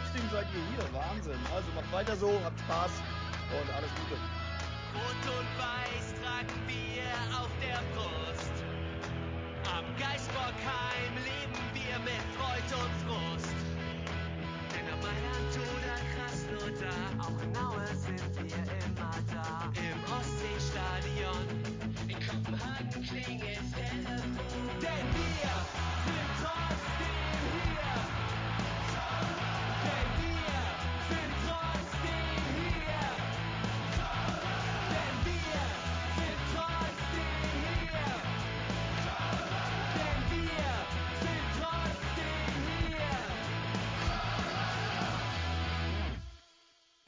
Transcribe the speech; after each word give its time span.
trotzdem 0.00 0.30
seid 0.30 0.46
ihr 0.54 0.64
hier. 0.76 0.94
Wahnsinn. 0.94 1.38
Also 1.54 1.68
macht 1.74 1.92
weiter 1.92 2.16
so, 2.16 2.32
habt 2.44 2.58
Spaß 2.60 2.90
und 3.60 3.74
alles 3.74 3.90
Gute. 3.90 4.20
Rot 4.94 5.22
und 5.38 5.50
Weiß 5.58 6.14
tragen 6.20 6.60
wir 6.66 7.38
auf 7.38 7.50
der 7.60 7.80
Brust. 7.94 8.29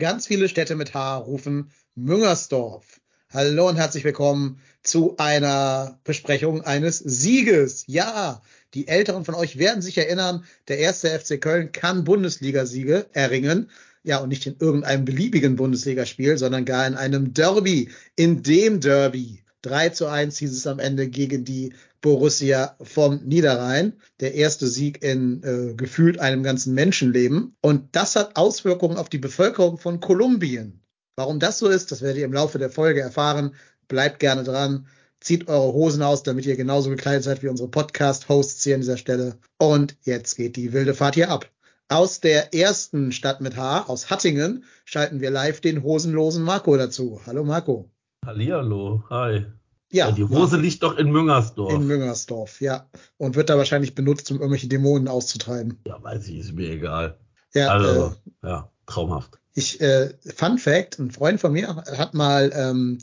Ganz 0.03 0.27
viele 0.27 0.49
Städte 0.49 0.75
mit 0.75 0.95
H 0.95 1.19
rufen 1.19 1.71
Müngersdorf. 1.95 3.01
Hallo 3.31 3.69
und 3.69 3.77
herzlich 3.77 4.03
willkommen 4.03 4.59
zu 4.83 5.17
einer 5.17 6.01
Besprechung 6.03 6.63
eines 6.63 6.99
Sieges. 6.99 7.85
Ja, 7.87 8.43
die 8.75 8.89
Älteren 8.89 9.25
von 9.25 9.37
euch 9.37 9.59
werden 9.59 9.81
sich 9.81 9.97
erinnern, 9.97 10.45
der 10.67 10.81
erste 10.81 11.09
FC 11.17 11.41
Köln 11.41 11.71
kann 11.71 12.03
Bundesligasiege 12.03 13.07
erringen. 13.13 13.71
Ja, 14.03 14.19
und 14.19 14.31
nicht 14.31 14.45
in 14.45 14.57
irgendeinem 14.59 15.05
beliebigen 15.05 15.55
Bundesligaspiel, 15.55 16.37
sondern 16.37 16.65
gar 16.65 16.85
in 16.85 16.97
einem 16.97 17.33
Derby. 17.33 17.93
In 18.17 18.43
dem 18.43 18.81
Derby. 18.81 19.45
3 19.63 19.91
zu 19.91 20.09
1 20.09 20.37
hieß 20.37 20.51
es 20.51 20.67
am 20.67 20.81
Ende 20.81 21.07
gegen 21.07 21.45
die 21.45 21.75
Borussia 22.03 22.77
vom 22.83 23.23
Niederrhein. 23.25 23.95
Der 24.21 24.35
erste 24.35 24.67
Sieg 24.67 25.03
in 25.03 25.43
äh, 25.43 25.75
gefühlt 25.75 26.19
einem 26.19 26.43
ganzen 26.43 26.75
Menschenleben. 26.75 27.57
Und 27.63 27.97
das 27.97 28.17
hat 28.17 28.37
Auswirkungen 28.37 28.99
auf 28.99 29.09
die 29.09 29.19
Bevölkerung 29.19 29.79
von 29.79 30.01
Kolumbien. 30.01 30.83
Warum 31.17 31.41
das 31.41 31.59
so 31.59 31.69
ist, 31.69 31.91
das 31.91 32.03
werdet 32.03 32.19
ihr 32.19 32.25
im 32.27 32.33
Laufe 32.33 32.59
der 32.59 32.71
Folge 32.71 33.01
erfahren. 33.01 33.55
Bleibt 33.89 34.19
gerne 34.19 34.45
dran. 34.45 34.87
Zieht 35.21 35.49
eure 35.49 35.73
Hosen 35.73 36.03
aus, 36.03 36.25
damit 36.25 36.45
ihr 36.47 36.57
genauso 36.57 36.91
gekleidet 36.91 37.23
seid 37.23 37.43
wie 37.43 37.49
unsere 37.49 37.69
Podcast-Hosts 37.69 38.65
hier 38.65 38.75
an 38.75 38.81
dieser 38.81 38.97
Stelle. 38.97 39.39
Und 39.59 39.97
jetzt 40.03 40.37
geht 40.37 40.57
die 40.57 40.73
wilde 40.73 40.95
Fahrt 40.95 41.15
hier 41.15 41.31
ab. 41.31 41.49
Aus 41.89 42.21
der 42.21 42.55
ersten 42.55 43.13
Stadt 43.13 43.41
mit 43.41 43.57
H, 43.57 43.83
aus 43.83 44.11
Hattingen, 44.11 44.65
schalten 44.85 45.21
wir 45.21 45.31
live 45.31 45.61
den 45.61 45.83
hosenlosen 45.83 46.43
Marco 46.43 46.77
dazu. 46.77 47.21
Hallo 47.27 47.45
Marco. 47.45 47.91
Hallihallo, 48.25 49.05
hi. 49.11 49.45
Ja, 49.93 50.11
die 50.11 50.25
Hose 50.25 50.57
liegt 50.57 50.83
doch 50.83 50.97
in 50.97 51.11
Müngersdorf. 51.11 51.73
in 51.73 51.87
Müngersdorf, 51.87 52.61
ja. 52.61 52.89
Und 53.19 53.37
wird 53.37 53.51
da 53.51 53.59
wahrscheinlich 53.59 53.95
benutzt, 53.95 54.31
um 54.31 54.39
irgendwelche 54.39 54.69
Dämonen 54.69 55.07
auszutreiben. 55.07 55.79
ja, 55.87 56.03
weiß 56.03 56.27
ich, 56.29 56.39
ist 56.39 56.53
mir 56.55 56.71
egal. 56.71 57.19
Ja, 57.55 57.69
Also, 57.69 58.15
äh, 58.43 58.49
ja, 58.49 58.71
traumhaft. 58.87 59.39
Ich, 59.55 59.81
äh, 59.83 60.15
Fun 60.35 60.57
Fact, 60.57 60.99
ein 60.99 61.11
Freund 61.11 61.41
von 61.41 61.53
mir 61.53 61.77
hat 61.77 62.15
mal, 62.15 62.51
ähm, 62.55 62.99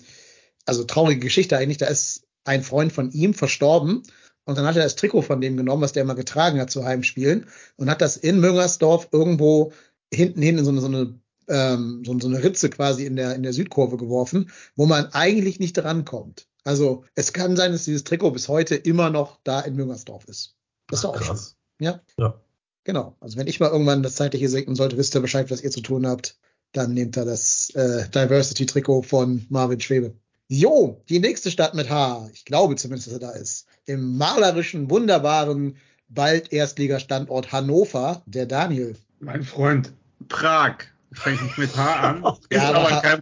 also 0.65 0.83
traurige 0.83 1.19
Geschichte 1.19 1.57
eigentlich, 1.57 1.77
da 1.77 1.85
ist 1.85 2.23
ein 2.43 2.63
Freund 2.63 2.91
von 2.91 3.11
ihm 3.11 3.35
verstorben 3.35 4.01
und 4.45 4.57
dann 4.57 4.65
hat 4.65 4.75
er 4.75 4.83
das 4.83 4.95
Trikot 4.95 5.21
von 5.21 5.41
dem 5.41 5.57
genommen, 5.57 5.83
was 5.83 5.91
der 5.93 6.01
immer 6.01 6.15
getragen 6.15 6.59
hat 6.59 6.71
zu 6.71 6.83
Heimspielen 6.83 7.45
und 7.75 7.87
hat 7.89 8.01
das 8.01 8.17
in 8.17 8.39
Müngersdorf 8.39 9.09
irgendwo 9.11 9.73
hinten 10.11 10.41
hin 10.41 10.57
in 10.57 10.65
so 10.65 10.71
eine, 10.71 10.81
so 10.81 10.87
eine, 10.87 11.19
ähm, 11.49 12.01
so, 12.03 12.19
so 12.19 12.27
eine 12.27 12.43
Ritze 12.43 12.71
quasi 12.71 13.05
in 13.05 13.15
der, 13.15 13.35
in 13.35 13.43
der 13.43 13.53
Südkurve 13.53 13.97
geworfen, 13.97 14.49
wo 14.75 14.87
man 14.87 15.05
eigentlich 15.13 15.59
nicht 15.59 15.77
rankommt. 15.77 16.47
Also 16.69 17.03
es 17.15 17.33
kann 17.33 17.55
sein, 17.57 17.71
dass 17.71 17.85
dieses 17.85 18.03
Trikot 18.03 18.29
bis 18.29 18.47
heute 18.47 18.75
immer 18.75 19.09
noch 19.09 19.39
da 19.43 19.59
in 19.61 19.75
Müngersdorf 19.75 20.25
ist. 20.25 20.53
Das 20.87 20.99
ist 20.99 21.03
doch 21.03 21.15
auch 21.15 21.17
schön. 21.17 21.25
Krass. 21.25 21.55
Ja. 21.79 21.99
Ja. 22.19 22.39
Genau. 22.83 23.15
Also 23.21 23.37
wenn 23.39 23.47
ich 23.47 23.59
mal 23.59 23.71
irgendwann 23.71 24.03
das 24.03 24.13
zeitliche 24.17 24.47
segnen 24.49 24.75
sollte, 24.75 24.95
wisst 24.95 25.15
ihr 25.15 25.21
Bescheid, 25.21 25.49
was 25.49 25.61
ihr 25.61 25.71
zu 25.71 25.81
tun 25.81 26.05
habt. 26.05 26.37
Dann 26.71 26.93
nehmt 26.93 27.17
ihr 27.17 27.25
das 27.25 27.71
äh, 27.71 28.07
Diversity-Trikot 28.09 29.01
von 29.01 29.47
Marvin 29.49 29.79
Schwebe. 29.81 30.13
Jo, 30.47 31.01
die 31.09 31.19
nächste 31.19 31.49
Stadt 31.49 31.73
mit 31.73 31.89
H. 31.89 32.29
Ich 32.33 32.45
glaube 32.45 32.75
zumindest, 32.75 33.07
dass 33.07 33.13
er 33.15 33.19
da 33.19 33.31
ist. 33.31 33.65
Im 33.85 34.15
malerischen, 34.17 34.91
wunderbaren, 34.91 35.75
bald 36.07 36.53
Erstligastandort 36.53 37.51
Hannover, 37.51 38.21
der 38.27 38.45
Daniel. 38.45 38.95
Mein 39.19 39.41
Freund, 39.41 39.91
Prag. 40.27 40.75
Fängt 41.11 41.41
nicht 41.41 41.57
mit 41.57 41.75
H 41.75 41.95
an. 42.01 42.23
Ja, 42.51 42.69
aber- 42.69 42.91
aber 42.91 43.01
kein. 43.01 43.19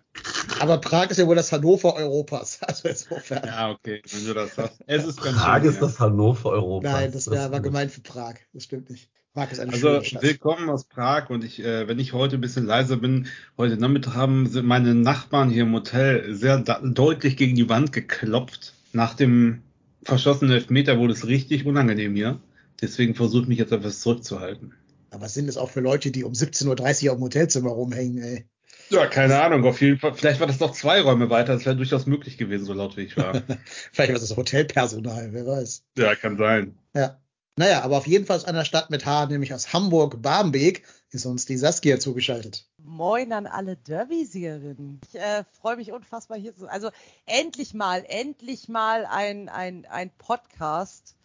Aber 0.59 0.77
Prag 0.79 1.09
ist 1.09 1.17
ja 1.17 1.27
wohl 1.27 1.35
das 1.35 1.51
Hannover 1.51 1.95
Europas. 1.95 2.59
Also 2.67 2.87
insofern. 2.89 3.45
Ja, 3.45 3.71
okay, 3.71 4.01
wenn 4.11 4.25
du 4.25 4.33
das 4.33 4.57
hast. 4.57 4.79
Es 4.87 5.05
ist 5.05 5.21
ganz 5.21 5.37
Prag 5.37 5.61
schön, 5.61 5.69
ist 5.71 5.81
das 5.81 5.99
Hannover 5.99 6.49
Europas. 6.49 6.91
Nein, 6.91 7.11
das 7.11 7.29
wär, 7.29 7.51
war 7.51 7.57
ist- 7.59 7.63
gemeint 7.63 7.91
für 7.91 8.01
Prag. 8.01 8.35
Das 8.53 8.63
stimmt 8.63 8.89
nicht. 8.89 9.09
Prag 9.33 9.51
ist 9.51 9.59
eine 9.59 9.71
Also 9.71 10.01
willkommen 10.21 10.69
aus 10.69 10.85
Prag 10.85 11.29
und 11.29 11.43
ich, 11.43 11.59
äh, 11.63 11.87
wenn 11.87 11.99
ich 11.99 12.13
heute 12.13 12.35
ein 12.37 12.41
bisschen 12.41 12.65
leiser 12.65 12.97
bin, 12.97 13.27
heute 13.57 13.77
Nachmittag 13.77 14.15
haben 14.15 14.49
meine 14.65 14.95
Nachbarn 14.95 15.49
hier 15.51 15.63
im 15.63 15.73
Hotel 15.73 16.33
sehr 16.33 16.57
deutlich 16.57 17.37
gegen 17.37 17.55
die 17.55 17.69
Wand 17.69 17.91
geklopft. 17.93 18.73
Nach 18.93 19.13
dem 19.13 19.61
verschossenen 20.03 20.53
Elfmeter 20.53 20.97
wurde 20.97 21.13
es 21.13 21.27
richtig 21.27 21.65
unangenehm 21.65 22.15
hier. 22.15 22.39
Deswegen 22.81 23.13
versuche 23.15 23.43
ich 23.43 23.47
mich 23.49 23.59
jetzt 23.59 23.71
etwas 23.71 23.99
zurückzuhalten. 23.99 24.73
Aber 25.11 25.29
sind 25.29 25.47
es 25.49 25.57
auch 25.57 25.69
für 25.69 25.81
Leute, 25.81 26.09
die 26.11 26.23
um 26.23 26.33
17.30 26.33 27.05
Uhr 27.05 27.11
auf 27.11 27.17
dem 27.19 27.23
Hotelzimmer 27.23 27.69
rumhängen, 27.71 28.17
ey. 28.23 28.45
Ja, 28.89 29.07
keine 29.07 29.41
Ahnung, 29.41 29.65
auf 29.65 29.81
jeden 29.81 29.99
Fall. 29.99 30.13
Vielleicht 30.13 30.39
war 30.39 30.47
das 30.47 30.59
noch 30.59 30.71
zwei 30.71 31.01
Räume 31.01 31.29
weiter, 31.29 31.53
das 31.53 31.65
wäre 31.65 31.75
durchaus 31.75 32.05
möglich 32.05 32.37
gewesen, 32.37 32.65
so 32.65 32.73
laut 32.73 32.97
wie 32.97 33.01
ich 33.01 33.17
war. 33.17 33.33
Vielleicht 33.91 34.13
war 34.13 34.19
das 34.19 34.35
Hotelpersonal, 34.35 35.33
wer 35.33 35.45
weiß. 35.45 35.83
ja, 35.97 36.15
kann 36.15 36.37
sein. 36.37 36.77
Ja. 36.93 37.19
Naja, 37.59 37.81
aber 37.81 37.97
auf 37.97 38.05
jeden 38.05 38.25
Fall 38.25 38.37
aus 38.37 38.45
einer 38.45 38.65
Stadt 38.65 38.91
mit 38.91 39.07
H, 39.07 39.25
nämlich 39.25 39.51
aus 39.51 39.73
Hamburg-Barmbek, 39.73 40.83
ist 41.09 41.25
uns 41.25 41.45
die 41.45 41.57
Saskia 41.57 41.99
zugeschaltet. 41.99 42.69
Moin 42.77 43.33
an 43.33 43.47
alle 43.47 43.75
Derby-Siegerinnen. 43.77 45.01
Ich 45.11 45.19
äh, 45.19 45.43
freue 45.59 45.77
mich 45.77 45.91
unfassbar 45.91 46.37
hier 46.37 46.53
zu 46.53 46.61
sein. 46.61 46.69
Also 46.69 46.91
endlich 47.25 47.73
mal, 47.73 48.05
endlich 48.07 48.69
mal 48.69 49.07
ein, 49.07 49.49
ein, 49.49 49.87
ein 49.87 50.11
Podcast 50.19 51.15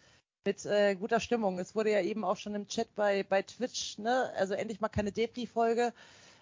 mit 0.43 0.65
äh, 0.65 0.95
guter 0.95 1.19
Stimmung. 1.19 1.59
Es 1.59 1.75
wurde 1.75 1.91
ja 1.91 2.01
eben 2.01 2.23
auch 2.23 2.37
schon 2.37 2.55
im 2.55 2.67
Chat 2.67 2.95
bei, 2.95 3.23
bei 3.23 3.43
Twitch, 3.43 3.99
ne? 3.99 4.31
Also 4.35 4.55
endlich 4.55 4.81
mal 4.81 4.89
keine 4.89 5.11
Depri-Folge. 5.11 5.93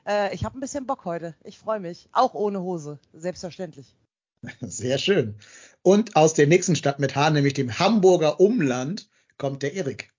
Äh, 0.07 0.34
ich 0.34 0.45
habe 0.45 0.57
ein 0.57 0.62
bisschen 0.62 0.85
Bock 0.85 1.06
heute. 1.06 1.35
Ich 1.44 1.57
freue 1.57 1.79
mich. 1.79 2.09
Auch 2.12 2.34
ohne 2.34 2.62
Hose, 2.62 3.00
selbstverständlich. 3.13 3.95
Sehr 4.62 4.97
schön. 4.97 5.35
Und 5.81 6.16
aus 6.16 6.34
der 6.34 6.47
nächsten 6.47 6.75
Stadt 6.75 7.00
mit 7.00 7.16
H, 7.16 7.29
nämlich 7.29 7.53
dem 7.53 7.78
Hamburger 7.79 8.39
Umland, 8.39 9.09
kommt 9.38 9.63
der 9.63 9.73
Erik. 9.73 10.12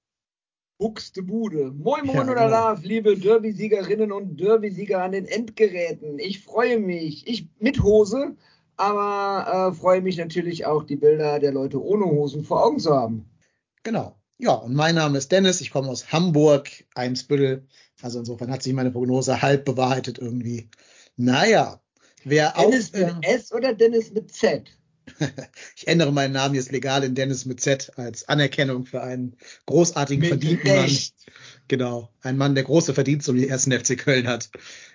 Buxtebude. 0.78 1.70
Moin, 1.70 2.06
moin 2.06 2.16
Ja, 2.16 2.32
oder 2.32 2.46
genau. 2.46 2.70
Love, 2.72 2.86
liebe 2.86 3.16
Derby-Siegerinnen 3.16 4.10
und 4.10 4.40
Derby-Sieger 4.40 5.02
an 5.02 5.12
den 5.12 5.26
Endgeräten. 5.26 6.18
Ich 6.18 6.42
freue 6.42 6.80
mich. 6.80 7.26
Ich 7.28 7.48
mit 7.60 7.82
Hose, 7.82 8.36
aber 8.76 9.70
äh, 9.70 9.74
freue 9.74 10.00
mich 10.00 10.16
natürlich 10.16 10.66
auch, 10.66 10.82
die 10.82 10.96
Bilder 10.96 11.38
der 11.38 11.52
Leute 11.52 11.80
ohne 11.80 12.06
Hosen 12.06 12.42
vor 12.42 12.64
Augen 12.64 12.80
zu 12.80 12.94
haben. 12.94 13.30
Genau. 13.84 14.16
Ja, 14.38 14.54
und 14.54 14.74
mein 14.74 14.96
Name 14.96 15.18
ist 15.18 15.30
Dennis. 15.30 15.60
Ich 15.60 15.70
komme 15.70 15.88
aus 15.88 16.10
Hamburg, 16.10 16.68
Eimsbüttel. 16.96 17.64
Also 18.02 18.18
insofern 18.18 18.50
hat 18.50 18.62
sich 18.62 18.72
meine 18.72 18.90
Prognose 18.90 19.40
halb 19.40 19.64
bewahrheitet 19.64 20.18
irgendwie. 20.18 20.68
Naja, 21.16 21.80
wer 22.24 22.58
auch. 22.58 22.70
Dennis 22.70 22.90
äh, 22.90 23.06
mit 23.06 23.26
S 23.26 23.52
oder 23.52 23.74
Dennis 23.74 24.10
mit 24.12 24.32
Z? 24.32 24.68
ich 25.76 25.88
ändere 25.88 26.12
meinen 26.12 26.32
Namen 26.32 26.54
jetzt 26.54 26.70
legal 26.70 27.04
in 27.04 27.14
Dennis 27.14 27.44
mit 27.44 27.60
Z 27.60 27.92
als 27.96 28.28
Anerkennung 28.28 28.86
für 28.86 29.02
einen 29.02 29.36
großartigen 29.66 30.20
Mit 30.20 30.28
verdienten 30.28 30.70
Recht. 30.70 31.14
Mann. 31.26 31.34
Genau, 31.68 32.12
ein 32.20 32.36
Mann, 32.36 32.54
der 32.54 32.64
große 32.64 32.94
Verdienste 32.94 33.30
um 33.30 33.36
den 33.36 33.48
ersten 33.48 33.72
FC 33.72 33.96
Köln 33.98 34.28
hat. 34.28 34.50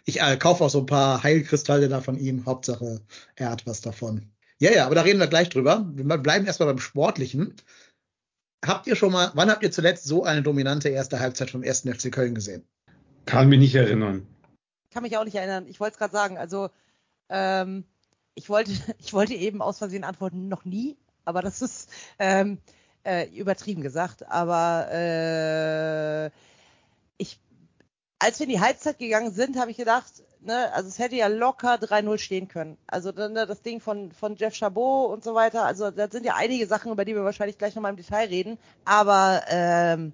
Ich 0.05 0.21
äh, 0.21 0.37
kaufe 0.37 0.63
auch 0.63 0.69
so 0.69 0.79
ein 0.79 0.85
paar 0.85 1.23
Heilkristalle 1.23 1.89
da 1.89 2.01
von 2.01 2.17
ihm. 2.17 2.45
Hauptsache, 2.45 3.01
er 3.35 3.49
hat 3.49 3.65
was 3.65 3.81
davon. 3.81 4.31
Ja, 4.59 4.71
ja, 4.71 4.85
aber 4.85 4.95
da 4.95 5.01
reden 5.01 5.19
wir 5.19 5.27
gleich 5.27 5.49
drüber. 5.49 5.89
Wir 5.93 6.17
bleiben 6.17 6.45
erstmal 6.45 6.67
beim 6.67 6.79
Sportlichen. 6.79 7.55
Habt 8.65 8.87
ihr 8.87 8.95
schon 8.95 9.11
mal, 9.11 9.31
wann 9.35 9.49
habt 9.49 9.63
ihr 9.63 9.71
zuletzt 9.71 10.05
so 10.05 10.23
eine 10.23 10.41
dominante 10.41 10.89
erste 10.89 11.19
Halbzeit 11.19 11.51
vom 11.51 11.63
ersten 11.63 11.93
FC 11.93 12.11
Köln 12.11 12.33
gesehen? 12.33 12.67
Kann 13.27 13.49
mich 13.49 13.59
nicht 13.59 13.75
erinnern. 13.75 14.25
kann 14.91 15.03
mich 15.03 15.17
auch 15.17 15.25
nicht 15.25 15.35
erinnern. 15.35 15.67
Ich 15.67 15.79
wollte 15.79 15.93
es 15.93 15.99
gerade 15.99 16.13
sagen. 16.13 16.37
Also 16.37 16.69
ähm, 17.29 17.83
ich 18.35 18.49
wollte, 18.49 18.71
ich 18.99 19.13
wollte 19.13 19.33
eben 19.35 19.61
aus 19.61 19.77
Versehen 19.77 20.03
antworten, 20.03 20.47
noch 20.47 20.65
nie, 20.65 20.97
aber 21.25 21.41
das 21.41 21.61
ist 21.61 21.89
ähm, 22.19 22.57
äh, 23.03 23.27
übertrieben 23.37 23.81
gesagt. 23.81 24.27
Aber 24.29 24.87
äh, 24.91 26.27
ich, 27.17 27.39
als 28.17 28.39
wir 28.39 28.45
in 28.45 28.53
die 28.53 28.61
Halbzeit 28.61 28.97
gegangen 28.97 29.31
sind, 29.31 29.59
habe 29.59 29.71
ich 29.71 29.77
gedacht, 29.77 30.23
ne, 30.39 30.71
also 30.73 30.87
es 30.87 30.97
hätte 30.97 31.17
ja 31.17 31.27
locker 31.27 31.75
3-0 31.75 32.17
stehen 32.19 32.47
können. 32.47 32.77
Also 32.87 33.11
ne, 33.11 33.45
das 33.45 33.61
Ding 33.61 33.81
von, 33.81 34.13
von 34.13 34.37
Jeff 34.37 34.55
Chabot 34.55 35.11
und 35.11 35.23
so 35.23 35.35
weiter. 35.35 35.65
Also 35.65 35.91
da 35.91 36.09
sind 36.09 36.25
ja 36.25 36.35
einige 36.35 36.65
Sachen, 36.65 36.93
über 36.93 37.03
die 37.03 37.13
wir 37.13 37.25
wahrscheinlich 37.25 37.57
gleich 37.57 37.75
nochmal 37.75 37.91
im 37.91 37.97
Detail 37.97 38.29
reden. 38.29 38.57
Aber 38.85 39.41
ähm, 39.49 40.13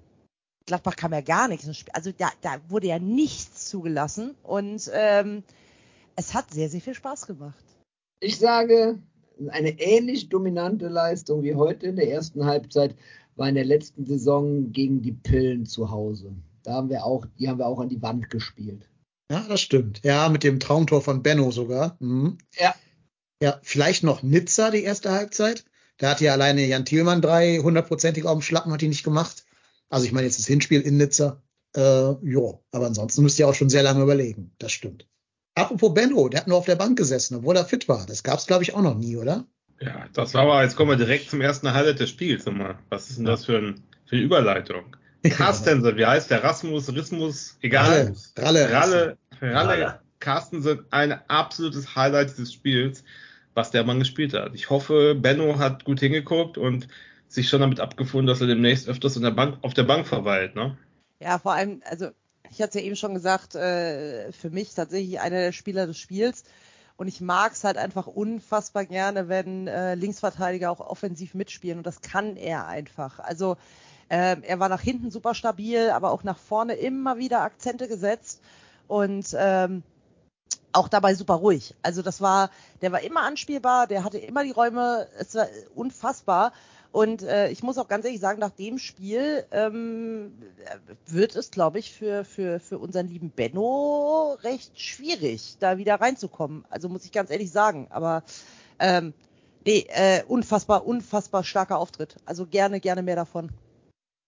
Gladbach 0.66 0.96
kam 0.96 1.14
ja 1.14 1.22
gar 1.22 1.48
nichts. 1.48 1.66
ins 1.66 1.78
Spiel. 1.78 1.94
Also 1.94 2.12
da, 2.18 2.30
da 2.42 2.58
wurde 2.70 2.88
ja 2.88 3.00
nichts 3.00 3.70
zugelassen 3.70 4.36
und 4.44 4.90
ähm, 4.94 5.44
es 6.16 6.34
hat 6.34 6.54
sehr, 6.54 6.70
sehr 6.70 6.82
viel 6.82 6.94
Spaß 6.94 7.28
gemacht. 7.28 7.64
Ich 8.20 8.38
sage, 8.38 9.00
eine 9.50 9.80
ähnlich 9.80 10.30
dominante 10.30 10.88
Leistung 10.88 11.44
wie 11.44 11.56
heute 11.56 11.88
in 11.88 11.96
der 11.96 12.10
ersten 12.10 12.46
Halbzeit 12.46 12.96
war 13.36 13.50
in 13.50 13.56
der 13.56 13.66
letzten 13.66 14.06
Saison 14.06 14.72
gegen 14.72 15.02
die 15.02 15.12
Pillen 15.12 15.66
zu 15.66 15.90
Hause. 15.90 16.34
Da 16.64 16.74
haben 16.74 16.90
wir 16.90 17.04
auch, 17.04 17.26
die 17.40 17.50
haben 17.50 17.58
wir 17.58 17.68
auch 17.68 17.80
an 17.80 17.90
die 17.90 18.02
Wand 18.02 18.30
gespielt. 18.30 18.88
Ja, 19.32 19.46
das 19.50 19.62
stimmt. 19.62 20.02
Ja, 20.04 20.30
mit 20.30 20.44
dem 20.44 20.60
Traumtor 20.60 21.02
von 21.02 21.24
Benno 21.24 21.52
sogar. 21.52 21.98
Mhm. 22.00 22.38
Ja. 22.54 22.76
Ja, 23.42 23.60
vielleicht 23.64 24.04
noch 24.04 24.24
Nizza 24.24 24.72
die 24.72 24.84
erste 24.84 25.12
Halbzeit. 25.12 25.66
Da 25.98 26.12
hat 26.12 26.22
ja 26.22 26.32
alleine 26.34 26.66
Jan 26.66 26.86
Thielmann 26.86 27.22
drei 27.22 27.58
hundertprozentig 27.58 28.26
auf 28.26 28.38
dem 28.38 28.42
Schlappen, 28.42 28.72
hat 28.72 28.82
die 28.82 28.88
nicht 28.88 29.04
gemacht. 29.04 29.43
Also 29.90 30.06
ich 30.06 30.12
meine 30.12 30.26
jetzt 30.26 30.40
das 30.40 30.48
Hinspiel 30.48 30.82
in 30.82 30.98
Nizza. 30.98 31.42
Äh, 31.76 32.12
jo, 32.22 32.64
aber 32.72 32.88
ansonsten 32.88 33.24
müsst 33.24 33.40
ihr 33.40 33.48
auch 33.48 33.56
schon 33.56 33.70
sehr 33.70 33.84
lange 33.84 34.04
überlegen. 34.04 34.52
Das 34.60 34.72
stimmt. 34.72 35.08
Apropos 35.56 35.94
Benno, 35.94 36.30
der 36.30 36.42
hat 36.42 36.48
nur 36.48 36.58
auf 36.58 36.66
der 36.66 36.76
Bank 36.76 36.98
gesessen, 36.98 37.36
obwohl 37.36 37.56
er 37.56 37.66
fit 37.66 37.88
war. 37.88 38.06
Das 38.06 38.24
gab's 38.24 38.48
glaube 38.48 38.64
ich 38.64 38.74
auch 38.74 38.82
noch 38.82 38.96
nie, 38.96 39.18
oder? 39.18 39.46
Ja, 39.80 40.06
das 40.14 40.34
war 40.34 40.44
aber, 40.44 40.64
jetzt 40.64 40.76
kommen 40.76 40.92
wir 40.92 40.98
direkt 40.98 41.30
zum 41.30 41.42
ersten 41.42 41.74
Highlight 41.74 42.00
des 42.00 42.10
Spiels 42.10 42.46
nochmal. 42.46 42.78
Was 42.90 43.10
ist 43.10 43.18
denn 43.18 43.26
das 43.26 43.46
für, 43.46 43.58
ein, 43.58 43.84
für 44.06 44.16
eine 44.16 44.26
Überleitung? 44.26 44.96
Carstensen, 45.30 45.96
wie 45.98 46.06
heißt 46.06 46.32
der? 46.32 46.44
Rasmus, 46.44 46.94
Rismus, 46.94 47.58
egal. 47.62 48.14
Ralle. 48.38 48.72
Ralle, 48.72 48.72
Ralle, 48.72 49.18
Ralle. 49.42 50.00
Carstensen, 50.20 50.86
ein 50.92 51.14
absolutes 51.30 51.96
Highlight 51.96 52.32
dieses 52.32 52.54
Spiels, 52.54 53.04
was 53.54 53.72
der 53.72 53.84
Mann 53.84 54.00
gespielt 54.00 54.34
hat. 54.34 54.54
Ich 54.56 54.70
hoffe, 54.70 55.16
Benno 55.16 55.60
hat 55.60 55.86
gut 55.86 56.00
hingeguckt 56.00 56.58
und 56.58 56.88
sich 57.34 57.50
schon 57.50 57.62
damit 57.62 57.80
abgefunden, 57.80 58.28
dass 58.28 58.42
er 58.42 58.48
demnächst 58.48 58.88
öfters 58.88 59.16
der 59.16 59.32
Bank, 59.32 59.58
auf 59.62 59.74
der 59.74 59.84
Bank 59.84 60.08
verweilt, 60.08 60.56
ne? 60.56 60.78
Ja, 61.20 61.40
vor 61.40 61.54
allem, 61.54 61.82
also 61.90 62.10
ich 62.50 62.62
hatte 62.62 62.70
es 62.70 62.76
ja 62.76 62.82
eben 62.82 62.96
schon 62.96 63.14
gesagt, 63.14 63.56
äh, 63.56 64.32
für 64.32 64.50
mich 64.50 64.74
tatsächlich 64.74 65.20
einer 65.20 65.38
der 65.38 65.52
Spieler 65.52 65.88
des 65.88 65.98
Spiels. 65.98 66.44
Und 66.96 67.08
ich 67.08 67.22
mag 67.22 67.54
es 67.54 67.64
halt 67.64 67.78
einfach 67.78 68.06
unfassbar 68.06 68.86
gerne, 68.86 69.28
wenn 69.28 69.68
äh, 69.68 69.96
Linksverteidiger 69.96 70.70
auch 70.70 70.80
offensiv 70.80 71.34
mitspielen. 71.34 71.80
Und 71.80 71.88
das 71.88 72.02
kann 72.02 72.36
er 72.38 72.68
einfach. 72.68 73.20
Also 73.20 73.58
ähm, 74.10 74.44
er 74.44 74.60
war 74.60 74.70
nach 74.70 74.82
hinten 74.82 75.10
super 75.10 75.34
stabil, 75.34 75.90
aber 75.90 76.12
auch 76.12 76.24
nach 76.24 76.38
vorne 76.38 76.76
immer 76.76 77.18
wieder 77.18 77.42
Akzente 77.42 77.88
gesetzt. 77.88 78.42
Und 78.88 79.36
ähm, 79.36 79.82
auch 80.72 80.88
dabei 80.88 81.16
super 81.16 81.36
ruhig. 81.36 81.74
Also 81.82 82.02
das 82.02 82.22
war, 82.22 82.50
der 82.82 82.92
war 82.92 83.02
immer 83.02 83.22
anspielbar, 83.22 83.88
der 83.88 84.04
hatte 84.04 84.18
immer 84.18 84.44
die 84.44 84.52
Räume, 84.52 85.08
es 85.18 85.34
war 85.36 85.48
unfassbar. 85.74 86.54
Und 86.94 87.24
äh, 87.24 87.50
ich 87.50 87.64
muss 87.64 87.80
auch 87.80 87.88
ganz 87.88 88.06
ehrlich 88.06 88.22
sagen, 88.22 88.40
nach 88.40 88.52
dem 88.52 88.78
Spiel 88.78 89.46
ähm, 89.50 90.32
wird 91.08 91.36
es, 91.36 91.50
glaube 91.50 91.80
ich, 91.80 91.92
für, 91.92 92.24
für, 92.24 92.60
für 92.60 92.78
unseren 92.78 93.08
lieben 93.08 93.32
Benno 93.32 94.38
recht 94.44 94.80
schwierig, 94.80 95.58
da 95.60 95.80
wieder 95.80 95.96
reinzukommen. 95.96 96.66
Also 96.70 96.90
muss 96.90 97.04
ich 97.04 97.12
ganz 97.12 97.32
ehrlich 97.32 97.50
sagen. 97.50 97.88
Aber 97.90 98.22
ähm, 98.78 99.16
nee, 99.66 99.88
äh, 99.90 100.22
unfassbar, 100.28 100.86
unfassbar 100.86 101.44
starker 101.44 101.80
Auftritt. 101.80 102.18
Also 102.26 102.46
gerne, 102.46 102.80
gerne 102.80 103.02
mehr 103.02 103.16
davon. 103.16 103.50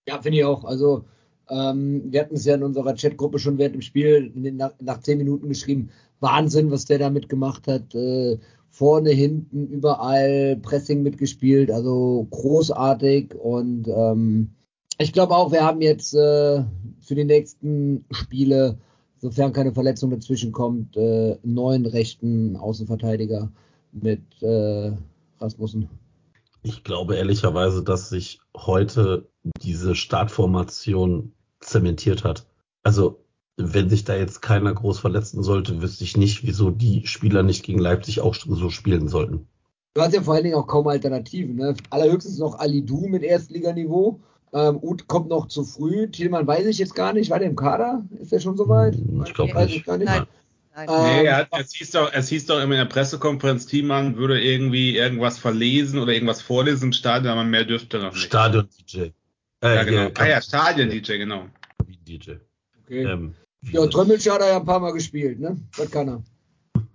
Ja, 0.08 0.20
finde 0.20 0.38
ich 0.38 0.44
auch. 0.44 0.64
Also 0.64 1.04
ähm, 1.48 2.10
wir 2.10 2.22
hatten 2.22 2.34
es 2.34 2.46
ja 2.46 2.56
in 2.56 2.64
unserer 2.64 2.96
Chatgruppe 2.96 3.38
schon 3.38 3.58
während 3.58 3.76
dem 3.76 3.82
Spiel 3.82 4.32
nach, 4.34 4.72
nach 4.80 4.98
zehn 5.02 5.18
Minuten 5.18 5.48
geschrieben. 5.48 5.90
Wahnsinn, 6.18 6.72
was 6.72 6.86
der 6.86 6.98
da 6.98 7.10
mitgemacht 7.10 7.68
hat. 7.68 7.94
Äh, 7.94 8.38
vorne, 8.76 9.08
hinten, 9.08 9.68
überall 9.68 10.58
Pressing 10.60 11.02
mitgespielt, 11.02 11.70
also 11.70 12.26
großartig 12.30 13.34
und 13.34 13.88
ähm, 13.88 14.50
ich 14.98 15.14
glaube 15.14 15.34
auch, 15.34 15.50
wir 15.50 15.64
haben 15.64 15.80
jetzt 15.80 16.12
äh, 16.12 16.62
für 17.00 17.14
die 17.14 17.24
nächsten 17.24 18.04
Spiele, 18.10 18.78
sofern 19.16 19.54
keine 19.54 19.72
Verletzung 19.72 20.10
dazwischen 20.10 20.52
kommt, 20.52 20.94
äh, 20.98 21.38
neuen 21.42 21.86
rechten 21.86 22.56
Außenverteidiger 22.56 23.50
mit 23.92 24.42
äh, 24.42 24.92
Rasmussen. 25.40 25.88
Ich 26.62 26.84
glaube 26.84 27.16
ehrlicherweise, 27.16 27.82
dass 27.82 28.10
sich 28.10 28.40
heute 28.54 29.26
diese 29.62 29.94
Startformation 29.94 31.32
zementiert 31.60 32.24
hat. 32.24 32.46
Also 32.82 33.24
wenn 33.56 33.88
sich 33.88 34.04
da 34.04 34.14
jetzt 34.16 34.42
keiner 34.42 34.72
groß 34.74 34.98
verletzen 35.00 35.42
sollte, 35.42 35.80
wüsste 35.80 36.04
ich 36.04 36.16
nicht, 36.16 36.46
wieso 36.46 36.70
die 36.70 37.06
Spieler 37.06 37.42
nicht 37.42 37.64
gegen 37.64 37.78
Leipzig 37.78 38.20
auch 38.20 38.34
so 38.34 38.70
spielen 38.70 39.08
sollten. 39.08 39.46
Du 39.94 40.02
hast 40.02 40.14
ja 40.14 40.22
vor 40.22 40.34
allen 40.34 40.44
Dingen 40.44 40.56
auch 40.56 40.66
kaum 40.66 40.86
Alternativen. 40.88 41.56
Ne? 41.56 41.74
Allerhöchstens 41.88 42.38
noch 42.38 42.58
Ali 42.58 42.84
Du 42.84 43.06
mit 43.08 43.22
Erstliganiveau. 43.22 44.20
Ähm, 44.52 44.78
Uth 44.82 45.08
kommt 45.08 45.28
noch 45.30 45.48
zu 45.48 45.64
früh. 45.64 46.06
Thielmann 46.10 46.46
weiß 46.46 46.66
ich 46.66 46.78
jetzt 46.78 46.94
gar 46.94 47.12
nicht. 47.14 47.30
War 47.30 47.38
der 47.38 47.48
im 47.48 47.56
Kader? 47.56 48.04
Ist 48.20 48.30
der 48.32 48.40
schon 48.40 48.56
soweit? 48.58 48.94
Hm, 48.94 49.24
Ich 49.26 49.32
glaube 49.34 49.54
Weiß 49.54 49.66
nicht. 49.68 49.76
ich 49.78 49.84
gar 49.84 49.96
nicht. 49.96 50.06
Nein. 50.06 50.26
Nein. 50.74 50.88
Ähm, 50.90 51.22
Nee, 51.22 51.24
er 51.24 51.36
hat, 51.38 51.48
es, 51.58 51.72
hieß 51.72 51.92
doch, 51.92 52.12
es 52.12 52.28
hieß 52.28 52.44
doch 52.46 52.56
immer 52.60 52.74
in 52.74 52.80
der 52.80 52.84
Pressekonferenz, 52.84 53.64
Thiemann 53.66 54.16
würde 54.16 54.38
irgendwie 54.42 54.94
irgendwas 54.98 55.38
verlesen 55.38 55.98
oder 55.98 56.12
irgendwas 56.12 56.42
vorlesen 56.42 56.84
im 56.88 56.92
Stadion, 56.92 57.32
aber 57.32 57.44
mehr 57.44 57.64
dürfte 57.64 57.98
noch 57.98 58.12
nicht. 58.12 58.24
Stadion-DJ. 58.24 58.98
Äh, 59.00 59.12
Ja, 59.62 59.84
genau. 59.84 60.10
Ah 60.18 60.26
ja, 60.26 60.42
Stadion-DJ, 60.42 61.16
genau. 61.16 61.46
DJ. 62.06 62.32
okay. 62.84 63.04
Ähm, 63.04 63.34
ja, 63.72 63.86
Trömmelsch 63.86 64.28
hat 64.28 64.40
er 64.40 64.48
ja 64.48 64.56
ein 64.56 64.64
paar 64.64 64.80
Mal 64.80 64.92
gespielt, 64.92 65.40
ne? 65.40 65.56
Das 65.76 65.90
kann 65.90 66.08
er. 66.08 66.22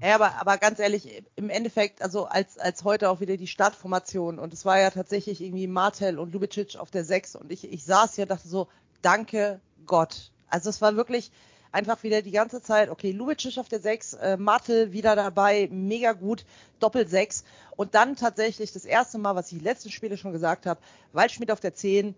Ja, 0.01 0.15
aber, 0.15 0.39
aber 0.39 0.57
ganz 0.57 0.79
ehrlich, 0.79 1.23
im 1.35 1.50
Endeffekt, 1.50 2.01
also 2.01 2.25
als, 2.25 2.57
als 2.57 2.83
heute 2.83 3.09
auch 3.09 3.19
wieder 3.19 3.38
die 3.38 3.47
Startformation 3.47 4.39
und 4.39 4.51
es 4.51 4.65
war 4.65 4.79
ja 4.79 4.89
tatsächlich 4.89 5.41
irgendwie 5.41 5.68
Martel 5.68 6.18
und 6.18 6.33
Lubicic 6.33 6.75
auf 6.77 6.89
der 6.89 7.03
6 7.03 7.35
und 7.35 7.51
ich, 7.51 7.71
ich 7.71 7.85
saß 7.85 8.15
hier 8.15 8.23
und 8.23 8.31
dachte 8.31 8.47
so, 8.47 8.68
danke 9.03 9.59
Gott. 9.85 10.31
Also 10.47 10.71
es 10.71 10.81
war 10.81 10.95
wirklich 10.95 11.31
einfach 11.71 12.01
wieder 12.01 12.23
die 12.23 12.31
ganze 12.31 12.63
Zeit, 12.63 12.89
okay, 12.89 13.12
Lubicic 13.12 13.59
auf 13.59 13.69
der 13.69 13.79
6, 13.79 14.13
äh, 14.13 14.38
Martel 14.38 14.91
wieder 14.91 15.15
dabei, 15.15 15.69
mega 15.71 16.13
gut, 16.13 16.45
Doppel 16.79 17.07
6 17.07 17.44
und 17.75 17.94
dann 17.94 18.15
tatsächlich 18.15 18.71
das 18.71 18.85
erste 18.85 19.19
Mal, 19.19 19.35
was 19.35 19.51
ich 19.51 19.59
die 19.59 19.63
letzten 19.63 19.91
Spiele 19.91 20.17
schon 20.17 20.33
gesagt 20.33 20.65
habe, 20.65 20.81
Waldschmidt 21.13 21.51
auf 21.51 21.59
der 21.59 21.75
10, 21.75 22.15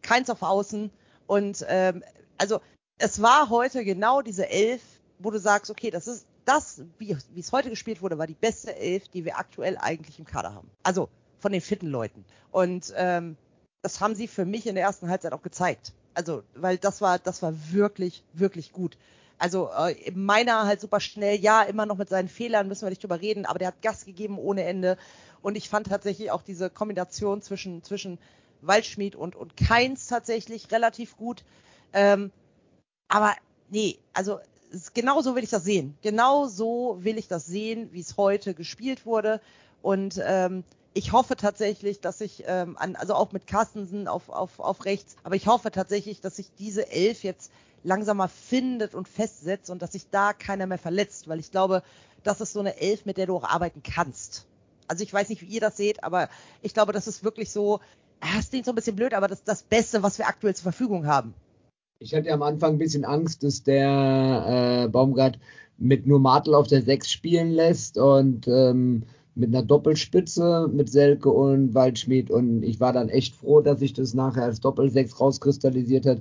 keins 0.00 0.30
auf 0.30 0.40
Außen 0.40 0.90
und 1.26 1.66
ähm, 1.68 2.02
also 2.38 2.60
es 2.98 3.20
war 3.20 3.50
heute 3.50 3.84
genau 3.84 4.22
diese 4.22 4.48
Elf, 4.48 4.82
wo 5.18 5.30
du 5.30 5.38
sagst, 5.38 5.70
okay, 5.70 5.90
das 5.90 6.06
ist 6.06 6.26
das, 6.44 6.82
wie, 6.98 7.16
es 7.36 7.52
heute 7.52 7.70
gespielt 7.70 8.02
wurde, 8.02 8.18
war 8.18 8.26
die 8.26 8.34
beste 8.34 8.74
Elf, 8.76 9.08
die 9.08 9.24
wir 9.24 9.38
aktuell 9.38 9.76
eigentlich 9.78 10.18
im 10.18 10.24
Kader 10.24 10.54
haben. 10.54 10.70
Also 10.82 11.08
von 11.40 11.52
den 11.52 11.60
fitten 11.60 11.88
Leuten. 11.88 12.24
Und 12.52 12.94
ähm, 12.96 13.36
das 13.82 14.00
haben 14.00 14.14
sie 14.14 14.28
für 14.28 14.44
mich 14.44 14.66
in 14.66 14.76
der 14.76 14.84
ersten 14.84 15.10
Halbzeit 15.10 15.32
auch 15.32 15.42
gezeigt. 15.42 15.92
Also, 16.14 16.44
weil 16.54 16.78
das 16.78 17.00
war, 17.00 17.18
das 17.18 17.42
war 17.42 17.52
wirklich, 17.72 18.22
wirklich 18.32 18.72
gut. 18.72 18.96
Also 19.38 19.70
äh, 19.70 20.10
meiner 20.12 20.64
halt 20.64 20.80
super 20.80 21.00
schnell, 21.00 21.38
ja, 21.38 21.62
immer 21.62 21.84
noch 21.84 21.98
mit 21.98 22.08
seinen 22.08 22.28
Fehlern, 22.28 22.68
müssen 22.68 22.86
wir 22.86 22.90
nicht 22.90 23.02
drüber 23.02 23.20
reden, 23.20 23.44
aber 23.44 23.58
der 23.58 23.68
hat 23.68 23.82
Gas 23.82 24.06
gegeben 24.06 24.38
ohne 24.38 24.64
Ende. 24.64 24.96
Und 25.42 25.56
ich 25.56 25.68
fand 25.68 25.88
tatsächlich 25.88 26.30
auch 26.30 26.42
diese 26.42 26.70
Kombination 26.70 27.42
zwischen, 27.42 27.82
zwischen 27.82 28.18
Waldschmied 28.62 29.14
und, 29.14 29.36
und 29.36 29.56
Keins 29.56 30.06
tatsächlich 30.06 30.70
relativ 30.72 31.16
gut. 31.16 31.44
Ähm, 31.92 32.30
aber 33.08 33.34
nee, 33.70 33.98
also 34.12 34.38
genau 34.94 35.20
so 35.22 35.34
will 35.36 35.44
ich 35.44 35.50
das 35.50 35.64
sehen. 35.64 35.96
Genau 36.02 36.46
so 36.46 36.98
will 37.00 37.18
ich 37.18 37.28
das 37.28 37.46
sehen, 37.46 37.88
wie 37.92 38.00
es 38.00 38.16
heute 38.16 38.54
gespielt 38.54 39.06
wurde. 39.06 39.40
Und 39.82 40.20
ähm, 40.24 40.64
ich 40.94 41.12
hoffe 41.12 41.36
tatsächlich, 41.36 42.00
dass 42.00 42.20
ich 42.20 42.44
ähm, 42.46 42.76
an, 42.78 42.96
also 42.96 43.14
auch 43.14 43.32
mit 43.32 43.46
Carstensen 43.46 44.08
auf, 44.08 44.28
auf, 44.30 44.58
auf 44.58 44.84
rechts, 44.84 45.16
aber 45.24 45.36
ich 45.36 45.46
hoffe 45.46 45.70
tatsächlich, 45.70 46.20
dass 46.20 46.36
sich 46.36 46.50
diese 46.58 46.90
Elf 46.90 47.22
jetzt 47.22 47.52
langsamer 47.84 48.28
findet 48.28 48.94
und 48.94 49.06
festsetzt 49.06 49.70
und 49.70 49.82
dass 49.82 49.92
sich 49.92 50.08
da 50.10 50.32
keiner 50.32 50.66
mehr 50.66 50.78
verletzt, 50.78 51.28
weil 51.28 51.38
ich 51.38 51.50
glaube, 51.50 51.82
das 52.24 52.40
ist 52.40 52.52
so 52.52 52.60
eine 52.60 52.80
Elf, 52.80 53.04
mit 53.04 53.18
der 53.18 53.26
du 53.26 53.36
auch 53.36 53.44
arbeiten 53.44 53.82
kannst. 53.82 54.46
Also 54.88 55.02
ich 55.02 55.12
weiß 55.12 55.28
nicht, 55.28 55.42
wie 55.42 55.46
ihr 55.46 55.60
das 55.60 55.76
seht, 55.76 56.02
aber 56.02 56.28
ich 56.62 56.74
glaube, 56.74 56.92
das 56.92 57.06
ist 57.06 57.22
wirklich 57.22 57.50
so, 57.50 57.80
ah, 58.20 58.38
es 58.38 58.48
klingt 58.50 58.64
so 58.64 58.72
ein 58.72 58.74
bisschen 58.74 58.96
blöd, 58.96 59.14
aber 59.14 59.28
das 59.28 59.40
ist 59.40 59.48
das 59.48 59.62
Beste, 59.62 60.02
was 60.02 60.18
wir 60.18 60.26
aktuell 60.26 60.54
zur 60.54 60.64
Verfügung 60.64 61.06
haben. 61.06 61.34
Ich 61.98 62.14
hatte 62.14 62.30
am 62.30 62.42
Anfang 62.42 62.74
ein 62.74 62.78
bisschen 62.78 63.04
Angst, 63.04 63.42
dass 63.42 63.62
der 63.62 64.84
äh, 64.84 64.88
Baumgart 64.88 65.38
mit 65.78 66.06
nur 66.06 66.20
Martel 66.20 66.54
auf 66.54 66.66
der 66.66 66.82
6 66.82 67.10
spielen 67.10 67.50
lässt 67.50 67.96
und 67.96 68.46
ähm, 68.48 69.04
mit 69.34 69.54
einer 69.54 69.62
Doppelspitze 69.62 70.68
mit 70.72 70.90
Selke 70.90 71.30
und 71.30 71.74
Waldschmied. 71.74 72.30
Und 72.30 72.62
ich 72.62 72.80
war 72.80 72.92
dann 72.92 73.08
echt 73.08 73.34
froh, 73.34 73.62
dass 73.62 73.78
sich 73.78 73.94
das 73.94 74.12
nachher 74.12 74.44
als 74.44 74.60
Doppel-6 74.60 75.18
rauskristallisiert 75.18 76.04
hat. 76.04 76.18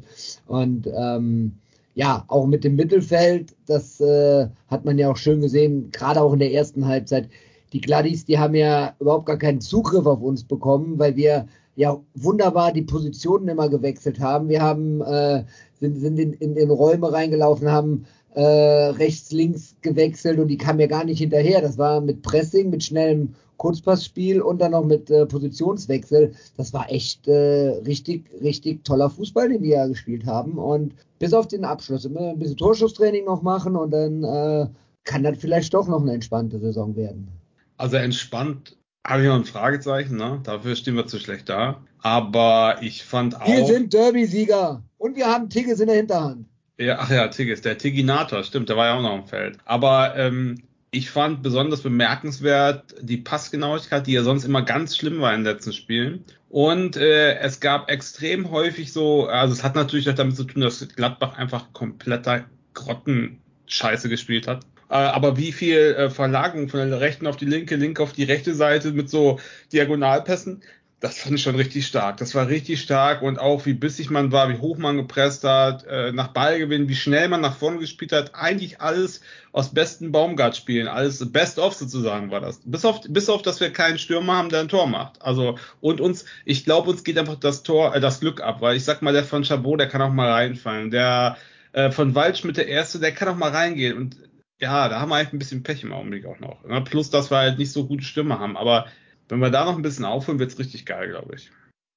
Und 0.48 0.88
ähm, 0.96 1.53
ja, 1.94 2.24
auch 2.27 2.46
mit 2.46 2.63
dem 2.63 2.75
Mittelfeld, 2.75 3.53
das 3.65 4.00
äh, 4.00 4.48
hat 4.70 4.86
man 4.86 4.98
ja 4.98 5.12
auch 5.12 5.17
schön 5.17 5.41
gesehen, 5.41 5.91
gerade 5.91 6.22
auch 6.22 6.34
in 6.34 6.39
der 6.39 6.53
ersten 6.53 6.86
Halbzeit. 6.86 7.29
Die 7.74 7.82
Gladys, 7.82 8.24
die 8.24 8.39
haben 8.39 8.55
ja 8.55 8.96
überhaupt 9.00 9.25
gar 9.25 9.38
keinen 9.38 9.60
Zugriff 9.60 10.05
auf 10.05 10.22
uns 10.22 10.44
bekommen, 10.46 11.00
weil 11.00 11.17
wir 11.17 11.48
ja 11.75 12.00
wunderbar 12.13 12.72
die 12.72 12.82
Positionen 12.82 13.48
immer 13.48 13.70
gewechselt 13.70 14.20
haben. 14.20 14.50
Wir 14.50 14.62
haben 14.62 15.01
äh, 15.01 15.44
sind, 15.79 16.00
sind 16.00 16.20
in, 16.20 16.34
in, 16.34 16.55
in 16.55 16.70
Räume 16.70 17.12
reingelaufen, 17.12 17.70
haben 17.72 18.05
äh, 18.34 18.41
rechts, 18.41 19.32
links 19.32 19.75
gewechselt 19.82 20.39
und 20.39 20.48
die 20.48 20.58
kamen 20.58 20.79
ja 20.79 20.88
gar 20.88 21.03
nicht 21.03 21.20
hinterher. 21.20 21.62
Das 21.62 21.77
war 21.77 22.01
mit 22.01 22.22
Pressing, 22.22 22.70
mit 22.70 22.84
schnellem 22.84 23.36
Kurzpassspiel 23.58 24.41
und 24.41 24.60
dann 24.60 24.72
noch 24.72 24.84
mit 24.84 25.10
äh, 25.10 25.25
Positionswechsel. 25.25 26.34
Das 26.58 26.74
war 26.74 26.91
echt 26.91 27.27
äh, 27.27 27.82
richtig, 27.86 28.29
richtig 28.41 28.84
toller 28.84 29.10
Fußball, 29.10 29.50
den 29.50 29.63
die 29.63 29.70
ja 29.70 29.88
gespielt 29.88 30.25
haben. 30.25 30.58
Und 30.58 30.94
bis 31.20 31.34
auf 31.34 31.48
den 31.48 31.63
Abschluss 31.63 32.05
immer 32.05 32.32
ein 32.32 32.39
bisschen 32.39 32.58
Torschusstraining 32.58 33.25
noch 33.25 33.41
machen 33.41 33.75
und 33.75 33.91
dann 33.91 34.24
äh, 34.24 34.67
kann 35.05 35.24
das 35.24 35.38
vielleicht 35.38 35.74
doch 35.74 35.88
noch 35.88 36.01
eine 36.01 36.13
entspannte 36.13 36.60
Saison 36.60 36.96
werden. 36.96 37.29
Also 37.77 37.98
entspannt 37.98 38.77
habe 39.05 39.21
ich 39.21 39.27
noch 39.27 39.35
ein 39.35 39.45
Fragezeichen, 39.45 40.17
ne? 40.17 40.41
Dafür 40.43 40.75
stehen 40.75 40.95
wir 40.95 41.07
zu 41.07 41.19
schlecht 41.19 41.47
da. 41.50 41.81
Aber 42.01 42.77
ich 42.81 43.03
fand 43.03 43.39
auch. 43.39 43.47
Wir 43.47 43.65
sind 43.65 43.93
Derby-Sieger 43.93 44.83
und 44.97 45.15
wir 45.15 45.27
haben 45.27 45.50
Tigges 45.50 45.79
in 45.79 45.88
der 45.88 45.95
Hinterhand. 45.95 46.45
Ja, 46.77 46.97
ach 47.00 47.09
ja, 47.09 47.27
Tigges, 47.29 47.62
der 47.62 47.77
Tiginator, 47.77 48.43
stimmt, 48.43 48.67
der 48.67 48.75
war 48.75 48.88
ja 48.88 48.97
auch 48.97 49.01
noch 49.01 49.15
im 49.15 49.25
Feld. 49.25 49.57
Aber 49.63 50.15
ähm, 50.17 50.62
ich 50.91 51.09
fand 51.09 51.41
besonders 51.41 51.81
bemerkenswert 51.81 52.95
die 53.01 53.17
Passgenauigkeit, 53.17 54.07
die 54.07 54.13
ja 54.13 54.24
sonst 54.24 54.43
immer 54.43 54.62
ganz 54.62 54.97
schlimm 54.97 55.21
war 55.21 55.33
in 55.33 55.43
den 55.43 55.53
letzten 55.53 55.74
Spielen. 55.74 56.25
Und 56.50 56.97
äh, 56.97 57.38
es 57.39 57.59
gab 57.59 57.89
extrem 57.89 58.51
häufig 58.51 58.91
so, 58.91 59.27
also 59.27 59.53
es 59.53 59.63
hat 59.63 59.75
natürlich 59.75 60.09
auch 60.09 60.15
damit 60.15 60.35
zu 60.35 60.43
tun, 60.43 60.62
dass 60.62 60.85
Gladbach 60.95 61.38
einfach 61.38 61.74
kompletter 61.74 62.45
Grottenscheiße 62.74 64.09
gespielt 64.09 64.47
hat. 64.47 64.65
Äh, 64.89 64.96
aber 64.96 65.38
wie 65.38 65.51
viel 65.51 65.77
äh, 65.77 66.10
Verlagerung 66.10 66.70
von 66.70 66.89
der 66.89 67.00
rechten 67.01 67.27
auf 67.27 67.38
die 67.38 67.46
linke, 67.46 67.75
linke 67.75 68.04
auf 68.04 68.13
die 68.13 68.24
rechte 68.24 68.54
Seite 68.54 68.92
mit 68.92 69.10
so 69.10 69.39
Diagonalpässen, 69.72 70.62
das 71.06 71.20
fand 71.20 71.36
ich 71.36 71.44
schon 71.44 71.56
richtig 71.56 71.86
stark. 71.86 72.18
Das 72.18 72.34
war 72.36 72.48
richtig 72.48 72.82
stark 72.82 73.22
und 73.22 73.38
auch 73.38 73.65
wie 73.65 73.74
bissig 73.74 74.10
man 74.10 74.32
war, 74.32 74.50
wie 74.50 74.58
hoch 74.58 74.77
man 74.77 74.98
gepresst 74.98 75.44
hat, 75.44 75.86
äh, 75.86 76.12
nach 76.12 76.30
Ballgewinn, 76.30 76.89
wie 76.89 76.96
schnell 76.96 77.27
man 77.27 77.42
nach 77.42 77.58
vorne 77.58 77.80
gespielt 77.80 78.12
hat. 78.12 78.34
Eigentlich 78.34 78.82
alles 78.82 79.22
aus 79.51 79.74
besten 79.74 80.12
Baumgart-Spielen, 80.12 80.88
alles 80.88 81.32
Best 81.32 81.60
of 81.60 81.74
sozusagen 81.74 82.32
war 82.32 82.42
das. 82.42 82.62
Bis 82.63 82.86
auf, 82.86 83.01
bis 83.08 83.30
auf, 83.30 83.42
dass 83.42 83.60
wir 83.60 83.72
keinen 83.72 84.00
Stürmer 84.00 84.38
haben, 84.38 84.50
der 84.50 84.62
ein 84.62 84.70
Tor 84.70 84.88
macht. 84.88 85.22
Also 85.22 85.60
und 85.82 86.01
uns, 86.01 86.25
ich 86.46 86.65
glaube, 86.65 86.89
uns 86.89 87.04
geht 87.04 87.20
einfach 87.20 87.36
das 87.36 87.62
Tor, 87.63 87.94
äh, 87.94 88.00
das 88.00 88.20
Glück 88.20 88.42
ab, 88.42 88.62
weil 88.62 88.77
ich 88.77 88.86
sag 88.86 89.01
mal, 89.01 89.13
der 89.13 89.25
von 89.25 89.44
Chabot, 89.44 89.80
der 89.80 89.89
kann 89.89 90.01
auch 90.01 90.13
mal 90.13 90.32
reinfallen. 90.32 90.92
Der 90.92 91.38
äh, 91.74 91.92
von 91.92 92.15
Waldschmidt, 92.15 92.58
der 92.58 92.68
erste, 92.68 93.00
der 93.00 93.12
kann 93.12 93.27
auch 93.27 93.36
mal 93.36 93.51
reingehen 93.51 93.98
und 93.98 94.18
ja, 94.59 94.89
da 94.89 95.00
haben 95.00 95.09
wir 95.09 95.15
halt 95.15 95.33
ein 95.33 95.39
bisschen 95.39 95.63
Pech 95.63 95.83
im 95.83 95.93
Augenblick 95.93 96.25
auch 96.25 96.39
noch. 96.39 96.63
Ne? 96.63 96.81
Plus, 96.81 97.09
dass 97.09 97.31
wir 97.31 97.38
halt 97.38 97.57
nicht 97.57 97.71
so 97.71 97.88
gute 97.88 98.03
Stürmer 98.03 98.39
haben. 98.39 98.57
Aber 98.57 98.88
wenn 99.27 99.39
wir 99.39 99.50
da 99.50 99.65
noch 99.65 99.75
ein 99.75 99.81
bisschen 99.81 100.05
aufholen, 100.05 100.39
wird's 100.39 100.59
richtig 100.59 100.85
geil, 100.85 101.09
glaube 101.09 101.35
ich. 101.35 101.51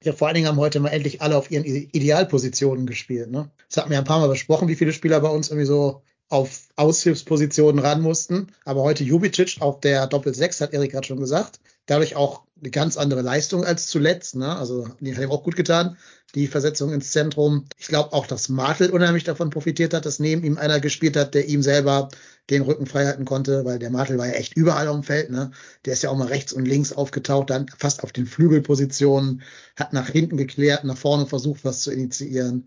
Ja, 0.04 0.12
vor 0.12 0.28
allen 0.28 0.36
Dingen 0.36 0.46
haben 0.46 0.58
heute 0.58 0.80
mal 0.80 0.90
endlich 0.90 1.22
alle 1.22 1.36
auf 1.36 1.50
ihren 1.50 1.64
Idealpositionen 1.64 2.86
gespielt. 2.86 3.30
Ne? 3.30 3.50
Das 3.68 3.78
hatten 3.78 3.90
wir 3.90 3.98
ein 3.98 4.04
paar 4.04 4.20
Mal 4.20 4.28
besprochen, 4.28 4.68
wie 4.68 4.76
viele 4.76 4.92
Spieler 4.92 5.20
bei 5.20 5.28
uns 5.28 5.48
irgendwie 5.50 5.66
so 5.66 6.02
auf 6.28 6.68
Aushilfspositionen 6.76 7.84
ran 7.84 8.00
mussten. 8.00 8.48
Aber 8.64 8.82
heute 8.82 9.02
Jubicic 9.02 9.60
auf 9.60 9.80
der 9.80 10.06
Doppel-6, 10.06 10.60
hat 10.60 10.72
Erik 10.72 10.92
gerade 10.92 11.06
schon 11.06 11.20
gesagt. 11.20 11.60
Dadurch 11.86 12.16
auch 12.16 12.42
eine 12.60 12.70
ganz 12.70 12.96
andere 12.96 13.22
Leistung 13.22 13.64
als 13.64 13.86
zuletzt. 13.86 14.36
Ne? 14.36 14.56
Also 14.56 14.88
die 15.00 15.14
hat 15.14 15.22
ihm 15.22 15.30
auch 15.30 15.42
gut 15.42 15.56
getan, 15.56 15.96
die 16.34 16.46
Versetzung 16.46 16.92
ins 16.92 17.12
Zentrum. 17.12 17.66
Ich 17.76 17.86
glaube 17.88 18.12
auch, 18.12 18.26
dass 18.26 18.48
Martel 18.48 18.90
unheimlich 18.90 19.24
davon 19.24 19.50
profitiert 19.50 19.94
hat, 19.94 20.06
dass 20.06 20.18
neben 20.18 20.44
ihm 20.44 20.58
einer 20.58 20.80
gespielt 20.80 21.16
hat, 21.16 21.34
der 21.34 21.48
ihm 21.48 21.62
selber 21.62 22.08
den 22.50 22.62
Rücken 22.62 22.86
frei 22.86 23.06
halten 23.06 23.24
konnte, 23.24 23.64
weil 23.64 23.78
der 23.78 23.90
Martel 23.90 24.18
war 24.18 24.26
ja 24.26 24.34
echt 24.34 24.56
überall 24.56 24.88
auf 24.88 24.96
dem 24.96 25.04
Feld. 25.04 25.30
Ne? 25.30 25.50
Der 25.84 25.92
ist 25.92 26.02
ja 26.02 26.10
auch 26.10 26.16
mal 26.16 26.28
rechts 26.28 26.52
und 26.52 26.66
links 26.66 26.92
aufgetaucht, 26.92 27.50
dann 27.50 27.68
fast 27.76 28.02
auf 28.02 28.12
den 28.12 28.26
Flügelpositionen, 28.26 29.42
hat 29.76 29.92
nach 29.92 30.08
hinten 30.08 30.36
geklärt, 30.36 30.84
nach 30.84 30.98
vorne 30.98 31.26
versucht, 31.26 31.64
was 31.64 31.82
zu 31.82 31.92
initiieren. 31.92 32.64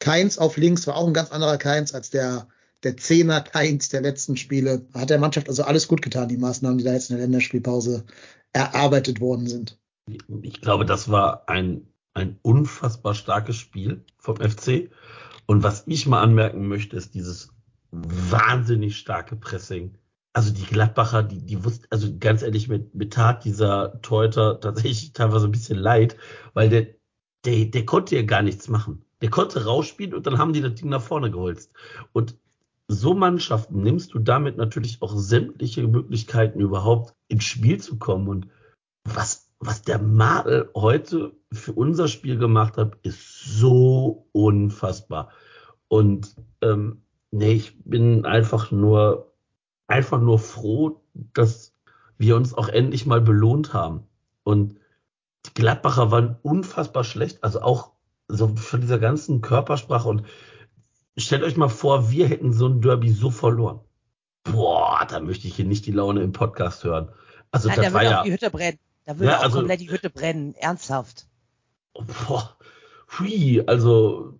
Keins 0.00 0.38
auf 0.38 0.56
links 0.56 0.86
war 0.86 0.96
auch 0.96 1.06
ein 1.06 1.14
ganz 1.14 1.30
anderer 1.30 1.58
Keins 1.58 1.94
als 1.94 2.10
der 2.10 2.48
der 2.84 2.96
Zehner 2.96 3.40
Keins 3.40 3.88
der 3.88 4.02
letzten 4.02 4.36
Spiele. 4.36 4.86
Hat 4.94 5.10
der 5.10 5.18
Mannschaft 5.18 5.48
also 5.48 5.64
alles 5.64 5.88
gut 5.88 6.02
getan, 6.02 6.28
die 6.28 6.36
Maßnahmen, 6.36 6.78
die 6.78 6.84
da 6.84 6.92
jetzt 6.92 7.10
in 7.10 7.16
der 7.16 7.26
Länderspielpause 7.26 8.04
erarbeitet 8.52 9.20
worden 9.20 9.46
sind. 9.46 9.78
Ich 10.42 10.60
glaube, 10.60 10.84
das 10.84 11.10
war 11.10 11.48
ein, 11.48 11.86
ein 12.12 12.38
unfassbar 12.42 13.14
starkes 13.14 13.56
Spiel 13.56 14.04
vom 14.18 14.36
FC. 14.36 14.90
Und 15.46 15.62
was 15.62 15.84
ich 15.86 16.06
mal 16.06 16.22
anmerken 16.22 16.68
möchte, 16.68 16.96
ist 16.96 17.14
dieses 17.14 17.50
wahnsinnig 17.90 18.96
starke 18.96 19.36
Pressing. 19.36 19.96
Also 20.32 20.52
die 20.52 20.64
Gladbacher, 20.64 21.22
die, 21.22 21.44
die 21.44 21.64
wussten, 21.64 21.86
also 21.90 22.08
ganz 22.18 22.42
ehrlich, 22.42 22.68
mit, 22.68 22.94
mit 22.94 23.12
tat 23.12 23.44
dieser 23.44 24.00
Teuter 24.02 24.60
tatsächlich 24.60 25.12
teilweise 25.12 25.46
ein 25.46 25.52
bisschen 25.52 25.78
leid, 25.78 26.16
weil 26.54 26.68
der, 26.68 26.86
der, 27.44 27.66
der 27.66 27.86
konnte 27.86 28.16
ja 28.16 28.22
gar 28.22 28.42
nichts 28.42 28.68
machen. 28.68 29.04
Der 29.22 29.30
konnte 29.30 29.64
rausspielen 29.64 30.12
und 30.12 30.26
dann 30.26 30.38
haben 30.38 30.52
die 30.52 30.60
das 30.60 30.74
Ding 30.74 30.88
nach 30.88 31.02
vorne 31.02 31.30
geholzt. 31.30 31.72
Und 32.12 32.36
so 32.88 33.14
Mannschaften 33.14 33.82
nimmst 33.82 34.14
du 34.14 34.18
damit 34.18 34.56
natürlich 34.56 35.00
auch 35.00 35.16
sämtliche 35.16 35.86
Möglichkeiten 35.86 36.60
überhaupt 36.60 37.14
ins 37.28 37.44
Spiel 37.44 37.80
zu 37.80 37.98
kommen. 37.98 38.28
Und 38.28 38.48
was, 39.04 39.50
was 39.58 39.82
der 39.82 39.98
Madel 39.98 40.70
heute 40.74 41.32
für 41.52 41.72
unser 41.72 42.08
Spiel 42.08 42.36
gemacht 42.38 42.76
hat, 42.76 42.96
ist 43.02 43.44
so 43.44 44.28
unfassbar. 44.32 45.30
Und 45.88 46.36
ähm, 46.60 47.02
nee, 47.30 47.52
ich 47.52 47.82
bin 47.84 48.26
einfach 48.26 48.70
nur, 48.70 49.32
einfach 49.86 50.20
nur 50.20 50.38
froh, 50.38 51.02
dass 51.32 51.74
wir 52.18 52.36
uns 52.36 52.54
auch 52.54 52.68
endlich 52.68 53.06
mal 53.06 53.20
belohnt 53.20 53.72
haben. 53.72 54.04
Und 54.42 54.76
die 55.46 55.54
Gladbacher 55.54 56.10
waren 56.10 56.36
unfassbar 56.42 57.04
schlecht, 57.04 57.42
also 57.44 57.60
auch 57.62 57.92
so 58.28 58.48
von 58.56 58.80
dieser 58.80 58.98
ganzen 58.98 59.40
Körpersprache 59.40 60.08
und 60.08 60.22
stellt 61.16 61.42
euch 61.42 61.56
mal 61.56 61.68
vor, 61.68 62.10
wir 62.10 62.28
hätten 62.28 62.52
so 62.52 62.66
ein 62.66 62.80
Derby 62.80 63.10
so 63.10 63.30
verloren. 63.30 63.80
Boah, 64.44 65.06
da 65.08 65.20
möchte 65.20 65.48
ich 65.48 65.56
hier 65.56 65.64
nicht 65.64 65.86
die 65.86 65.92
Laune 65.92 66.22
im 66.22 66.32
Podcast 66.32 66.84
hören. 66.84 67.08
Also 67.50 67.68
Nein, 67.68 67.76
das 67.76 67.86
da 67.86 67.92
würde 67.92 68.06
ja, 68.06 68.20
auch 68.20 68.24
die 68.24 68.32
Hütte 68.32 68.50
brennen. 68.50 68.78
Da 69.04 69.18
würde 69.18 69.32
Ja, 69.32 69.38
auch 69.38 69.42
also- 69.44 69.58
komplett 69.58 69.80
die 69.80 69.90
Hütte 69.90 70.10
brennen. 70.10 70.54
Ernsthaft. 70.54 71.26
boah, 71.94 72.56
hui, 73.18 73.62
also 73.66 74.36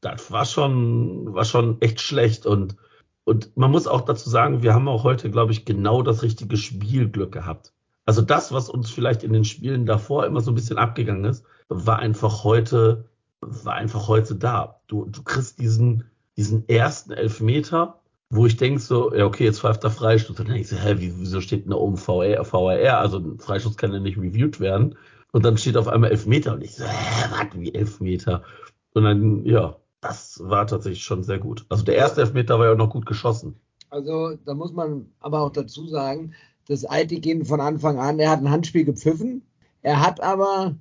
das 0.00 0.30
war 0.30 0.44
schon, 0.44 1.32
war 1.34 1.44
schon 1.44 1.80
echt 1.80 2.00
schlecht 2.00 2.46
und 2.46 2.76
und 3.24 3.54
man 3.58 3.70
muss 3.70 3.86
auch 3.86 4.00
dazu 4.00 4.30
sagen, 4.30 4.62
wir 4.62 4.72
haben 4.72 4.88
auch 4.88 5.04
heute, 5.04 5.30
glaube 5.30 5.52
ich, 5.52 5.66
genau 5.66 6.00
das 6.00 6.22
richtige 6.22 6.56
Spielglück 6.56 7.30
gehabt. 7.30 7.74
Also 8.06 8.22
das, 8.22 8.52
was 8.52 8.70
uns 8.70 8.90
vielleicht 8.90 9.22
in 9.22 9.34
den 9.34 9.44
Spielen 9.44 9.84
davor 9.84 10.24
immer 10.24 10.40
so 10.40 10.50
ein 10.50 10.54
bisschen 10.54 10.78
abgegangen 10.78 11.26
ist, 11.26 11.44
war 11.68 11.98
einfach 11.98 12.42
heute, 12.42 13.07
war 13.40 13.74
einfach 13.74 14.08
heute 14.08 14.34
da. 14.34 14.80
Du, 14.86 15.06
du 15.06 15.22
kriegst 15.22 15.58
diesen, 15.58 16.04
diesen 16.36 16.68
ersten 16.68 17.12
Elfmeter, 17.12 18.00
wo 18.30 18.46
ich 18.46 18.56
denk 18.56 18.80
so, 18.80 19.14
ja, 19.14 19.24
okay, 19.24 19.44
jetzt 19.44 19.60
pfeift 19.60 19.82
der 19.82 19.90
Freistoß. 19.90 20.36
Dann 20.36 20.46
denk 20.46 20.60
ich 20.60 20.68
so, 20.68 20.76
hä, 20.76 20.96
wie, 20.98 21.12
wieso 21.18 21.40
steht 21.40 21.64
denn 21.64 21.70
da 21.70 21.76
oben 21.76 21.96
VR, 21.96 22.44
VAR? 22.50 22.98
Also 22.98 23.18
ein 23.18 23.38
Freistoß 23.38 23.76
kann 23.76 23.92
ja 23.92 24.00
nicht 24.00 24.18
reviewed 24.18 24.60
werden. 24.60 24.96
Und 25.32 25.44
dann 25.44 25.58
steht 25.58 25.76
auf 25.76 25.88
einmal 25.88 26.10
Elfmeter 26.10 26.54
und 26.54 26.62
ich 26.62 26.74
so, 26.74 26.84
hä, 26.84 27.24
was, 27.30 27.60
wie 27.60 27.74
Elfmeter? 27.74 28.42
Und 28.94 29.04
dann, 29.04 29.44
ja, 29.44 29.76
das 30.00 30.40
war 30.42 30.66
tatsächlich 30.66 31.02
schon 31.02 31.22
sehr 31.22 31.38
gut. 31.38 31.66
Also 31.68 31.84
der 31.84 31.96
erste 31.96 32.20
Elfmeter 32.20 32.58
war 32.58 32.66
ja 32.66 32.72
auch 32.72 32.78
noch 32.78 32.90
gut 32.90 33.06
geschossen. 33.06 33.56
Also 33.90 34.36
da 34.44 34.54
muss 34.54 34.72
man 34.72 35.06
aber 35.20 35.40
auch 35.40 35.50
dazu 35.50 35.86
sagen, 35.86 36.34
dass 36.66 36.84
Aitikin 36.84 37.44
von 37.44 37.60
Anfang 37.60 37.98
an, 37.98 38.18
er 38.18 38.30
hat 38.30 38.40
ein 38.40 38.50
Handspiel 38.50 38.84
gepfiffen, 38.84 39.42
er 39.82 40.00
hat 40.00 40.22
aber 40.22 40.74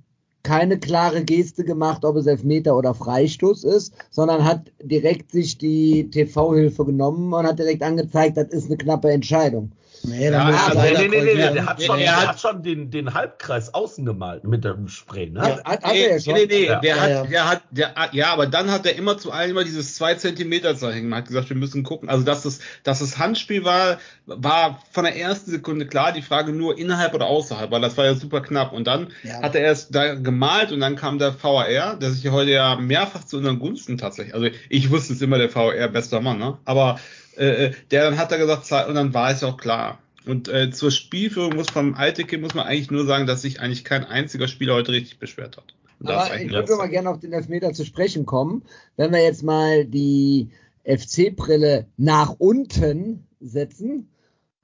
keine 0.47 0.79
klare 0.79 1.25
Geste 1.25 1.65
gemacht, 1.65 2.05
ob 2.05 2.15
es 2.15 2.25
Elfmeter 2.25 2.77
oder 2.77 2.93
Freistoß 2.93 3.65
ist, 3.65 3.93
sondern 4.11 4.45
hat 4.45 4.71
direkt 4.81 5.29
sich 5.29 5.57
die 5.57 6.09
TV-Hilfe 6.09 6.85
genommen 6.85 7.33
und 7.33 7.45
hat 7.45 7.59
direkt 7.59 7.83
angezeigt, 7.83 8.37
das 8.37 8.47
ist 8.53 8.67
eine 8.67 8.77
knappe 8.77 9.11
Entscheidung. 9.11 9.73
Nee, 10.03 10.29
Ja, 10.31 10.43
muss 10.45 10.55
ich 10.55 10.61
also, 10.61 10.79
nee, 10.81 11.07
nee, 11.07 11.21
nee, 11.21 11.33
nee, 11.35 11.53
der 11.53 11.65
hat 11.65 11.83
schon, 11.83 11.99
er 11.99 12.05
der 12.05 12.27
hat- 12.27 12.39
schon 12.39 12.63
den, 12.63 12.91
den 12.91 13.13
Halbkreis 13.13 13.73
außen 13.73 14.05
gemalt 14.05 14.43
mit 14.43 14.63
dem 14.63 14.87
Spray, 14.87 15.29
ne? 15.29 15.39
Ja. 15.39 15.63
Hat, 15.63 15.65
hat 15.83 15.93
Nee, 15.93 16.03
er 16.03 16.11
ja 16.13 16.19
schon. 16.19 16.33
nee, 16.33 16.45
nee, 16.47 16.65
Ja. 16.65 16.79
der 16.79 16.95
Ja, 16.95 17.01
hat, 17.01 17.09
ja. 17.09 17.23
der 17.25 17.49
hat, 17.49 17.61
der, 17.71 17.93
ja, 18.13 18.33
aber 18.33 18.47
dann 18.47 18.71
hat 18.71 18.85
er 18.85 18.95
immer 18.95 19.17
zu 19.17 19.31
allen 19.31 19.51
immer 19.51 19.63
dieses 19.63 19.95
zwei 19.95 20.15
Zentimeter 20.15 20.75
Zeichen. 20.77 21.09
Man 21.09 21.19
hat 21.19 21.27
gesagt, 21.27 21.49
wir 21.49 21.57
müssen 21.57 21.83
gucken. 21.83 22.09
Also, 22.09 22.23
dass 22.23 22.45
es, 22.45 22.59
dass 22.83 23.01
es 23.01 23.17
Handspiel 23.17 23.63
war, 23.65 23.97
war 24.25 24.81
von 24.91 25.03
der 25.03 25.15
ersten 25.17 25.51
Sekunde 25.51 25.87
klar. 25.87 26.11
Die 26.11 26.21
Frage 26.21 26.51
nur 26.51 26.77
innerhalb 26.77 27.13
oder 27.13 27.25
außerhalb, 27.27 27.71
weil 27.71 27.81
das 27.81 27.97
war 27.97 28.05
ja 28.05 28.15
super 28.15 28.41
knapp. 28.41 28.73
Und 28.73 28.87
dann 28.87 29.07
Ja. 29.23 29.41
hat 29.41 29.55
er 29.55 29.61
erst 29.61 29.93
da 29.93 30.15
gemalt 30.15 30.71
und 30.71 30.79
dann 30.79 30.95
kam 30.95 31.19
der 31.19 31.33
VAR, 31.41 31.95
der 31.97 32.11
sich 32.11 32.23
ja 32.23 32.31
heute 32.31 32.51
ja 32.51 32.75
mehrfach 32.75 33.23
zu 33.23 33.37
unseren 33.37 33.59
Gunsten 33.59 33.97
tatsächlich. 33.97 34.33
Also, 34.35 34.47
ich 34.69 34.89
wusste 34.91 35.13
es 35.13 35.21
immer, 35.21 35.37
der 35.37 35.53
VAR 35.53 35.87
bester 35.89 36.21
Mann, 36.21 36.37
ne? 36.39 36.57
Aber, 36.65 36.99
äh, 37.37 37.71
der 37.91 38.03
dann 38.03 38.17
hat 38.17 38.31
er 38.31 38.37
gesagt, 38.37 38.71
und 38.89 38.95
dann 38.95 39.13
war 39.13 39.31
es 39.31 39.41
ja 39.41 39.47
auch 39.47 39.57
klar. 39.57 39.99
Und 40.25 40.49
äh, 40.49 40.71
zur 40.71 40.91
Spielführung 40.91 41.55
muss 41.55 41.69
vom 41.69 41.93
Alteke 41.93 42.37
muss 42.37 42.53
man 42.53 42.67
eigentlich 42.67 42.91
nur 42.91 43.05
sagen, 43.05 43.27
dass 43.27 43.41
sich 43.43 43.61
eigentlich 43.61 43.85
kein 43.85 44.03
einziger 44.03 44.47
Spieler 44.47 44.73
heute 44.73 44.91
richtig 44.91 45.19
beschwert 45.19 45.55
hat. 45.57 45.73
Und 45.99 46.09
Aber 46.09 46.35
ich 46.39 46.51
würde 46.51 46.75
mal 46.75 46.89
gerne 46.89 47.09
auf 47.09 47.19
den 47.19 47.31
Elfmeter 47.33 47.73
zu 47.73 47.85
sprechen 47.85 48.25
kommen. 48.25 48.63
Wenn 48.97 49.11
wir 49.11 49.23
jetzt 49.23 49.41
mal 49.43 49.85
die 49.85 50.49
FC-Brille 50.83 51.87
nach 51.97 52.35
unten 52.37 53.25
setzen, 53.39 54.09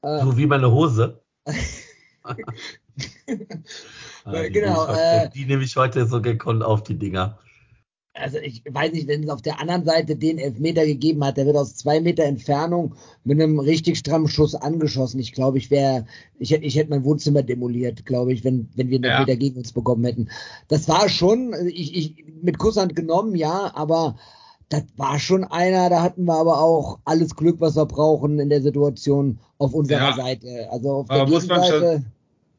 äh, 0.01 0.19
So 0.21 0.37
wie 0.37 0.45
meine 0.45 0.71
Hose. 0.71 1.21
Ah, 4.25 4.43
die 4.43 4.51
Genau, 4.51 4.87
heute- 4.87 4.99
äh, 4.99 5.29
die 5.29 5.45
nehme 5.45 5.63
ich 5.63 5.75
heute 5.75 6.05
so 6.05 6.21
gekonnt 6.21 6.63
auf, 6.63 6.83
die 6.83 6.97
Dinger. 6.97 7.39
Also 8.13 8.37
ich 8.37 8.63
weiß 8.69 8.91
nicht, 8.93 9.07
wenn 9.07 9.23
es 9.23 9.29
auf 9.29 9.41
der 9.41 9.59
anderen 9.59 9.85
Seite 9.85 10.15
den 10.15 10.37
Elfmeter 10.37 10.85
gegeben 10.85 11.23
hat, 11.25 11.37
der 11.37 11.47
wird 11.47 11.57
aus 11.57 11.75
zwei 11.75 11.99
Meter 11.99 12.23
Entfernung 12.23 12.93
mit 13.23 13.41
einem 13.41 13.59
richtig 13.59 13.97
strammen 13.97 14.27
Schuss 14.27 14.53
angeschossen. 14.53 15.19
Ich 15.19 15.33
glaube, 15.33 15.57
ich 15.57 15.71
wäre, 15.71 16.05
ich 16.37 16.51
hätte, 16.51 16.63
ich 16.65 16.75
hätte 16.75 16.91
mein 16.91 17.03
Wohnzimmer 17.03 17.41
demoliert, 17.41 18.05
glaube 18.05 18.31
ich, 18.33 18.43
wenn, 18.43 18.69
wenn 18.75 18.89
wir 18.89 18.97
einen 18.97 19.05
Ja. 19.05 19.19
Elfmeter 19.19 19.37
gegen 19.37 19.57
uns 19.57 19.71
bekommen 19.71 20.03
hätten. 20.03 20.29
Das 20.67 20.87
war 20.87 21.09
schon, 21.09 21.55
ich, 21.67 21.95
ich, 21.95 22.25
mit 22.41 22.59
Kusshand 22.59 22.95
genommen, 22.95 23.35
ja, 23.35 23.71
aber 23.73 24.15
das 24.69 24.83
war 24.95 25.19
schon 25.19 25.43
einer, 25.43 25.89
da 25.89 26.03
hatten 26.03 26.25
wir 26.25 26.35
aber 26.35 26.61
auch 26.61 26.99
alles 27.05 27.35
Glück, 27.35 27.59
was 27.61 27.75
wir 27.75 27.85
brauchen 27.85 28.39
in 28.39 28.49
der 28.49 28.61
Situation 28.61 29.39
auf 29.57 29.73
unserer 29.73 30.09
Ja. 30.09 30.15
Seite. 30.15 30.67
Also 30.71 30.91
auf 30.91 31.09
Aber 31.09 31.25
der 31.25 31.33
muss 31.33 31.47
man 31.47 31.61
Gegenseite. 31.61 32.03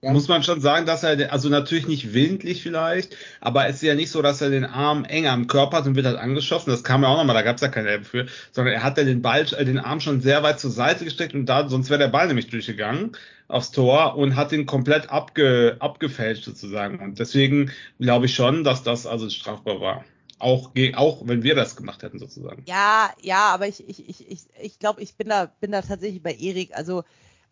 Ja. 0.05 0.13
Muss 0.13 0.29
man 0.29 0.43
schon 0.43 0.61
sagen, 0.61 0.85
dass 0.85 1.03
er, 1.03 1.33
also 1.33 1.49
natürlich 1.49 1.87
nicht 1.87 2.13
willentlich 2.13 2.63
vielleicht, 2.63 3.17
aber 3.41 3.67
es 3.69 3.77
ist 3.77 3.83
ja 3.83 3.95
nicht 3.95 4.11
so, 4.11 4.21
dass 4.21 4.43
er 4.43 4.51
den 4.51 4.67
Arm 4.67 5.07
eng 5.07 5.27
am 5.27 5.47
Körper 5.47 5.79
hat 5.79 5.87
und 5.87 5.95
wird 5.95 6.05
halt 6.05 6.19
angeschossen. 6.19 6.71
Das 6.71 6.85
kam 6.85 7.03
ja 7.03 7.09
auch 7.09 7.17
nochmal, 7.17 7.35
da 7.35 7.41
gab 7.41 7.57
es 7.57 7.63
ja 7.63 7.69
keine 7.69 7.89
Elbe 7.89 8.05
für, 8.05 8.27
sondern 8.53 8.75
er 8.75 8.83
hat 8.83 8.99
ja 8.99 9.05
den 9.05 9.23
Ball, 9.23 9.47
äh, 9.57 9.65
den 9.65 9.79
Arm 9.79 10.01
schon 10.01 10.21
sehr 10.21 10.43
weit 10.43 10.61
zur 10.61 10.71
Seite 10.71 11.05
gesteckt 11.05 11.33
und 11.33 11.47
da, 11.47 11.71
sonst 11.71 11.89
wäre 11.89 11.99
der 11.99 12.09
Ball 12.09 12.27
nämlich 12.27 12.49
durchgegangen 12.49 13.13
aufs 13.49 13.71
Tor 13.71 14.17
und 14.17 14.37
hat 14.37 14.53
ihn 14.53 14.67
komplett 14.67 15.09
abge, 15.09 15.77
abgefälscht 15.79 16.45
sozusagen. 16.45 16.99
Und 16.99 17.19
deswegen 17.19 17.71
glaube 17.99 18.27
ich 18.27 18.35
schon, 18.35 18.63
dass 18.63 18.83
das 18.83 19.07
also 19.07 19.31
strafbar 19.31 19.81
war. 19.81 20.05
Auch, 20.39 20.73
auch 20.97 21.23
wenn 21.25 21.43
wir 21.43 21.55
das 21.55 21.77
gemacht 21.77 22.03
hätten 22.03 22.19
sozusagen. 22.19 22.63
Ja, 22.67 23.11
ja, 23.23 23.55
aber 23.55 23.69
ich, 23.69 23.89
ich, 23.89 24.07
ich, 24.07 24.31
ich, 24.31 24.41
ich 24.61 24.79
glaube, 24.79 25.01
ich 25.01 25.15
bin 25.15 25.31
da, 25.31 25.47
bin 25.61 25.73
da 25.73 25.81
tatsächlich 25.81 26.23
bei 26.23 26.35
Erik. 26.35 26.71
Also 26.75 27.05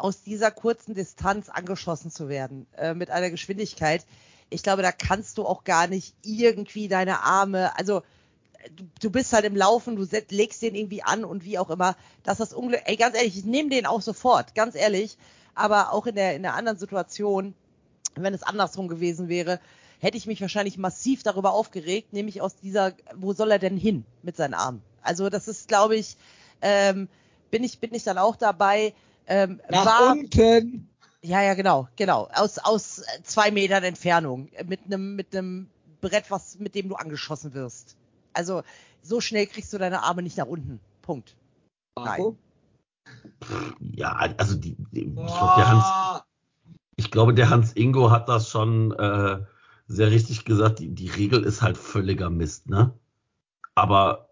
aus 0.03 0.23
dieser 0.23 0.51
kurzen 0.51 0.95
Distanz 0.95 1.49
angeschossen 1.49 2.11
zu 2.11 2.29
werden, 2.29 2.67
äh, 2.77 2.93
mit 2.93 3.11
einer 3.11 3.31
Geschwindigkeit. 3.31 4.05
Ich 4.51 4.65
glaube, 4.65 4.83
da 4.83 4.91
kannst 4.91 5.39
du 5.39 5.47
auch 5.47 5.63
gar 5.63 5.87
nicht 5.87 6.17
irgendwie 6.23 6.89
deine 6.89 7.21
Arme, 7.21 7.77
also 7.79 8.03
du, 8.75 8.85
du 9.01 9.11
bist 9.11 9.33
halt 9.33 9.45
im 9.45 9.55
Laufen, 9.55 9.95
du 9.95 10.05
set, 10.05 10.33
legst 10.33 10.61
den 10.61 10.75
irgendwie 10.75 11.05
an 11.05 11.25
und 11.25 11.45
wie 11.45 11.57
auch 11.57 11.71
immer. 11.71 11.97
Dass 12.25 12.39
das 12.39 12.53
Unglück, 12.53 12.83
ey, 12.85 12.97
ganz 12.97 13.17
ehrlich, 13.17 13.39
ich 13.39 13.45
nehme 13.45 13.71
den 13.71 13.87
auch 13.87 14.03
sofort, 14.03 14.57
ganz 14.57 14.75
ehrlich. 14.75 15.17
Aber 15.55 15.93
auch 15.93 16.07
in 16.07 16.17
der, 16.17 16.35
in 16.35 16.43
der 16.43 16.55
anderen 16.55 16.79
Situation, 16.79 17.55
wenn 18.17 18.35
es 18.35 18.43
andersrum 18.43 18.89
gewesen 18.89 19.29
wäre, 19.29 19.61
hätte 20.01 20.17
ich 20.17 20.27
mich 20.27 20.41
wahrscheinlich 20.41 20.79
massiv 20.79 21.23
darüber 21.23 21.53
aufgeregt, 21.53 22.13
nämlich 22.13 22.41
aus 22.41 22.57
dieser, 22.57 22.93
wo 23.15 23.35
soll 23.35 23.53
er 23.53 23.61
denn 23.61 23.77
hin 23.77 24.05
mit 24.23 24.37
seinen 24.37 24.55
Armen? 24.55 24.83
Also 25.01 25.31
das 25.31 25.47
ist, 25.47 25.69
glaube 25.69 25.95
ich, 25.95 26.17
ähm, 26.61 27.09
bin 27.53 27.63
ich, 27.63 27.79
bin 27.79 27.95
ich 27.95 28.03
dann 28.03 28.19
auch 28.19 28.35
dabei. 28.35 28.95
Ähm, 29.27 29.61
Nach 29.71 29.87
war, 29.87 30.13
unten. 30.13 30.89
ja, 31.23 31.43
ja, 31.43 31.55
genau, 31.55 31.89
genau. 31.97 32.29
Aus, 32.35 32.59
aus 32.59 32.99
äh, 32.99 33.23
zwei 33.23 33.51
Metern 33.51 33.85
Entfernung. 33.85 34.51
Mit 34.67 34.81
einem, 34.87 35.17
mit 35.17 35.35
einem 35.35 35.69
Brett, 36.01 36.31
was, 36.31 36.59
mit 36.59 36.75
dem 36.75 36.89
du 36.89 36.97
angeschossen 36.97 37.55
wirst. 37.55 37.97
Also, 38.33 38.63
so 39.03 39.21
schnell 39.21 39.47
kriegst 39.47 39.73
du 39.73 39.79
deine 39.79 40.03
Arme 40.03 40.23
nicht 40.23 40.37
nach 40.37 40.47
unten. 40.47 40.81
Punkt. 41.03 41.37
Marco? 41.97 42.37
Ja, 43.81 44.13
also 44.39 44.57
die, 44.57 44.77
die, 44.93 45.13
ich 45.27 45.35
glaube, 45.35 45.55
der 45.57 45.69
Hans, 45.69 45.85
ich 46.97 47.11
glaube, 47.11 47.35
der 47.35 47.51
Hans 47.51 47.73
Ingo 47.75 48.11
hat 48.11 48.29
das 48.29 48.49
schon 48.49 48.93
äh, 48.93 49.45
sehr 49.87 50.11
richtig 50.11 50.45
gesagt. 50.45 50.79
Die, 50.79 50.95
die 50.95 51.09
Regel 51.09 51.43
ist 51.45 51.63
halt 51.63 51.77
völliger 51.77 52.31
Mist, 52.31 52.69
ne? 52.69 52.99
Aber 53.75 54.31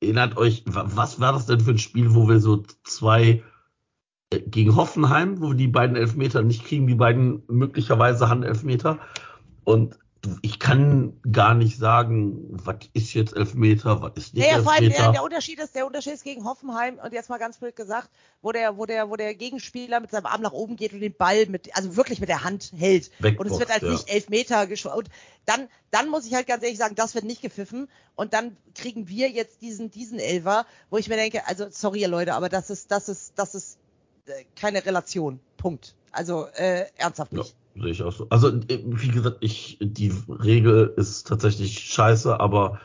erinnert 0.00 0.36
euch, 0.36 0.64
wa- 0.66 0.86
was 0.86 1.20
war 1.20 1.32
das 1.32 1.46
denn 1.46 1.60
für 1.60 1.72
ein 1.72 1.78
Spiel, 1.78 2.14
wo 2.14 2.28
wir 2.28 2.40
so 2.40 2.62
zwei 2.84 3.42
gegen 4.30 4.76
Hoffenheim, 4.76 5.40
wo 5.40 5.48
wir 5.48 5.54
die 5.54 5.68
beiden 5.68 5.96
Elfmeter 5.96 6.42
nicht 6.42 6.64
kriegen, 6.64 6.86
die 6.86 6.94
beiden 6.94 7.42
möglicherweise 7.48 8.28
Handelfmeter. 8.28 8.98
Und 9.64 9.98
ich 10.42 10.58
kann 10.58 11.18
gar 11.30 11.54
nicht 11.54 11.78
sagen, 11.78 12.48
was 12.50 12.76
ist 12.92 13.14
jetzt 13.14 13.34
Elfmeter, 13.36 14.02
was 14.02 14.12
ist 14.16 14.34
nicht 14.34 14.44
Naja, 14.44 14.62
vor 14.62 14.72
allem 14.72 14.80
der, 14.80 14.90
Elfmeter. 14.90 15.12
der 15.12 15.22
Unterschied 15.22 15.58
ist, 15.60 15.74
der 15.74 15.86
Unterschied 15.86 16.14
ist 16.14 16.24
gegen 16.24 16.44
Hoffenheim 16.44 16.98
und 17.02 17.12
jetzt 17.12 17.30
mal 17.30 17.38
ganz 17.38 17.58
blöd 17.58 17.76
gesagt, 17.76 18.10
wo 18.42 18.52
der, 18.52 18.76
wo 18.76 18.84
der, 18.84 19.08
wo 19.08 19.16
der 19.16 19.34
Gegenspieler 19.34 20.00
mit 20.00 20.10
seinem 20.10 20.26
Arm 20.26 20.42
nach 20.42 20.52
oben 20.52 20.76
geht 20.76 20.92
und 20.92 21.00
den 21.00 21.14
Ball 21.14 21.46
mit, 21.46 21.74
also 21.76 21.96
wirklich 21.96 22.20
mit 22.20 22.28
der 22.28 22.44
Hand 22.44 22.72
hält. 22.76 23.10
und 23.22 23.46
es 23.46 23.58
wird 23.58 23.70
als 23.70 23.82
ja. 23.82 23.90
nicht 23.90 24.10
elf 24.10 24.28
Meter 24.28 24.66
geschossen. 24.66 24.98
Und 24.98 25.08
dann, 25.46 25.68
dann 25.90 26.08
muss 26.10 26.26
ich 26.26 26.34
halt 26.34 26.46
ganz 26.46 26.62
ehrlich 26.64 26.78
sagen, 26.78 26.96
das 26.96 27.14
wird 27.14 27.24
nicht 27.24 27.40
gepfiffen. 27.40 27.88
Und 28.16 28.34
dann 28.34 28.56
kriegen 28.74 29.08
wir 29.08 29.30
jetzt 29.30 29.62
diesen, 29.62 29.90
diesen 29.90 30.18
Elfer, 30.18 30.66
wo 30.90 30.98
ich 30.98 31.08
mir 31.08 31.16
denke, 31.16 31.46
also 31.46 31.66
sorry 31.70 32.00
ihr 32.00 32.08
Leute, 32.08 32.34
aber 32.34 32.48
das 32.48 32.70
ist, 32.70 32.90
das 32.90 33.08
ist, 33.08 33.38
das 33.38 33.54
ist 33.54 33.78
keine 34.56 34.84
Relation. 34.84 35.40
Punkt. 35.56 35.94
Also 36.12 36.46
äh, 36.54 36.86
ernsthaft 36.96 37.32
Ja, 37.32 37.38
nicht. 37.40 37.54
sehe 37.74 37.90
ich 37.90 38.02
auch 38.02 38.12
so. 38.12 38.26
Also, 38.30 38.48
äh, 38.48 38.82
wie 38.84 39.08
gesagt, 39.08 39.38
ich, 39.40 39.78
die 39.80 40.12
Regel 40.28 40.92
ist 40.96 41.26
tatsächlich 41.26 41.78
scheiße, 41.80 42.38
aber 42.40 42.80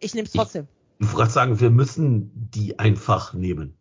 Ich 0.00 0.14
nehme 0.14 0.26
es 0.26 0.32
trotzdem. 0.32 0.66
ich 0.98 1.06
wollte 1.06 1.16
gerade 1.18 1.30
sagen, 1.30 1.60
wir 1.60 1.70
müssen 1.70 2.30
die 2.34 2.78
einfach 2.78 3.32
nehmen. 3.34 3.74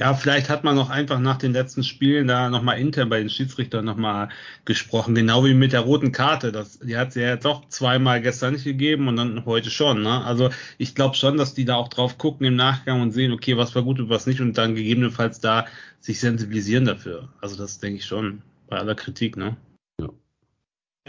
Ja, 0.00 0.14
vielleicht 0.14 0.48
hat 0.48 0.64
man 0.64 0.76
noch 0.76 0.88
einfach 0.88 1.20
nach 1.20 1.36
den 1.36 1.52
letzten 1.52 1.84
Spielen 1.84 2.26
da 2.26 2.48
nochmal 2.48 2.80
intern 2.80 3.10
bei 3.10 3.18
den 3.18 3.28
Schiedsrichtern 3.28 3.84
nochmal 3.84 4.30
gesprochen, 4.64 5.14
genau 5.14 5.44
wie 5.44 5.52
mit 5.52 5.74
der 5.74 5.80
roten 5.80 6.10
Karte. 6.10 6.52
Das, 6.52 6.78
die 6.78 6.96
hat 6.96 7.10
es 7.10 7.16
ja 7.16 7.38
auch 7.44 7.68
zweimal 7.68 8.22
gestern 8.22 8.54
nicht 8.54 8.64
gegeben 8.64 9.08
und 9.08 9.16
dann 9.16 9.44
heute 9.44 9.68
schon. 9.68 10.00
Ne? 10.00 10.24
Also 10.24 10.48
ich 10.78 10.94
glaube 10.94 11.16
schon, 11.16 11.36
dass 11.36 11.52
die 11.52 11.66
da 11.66 11.74
auch 11.76 11.88
drauf 11.88 12.16
gucken 12.16 12.46
im 12.46 12.56
Nachgang 12.56 13.02
und 13.02 13.10
sehen, 13.10 13.30
okay, 13.30 13.58
was 13.58 13.74
war 13.74 13.82
gut 13.82 14.00
und 14.00 14.08
was 14.08 14.26
nicht 14.26 14.40
und 14.40 14.56
dann 14.56 14.74
gegebenenfalls 14.74 15.40
da 15.40 15.66
sich 16.00 16.18
sensibilisieren 16.18 16.86
dafür. 16.86 17.28
Also 17.42 17.58
das 17.58 17.78
denke 17.78 17.98
ich 17.98 18.06
schon 18.06 18.40
bei 18.70 18.78
aller 18.78 18.94
Kritik. 18.94 19.36
Ne? 19.36 19.58
Ja, 20.00 20.08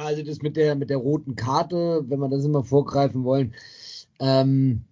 also 0.04 0.22
das 0.22 0.42
mit 0.42 0.58
der, 0.58 0.76
mit 0.76 0.90
der 0.90 0.98
roten 0.98 1.38
Karte, 1.38 2.04
wenn 2.10 2.20
wir 2.20 2.28
das 2.28 2.44
immer 2.44 2.66
vorgreifen 2.66 3.24
wollen, 3.24 3.54
ähm, 4.20 4.84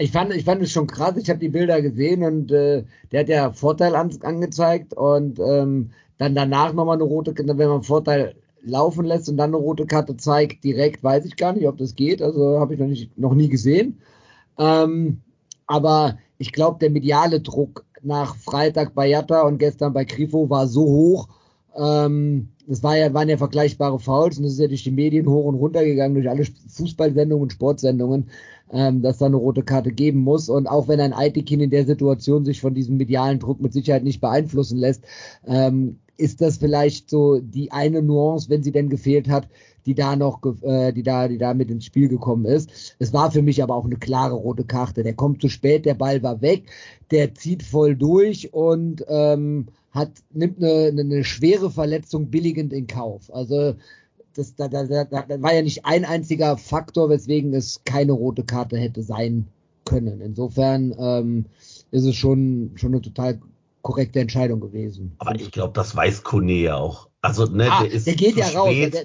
ich 0.00 0.12
fand, 0.12 0.34
ich 0.34 0.44
fand 0.44 0.62
es 0.62 0.72
schon 0.72 0.86
krass. 0.86 1.16
Ich 1.16 1.28
habe 1.28 1.38
die 1.38 1.48
Bilder 1.48 1.82
gesehen 1.82 2.22
und 2.22 2.50
äh, 2.50 2.84
der 3.12 3.20
hat 3.20 3.28
ja 3.28 3.52
Vorteil 3.52 3.94
an, 3.94 4.10
angezeigt 4.22 4.94
und 4.94 5.38
ähm, 5.38 5.90
dann 6.18 6.34
danach 6.34 6.72
nochmal 6.72 6.96
eine 6.96 7.04
rote, 7.04 7.34
wenn 7.36 7.68
man 7.68 7.82
Vorteil 7.82 8.34
laufen 8.62 9.04
lässt 9.04 9.28
und 9.28 9.36
dann 9.36 9.50
eine 9.50 9.56
rote 9.56 9.86
Karte 9.86 10.16
zeigt, 10.16 10.64
direkt, 10.64 11.02
weiß 11.02 11.24
ich 11.24 11.36
gar 11.36 11.52
nicht, 11.52 11.66
ob 11.66 11.78
das 11.78 11.94
geht. 11.94 12.22
Also 12.22 12.60
habe 12.60 12.74
ich 12.74 12.80
noch 12.80 12.86
nicht, 12.86 13.18
noch 13.18 13.34
nie 13.34 13.48
gesehen. 13.48 14.00
Ähm, 14.58 15.20
aber 15.66 16.18
ich 16.38 16.52
glaube, 16.52 16.78
der 16.78 16.90
mediale 16.90 17.40
Druck 17.40 17.84
nach 18.02 18.36
Freitag 18.36 18.94
bei 18.94 19.08
Jatta 19.08 19.42
und 19.42 19.58
gestern 19.58 19.92
bei 19.92 20.04
Grifo 20.04 20.48
war 20.48 20.66
so 20.66 20.82
hoch. 20.82 21.28
Ähm, 21.76 22.48
das 22.70 22.84
war 22.84 22.96
ja, 22.96 23.12
waren 23.12 23.28
ja 23.28 23.36
vergleichbare 23.36 23.98
Fouls 23.98 24.38
und 24.38 24.44
das 24.44 24.52
ist 24.52 24.60
ja 24.60 24.68
durch 24.68 24.84
die 24.84 24.92
Medien 24.92 25.28
hoch 25.28 25.44
und 25.46 25.56
runter 25.56 25.84
gegangen, 25.84 26.14
durch 26.14 26.30
alle 26.30 26.44
Fußballsendungen 26.68 27.42
und 27.42 27.52
Sportsendungen, 27.52 28.30
ähm, 28.72 29.02
dass 29.02 29.18
da 29.18 29.26
eine 29.26 29.34
rote 29.34 29.64
Karte 29.64 29.90
geben 29.90 30.20
muss. 30.20 30.48
Und 30.48 30.68
auch 30.68 30.86
wenn 30.86 31.00
ein 31.00 31.12
Aitekin 31.12 31.58
in 31.58 31.70
der 31.70 31.84
Situation 31.84 32.44
sich 32.44 32.60
von 32.60 32.72
diesem 32.72 32.96
medialen 32.96 33.40
Druck 33.40 33.60
mit 33.60 33.72
Sicherheit 33.72 34.04
nicht 34.04 34.20
beeinflussen 34.20 34.78
lässt, 34.78 35.02
ähm, 35.48 35.98
ist 36.16 36.40
das 36.40 36.58
vielleicht 36.58 37.10
so 37.10 37.40
die 37.40 37.72
eine 37.72 38.02
Nuance, 38.02 38.48
wenn 38.48 38.62
sie 38.62 38.70
denn 38.70 38.88
gefehlt 38.88 39.28
hat, 39.28 39.48
die 39.84 39.96
da 39.96 40.14
noch, 40.14 40.40
äh, 40.62 40.92
die 40.92 41.02
da, 41.02 41.26
die 41.26 41.38
da 41.38 41.54
mit 41.54 41.72
ins 41.72 41.86
Spiel 41.86 42.06
gekommen 42.06 42.44
ist. 42.44 42.94
Es 43.00 43.12
war 43.12 43.32
für 43.32 43.42
mich 43.42 43.64
aber 43.64 43.74
auch 43.74 43.84
eine 43.84 43.96
klare 43.96 44.34
rote 44.34 44.64
Karte. 44.64 45.02
Der 45.02 45.14
kommt 45.14 45.42
zu 45.42 45.48
spät, 45.48 45.86
der 45.86 45.94
Ball 45.94 46.22
war 46.22 46.40
weg, 46.40 46.70
der 47.10 47.34
zieht 47.34 47.64
voll 47.64 47.96
durch 47.96 48.54
und 48.54 49.04
ähm, 49.08 49.66
hat 49.92 50.10
nimmt 50.32 50.58
eine, 50.58 50.88
eine, 50.88 51.00
eine 51.02 51.24
schwere 51.24 51.70
Verletzung 51.70 52.30
billigend 52.30 52.72
in 52.72 52.86
Kauf. 52.86 53.32
Also 53.34 53.74
das, 54.34 54.54
da, 54.54 54.68
da, 54.68 54.84
da, 54.84 55.04
da 55.04 55.42
war 55.42 55.52
ja 55.54 55.62
nicht 55.62 55.84
ein 55.84 56.04
einziger 56.04 56.56
Faktor, 56.56 57.08
weswegen 57.10 57.52
es 57.54 57.82
keine 57.84 58.12
rote 58.12 58.44
Karte 58.44 58.76
hätte 58.78 59.02
sein 59.02 59.46
können. 59.84 60.20
Insofern 60.20 60.94
ähm, 60.98 61.46
ist 61.90 62.04
es 62.04 62.14
schon 62.16 62.70
schon 62.76 62.92
eine 62.92 63.02
total 63.02 63.40
korrekte 63.82 64.20
Entscheidung 64.20 64.60
gewesen. 64.60 65.12
Aber 65.18 65.34
ich 65.34 65.50
glaube, 65.50 65.72
das 65.74 65.96
weiß 65.96 66.22
Kone 66.22 66.52
ja 66.52 66.76
auch. 66.76 67.08
Also, 67.22 67.46
ne, 67.46 67.68
Ah, 67.70 67.82
der 67.82 67.92
ist 67.92 68.06
der 68.06 68.14
geht 68.14 68.34
zu 68.34 68.40
ja 68.40 68.48
raus. 68.48 68.70
spät, 68.70 68.94
Der, 68.94 69.04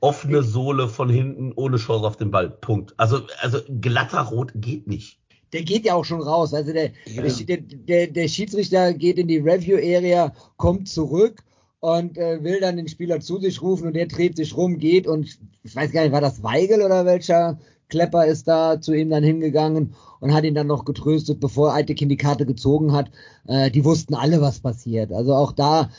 offene 0.00 0.42
Sohle 0.42 0.88
von 0.88 1.08
hinten, 1.08 1.52
ohne 1.54 1.76
Chance 1.76 2.06
auf 2.06 2.16
den 2.16 2.30
Ball. 2.30 2.50
Punkt. 2.50 2.94
Also, 2.96 3.20
also 3.40 3.58
glatter 3.80 4.22
Rot 4.22 4.52
geht 4.54 4.86
nicht. 4.88 5.18
Der 5.52 5.62
geht 5.62 5.84
ja 5.84 5.94
auch 5.94 6.04
schon 6.04 6.22
raus. 6.22 6.54
Also 6.54 6.72
der, 6.72 6.90
Ja. 7.06 7.22
der, 7.22 7.58
der, 7.58 8.06
der 8.06 8.28
Schiedsrichter 8.28 8.92
geht 8.94 9.18
in 9.18 9.28
die 9.28 9.38
Review-Area, 9.38 10.32
kommt 10.56 10.88
zurück 10.88 11.42
und 11.80 12.16
äh, 12.16 12.42
will 12.42 12.60
dann 12.60 12.76
den 12.76 12.88
Spieler 12.88 13.20
zu 13.20 13.38
sich 13.38 13.60
rufen 13.60 13.88
und 13.88 13.94
der 13.94 14.06
dreht 14.06 14.36
sich 14.36 14.56
rum, 14.56 14.78
geht 14.78 15.06
und 15.06 15.38
ich 15.64 15.76
weiß 15.76 15.92
gar 15.92 16.02
nicht, 16.02 16.12
war 16.12 16.20
das 16.20 16.42
Weigel 16.42 16.82
oder 16.82 17.04
welcher 17.04 17.58
Klepper 17.88 18.24
ist 18.24 18.48
da 18.48 18.80
zu 18.80 18.94
ihm 18.94 19.10
dann 19.10 19.22
hingegangen 19.22 19.94
und 20.20 20.32
hat 20.32 20.44
ihn 20.44 20.54
dann 20.54 20.66
noch 20.68 20.84
getröstet, 20.84 21.40
bevor 21.40 21.74
Eitekin 21.74 22.08
die 22.08 22.16
Karte 22.16 22.46
gezogen 22.46 22.92
hat. 22.92 23.10
Äh, 23.46 23.70
die 23.70 23.84
wussten 23.84 24.14
alle, 24.14 24.40
was 24.40 24.60
passiert. 24.60 25.12
Also 25.12 25.34
auch 25.34 25.52
da 25.52 25.90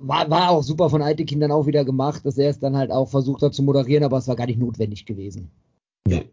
war, 0.00 0.30
war 0.30 0.50
auch 0.50 0.62
super 0.62 0.90
von 0.90 1.02
Eitekin 1.02 1.40
dann 1.40 1.50
auch 1.50 1.66
wieder 1.66 1.84
gemacht, 1.84 2.24
dass 2.24 2.38
er 2.38 2.50
es 2.50 2.60
dann 2.60 2.76
halt 2.76 2.90
auch 2.90 3.08
versucht 3.08 3.42
hat 3.42 3.54
zu 3.54 3.62
moderieren, 3.62 4.04
aber 4.04 4.18
es 4.18 4.28
war 4.28 4.36
gar 4.36 4.46
nicht 4.46 4.60
notwendig 4.60 5.06
gewesen. 5.06 5.50
Nee. 6.06 6.26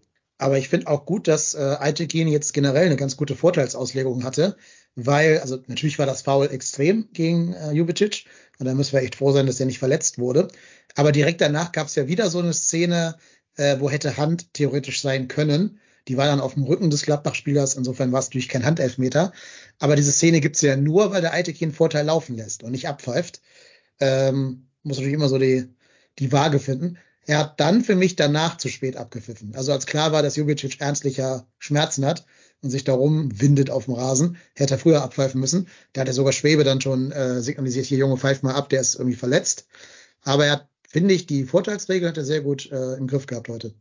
Aber 0.43 0.57
ich 0.57 0.67
finde 0.67 0.87
auch 0.87 1.05
gut, 1.05 1.29
dass 1.29 1.53
äh, 1.53 1.77
Aitekin 1.79 2.27
jetzt 2.27 2.53
generell 2.53 2.87
eine 2.87 2.97
ganz 2.97 3.15
gute 3.15 3.33
Vorteilsauslegung 3.33 4.25
hatte, 4.25 4.57
weil, 4.93 5.39
also 5.39 5.63
natürlich 5.67 5.99
war 5.99 6.05
das 6.05 6.23
Foul 6.23 6.47
extrem 6.51 7.07
gegen 7.13 7.53
äh, 7.53 7.71
Jubicic 7.71 8.25
und 8.59 8.65
da 8.65 8.73
müssen 8.73 8.91
wir 8.91 9.03
echt 9.03 9.15
froh 9.15 9.31
sein, 9.31 9.47
dass 9.47 9.61
er 9.61 9.67
nicht 9.67 9.79
verletzt 9.79 10.19
wurde. 10.19 10.49
Aber 10.95 11.13
direkt 11.13 11.39
danach 11.39 11.71
gab 11.71 11.87
es 11.87 11.95
ja 11.95 12.09
wieder 12.09 12.29
so 12.29 12.39
eine 12.39 12.53
Szene, 12.53 13.15
äh, 13.55 13.79
wo 13.79 13.89
hätte 13.89 14.17
Hand 14.17 14.53
theoretisch 14.53 15.01
sein 15.01 15.29
können. 15.29 15.79
Die 16.09 16.17
war 16.17 16.25
dann 16.25 16.41
auf 16.41 16.55
dem 16.55 16.63
Rücken 16.63 16.89
des 16.89 17.03
Gladbach-Spielers, 17.03 17.75
insofern 17.75 18.11
war 18.11 18.19
es 18.19 18.27
natürlich 18.27 18.49
kein 18.49 18.65
Handelfmeter. 18.65 19.31
Aber 19.79 19.95
diese 19.95 20.11
Szene 20.11 20.41
gibt's 20.41 20.59
ja 20.59 20.75
nur, 20.75 21.11
weil 21.11 21.21
der 21.21 21.31
einen 21.31 21.71
Vorteil 21.71 22.05
laufen 22.05 22.35
lässt 22.35 22.63
und 22.63 22.71
nicht 22.71 22.89
abpfeift. 22.89 23.41
Ähm, 24.01 24.67
muss 24.83 24.97
natürlich 24.97 25.15
immer 25.15 25.29
so 25.29 25.37
die, 25.37 25.69
die 26.19 26.33
Waage 26.33 26.59
finden. 26.59 26.97
Er 27.25 27.37
hat 27.39 27.59
dann 27.59 27.83
für 27.83 27.95
mich 27.95 28.15
danach 28.15 28.57
zu 28.57 28.67
spät 28.69 28.97
abgepfiffen. 28.97 29.55
Also 29.55 29.71
als 29.71 29.85
klar 29.85 30.11
war, 30.11 30.21
dass 30.23 30.35
Jubicic 30.35 30.81
ernstlicher 30.81 31.47
Schmerzen 31.57 32.05
hat 32.05 32.25
und 32.61 32.69
sich 32.69 32.83
darum 32.83 33.39
windet 33.39 33.69
auf 33.69 33.85
dem 33.85 33.93
Rasen, 33.93 34.37
hätte 34.55 34.75
er 34.75 34.77
früher 34.77 35.01
abpfeifen 35.03 35.39
müssen. 35.39 35.67
Da 35.93 36.01
hat 36.01 36.07
er 36.07 36.13
sogar 36.13 36.33
Schwebe 36.33 36.63
dann 36.63 36.81
schon 36.81 37.11
äh, 37.11 37.41
signalisiert, 37.41 37.85
hier 37.85 37.97
Junge, 37.97 38.17
pfeif 38.17 38.41
mal 38.43 38.53
ab, 38.55 38.69
der 38.69 38.81
ist 38.81 38.95
irgendwie 38.95 39.15
verletzt. 39.17 39.67
Aber 40.21 40.45
er 40.45 40.51
hat, 40.53 40.69
finde 40.87 41.13
ich, 41.13 41.25
die 41.25 41.43
Vorteilsregel 41.45 42.09
hat 42.09 42.17
er 42.17 42.25
sehr 42.25 42.41
gut 42.41 42.71
äh, 42.71 42.95
im 42.95 43.07
Griff 43.07 43.25
gehabt 43.25 43.49
heute. 43.49 43.73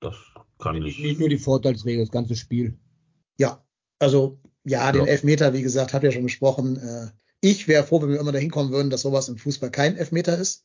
Das 0.00 0.14
kann 0.58 0.78
Nicht, 0.78 0.98
ich. 0.98 1.04
nicht 1.04 1.20
nur 1.20 1.28
die 1.28 1.38
Vorteilsregel, 1.38 2.04
das 2.04 2.12
ganze 2.12 2.36
Spiel. 2.36 2.76
Ja, 3.38 3.64
also 3.98 4.38
ja, 4.64 4.90
den 4.92 5.02
Ja. 5.06 5.08
Elfmeter, 5.08 5.52
wie 5.52 5.62
gesagt, 5.62 5.94
habt 5.94 6.04
ihr 6.04 6.12
schon 6.12 6.22
besprochen. 6.24 6.76
Äh, 6.76 7.08
ich 7.40 7.68
wäre 7.68 7.84
froh, 7.84 8.02
wenn 8.02 8.10
wir 8.10 8.20
immer 8.20 8.32
dahin 8.32 8.50
kommen 8.50 8.70
würden, 8.70 8.90
dass 8.90 9.02
sowas 9.02 9.28
im 9.28 9.38
Fußball 9.38 9.70
kein 9.70 9.96
Elfmeter 9.96 10.36
ist. 10.36 10.64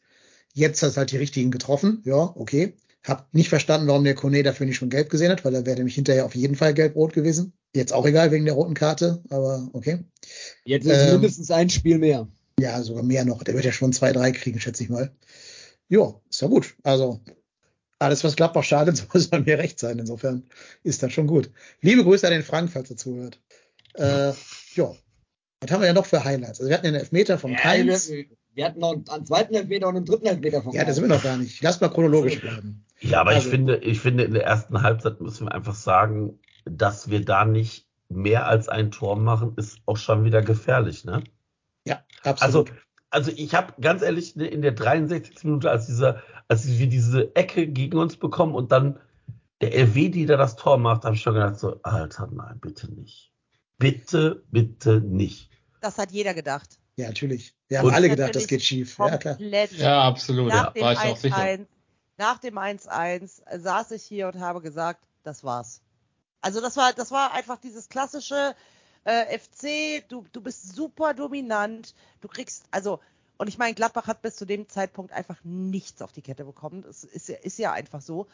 Jetzt 0.55 0.81
hat 0.81 0.95
halt 0.95 1.11
die 1.11 1.17
richtigen 1.17 1.51
getroffen. 1.51 2.01
Ja, 2.05 2.33
okay. 2.35 2.73
Hab 3.03 3.31
nicht 3.33 3.49
verstanden, 3.49 3.87
warum 3.87 4.03
der 4.05 4.15
Kone 4.15 4.41
dafür 4.41 4.65
nicht 4.65 4.77
schon 4.77 4.89
gelb 4.89 5.09
gesehen 5.09 5.29
hat, 5.31 5.43
weil 5.45 5.53
er 5.53 5.65
wäre 5.65 5.75
nämlich 5.75 5.95
hinterher 5.95 6.25
auf 6.25 6.33
jeden 6.33 6.55
Fall 6.55 6.73
gelb-rot 6.73 7.13
gewesen. 7.13 7.53
Jetzt 7.75 7.93
auch 7.93 8.05
egal 8.05 8.31
wegen 8.31 8.45
der 8.45 8.53
roten 8.55 8.73
Karte, 8.73 9.21
aber 9.29 9.69
okay. 9.73 9.99
Jetzt 10.63 10.85
ist 10.87 10.97
Ähm, 10.97 11.11
mindestens 11.11 11.51
ein 11.51 11.69
Spiel 11.69 11.99
mehr. 11.99 12.27
Ja, 12.57 12.81
sogar 12.81 13.03
mehr 13.03 13.25
noch. 13.25 13.43
Der 13.43 13.53
wird 13.53 13.65
ja 13.65 13.73
schon 13.73 13.91
zwei, 13.93 14.13
drei 14.13 14.31
kriegen, 14.31 14.59
schätze 14.61 14.81
ich 14.81 14.89
mal. 14.89 15.11
Ja, 15.89 16.19
ist 16.29 16.41
ja 16.41 16.47
gut. 16.47 16.75
Also 16.83 17.19
alles, 17.99 18.23
was 18.23 18.37
Gladbach 18.37 18.63
schadet, 18.63 19.05
soll 19.13 19.41
mir 19.41 19.57
recht 19.59 19.77
sein. 19.77 19.99
Insofern 19.99 20.43
ist 20.83 21.03
das 21.03 21.11
schon 21.11 21.27
gut. 21.27 21.51
Liebe 21.81 22.03
Grüße 22.03 22.25
an 22.25 22.33
den 22.33 22.43
Frank, 22.43 22.71
falls 22.71 22.89
er 22.89 22.97
zuhört. 22.97 23.39
Äh, 23.95 24.31
ja. 24.75 24.95
Was 25.61 25.71
haben 25.71 25.81
wir 25.81 25.87
ja 25.87 25.93
noch 25.93 26.05
für 26.05 26.23
Highlights? 26.23 26.59
Also 26.59 26.69
wir 26.69 26.75
hatten 26.77 26.85
den 26.85 26.95
Elfmeter 26.95 27.37
von 27.37 27.51
Ja, 27.51 27.57
Keins. 27.57 28.09
wir, 28.09 28.25
wir 28.55 28.65
hatten 28.65 28.79
noch 28.79 28.91
einen 29.09 29.25
zweiten 29.25 29.53
Elfmeter 29.53 29.87
und 29.87 29.97
einen 29.97 30.05
dritten 30.05 30.25
Elfmeter 30.25 30.61
von 30.61 30.73
Ja, 30.73 30.83
da 30.85 30.93
sind 30.93 31.03
wir 31.03 31.15
noch 31.15 31.23
gar 31.23 31.37
nicht. 31.37 31.61
Lass 31.61 31.79
mal 31.81 31.89
chronologisch 31.89 32.41
bleiben. 32.41 32.85
Ja, 33.01 33.21
aber 33.21 33.31
Also- 33.31 33.41
ich 33.47 33.51
finde, 33.51 33.77
ich 33.77 33.99
finde, 33.99 34.23
in 34.23 34.33
der 34.33 34.45
ersten 34.45 34.81
Halbzeit 34.81 35.19
müssen 35.21 35.47
wir 35.47 35.53
einfach 35.53 35.75
sagen, 35.75 36.39
dass 36.65 37.09
wir 37.09 37.23
da 37.23 37.45
nicht 37.45 37.87
mehr 38.09 38.47
als 38.47 38.69
ein 38.69 38.91
Tor 38.91 39.17
machen, 39.17 39.53
ist 39.57 39.79
auch 39.85 39.97
schon 39.97 40.23
wieder 40.23 40.41
gefährlich, 40.41 41.05
ne? 41.05 41.23
Ja, 41.85 42.03
Also, 42.23 42.61
absolut. 42.61 42.73
also 43.09 43.31
ich 43.35 43.53
habe 43.53 43.73
ganz 43.81 44.01
ehrlich 44.01 44.35
ne, 44.35 44.47
in 44.47 44.61
der 44.61 44.71
63. 44.71 45.43
Minute, 45.43 45.69
als 45.69 45.87
dieser, 45.87 46.21
als 46.47 46.67
wir 46.67 46.87
diese 46.87 47.35
Ecke 47.35 47.67
gegen 47.67 47.97
uns 47.97 48.15
bekommen 48.17 48.55
und 48.55 48.71
dann 48.71 48.99
der 49.61 49.73
LW, 49.75 50.09
die 50.09 50.25
da 50.25 50.37
das 50.37 50.55
Tor 50.55 50.77
macht, 50.77 51.03
habe 51.05 51.15
ich 51.15 51.21
schon 51.21 51.33
gedacht 51.33 51.59
so, 51.59 51.79
Alter, 51.83 52.29
nein, 52.31 52.59
bitte 52.59 52.91
nicht. 52.93 53.31
Bitte, 53.77 54.43
bitte 54.51 55.01
nicht. 55.01 55.49
Das 55.81 55.97
hat 55.97 56.11
jeder 56.11 56.33
gedacht. 56.33 56.79
Ja, 56.97 57.07
natürlich. 57.07 57.53
Wir 57.67 57.79
haben 57.79 57.87
Und- 57.87 57.93
alle 57.93 58.09
gedacht, 58.09 58.35
das 58.35 58.47
geht 58.47 58.63
schief. 58.63 58.97
Ja, 58.99 59.17
klar. 59.17 59.35
Komplett. 59.35 59.71
Ja, 59.73 60.01
absolut. 60.03 60.49
nach 60.49 60.65
Ja, 60.65 60.71
dem 60.71 60.81
war 60.83 60.93
ich 60.93 60.99
auch 60.99 61.17
sicher. 61.17 61.35
1-1, 61.37 61.65
nach 62.17 62.37
dem 62.39 62.57
1-1 62.57 63.41
saß 63.59 63.91
ich 63.91 64.03
hier 64.03 64.27
und 64.27 64.39
habe 64.39 64.61
gesagt, 64.61 65.03
das 65.23 65.43
war's. 65.43 65.81
Also 66.41 66.61
das 66.61 66.77
war, 66.77 66.93
das 66.93 67.11
war 67.11 67.33
einfach 67.33 67.57
dieses 67.59 67.89
klassische 67.89 68.55
äh, 69.03 69.37
FC, 69.37 70.07
du, 70.07 70.25
du 70.31 70.41
bist 70.41 70.75
super 70.75 71.13
dominant, 71.13 71.93
du 72.21 72.27
kriegst, 72.27 72.63
also, 72.71 72.99
und 73.37 73.47
ich 73.47 73.57
meine, 73.57 73.73
Gladbach 73.75 74.07
hat 74.07 74.21
bis 74.21 74.35
zu 74.35 74.45
dem 74.45 74.67
Zeitpunkt 74.69 75.11
einfach 75.11 75.37
nichts 75.43 76.01
auf 76.01 76.11
die 76.11 76.21
Kette 76.21 76.45
bekommen. 76.45 76.83
Das 76.83 77.03
ist, 77.03 77.27
ja- 77.29 77.37
ist 77.37 77.59
ja 77.59 77.71
einfach 77.73 78.01
so. 78.01 78.27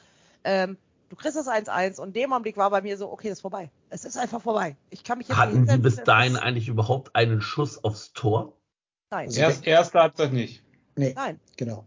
Ähm, 0.44 0.78
du 1.12 1.16
kriegst 1.18 1.36
das 1.38 1.48
1-1 1.48 2.00
und 2.00 2.08
in 2.08 2.14
dem 2.14 2.32
Augenblick 2.34 2.56
war 2.58 2.70
bei 2.70 2.82
mir 2.82 2.98
so, 2.98 3.12
okay, 3.12 3.28
das 3.28 3.40
ist 3.40 3.42
vorbei. 3.42 3.70
Es 3.90 4.06
ist 4.06 4.18
einfach 4.18 4.42
vorbei. 4.42 4.78
Ich 4.90 5.04
kann 5.04 5.18
mich 5.18 5.28
jetzt 5.28 5.38
Hatten 5.38 5.68
Sie 5.68 5.78
bis 5.78 5.98
dahin 5.98 6.38
eigentlich 6.38 6.70
überhaupt 6.70 7.16
einen 7.16 7.42
Schuss 7.42 7.84
aufs 7.84 8.14
Tor? 8.14 8.58
Nein, 9.12 9.28
Also- 9.28 9.42
Erst, 9.42 9.68
erste 9.68 10.00
Halbzeit 10.00 10.32
nicht. 10.34 10.64
Nee, 10.96 11.14
nein. 11.16 11.40
genau. 11.58 11.86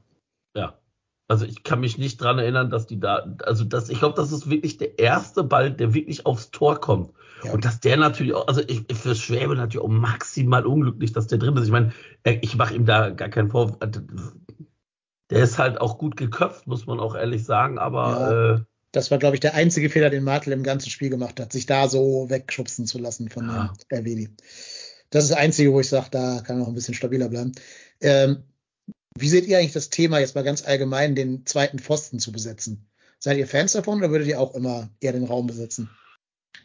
Ja. 0.54 0.78
Also 1.26 1.46
ich 1.46 1.62
kann 1.62 1.80
mich 1.80 1.96
nicht 1.96 2.20
dran 2.20 2.38
erinnern, 2.38 2.68
dass 2.68 2.86
die 2.86 3.00
da, 3.00 3.34
also 3.44 3.64
das, 3.64 3.88
ich 3.88 3.98
glaube, 3.98 4.14
das 4.14 4.30
ist 4.30 4.50
wirklich 4.50 4.76
der 4.76 4.98
erste 4.98 5.42
Ball, 5.42 5.72
der 5.72 5.94
wirklich 5.94 6.26
aufs 6.26 6.50
Tor 6.50 6.78
kommt. 6.80 7.12
Ja. 7.42 7.52
Und 7.52 7.64
dass 7.64 7.80
der 7.80 7.96
natürlich 7.96 8.34
auch, 8.34 8.46
also 8.46 8.60
ich, 8.60 8.84
ich 8.90 8.96
für 8.98 9.14
Schwäbe 9.14 9.56
natürlich 9.56 9.82
auch 9.84 9.88
maximal 9.88 10.66
unglücklich, 10.66 11.12
dass 11.14 11.26
der 11.28 11.38
drin 11.38 11.56
ist. 11.56 11.64
Ich 11.64 11.70
meine, 11.72 11.92
er- 12.24 12.42
ich 12.42 12.56
mache 12.56 12.74
ihm 12.74 12.84
da 12.84 13.08
gar 13.08 13.30
keinen 13.30 13.50
Vorwurf. 13.50 13.78
Der 15.30 15.42
ist 15.42 15.58
halt 15.58 15.80
auch 15.80 15.96
gut 15.96 16.18
geköpft, 16.18 16.66
muss 16.66 16.84
man 16.86 17.00
auch 17.00 17.14
ehrlich 17.14 17.44
sagen, 17.44 17.78
aber 17.78 18.58
äh, 18.60 18.73
Das 18.94 19.10
war, 19.10 19.18
glaube 19.18 19.34
ich, 19.34 19.40
der 19.40 19.54
einzige 19.54 19.90
Fehler, 19.90 20.08
den 20.08 20.22
Martel 20.22 20.52
im 20.52 20.62
ganzen 20.62 20.88
Spiel 20.88 21.10
gemacht 21.10 21.40
hat, 21.40 21.52
sich 21.52 21.66
da 21.66 21.88
so 21.88 22.30
wegschubsen 22.30 22.86
zu 22.86 22.98
lassen 22.98 23.28
von 23.28 23.48
Ja. 23.48 23.64
dem 23.64 23.70
Erwedi. 23.88 24.30
Das 25.10 25.24
ist 25.24 25.30
das 25.30 25.38
Einzige, 25.38 25.72
wo 25.72 25.80
ich 25.80 25.88
sage, 25.88 26.10
da 26.12 26.42
kann 26.42 26.56
er 26.56 26.60
noch 26.60 26.68
ein 26.68 26.74
bisschen 26.74 26.94
stabiler 26.94 27.28
bleiben. 27.28 27.52
Ähm, 28.00 28.44
wie 29.18 29.28
seht 29.28 29.46
ihr 29.46 29.58
eigentlich 29.58 29.72
das 29.72 29.90
Thema, 29.90 30.20
jetzt 30.20 30.36
mal 30.36 30.44
ganz 30.44 30.64
allgemein, 30.64 31.16
den 31.16 31.44
zweiten 31.44 31.80
Pfosten 31.80 32.20
zu 32.20 32.30
besetzen? 32.30 32.86
Seid 33.18 33.36
ihr 33.36 33.48
Fans 33.48 33.72
davon 33.72 33.98
oder 33.98 34.10
würdet 34.10 34.28
ihr 34.28 34.38
auch 34.40 34.54
immer 34.54 34.90
eher 35.00 35.12
den 35.12 35.24
Raum 35.24 35.48
besetzen? 35.48 35.90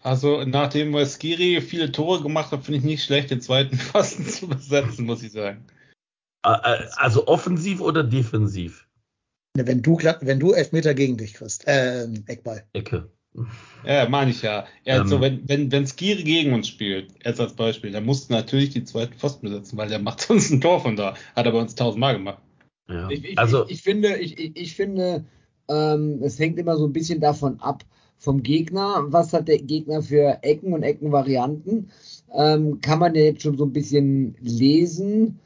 Also 0.02 0.44
nachdem 0.44 0.94
Skiri 1.06 1.62
viele 1.62 1.92
Tore 1.92 2.22
gemacht 2.22 2.52
hat, 2.52 2.63
finde 2.63 2.78
ich 2.78 2.84
nicht 2.84 3.04
schlecht, 3.04 3.32
den 3.32 3.42
zweiten 3.42 3.76
Pfosten 3.78 4.26
zu 4.26 4.48
besetzen, 4.48 5.06
muss 5.06 5.24
ich 5.24 5.32
sagen. 5.32 5.65
äh, 6.46 6.52
äh, 6.52 6.88
also 6.96 7.28
offensiv 7.28 7.82
oder 7.82 8.04
defensiv? 8.04 8.88
Ne, 9.60 9.67
Wenn 9.67 9.82
du, 9.82 9.98
wenn 9.98 10.39
du 10.39 10.54
Elfmeter 10.54 10.93
gegen 10.93 11.17
dich 11.17 11.34
kriegst, 11.34 11.67
äh, 11.67 12.08
Eckball. 12.28 12.63
Ecke. 12.72 13.10
Ja, 13.86 14.08
meine 14.08 14.32
ich 14.32 14.41
ja. 14.41 14.65
Ähm. 14.86 15.02
Also 15.02 15.19
wenn, 15.19 15.48
wenn, 15.48 15.72
wenn 15.72 15.86
Skiri 15.86 16.24
gegen 16.24 16.54
uns 16.54 16.69
spielt, 16.69 17.13
jetzt 17.26 17.41
als 17.41 17.54
Beispiel, 17.54 17.91
dann 17.91 18.06
musst 18.06 18.30
du 18.30 18.34
natürlich 18.34 18.69
die 18.69 18.86
zweiten 18.86 19.13
Pfosten 19.15 19.48
besetzen, 19.48 19.78
weil 19.78 19.89
der 19.89 20.00
macht 20.00 20.22
sonst 20.28 20.50
ein 20.50 20.62
Tor 20.62 20.82
von 20.82 20.95
da. 20.95 21.15
Hat 21.36 21.45
er 21.45 21.52
bei 21.52 21.60
uns 21.60 21.76
tausendmal 21.76 22.13
gemacht. 22.13 22.41
Ja. 22.88 23.10
Ich, 23.10 23.24
ich, 23.26 23.38
also 23.38 23.65
ich, 23.65 23.72
ich 23.72 23.82
finde, 23.82 24.17
ich, 24.17 24.39
ich, 24.39 24.56
ich 24.56 24.76
finde, 24.76 25.26
ähm, 25.67 26.19
es 26.24 26.39
hängt 26.39 26.58
immer 26.58 26.78
so 26.78 26.86
ein 26.86 26.93
bisschen 26.93 27.19
davon 27.19 27.60
ab 27.60 27.84
vom 28.17 28.41
Gegner. 28.41 29.04
Was 29.08 29.34
hat 29.34 29.50
der 29.50 29.60
Gegner 29.60 30.02
für 30.02 30.39
Ecken 30.41 30.74
und 30.74 30.84
Eckenvarianten? 30.84 31.91
Ähm, 32.34 32.80
kann 32.80 33.00
man 33.00 33.13
ja 33.13 33.24
jetzt 33.24 33.41
schon 33.41 33.58
so 33.58 33.65
ein 33.65 33.74
bisschen 33.74 34.36
lesen. 34.39 35.38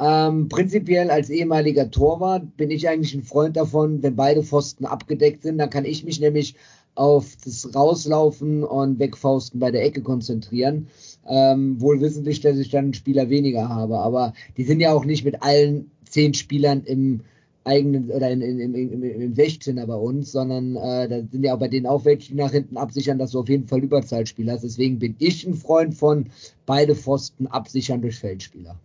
Ähm, 0.00 0.48
prinzipiell 0.48 1.10
als 1.10 1.28
ehemaliger 1.28 1.90
Torwart 1.90 2.56
bin 2.56 2.70
ich 2.70 2.88
eigentlich 2.88 3.14
ein 3.14 3.22
Freund 3.22 3.56
davon, 3.56 4.02
wenn 4.02 4.16
beide 4.16 4.42
Pfosten 4.42 4.86
abgedeckt 4.86 5.42
sind, 5.42 5.58
dann 5.58 5.68
kann 5.68 5.84
ich 5.84 6.04
mich 6.04 6.20
nämlich 6.20 6.54
auf 6.94 7.36
das 7.44 7.74
Rauslaufen 7.74 8.64
und 8.64 8.98
Wegfausten 8.98 9.60
bei 9.60 9.70
der 9.70 9.84
Ecke 9.84 10.00
konzentrieren. 10.00 10.88
Ähm, 11.28 11.80
wohl 11.82 12.00
wissentlich, 12.00 12.40
dass 12.40 12.56
ich 12.56 12.70
dann 12.70 12.84
einen 12.86 12.94
Spieler 12.94 13.28
weniger 13.28 13.68
habe. 13.68 13.98
Aber 13.98 14.32
die 14.56 14.64
sind 14.64 14.80
ja 14.80 14.92
auch 14.92 15.04
nicht 15.04 15.24
mit 15.24 15.42
allen 15.42 15.90
zehn 16.08 16.32
Spielern 16.32 16.82
im 16.84 17.20
eigenen 17.64 18.10
oder 18.10 18.30
in, 18.30 18.40
in, 18.40 18.58
in, 18.58 18.74
im, 18.74 19.02
im 19.02 19.34
16er 19.34 19.84
bei 19.84 19.94
uns, 19.94 20.32
sondern 20.32 20.76
äh, 20.76 21.08
da 21.08 21.20
sind 21.30 21.44
ja 21.44 21.54
auch 21.54 21.58
bei 21.58 21.68
denen 21.68 21.86
auch 21.86 22.06
welche, 22.06 22.32
die 22.32 22.38
nach 22.38 22.52
hinten 22.52 22.78
absichern, 22.78 23.18
dass 23.18 23.32
du 23.32 23.40
auf 23.40 23.50
jeden 23.50 23.66
Fall 23.66 23.84
Überzahlspieler 23.84 24.54
hast. 24.54 24.64
Deswegen 24.64 24.98
bin 24.98 25.14
ich 25.18 25.46
ein 25.46 25.54
Freund 25.54 25.94
von 25.94 26.26
beide 26.64 26.94
Pfosten 26.94 27.46
absichern 27.46 28.00
durch 28.00 28.18
Feldspieler. 28.18 28.76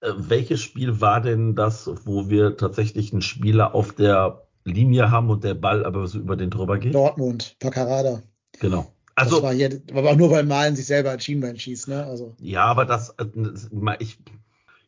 Äh, 0.00 0.12
welches 0.16 0.60
Spiel 0.60 1.00
war 1.00 1.20
denn 1.20 1.54
das, 1.54 1.90
wo 2.04 2.28
wir 2.30 2.56
tatsächlich 2.56 3.12
einen 3.12 3.22
Spieler 3.22 3.74
auf 3.74 3.92
der 3.94 4.46
Linie 4.64 5.10
haben 5.10 5.30
und 5.30 5.44
der 5.44 5.54
Ball 5.54 5.84
aber 5.84 6.06
so 6.06 6.18
über 6.18 6.36
den 6.36 6.50
drüber 6.50 6.78
geht? 6.78 6.94
Dortmund, 6.94 7.56
Paccarada. 7.58 8.22
Genau. 8.60 8.92
das 9.16 9.26
Also, 9.26 9.42
war 9.42 9.52
hier, 9.52 9.80
aber 9.92 10.14
nur 10.14 10.30
beim 10.30 10.46
Malen 10.48 10.76
sich 10.76 10.86
selber 10.86 11.10
als 11.10 11.24
Schienbein 11.24 11.58
schießt, 11.58 11.88
ne? 11.88 12.04
Also, 12.04 12.34
ja, 12.40 12.64
aber 12.64 12.84
das, 12.84 13.10
äh, 13.18 13.26
das- 13.34 13.70
ich, 13.98 14.18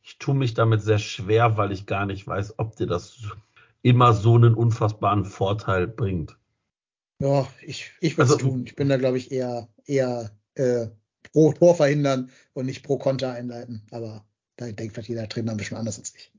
ich 0.02 0.18
tue 0.18 0.34
mich 0.34 0.54
damit 0.54 0.82
sehr 0.82 0.98
schwer, 0.98 1.56
weil 1.56 1.72
ich 1.72 1.86
gar 1.86 2.06
nicht 2.06 2.26
weiß, 2.26 2.54
ob 2.58 2.76
dir 2.76 2.86
das 2.86 3.18
immer 3.82 4.12
so 4.12 4.34
einen 4.36 4.54
unfassbaren 4.54 5.24
Vorteil 5.24 5.86
bringt. 5.88 6.36
ja, 7.20 7.46
ich, 7.66 7.92
ich 8.00 8.16
würde 8.16 8.32
es 8.32 8.32
Also- 8.38 8.48
tun. 8.48 8.64
Ich 8.66 8.76
bin 8.76 8.88
da, 8.88 8.96
glaube 8.96 9.18
ich, 9.18 9.32
eher, 9.32 9.68
eher 9.86 10.30
äh, 10.54 10.88
pro 11.32 11.52
Tor 11.52 11.74
verhindern 11.74 12.30
und 12.54 12.66
nicht 12.66 12.82
pro 12.82 12.98
Konter 12.98 13.32
einleiten. 13.32 13.82
Aber 13.90 14.24
da 14.60 14.70
denkt 14.70 14.94
vielleicht 14.94 15.08
jeder 15.08 15.28
Trainer 15.28 15.52
ein 15.52 15.56
bisschen 15.56 15.76
anders 15.76 15.98
als 15.98 16.14
ich. 16.14 16.32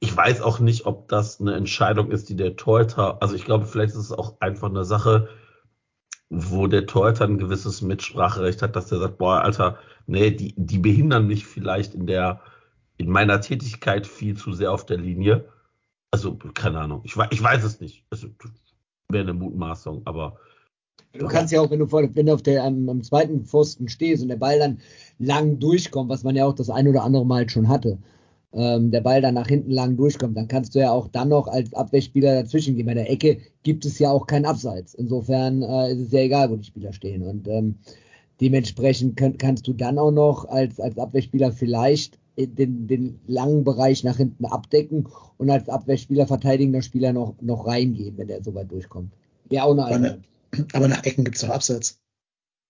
Ich 0.00 0.16
weiß 0.16 0.42
auch 0.42 0.60
nicht, 0.60 0.86
ob 0.86 1.08
das 1.08 1.40
eine 1.40 1.54
Entscheidung 1.54 2.10
ist, 2.10 2.28
die 2.28 2.36
der 2.36 2.56
Torhüter, 2.56 3.22
also 3.22 3.34
ich 3.34 3.44
glaube, 3.44 3.66
vielleicht 3.66 3.94
ist 3.94 4.00
es 4.00 4.12
auch 4.12 4.40
einfach 4.40 4.68
eine 4.68 4.84
Sache, 4.84 5.28
wo 6.28 6.66
der 6.66 6.86
Torhüter 6.86 7.24
ein 7.24 7.38
gewisses 7.38 7.82
Mitspracherecht 7.82 8.62
hat, 8.62 8.76
dass 8.76 8.88
der 8.88 8.98
sagt, 8.98 9.18
boah, 9.18 9.42
Alter, 9.42 9.78
nee, 10.06 10.30
die, 10.30 10.54
die 10.56 10.78
behindern 10.78 11.26
mich 11.26 11.46
vielleicht 11.46 11.94
in 11.94 12.06
der, 12.06 12.40
in 12.96 13.08
meiner 13.08 13.40
Tätigkeit 13.40 14.06
viel 14.06 14.36
zu 14.36 14.52
sehr 14.52 14.72
auf 14.72 14.86
der 14.86 14.98
Linie. 14.98 15.48
Also, 16.10 16.36
keine 16.36 16.80
Ahnung. 16.80 17.02
Ich, 17.04 17.16
ich 17.30 17.42
weiß 17.42 17.64
es 17.64 17.80
nicht. 17.80 18.04
Also, 18.10 18.28
wäre 19.08 19.24
eine 19.24 19.34
Mutmaßung, 19.34 20.02
aber 20.06 20.38
Du 21.18 21.26
kannst 21.26 21.52
ja 21.52 21.60
auch, 21.60 21.70
wenn 21.70 21.78
du, 21.78 21.86
vor, 21.86 22.08
wenn 22.14 22.26
du 22.26 22.34
auf 22.34 22.42
der, 22.42 22.64
am, 22.64 22.88
am 22.88 23.02
zweiten 23.02 23.44
Pfosten 23.44 23.88
stehst 23.88 24.22
und 24.22 24.28
der 24.28 24.36
Ball 24.36 24.58
dann 24.58 24.78
lang 25.18 25.58
durchkommt, 25.58 26.08
was 26.08 26.24
man 26.24 26.36
ja 26.36 26.46
auch 26.46 26.54
das 26.54 26.70
ein 26.70 26.88
oder 26.88 27.04
andere 27.04 27.26
Mal 27.26 27.48
schon 27.50 27.68
hatte, 27.68 27.98
ähm, 28.54 28.90
der 28.90 29.02
Ball 29.02 29.20
dann 29.20 29.34
nach 29.34 29.48
hinten 29.48 29.70
lang 29.70 29.96
durchkommt, 29.96 30.36
dann 30.36 30.48
kannst 30.48 30.74
du 30.74 30.78
ja 30.78 30.90
auch 30.90 31.08
dann 31.08 31.28
noch 31.28 31.48
als 31.48 31.72
Abwehrspieler 31.74 32.42
dazwischen 32.42 32.76
gehen. 32.76 32.86
Bei 32.86 32.94
der 32.94 33.10
Ecke 33.10 33.38
gibt 33.62 33.84
es 33.84 33.98
ja 33.98 34.10
auch 34.10 34.26
kein 34.26 34.46
Abseits. 34.46 34.94
Insofern 34.94 35.62
äh, 35.62 35.92
ist 35.92 36.00
es 36.00 36.12
ja 36.12 36.20
egal, 36.20 36.50
wo 36.50 36.56
die 36.56 36.64
Spieler 36.64 36.92
stehen. 36.92 37.22
Und 37.22 37.46
ähm, 37.46 37.76
dementsprechend 38.40 39.16
könnt, 39.16 39.38
kannst 39.38 39.66
du 39.66 39.74
dann 39.74 39.98
auch 39.98 40.10
noch 40.10 40.48
als, 40.48 40.80
als 40.80 40.98
Abwehrspieler 40.98 41.52
vielleicht 41.52 42.18
den, 42.38 42.86
den 42.86 43.20
langen 43.26 43.62
Bereich 43.62 44.04
nach 44.04 44.16
hinten 44.16 44.46
abdecken 44.46 45.06
und 45.36 45.50
als 45.50 45.68
Abwehrspieler, 45.68 46.26
verteidigender 46.26 46.80
Spieler 46.80 47.12
noch, 47.12 47.34
noch 47.42 47.66
reingehen, 47.66 48.16
wenn 48.16 48.28
der 48.28 48.42
so 48.42 48.54
weit 48.54 48.72
durchkommt. 48.72 49.12
Wäre 49.50 49.64
auch 49.64 49.72
eine 49.72 49.84
Alternative. 49.84 50.31
Aber 50.72 50.88
nach 50.88 51.04
Ecken 51.04 51.24
gibt's 51.24 51.40
doch 51.40 51.50
Abseits. 51.50 51.98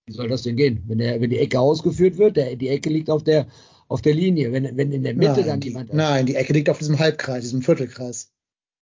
Wie 0.07 0.12
soll 0.14 0.29
das 0.29 0.42
denn 0.42 0.57
gehen? 0.57 0.83
Wenn, 0.87 0.99
der, 0.99 1.21
wenn 1.21 1.31
die 1.31 1.38
Ecke 1.38 1.61
ausgeführt 1.61 2.18
wird, 2.18 2.37
der, 2.37 2.57
die 2.57 2.68
Ecke 2.68 2.90
liegt 2.90 3.09
auf 3.09 3.23
der, 3.23 3.47
auf 3.88 4.03
der 4.03 4.14
Linie. 4.14 4.53
Wenn, 4.53 4.77
wenn 4.77 4.90
in 4.92 5.03
der 5.05 5.14
Mitte 5.14 5.40
nein, 5.40 5.47
dann 5.47 5.61
die, 5.61 5.68
jemand. 5.68 5.92
nein, 5.95 6.27
die 6.27 6.35
Ecke 6.35 6.53
liegt 6.53 6.68
auf 6.71 6.79
diesem 6.79 6.99
Halbkreis, 6.99 7.42
diesem 7.45 7.62
Viertelkreis. 7.62 8.33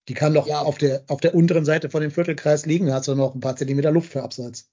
Die 0.08 0.14
kann 0.14 0.32
doch 0.34 0.46
Ja. 0.46 0.62
auf, 0.62 0.78
der, 0.78 1.04
auf 1.08 1.20
der 1.20 1.34
unteren 1.34 1.64
Seite 1.64 1.90
von 1.90 2.00
dem 2.00 2.10
Viertelkreis 2.10 2.64
liegen, 2.64 2.86
da 2.86 2.94
hast 2.94 3.08
du 3.08 3.14
noch 3.14 3.34
ein 3.34 3.40
paar 3.40 3.54
Zentimeter 3.56 3.90
Luft 3.90 4.10
für 4.12 4.22
Abseits. 4.22 4.70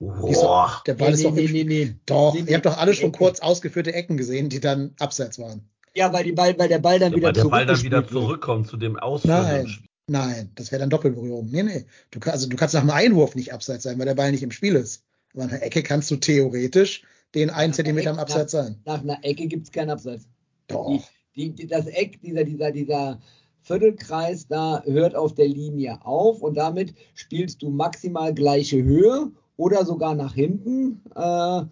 Die 0.00 0.06
ist 0.32 0.42
doch, 0.42 0.48
Boah. 0.48 0.82
der 0.86 0.94
Ball 0.94 1.08
Nee, 1.10 1.14
ist 1.16 1.24
doch 1.24 1.34
nee, 1.34 1.44
im 1.44 1.52
nee, 1.52 1.64
nee, 1.64 1.84
nee. 1.86 1.94
Doch, 2.06 2.32
Nee, 2.34 2.42
nee, 2.42 2.50
ihr 2.50 2.56
habt 2.56 2.66
doch 2.66 2.78
alle 2.78 2.94
schon 2.94 3.08
Ecke. 3.10 3.18
kurz 3.18 3.40
ausgeführte 3.40 3.92
Ecken 3.92 4.16
gesehen, 4.16 4.48
die 4.48 4.60
dann 4.60 4.94
abseits 4.98 5.38
waren. 5.38 5.68
Ja, 5.94 6.12
weil, 6.12 6.24
die 6.24 6.32
Ball, 6.32 6.56
weil 6.58 6.68
der 6.68 6.78
Ball 6.78 6.98
dann 6.98 7.12
Ja, 7.12 7.16
wieder 7.18 7.26
weil 7.28 7.32
der 7.34 7.44
Ball 7.46 7.66
dann 7.66 7.82
wieder 7.82 8.06
zurückkommt 8.06 8.68
zu 8.68 8.76
dem 8.76 8.96
ausführenden 8.96 9.44
Nein, 9.46 9.68
Spiel. 9.68 9.87
Nein, 10.08 10.50
das 10.54 10.72
wäre 10.72 10.80
dann 10.80 10.90
Doppelberührung. 10.90 11.48
Nee, 11.50 11.62
nee. 11.62 11.84
Du, 12.10 12.20
kann, 12.20 12.32
also, 12.32 12.48
du 12.48 12.56
kannst 12.56 12.74
nach 12.74 12.80
einem 12.82 12.90
Einwurf 12.90 13.34
nicht 13.34 13.52
abseits 13.52 13.84
sein, 13.84 13.98
weil 13.98 14.06
der 14.06 14.14
Ball 14.14 14.30
nicht 14.32 14.42
im 14.42 14.50
Spiel 14.50 14.74
ist. 14.74 15.04
Aber 15.34 15.44
an 15.44 15.50
der 15.50 15.64
Ecke 15.64 15.82
kannst 15.82 16.10
du 16.10 16.16
theoretisch 16.16 17.02
den 17.34 17.50
einen 17.50 17.70
Nach 17.70 17.76
Zentimeter 17.76 18.10
einer 18.10 18.18
im 18.18 18.24
Ecke- 18.24 18.32
Abseits 18.32 18.52
sein. 18.52 18.80
Nach 18.84 19.02
einer 19.02 19.18
Ecke 19.22 19.46
gibt 19.46 19.66
es 19.66 19.72
keinen 19.72 19.90
Abseits. 19.90 20.26
Doch. 20.66 21.02
Die, 21.36 21.50
die, 21.50 21.66
das 21.66 21.86
Eck, 21.86 22.20
dieser, 22.22 22.44
dieser, 22.44 22.72
dieser 22.72 23.20
Viertelkreis 23.62 24.46
da 24.48 24.82
hört 24.84 25.14
auf 25.14 25.34
der 25.34 25.46
Linie 25.48 26.04
auf 26.04 26.40
und 26.42 26.54
damit 26.56 26.94
spielst 27.14 27.62
du 27.62 27.68
maximal 27.70 28.32
gleiche 28.34 28.82
Höhe 28.82 29.30
oder 29.56 29.84
sogar 29.84 30.14
nach 30.14 30.34
hinten. 30.34 31.02
Äh, 31.14 31.62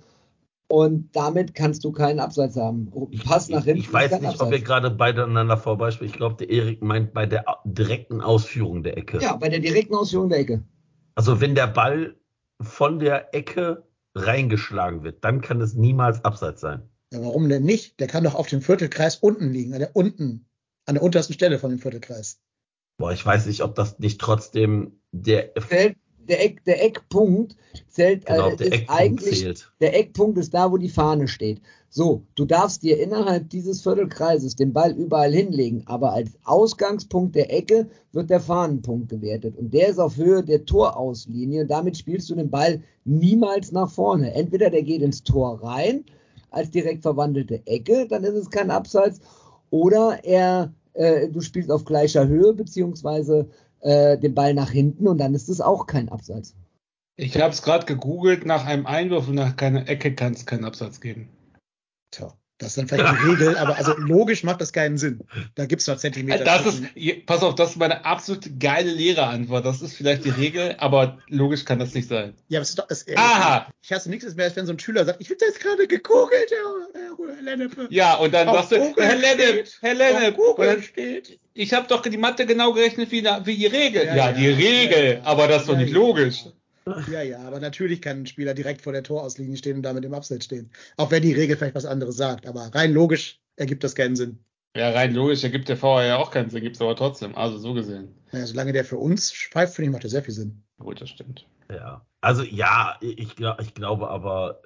und 0.69 1.15
damit 1.15 1.55
kannst 1.55 1.85
du 1.85 1.93
keinen 1.93 2.21
Abseits 2.21 2.57
haben. 2.57 2.91
Pass 3.25 3.49
nach 3.49 3.65
hinten. 3.65 3.81
Ich 3.81 3.93
weiß 3.93 4.21
nicht, 4.21 4.41
ob 4.41 4.51
wir 4.51 4.57
Abseits. 4.57 4.65
gerade 4.65 4.91
beide 4.91 5.25
aneinander 5.25 5.57
vorbeispielen. 5.57 6.11
Ich 6.11 6.17
glaube, 6.17 6.37
der 6.37 6.51
Erik 6.51 6.83
meint 6.83 7.13
bei 7.13 7.27
der 7.27 7.45
direkten 7.65 8.21
Ausführung 8.21 8.83
der 8.83 8.97
Ecke. 8.97 9.19
Ja, 9.21 9.37
bei 9.37 9.49
der 9.49 9.61
direkten 9.61 9.95
Ausführung 9.95 10.29
der 10.29 10.41
Ecke. 10.41 10.65
Also 11.15 11.41
wenn 11.41 11.55
der 11.55 11.67
Ball 11.67 12.17
von 12.61 12.99
der 12.99 13.35
Ecke 13.35 13.85
reingeschlagen 14.15 15.03
wird, 15.03 15.25
dann 15.25 15.41
kann 15.41 15.61
es 15.61 15.75
niemals 15.75 16.25
abseits 16.25 16.61
sein. 16.61 16.89
Ja, 17.13 17.21
warum 17.23 17.49
denn 17.49 17.63
nicht? 17.63 18.01
Der 18.01 18.09
kann 18.09 18.25
doch 18.25 18.35
auf 18.35 18.49
dem 18.49 18.63
Viertelkreis 18.63 19.17
unten 19.17 19.53
liegen, 19.53 19.73
an 19.73 19.79
der 19.79 19.95
unten, 19.95 20.49
an 20.87 20.95
der 20.95 21.03
untersten 21.03 21.35
Stelle 21.35 21.59
von 21.59 21.71
dem 21.71 21.79
Viertelkreis. 21.79 22.41
Boah, 22.99 23.13
ich 23.13 23.25
weiß 23.25 23.47
nicht, 23.47 23.63
ob 23.63 23.75
das 23.75 23.99
nicht 23.99 24.21
trotzdem 24.21 25.01
der, 25.13 25.55
Zählt, 25.55 25.97
der, 26.29 26.45
Eck, 26.45 26.65
der 26.65 26.85
Eckpunkt 26.85 27.57
zählt, 27.89 28.27
genau, 28.27 28.51
äh, 28.51 28.57
der 28.57 28.67
ist 28.67 28.73
Eckpunkt 28.73 29.01
eigentlich 29.01 29.41
zählt. 29.41 29.73
Der 29.81 29.99
Eckpunkt 29.99 30.39
ist 30.39 30.55
da, 30.55 30.71
wo 30.71 30.77
die 30.77 30.89
Fahne 30.89 31.29
steht. 31.29 31.61
So, 31.89 32.23
du 32.35 32.45
darfst 32.45 32.83
dir 32.83 33.01
innerhalb 33.01 33.49
dieses 33.49 33.83
Viertelkreises 33.83 34.57
den 34.57 34.73
Ball 34.73 34.93
überall 34.93 35.33
hinlegen, 35.33 35.83
aber 35.87 36.13
als 36.13 36.33
Ausgangspunkt 36.45 37.35
der 37.35 37.53
Ecke 37.53 37.89
wird 38.13 38.29
der 38.29 38.41
Fahnenpunkt 38.41 39.09
gewertet 39.09 39.57
und 39.57 39.73
der 39.73 39.89
ist 39.89 39.99
auf 39.99 40.17
Höhe 40.17 40.43
der 40.45 40.67
Torauslinie. 40.67 41.65
Damit 41.65 41.97
spielst 41.97 42.29
du 42.29 42.35
den 42.35 42.51
Ball 42.51 42.83
niemals 43.05 43.73
nach 43.73 43.91
vorne. 43.91 44.35
Entweder 44.35 44.69
der 44.69 44.83
geht 44.83 45.03
ins 45.03 45.23
Tor 45.23 45.63
rein 45.63 46.05
als 46.51 46.71
direkt 46.71 47.03
verwandelte 47.03 47.67
Ecke, 47.67 48.07
dann 48.09 48.25
ist 48.25 48.35
es 48.35 48.51
kein 48.51 48.71
Abseits, 48.71 49.21
oder 49.71 50.21
er, 50.25 50.73
äh, 50.95 51.29
du 51.29 51.41
spielst 51.41 51.71
auf 51.71 51.85
gleicher 51.85 52.27
Höhe 52.27 52.55
beziehungsweise 52.55 53.49
äh, 53.81 54.19
den 54.19 54.35
Ball 54.35 54.55
nach 54.55 54.71
hinten 54.71 55.09
und 55.09 55.19
dann 55.19 55.35
ist 55.35 55.49
es 55.49 55.61
auch 55.61 55.87
kein 55.87 56.09
Abseits. 56.09 56.55
Ich 57.17 57.41
habe 57.41 57.53
es 57.53 57.63
gerade 57.63 57.87
gegoogelt, 57.87 58.45
nach 58.45 58.67
einem 58.67 58.87
Einwurf 58.87 59.29
und 59.29 59.37
nach 59.37 59.57
keiner 59.57 59.89
Ecke 59.89 60.15
kann 60.15 60.35
es 60.35 60.45
keinen 60.45 60.65
Absatz 60.65 61.01
geben. 61.01 61.31
Tja, 62.11 62.35
das 62.59 62.69
ist 62.69 62.79
dann 62.79 62.89
vielleicht 62.89 63.23
die 63.23 63.29
Regel, 63.29 63.59
aber 63.59 63.77
also 63.77 63.95
logisch 63.99 64.43
macht 64.43 64.63
das 64.63 64.73
keinen 64.73 64.97
Sinn. 64.97 65.21
Da 65.55 65.67
gibt's 65.67 65.87
noch 65.87 65.99
Zentimeter. 65.99 66.45
Das 66.45 66.65
ist, 66.67 67.27
pass 67.27 67.43
auf, 67.43 67.55
das 67.55 67.71
ist 67.71 67.77
meine 67.77 68.05
absolute 68.07 68.51
geile 68.57 68.91
Lehrerantwort. 68.91 69.65
Das 69.65 69.83
ist 69.83 69.95
vielleicht 69.95 70.25
die 70.25 70.31
Regel, 70.31 70.75
aber 70.79 71.19
logisch 71.29 71.65
kann 71.65 71.79
das 71.79 71.93
nicht 71.93 72.09
sein. 72.09 72.35
Ja, 72.49 72.59
aber 72.59 72.63
es 72.63 72.71
ist 72.71 72.79
doch, 72.79 72.87
es, 72.89 73.03
äh, 73.03 73.15
Aha. 73.17 73.67
Ich 73.83 73.93
hasse 73.93 74.09
nichts 74.09 74.35
mehr, 74.35 74.47
als 74.47 74.57
wenn 74.57 74.65
so 74.65 74.73
ein 74.73 74.79
Schüler 74.79 75.05
sagt, 75.05 75.21
ich 75.21 75.29
habe 75.29 75.39
das 75.39 75.59
gerade 75.59 75.87
gegoogelt, 75.87 76.51
Herr, 76.51 77.27
Herr 77.29 77.43
Lennepe. 77.43 77.89
Ja, 77.91 78.15
und 78.17 78.33
dann 78.33 78.49
Auf 78.49 78.57
sagst 78.57 78.73
du, 78.73 78.79
Google 78.79 79.05
Herr 79.05 79.17
Lennep. 79.17 79.69
Herr 79.81 79.95
Lennep, 79.95 80.29
und 80.29 80.37
Google 80.37 80.67
dann, 80.67 80.83
steht. 80.83 81.39
Ich 81.57 81.73
habe 81.73 81.87
doch 81.89 82.03
die 82.03 82.17
Mathe 82.17 82.47
genau 82.47 82.73
gerechnet 82.73 83.11
wie, 83.11 83.25
wie 83.25 83.57
die 83.57 83.67
Regel. 83.67 84.05
Ja, 84.07 84.15
Ja, 84.15 84.31
ja, 84.31 84.33
die 84.33 84.49
Regel, 84.49 85.05
ja, 85.05 85.13
ja. 85.15 85.23
aber 85.25 85.49
das 85.49 85.63
ist 85.63 85.69
doch 85.69 85.75
Ja, 85.75 85.81
nicht 85.81 85.93
ja. 85.93 85.99
logisch. 85.99 86.45
Ja, 87.11 87.23
ja, 87.23 87.41
aber 87.41 87.59
natürlich 87.61 88.01
kann 88.01 88.23
ein 88.23 88.27
Spieler 88.27 88.55
direkt 88.55 88.83
vor 88.83 88.93
der 88.93 89.03
Torauslinie 89.03 89.57
stehen 89.57 89.77
und 89.77 89.83
damit 89.83 90.05
im 90.05 90.15
Abseits 90.15 90.45
stehen. 90.45 90.71
Auch 90.97 91.11
wenn 91.11 91.23
die 91.23 91.33
Regel 91.33 91.57
vielleicht 91.57 91.75
was 91.75 91.85
anderes 91.85 92.17
sagt. 92.17 92.47
Aber 92.47 92.61
rein 92.75 92.93
logisch 92.93 93.41
ergibt 93.57 93.83
das 93.85 93.95
keinen 93.95 94.17
Sinn. 94.17 94.39
Ja, 94.77 94.91
rein 94.91 95.15
logisch 95.15 95.43
ergibt 95.43 95.69
der 95.69 95.77
VR 95.77 96.05
ja 96.05 96.17
auch 96.19 96.31
keinen 96.31 96.51
Sinn, 96.51 96.63
gibt's 96.63 96.81
aber 96.81 96.95
trotzdem. 96.95 97.35
Also 97.35 97.59
so 97.59 97.75
gesehen. 97.75 98.15
Naja, 98.31 98.47
solange 98.47 98.73
der 98.73 98.85
für 98.85 98.99
uns 98.99 99.33
pfeift, 99.33 99.75
finde 99.75 99.89
ich, 99.89 99.93
macht 99.93 100.05
das 100.05 100.11
sehr 100.13 100.23
viel 100.23 100.35
Sinn. 100.35 100.63
Gut, 100.79 101.01
das 101.01 101.09
stimmt. 101.11 101.47
Ja, 101.71 102.07
also 102.21 102.43
ja, 102.43 102.97
ich, 103.01 103.19
ich 103.39 103.75
glaube 103.75 104.09
aber, 104.09 104.61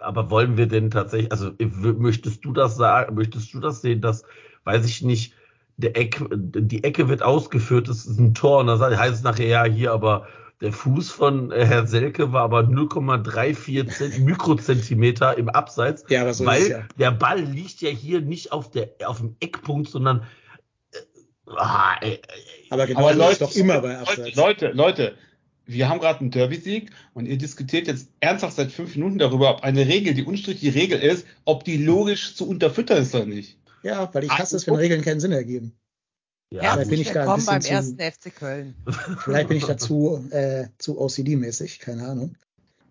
aber 0.00 0.30
wollen 0.30 0.56
wir 0.56 0.66
denn 0.66 0.90
tatsächlich, 0.90 1.30
also 1.30 1.52
möchtest 1.58 2.44
du 2.44 2.52
das 2.52 2.76
sagen, 2.76 3.14
möchtest 3.14 3.54
du 3.54 3.60
das 3.60 3.80
sehen, 3.80 4.00
dass, 4.00 4.24
weiß 4.64 4.84
ich 4.84 5.02
nicht, 5.02 5.34
der 5.76 5.96
Eck, 5.96 6.22
die 6.32 6.84
Ecke 6.84 7.08
wird 7.08 7.22
ausgeführt, 7.22 7.88
es 7.88 8.06
ist 8.06 8.18
ein 8.18 8.34
Tor 8.34 8.60
und 8.60 8.66
dann 8.66 8.80
heißt 8.80 9.14
es 9.14 9.22
nachher, 9.22 9.46
ja, 9.46 9.64
hier, 9.64 9.92
aber 9.92 10.26
der 10.60 10.72
Fuß 10.72 11.10
von 11.10 11.50
äh, 11.50 11.64
Herrn 11.66 11.88
Selke 11.88 12.32
war 12.32 12.42
aber 12.42 12.60
0,34 12.60 13.88
Zent- 13.88 14.18
Mikrozentimeter 14.20 15.36
im 15.36 15.48
Abseits, 15.48 16.04
Ja, 16.08 16.22
aber 16.22 16.34
so 16.34 16.46
weil 16.46 16.62
ist 16.62 16.68
ja. 16.68 16.84
der 16.98 17.10
Ball 17.10 17.40
liegt 17.40 17.80
ja 17.80 17.90
hier 17.90 18.20
nicht 18.20 18.52
auf 18.52 18.70
der, 18.70 18.90
auf 19.06 19.18
dem 19.18 19.34
Eckpunkt, 19.40 19.88
sondern, 19.90 20.22
äh, 20.92 21.50
ah, 21.56 21.96
ey, 22.00 22.10
ey, 22.12 22.20
Aber 22.70 22.86
genau 22.86 23.00
Aber 23.00 23.14
Leute, 23.14 23.40
doch 23.40 23.54
immer 23.56 23.80
bei 23.80 23.98
Abseits. 23.98 24.36
Leute, 24.36 24.68
Leute, 24.68 25.14
wir 25.66 25.88
haben 25.88 26.00
gerade 26.00 26.20
einen 26.20 26.30
Derby-Sieg 26.30 26.90
und 27.14 27.26
ihr 27.26 27.38
diskutiert 27.38 27.86
jetzt 27.88 28.08
ernsthaft 28.20 28.56
seit 28.56 28.70
fünf 28.72 28.94
Minuten 28.94 29.18
darüber, 29.18 29.50
ob 29.50 29.62
eine 29.62 29.86
Regel, 29.86 30.14
die 30.14 30.24
unstrittige 30.24 30.74
Regel 30.74 31.00
ist, 31.00 31.26
ob 31.44 31.64
die 31.64 31.76
logisch 31.76 32.36
zu 32.36 32.48
unterfüttern 32.48 32.98
ist 32.98 33.14
oder 33.14 33.26
nicht. 33.26 33.58
Ja, 33.82 34.08
weil 34.14 34.24
ich 34.24 34.30
hasse 34.30 34.56
es, 34.56 34.66
wenn 34.66 34.74
Regeln 34.74 35.02
keinen 35.02 35.20
Sinn 35.20 35.32
ergeben. 35.32 35.74
ja, 36.50 36.60
Vielleicht 36.60 36.76
Herzlich 36.76 36.88
bin 36.90 37.00
ich 37.00 37.06
da 37.10 37.12
ein 37.12 37.26
willkommen 37.26 37.46
beim 37.46 37.58
bisschen 37.58 37.74
ersten 37.76 37.98
zu- 37.98 38.30
FC 38.30 38.36
Köln. 38.36 38.74
Vielleicht 39.24 39.48
bin 39.48 39.56
ich 39.56 39.64
dazu 39.64 40.24
äh, 40.30 40.66
zu 40.78 41.00
OCD-mäßig, 41.00 41.80
keine 41.80 42.06
Ahnung. 42.06 42.34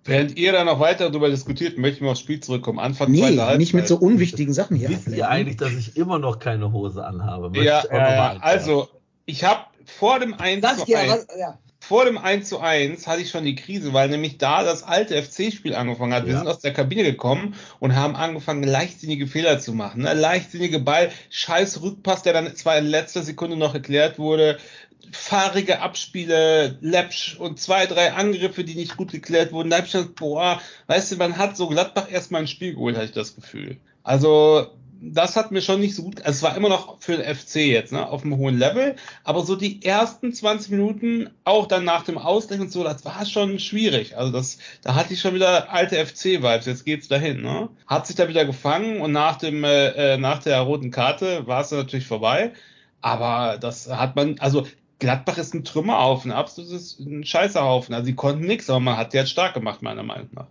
Während 0.04 0.36
ihr 0.36 0.51
da 0.51 0.63
noch 0.63 0.80
weiter 0.80 1.10
darüber 1.12 1.30
diskutiert, 1.30 1.77
möchte 1.77 1.97
ich 1.97 2.01
mal 2.01 2.12
aufs 2.12 2.21
Spiel 2.21 2.39
zurückkommen. 2.39 2.80
Anfang 2.80 3.12
Nee, 3.12 3.19
zweiter 3.19 3.41
Halbzeit. 3.43 3.58
nicht 3.60 3.73
mit 3.75 3.88
so 3.88 3.97
unwichtigen 3.97 4.51
Sachen 4.54 4.75
hier. 4.75 4.89
Wisst 4.89 5.08
ihr 5.10 5.30
eigentlich, 5.30 5.58
dass 5.58 5.73
ich 5.73 5.95
immer 5.95 6.17
noch 6.17 6.39
keine 6.39 6.71
Hose 6.73 7.06
anhabe? 7.06 7.49
Möchte 7.51 7.65
Ja, 7.65 7.84
ich 7.86 7.91
ja, 7.91 7.97
ja. 7.97 8.06
einwerfen. 8.08 8.41
Also, 8.41 8.89
ich 9.27 9.43
habe 9.43 9.62
vor 9.86 10.19
dem 10.19 10.34
1 10.34 10.62
Sag 10.63 10.80
zu 10.80 10.86
dir, 10.86 10.97
1, 10.99 11.12
was, 11.12 11.27
ja. 11.38 11.60
Vor 11.91 12.06
dem 12.06 12.17
1 12.17 12.47
zu 12.47 12.62
1 12.62 13.06
hatte 13.06 13.21
ich 13.21 13.30
schon 13.32 13.43
die 13.43 13.56
Krise, 13.56 13.91
weil 13.91 14.08
nämlich 14.08 14.38
da 14.38 14.63
das 14.63 14.82
alte 14.82 15.21
FC-Spiel 15.21 15.75
angefangen 15.75 16.13
hat. 16.13 16.25
Wir 16.25 16.32
Ja. 16.32 16.39
sind 16.39 16.47
aus 16.47 16.60
der 16.60 16.71
Kabine 16.71 17.04
gekommen 17.04 17.54
und 17.82 17.97
haben 17.97 18.15
angefangen, 18.15 18.63
leichtsinnige 18.63 19.27
Fehler 19.27 19.60
zu 19.60 19.73
machen. 19.73 20.04
Ne? 20.04 20.13
Leichtsinnige 20.13 20.80
Ball, 20.80 21.12
scheiß 21.30 21.82
Rückpass, 21.82 22.23
der 22.23 22.32
dann 22.32 22.56
zwar 22.56 22.77
in 22.77 22.86
letzter 22.86 23.23
Sekunde 23.23 23.58
noch 23.58 23.73
erklärt 23.73 24.19
wurde, 24.19 24.58
fahrige 25.12 25.82
Abspiele, 25.82 26.77
Läppsch 26.80 27.36
und 27.38 27.60
zwei, 27.60 27.88
drei 27.88 28.13
Angriffe, 28.13 28.63
die 28.63 28.75
nicht 28.75 28.95
gut 28.95 29.12
geklärt 29.12 29.51
wurden. 29.51 29.69
Da 29.69 29.80
hab 29.80 29.86
ich 29.86 29.91
gedacht, 29.91 30.15
boah, 30.15 30.62
weißt 30.88 31.12
du, 31.12 31.15
man 31.17 31.38
hat 31.38 31.58
so 31.58 31.67
Gladbach 31.67 32.10
erstmal 32.10 32.39
ein 32.43 32.47
Spiel 32.47 32.71
geholt, 32.73 32.95
hatte 32.95 33.08
ich 33.08 33.12
das 33.12 33.36
Gefühl. 33.36 33.75
Also, 34.04 34.67
das 35.03 35.35
hat 35.35 35.51
mir 35.51 35.61
schon 35.61 35.79
nicht 35.79 35.95
so 35.95 36.03
gut, 36.03 36.19
also 36.21 36.29
es 36.37 36.43
war 36.43 36.55
immer 36.55 36.69
noch 36.69 37.01
für 37.01 37.17
den 37.17 37.35
FC 37.35 37.55
jetzt, 37.67 37.91
ne, 37.91 38.07
auf 38.07 38.23
einem 38.23 38.37
hohen 38.37 38.57
Level, 38.57 38.95
aber 39.23 39.43
so 39.43 39.55
die 39.55 39.83
ersten 39.83 40.31
20 40.31 40.69
Minuten, 40.71 41.29
auch 41.43 41.67
dann 41.67 41.83
nach 41.83 42.03
dem 42.03 42.17
Ausgleich 42.17 42.59
und 42.59 42.71
so, 42.71 42.83
das 42.83 43.03
war 43.03 43.25
schon 43.25 43.57
schwierig. 43.59 44.15
Also 44.17 44.31
das, 44.31 44.59
da 44.83 44.93
hatte 44.95 45.13
ich 45.13 45.19
schon 45.21 45.33
wieder 45.33 45.71
alte 45.73 45.95
FC-Vibes, 45.97 46.65
jetzt 46.67 46.85
geht's 46.85 47.07
dahin, 47.07 47.41
ne. 47.41 47.69
Hat 47.87 48.05
sich 48.07 48.15
da 48.15 48.27
wieder 48.29 48.45
gefangen 48.45 49.01
und 49.01 49.11
nach 49.11 49.37
dem, 49.37 49.63
äh, 49.63 50.13
äh, 50.13 50.17
nach 50.17 50.39
der 50.43 50.59
roten 50.61 50.91
Karte 50.91 51.47
war 51.47 51.61
es 51.61 51.71
natürlich 51.71 52.05
vorbei. 52.07 52.53
Aber 53.01 53.57
das 53.57 53.89
hat 53.89 54.15
man, 54.15 54.37
also 54.39 54.67
Gladbach 54.99 55.39
ist 55.39 55.55
ein 55.55 55.63
Trümmerhaufen, 55.63 56.31
ein 56.31 56.37
absolutes 56.37 56.99
ein 56.99 57.23
Scheißerhaufen. 57.23 57.95
Also 57.95 58.05
die 58.05 58.15
konnten 58.15 58.45
nichts, 58.45 58.69
aber 58.69 58.79
man 58.79 58.97
hat 58.97 59.13
die 59.13 59.17
jetzt 59.17 59.31
stark 59.31 59.55
gemacht, 59.55 59.81
meiner 59.81 60.03
Meinung 60.03 60.29
nach. 60.33 60.47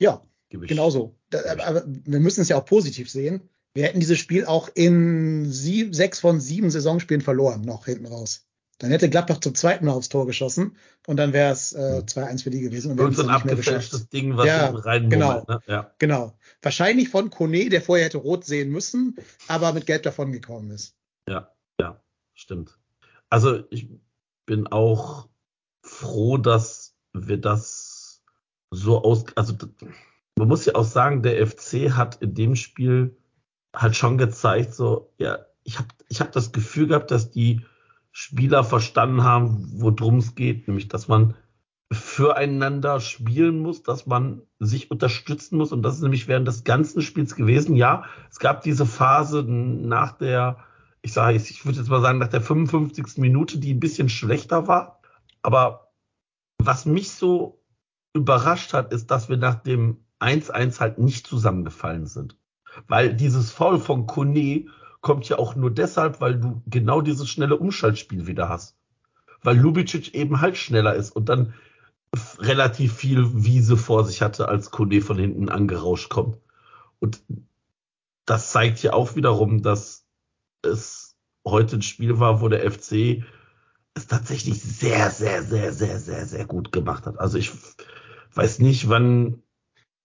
Ja, 0.00 0.22
ich- 0.64 0.68
genau 0.68 0.90
so. 0.90 1.14
Aber 1.32 1.84
wir 1.86 2.18
müssen 2.18 2.40
es 2.40 2.48
ja 2.48 2.56
auch 2.58 2.64
positiv 2.64 3.08
sehen. 3.08 3.48
Wir 3.76 3.84
hätten 3.84 4.00
dieses 4.00 4.18
Spiel 4.18 4.46
auch 4.46 4.70
in 4.74 5.52
sieb, 5.52 5.94
sechs 5.94 6.18
von 6.18 6.40
sieben 6.40 6.70
Saisonspielen 6.70 7.20
verloren, 7.20 7.60
noch 7.60 7.84
hinten 7.84 8.06
raus. 8.06 8.46
Dann 8.78 8.90
hätte 8.90 9.10
Gladbach 9.10 9.38
zum 9.40 9.54
zweiten 9.54 9.84
Mal 9.84 9.92
aufs 9.92 10.08
Tor 10.08 10.26
geschossen 10.26 10.78
und 11.06 11.18
dann 11.18 11.34
wäre 11.34 11.52
es 11.52 11.74
äh, 11.74 12.02
2-1 12.06 12.42
für 12.42 12.50
die 12.50 12.62
gewesen. 12.62 12.92
Und 12.92 12.98
Irgend 12.98 13.16
so 13.16 13.22
ein 13.22 13.28
abgefälschtes 13.28 14.08
Ding, 14.08 14.34
was 14.38 14.46
Ja, 14.46 14.70
rein 14.70 15.10
genau. 15.10 15.44
ne? 15.46 15.60
Ja. 15.66 15.94
Genau. 15.98 16.38
Wahrscheinlich 16.62 17.10
von 17.10 17.28
Kone, 17.28 17.68
der 17.68 17.82
vorher 17.82 18.06
hätte 18.06 18.16
rot 18.16 18.46
sehen 18.46 18.70
müssen, 18.70 19.16
aber 19.46 19.74
mit 19.74 19.84
Gelb 19.84 20.04
davon 20.04 20.32
gekommen 20.32 20.70
ist. 20.70 20.94
Ja, 21.28 21.52
ja, 21.78 22.00
stimmt. 22.32 22.78
Also 23.28 23.64
ich 23.68 23.90
bin 24.46 24.66
auch 24.68 25.28
froh, 25.82 26.38
dass 26.38 26.94
wir 27.12 27.36
das 27.36 28.22
so 28.70 29.02
aus, 29.02 29.26
also 29.36 29.52
man 30.38 30.48
muss 30.48 30.64
ja 30.64 30.76
auch 30.76 30.84
sagen, 30.84 31.22
der 31.22 31.46
FC 31.46 31.90
hat 31.90 32.22
in 32.22 32.34
dem 32.34 32.56
Spiel 32.56 33.18
halt 33.76 33.94
schon 33.94 34.18
gezeigt, 34.18 34.74
so, 34.74 35.12
ja, 35.18 35.38
ich 35.62 35.78
habe 35.78 35.88
ich 36.08 36.20
hab 36.20 36.32
das 36.32 36.52
Gefühl 36.52 36.88
gehabt, 36.88 37.10
dass 37.10 37.30
die 37.30 37.60
Spieler 38.10 38.64
verstanden 38.64 39.24
haben, 39.24 39.68
worum 39.74 40.18
es 40.18 40.34
geht, 40.34 40.66
nämlich, 40.66 40.88
dass 40.88 41.08
man 41.08 41.34
füreinander 41.92 42.98
spielen 43.00 43.60
muss, 43.60 43.82
dass 43.82 44.06
man 44.06 44.42
sich 44.58 44.90
unterstützen 44.90 45.58
muss 45.58 45.72
und 45.72 45.82
das 45.82 45.96
ist 45.96 46.02
nämlich 46.02 46.26
während 46.26 46.48
des 46.48 46.64
ganzen 46.64 47.02
Spiels 47.02 47.36
gewesen. 47.36 47.76
Ja, 47.76 48.04
es 48.30 48.38
gab 48.38 48.62
diese 48.62 48.86
Phase 48.86 49.44
nach 49.44 50.12
der, 50.12 50.58
ich 51.02 51.12
sage 51.12 51.36
jetzt, 51.36 51.50
ich 51.50 51.64
würde 51.64 51.78
jetzt 51.78 51.88
mal 51.88 52.00
sagen, 52.00 52.18
nach 52.18 52.28
der 52.28 52.40
55. 52.40 53.18
Minute, 53.18 53.58
die 53.58 53.74
ein 53.74 53.80
bisschen 53.80 54.08
schlechter 54.08 54.66
war. 54.66 55.00
Aber 55.42 55.92
was 56.58 56.86
mich 56.86 57.12
so 57.12 57.62
überrascht 58.14 58.72
hat, 58.72 58.92
ist, 58.92 59.10
dass 59.10 59.28
wir 59.28 59.36
nach 59.36 59.56
dem 59.56 59.98
1-1 60.18 60.80
halt 60.80 60.98
nicht 60.98 61.26
zusammengefallen 61.26 62.06
sind. 62.06 62.36
Weil 62.88 63.14
dieses 63.14 63.50
Foul 63.50 63.78
von 63.78 64.06
Kone 64.06 64.66
kommt 65.00 65.28
ja 65.28 65.38
auch 65.38 65.54
nur 65.54 65.70
deshalb, 65.70 66.20
weil 66.20 66.38
du 66.38 66.62
genau 66.66 67.00
dieses 67.00 67.28
schnelle 67.28 67.56
Umschaltspiel 67.56 68.26
wieder 68.26 68.48
hast. 68.48 68.76
Weil 69.42 69.56
Lubicic 69.56 70.14
eben 70.14 70.40
halt 70.40 70.56
schneller 70.56 70.94
ist 70.94 71.14
und 71.14 71.28
dann 71.28 71.54
relativ 72.38 72.94
viel 72.94 73.44
Wiese 73.44 73.76
vor 73.76 74.04
sich 74.04 74.22
hatte, 74.22 74.48
als 74.48 74.70
Kone 74.70 75.00
von 75.00 75.18
hinten 75.18 75.48
angerauscht 75.48 76.08
kommt. 76.08 76.38
Und 76.98 77.22
das 78.24 78.50
zeigt 78.50 78.82
ja 78.82 78.92
auch 78.92 79.16
wiederum, 79.16 79.62
dass 79.62 80.04
es 80.62 81.16
heute 81.46 81.76
ein 81.76 81.82
Spiel 81.82 82.18
war, 82.18 82.40
wo 82.40 82.48
der 82.48 82.70
FC 82.70 83.22
es 83.94 84.06
tatsächlich 84.08 84.60
sehr, 84.60 85.10
sehr, 85.10 85.42
sehr, 85.42 85.72
sehr, 85.72 85.98
sehr, 85.98 86.26
sehr 86.26 86.44
gut 86.44 86.72
gemacht 86.72 87.06
hat. 87.06 87.18
Also 87.18 87.38
ich 87.38 87.52
weiß 88.34 88.58
nicht, 88.58 88.88
wann 88.88 89.42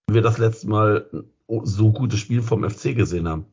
wir 0.07 0.21
das 0.21 0.37
letzte 0.37 0.69
Mal 0.69 1.09
so 1.63 1.91
gutes 1.91 2.19
Spiel 2.19 2.41
vom 2.41 2.67
FC 2.67 2.95
gesehen 2.95 3.27
haben. 3.27 3.45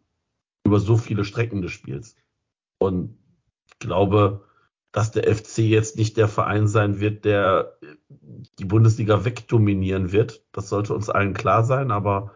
Über 0.64 0.80
so 0.80 0.96
viele 0.96 1.24
Strecken 1.24 1.62
des 1.62 1.72
Spiels. 1.72 2.16
Und 2.78 3.18
ich 3.66 3.78
glaube, 3.78 4.44
dass 4.92 5.10
der 5.10 5.34
FC 5.34 5.58
jetzt 5.58 5.96
nicht 5.96 6.16
der 6.16 6.28
Verein 6.28 6.68
sein 6.68 7.00
wird, 7.00 7.24
der 7.24 7.78
die 8.58 8.64
Bundesliga 8.64 9.24
wegdominieren 9.24 10.12
wird. 10.12 10.44
Das 10.52 10.68
sollte 10.68 10.94
uns 10.94 11.10
allen 11.10 11.34
klar 11.34 11.64
sein, 11.64 11.90
aber 11.90 12.32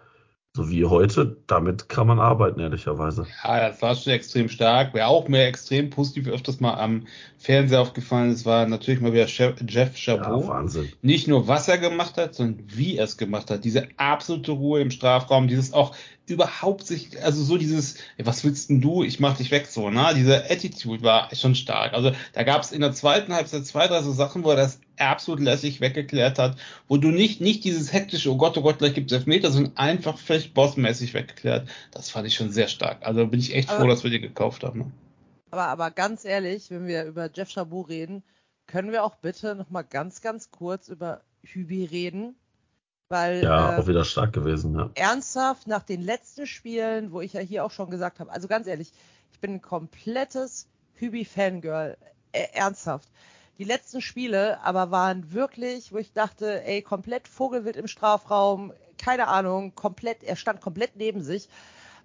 so 0.54 0.68
wie 0.68 0.84
heute, 0.84 1.38
damit 1.46 1.88
kann 1.88 2.06
man 2.06 2.18
arbeiten, 2.18 2.60
ehrlicherweise. 2.60 3.26
Ja, 3.42 3.70
das 3.70 3.80
war 3.80 3.94
schon 3.94 4.12
extrem 4.12 4.50
stark. 4.50 4.90
Wer 4.92 5.08
auch 5.08 5.26
mir 5.26 5.46
extrem 5.46 5.88
positiv 5.88 6.28
öfters 6.28 6.60
mal 6.60 6.74
am 6.74 7.06
Fernseher 7.38 7.80
aufgefallen 7.80 8.30
ist, 8.30 8.44
war 8.44 8.66
natürlich 8.66 9.00
mal 9.00 9.14
wieder 9.14 9.26
Jeff 9.26 9.56
Ja, 9.66 10.18
Chabot. 10.18 10.48
Wahnsinn. 10.48 10.92
nicht 11.00 11.26
nur 11.26 11.48
was 11.48 11.68
er 11.68 11.78
gemacht 11.78 12.18
hat, 12.18 12.34
sondern 12.34 12.66
wie 12.68 12.98
er 12.98 13.04
es 13.04 13.16
gemacht 13.16 13.50
hat. 13.50 13.64
Diese 13.64 13.88
absolute 13.96 14.52
Ruhe 14.52 14.82
im 14.82 14.90
Strafraum, 14.90 15.48
dieses 15.48 15.72
auch 15.72 15.96
überhaupt 16.26 16.86
sich, 16.86 17.22
also 17.24 17.42
so 17.42 17.56
dieses, 17.56 17.96
was 18.22 18.44
willst 18.44 18.68
denn 18.68 18.82
du? 18.82 19.02
Ich 19.02 19.20
mach 19.20 19.38
dich 19.38 19.50
weg 19.50 19.66
so, 19.66 19.88
ne? 19.88 20.12
Diese 20.14 20.50
Attitude 20.50 21.02
war 21.02 21.34
schon 21.34 21.54
stark. 21.54 21.94
Also 21.94 22.12
da 22.34 22.42
gab 22.42 22.62
es 22.62 22.72
in 22.72 22.82
der 22.82 22.92
zweiten 22.92 23.32
Halbzeit 23.34 23.64
zwei, 23.64 23.86
drei 23.88 24.02
so 24.02 24.12
Sachen, 24.12 24.44
wo 24.44 24.50
er 24.50 24.56
das 24.56 24.80
absolut 25.10 25.40
lässig 25.40 25.80
weggeklärt 25.80 26.38
hat, 26.38 26.56
wo 26.88 26.96
du 26.96 27.08
nicht, 27.08 27.40
nicht 27.40 27.64
dieses 27.64 27.92
hektische, 27.92 28.30
oh 28.30 28.36
Gott, 28.36 28.56
oh 28.58 28.62
Gott, 28.62 28.78
gleich 28.78 28.94
gibt's 28.94 29.12
Elfmeter, 29.12 29.50
sondern 29.50 29.76
einfach 29.76 30.18
vielleicht 30.18 30.54
bossmäßig 30.54 31.14
weggeklärt. 31.14 31.68
Das 31.90 32.10
fand 32.10 32.26
ich 32.26 32.34
schon 32.34 32.50
sehr 32.50 32.68
stark. 32.68 32.98
Also 33.06 33.26
bin 33.26 33.40
ich 33.40 33.54
echt 33.54 33.68
Aber- 33.70 33.80
froh, 33.80 33.88
dass 33.88 34.04
wir 34.04 34.10
die 34.10 34.20
gekauft 34.20 34.62
haben. 34.64 34.78
Ne? 34.80 34.90
Aber, 35.50 35.66
aber 35.66 35.90
ganz 35.90 36.24
ehrlich, 36.24 36.70
wenn 36.70 36.86
wir 36.86 37.04
über 37.04 37.30
Jeff 37.32 37.50
Chabot 37.50 37.88
reden, 37.88 38.22
können 38.66 38.92
wir 38.92 39.04
auch 39.04 39.16
bitte 39.16 39.54
noch 39.54 39.70
mal 39.70 39.82
ganz, 39.82 40.20
ganz 40.22 40.50
kurz 40.50 40.88
über 40.88 41.20
Hübi 41.42 41.84
reden. 41.84 42.36
Weil 43.08 43.42
Ja, 43.42 43.74
äh, 43.74 43.78
auch 43.78 43.86
wieder 43.86 44.04
stark 44.04 44.32
gewesen, 44.32 44.74
ja. 44.74 44.88
ernsthaft 44.94 45.66
nach 45.66 45.82
den 45.82 46.00
letzten 46.00 46.46
Spielen, 46.46 47.12
wo 47.12 47.20
ich 47.20 47.34
ja 47.34 47.40
hier 47.40 47.64
auch 47.64 47.70
schon 47.70 47.90
gesagt 47.90 48.20
habe, 48.20 48.32
also 48.32 48.48
ganz 48.48 48.66
ehrlich, 48.66 48.90
ich 49.32 49.38
bin 49.40 49.54
ein 49.54 49.60
komplettes 49.60 50.66
Hübi-Fangirl. 50.94 51.98
Äh, 52.32 52.46
ernsthaft. 52.54 53.10
Die 53.58 53.64
letzten 53.64 54.00
Spiele 54.00 54.60
aber 54.62 54.90
waren 54.90 55.32
wirklich, 55.32 55.92
wo 55.92 55.98
ich 55.98 56.12
dachte, 56.12 56.64
ey, 56.64 56.82
komplett 56.82 57.28
Vogelwild 57.28 57.76
im 57.76 57.86
Strafraum, 57.86 58.72
keine 58.98 59.28
Ahnung, 59.28 59.74
komplett, 59.74 60.22
er 60.22 60.36
stand 60.36 60.60
komplett 60.60 60.96
neben 60.96 61.22
sich. 61.22 61.48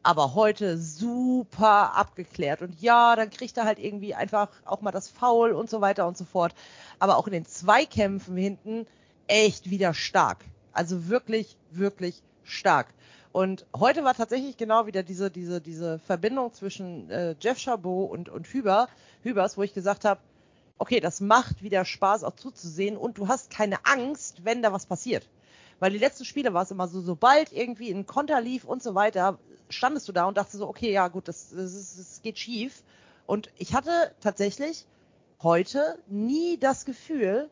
Aber 0.03 0.35
heute 0.35 0.77
super 0.77 1.95
abgeklärt. 1.95 2.61
Und 2.61 2.81
ja, 2.81 3.15
dann 3.15 3.29
kriegt 3.29 3.57
er 3.57 3.65
halt 3.65 3.79
irgendwie 3.79 4.13
einfach 4.13 4.49
auch 4.65 4.81
mal 4.81 4.91
das 4.91 5.09
Foul 5.09 5.51
und 5.51 5.69
so 5.69 5.81
weiter 5.81 6.07
und 6.07 6.17
so 6.17 6.25
fort. 6.25 6.53
Aber 6.99 7.17
auch 7.17 7.27
in 7.27 7.33
den 7.33 7.45
Zweikämpfen 7.45 8.37
hinten 8.37 8.85
echt 9.27 9.69
wieder 9.69 9.93
stark. 9.93 10.45
Also 10.73 11.09
wirklich, 11.09 11.57
wirklich 11.71 12.21
stark. 12.43 12.87
Und 13.31 13.65
heute 13.75 14.03
war 14.03 14.13
tatsächlich 14.13 14.57
genau 14.57 14.85
wieder 14.85 15.03
diese, 15.03 15.29
diese, 15.31 15.61
diese 15.61 15.99
Verbindung 15.99 16.53
zwischen 16.53 17.09
äh, 17.09 17.35
Jeff 17.39 17.59
Chabot 17.59 18.09
und, 18.09 18.29
und 18.29 18.47
Hüber, 18.47 18.87
Hübers, 19.23 19.57
wo 19.57 19.63
ich 19.63 19.73
gesagt 19.73 20.05
habe, 20.05 20.21
okay, 20.77 20.99
das 20.99 21.21
macht 21.21 21.63
wieder 21.63 21.85
Spaß 21.85 22.23
auch 22.23 22.35
zuzusehen 22.35 22.97
und 22.97 23.17
du 23.17 23.27
hast 23.27 23.49
keine 23.49 23.85
Angst, 23.85 24.43
wenn 24.43 24.61
da 24.61 24.73
was 24.73 24.85
passiert. 24.85 25.27
Weil 25.79 25.91
die 25.91 25.97
letzten 25.97 26.25
Spiele 26.25 26.53
war 26.53 26.63
es 26.63 26.71
immer 26.71 26.87
so, 26.87 27.01
sobald 27.01 27.51
irgendwie 27.53 27.91
ein 27.91 28.05
Konter 28.05 28.41
lief 28.41 28.63
und 28.65 28.81
so 28.81 28.95
weiter, 28.95 29.37
standest 29.69 30.07
du 30.07 30.11
da 30.11 30.25
und 30.25 30.37
dachtest 30.37 30.57
so, 30.57 30.67
okay, 30.67 30.91
ja 30.91 31.07
gut, 31.07 31.27
das, 31.27 31.49
das, 31.49 31.95
das 31.97 32.21
geht 32.21 32.39
schief. 32.39 32.83
Und 33.25 33.51
ich 33.57 33.73
hatte 33.73 34.13
tatsächlich 34.21 34.85
heute 35.41 35.99
nie 36.07 36.57
das 36.57 36.85
Gefühl, 36.85 37.49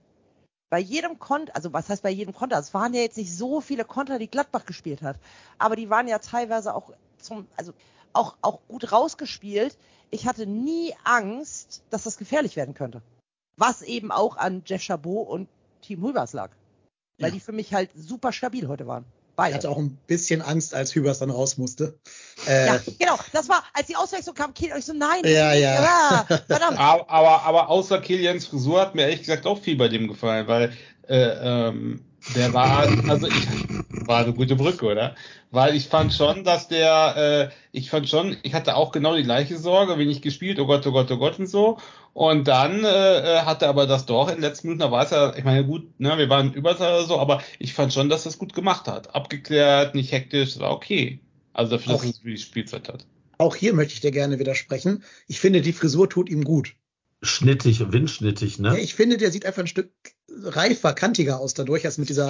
bei 0.69 0.79
jedem 0.79 1.19
Konter, 1.19 1.55
also 1.55 1.73
was 1.73 1.89
heißt 1.89 2.01
bei 2.01 2.09
jedem 2.09 2.33
Konter? 2.33 2.57
Es 2.57 2.73
waren 2.73 2.93
ja 2.93 3.01
jetzt 3.01 3.17
nicht 3.17 3.35
so 3.35 3.61
viele 3.61 3.85
Konter, 3.85 4.17
die 4.17 4.27
Gladbach 4.27 4.65
gespielt 4.65 5.03
hat, 5.03 5.17
aber 5.59 5.75
die 5.75 5.89
waren 5.89 6.07
ja 6.07 6.19
teilweise 6.19 6.73
auch 6.73 6.91
zum, 7.19 7.47
also 7.55 7.73
auch, 8.13 8.35
auch 8.41 8.59
gut 8.67 8.91
rausgespielt. 8.91 9.77
Ich 10.09 10.27
hatte 10.27 10.47
nie 10.47 10.93
Angst, 11.03 11.83
dass 11.91 12.03
das 12.03 12.17
gefährlich 12.17 12.55
werden 12.55 12.73
könnte. 12.73 13.01
Was 13.57 13.81
eben 13.81 14.11
auch 14.11 14.37
an 14.37 14.63
Jeff 14.65 14.81
Chabot 14.81 15.27
und 15.27 15.47
Team 15.81 16.03
Rübers 16.03 16.33
lag. 16.33 16.51
Weil 17.19 17.29
Ja. 17.29 17.33
die 17.33 17.39
für 17.39 17.53
mich 17.53 17.73
halt 17.73 17.89
super 17.95 18.31
stabil 18.33 18.67
heute 18.67 18.87
waren. 18.87 19.03
Ich 19.03 19.35
Beide. 19.37 19.55
hatte 19.55 19.69
auch 19.69 19.77
ein 19.77 19.97
bisschen 20.07 20.41
Angst, 20.41 20.73
als 20.73 20.95
Hübers 20.95 21.19
dann 21.19 21.29
raus 21.29 21.57
musste. 21.57 21.97
Äh, 22.47 22.67
Ja, 22.67 22.79
genau. 22.99 23.17
Das 23.33 23.49
war, 23.49 23.63
als 23.73 23.87
die 23.87 23.95
Auswechslung 23.97 24.33
kam, 24.35 24.53
Kiel, 24.53 24.71
ich 24.77 24.85
so, 24.85 24.93
nein. 24.93 25.21
Ja, 25.25 25.53
ja. 25.53 26.25
verdammt. 26.47 26.79
Aber, 26.79 27.09
aber, 27.09 27.43
aber 27.43 27.69
außer 27.69 27.99
Kilians 27.99 28.45
Frisur 28.47 28.79
hat 28.81 28.95
mir 28.95 29.03
ehrlich 29.03 29.19
gesagt 29.19 29.45
auch 29.45 29.59
viel 29.59 29.75
bei 29.77 29.89
dem 29.89 30.07
gefallen, 30.07 30.47
weil 30.47 30.73
äh, 31.07 31.67
ähm, 31.67 32.03
der 32.33 32.53
war, 32.53 32.87
also 33.09 33.27
ich 33.27 33.47
war 34.07 34.23
eine 34.23 34.33
gute 34.33 34.55
Brücke, 34.55 34.85
oder? 34.85 35.15
Weil 35.51 35.75
ich 35.75 35.87
fand 35.87 36.13
schon, 36.13 36.43
dass 36.43 36.67
der, 36.67 37.49
äh, 37.51 37.55
ich 37.71 37.89
fand 37.89 38.09
schon, 38.09 38.37
ich 38.43 38.53
hatte 38.53 38.75
auch 38.75 38.91
genau 38.91 39.15
die 39.15 39.23
gleiche 39.23 39.57
Sorge, 39.57 39.97
wenig 39.97 40.21
gespielt, 40.21 40.59
oh 40.59 40.65
Gott, 40.65 40.85
oh 40.87 40.91
Gott, 40.91 41.11
oh 41.11 41.17
Gott 41.17 41.39
und 41.39 41.47
so. 41.47 41.77
Und 42.13 42.47
dann 42.47 42.83
äh, 42.83 43.41
hatte 43.45 43.67
aber 43.67 43.87
das 43.87 44.05
doch 44.05 44.27
in 44.29 44.35
den 44.35 44.41
letzten 44.41 44.67
Minuten, 44.67 44.81
da 44.81 44.91
war 44.91 45.03
es 45.03 45.11
ja, 45.11 45.35
ich 45.35 45.43
meine, 45.43 45.65
gut, 45.65 45.99
ne, 45.99 46.17
wir 46.17 46.29
waren 46.29 46.53
Überzahl 46.53 46.93
oder 46.99 47.05
so, 47.05 47.19
aber 47.19 47.41
ich 47.59 47.73
fand 47.73 47.93
schon, 47.93 48.09
dass 48.09 48.23
das 48.23 48.37
gut 48.37 48.53
gemacht 48.53 48.87
hat. 48.87 49.13
Abgeklärt, 49.15 49.95
nicht 49.95 50.11
hektisch, 50.11 50.53
das 50.53 50.59
war 50.59 50.71
okay. 50.71 51.19
Also 51.53 51.77
dafür, 51.77 51.93
dass 51.93 52.01
Auch- 52.01 52.05
es 52.09 52.19
für 52.19 52.29
die 52.29 52.37
Spielzeit 52.37 52.87
hat. 52.89 53.05
Auch 53.37 53.55
hier 53.55 53.73
möchte 53.73 53.93
ich 53.93 53.99
dir 53.99 54.11
gerne 54.11 54.39
widersprechen. 54.39 55.03
Ich 55.27 55.39
finde, 55.41 55.61
die 55.61 55.73
Frisur 55.73 56.09
tut 56.09 56.29
ihm 56.29 56.43
gut. 56.45 56.75
Schnittig, 57.21 57.91
windschnittig, 57.91 58.57
Ja, 58.57 58.73
ne? 58.73 58.79
ich 58.79 58.93
finde, 58.93 59.17
der 59.17 59.31
sieht 59.31 59.45
einfach 59.45 59.61
ein 59.63 59.67
Stück 59.67 59.91
reifer, 60.43 60.93
kantiger 60.93 61.39
aus 61.39 61.53
dadurch, 61.53 61.85
als 61.85 61.97
mit 61.97 62.09
dieser. 62.09 62.29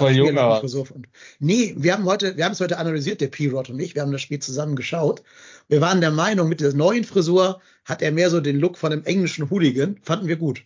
Frisur. 0.59 0.87
Und 0.91 1.07
nee, 1.39 1.73
wir 1.77 1.93
haben 1.93 2.05
heute, 2.05 2.37
wir 2.37 2.45
haben 2.45 2.51
es 2.53 2.59
heute 2.59 2.77
analysiert, 2.77 3.21
der 3.21 3.27
P-Rod 3.27 3.69
und 3.69 3.79
ich. 3.79 3.95
Wir 3.95 4.01
haben 4.01 4.11
das 4.11 4.21
Spiel 4.21 4.39
zusammen 4.39 4.75
geschaut. 4.75 5.23
Wir 5.67 5.81
waren 5.81 6.01
der 6.01 6.11
Meinung, 6.11 6.49
mit 6.49 6.59
dieser 6.59 6.73
neuen 6.73 7.03
Frisur 7.03 7.61
hat 7.83 8.01
er 8.01 8.11
mehr 8.11 8.29
so 8.29 8.39
den 8.41 8.59
Look 8.59 8.77
von 8.77 8.91
einem 8.91 9.03
englischen 9.03 9.49
Hooligan. 9.49 9.97
Fanden 10.01 10.27
wir 10.27 10.37
gut. 10.37 10.63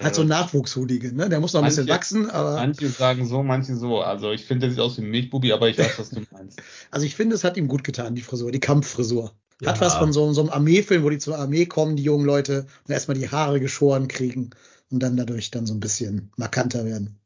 Halt 0.00 0.14
so 0.14 0.22
ein 0.22 0.28
Nachwuchs-Hooligan, 0.28 1.14
ne? 1.14 1.28
Der 1.28 1.40
muss 1.40 1.52
noch 1.52 1.60
ein 1.60 1.66
bisschen 1.66 1.86
Manche- 1.86 1.94
wachsen, 1.94 2.30
aber 2.30 2.54
Manche 2.54 2.88
sagen 2.88 3.26
so, 3.26 3.42
manche 3.42 3.76
so. 3.76 4.00
Also 4.00 4.30
ich 4.30 4.44
finde, 4.44 4.66
der 4.66 4.70
sieht 4.70 4.80
aus 4.80 4.96
wie 4.96 5.02
ein 5.02 5.10
Milchbubi, 5.10 5.52
aber 5.52 5.68
ich 5.68 5.78
weiß, 5.78 5.98
was 5.98 6.10
du 6.10 6.22
meinst. 6.30 6.62
also 6.90 7.04
ich 7.04 7.16
finde, 7.16 7.34
es 7.34 7.44
hat 7.44 7.56
ihm 7.56 7.68
gut 7.68 7.84
getan, 7.84 8.14
die 8.14 8.22
Frisur, 8.22 8.52
die 8.52 8.60
Kampffrisur. 8.60 9.32
Hat 9.64 9.76
Ja. 9.76 9.80
was 9.86 9.94
von 9.94 10.12
so, 10.12 10.32
so 10.32 10.40
einem 10.42 10.50
Armeefilm, 10.50 11.02
wo 11.04 11.10
die 11.10 11.18
zur 11.18 11.38
Armee 11.38 11.66
kommen, 11.66 11.96
die 11.96 12.02
jungen 12.02 12.26
Leute, 12.26 12.66
und 12.86 12.92
erstmal 12.92 13.16
die 13.16 13.28
Haare 13.30 13.60
geschoren 13.60 14.08
kriegen 14.08 14.50
und 14.90 15.02
dann 15.02 15.16
dadurch 15.16 15.50
dann 15.50 15.66
so 15.66 15.74
ein 15.74 15.80
bisschen 15.80 16.30
markanter 16.36 16.84
werden. 16.84 17.18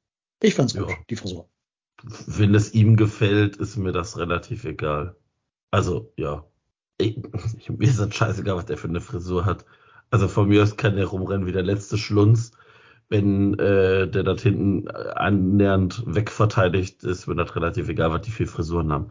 Ich 0.43 0.55
fand's 0.55 0.75
gut, 0.75 0.91
Ja. 0.91 0.97
die 1.11 1.17
Frisur. 1.17 1.49
Wenn 2.27 2.55
es 2.55 2.75
ihm 2.75 2.97
gefällt, 2.97 3.57
ist 3.57 3.77
mir 3.77 3.93
das 3.93 4.17
relativ 4.19 4.65
egal. 4.65 5.17
Also, 5.71 6.13
ja. 6.17 6.45
Ich, 6.99 7.17
mir 7.69 7.89
ist 7.89 7.99
das 7.99 8.15
scheißegal, 8.15 8.57
was 8.57 8.67
der 8.67 8.77
für 8.79 8.89
eine 8.89 9.01
Frisur 9.01 9.45
hat. 9.45 9.65
Also 10.11 10.29
von 10.29 10.49
mir 10.49 10.63
aus 10.63 10.77
kann 10.77 10.97
der 10.97 11.07
rumrennen 11.07 11.47
wie 11.47 11.53
der 11.53 11.63
letzte 11.63 11.99
Schlunz, 11.99 12.53
wenn 13.09 13.55
äh, 13.59 14.09
der 14.09 14.23
dort 14.23 14.41
hinten 14.41 14.89
annähernd 14.89 16.03
wegverteidigt 16.07 17.05
ist, 17.05 17.27
wird 17.27 17.39
das 17.39 17.55
relativ 17.57 17.89
egal, 17.89 18.11
was 18.11 18.23
die 18.23 18.31
vier 18.31 18.47
Frisuren 18.49 18.93
haben. 18.93 19.11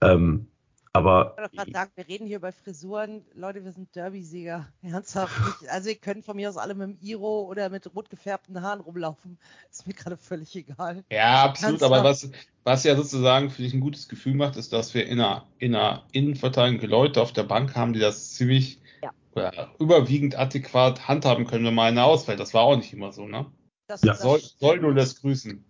Ähm, 0.00 0.46
aber 0.94 1.32
Ich 1.36 1.38
wollte 1.40 1.56
gerade 1.56 1.72
sagen, 1.72 1.90
wir 1.94 2.08
reden 2.08 2.26
hier 2.26 2.36
über 2.36 2.52
Frisuren. 2.52 3.24
Leute, 3.34 3.64
wir 3.64 3.72
sind 3.72 3.94
Derby-Sieger. 3.96 4.68
Ernsthaft. 4.82 5.32
Nicht. 5.60 5.70
Also 5.70 5.88
ihr 5.88 5.96
könnt 5.96 6.24
von 6.24 6.36
mir 6.36 6.48
aus 6.48 6.56
alle 6.58 6.74
mit 6.74 6.88
dem 6.88 6.98
Iro 7.00 7.42
oder 7.48 7.70
mit 7.70 7.94
rot 7.94 8.10
gefärbten 8.10 8.60
Haaren 8.60 8.80
rumlaufen. 8.80 9.38
Ist 9.70 9.86
mir 9.86 9.94
gerade 9.94 10.16
völlig 10.16 10.54
egal. 10.54 11.04
Ja, 11.10 11.44
absolut. 11.44 11.80
Ernsthaft? 11.80 11.92
Aber 11.92 12.04
was, 12.04 12.30
was 12.64 12.84
ja 12.84 12.94
sozusagen 12.94 13.50
für 13.50 13.62
dich 13.62 13.72
ein 13.72 13.80
gutes 13.80 14.08
Gefühl 14.08 14.34
macht, 14.34 14.56
ist, 14.56 14.72
dass 14.72 14.92
wir 14.92 15.06
in 15.06 15.20
einer, 15.20 15.46
in 15.58 15.74
einer 15.74 16.06
Innenverteidigung 16.12 16.88
Leute 16.88 17.22
auf 17.22 17.32
der 17.32 17.44
Bank 17.44 17.74
haben, 17.74 17.92
die 17.94 18.00
das 18.00 18.34
ziemlich 18.34 18.80
Ja. 19.02 19.12
oder 19.34 19.74
überwiegend 19.78 20.36
adäquat 20.38 21.08
handhaben 21.08 21.46
können, 21.46 21.64
wenn 21.64 21.74
mal 21.74 21.88
einer 21.88 22.04
ausfällt. 22.04 22.38
Das 22.38 22.52
war 22.52 22.62
auch 22.62 22.76
nicht 22.76 22.92
immer 22.92 23.12
so, 23.12 23.26
ne? 23.26 23.46
Das, 23.86 24.02
Ja. 24.02 24.12
das, 24.12 24.22
Soll, 24.22 24.40
soll 24.40 24.78
nur 24.80 24.94
das 24.94 25.20
grüßen. 25.20 25.64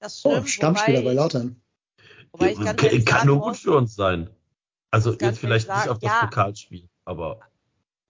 das 0.00 0.24
Oh, 0.24 0.32
stimmt. 0.32 0.50
Stammspieler 0.50 0.98
wobei, 0.98 1.08
bei 1.10 1.14
Lautern. 1.14 1.62
Wobei 2.32 2.52
ich 2.52 2.60
ganz 2.60 2.80
kann, 2.80 3.04
kann 3.06 3.26
nur 3.26 3.40
gut 3.40 3.56
für 3.56 3.74
uns 3.76 3.94
sein. 3.94 4.28
Also 4.90 5.12
jetzt 5.12 5.38
vielleicht 5.38 5.68
nicht 5.68 5.88
auf 5.88 5.98
das 5.98 6.10
ja. 6.10 6.20
Pokalspiel, 6.26 6.88
aber 7.04 7.40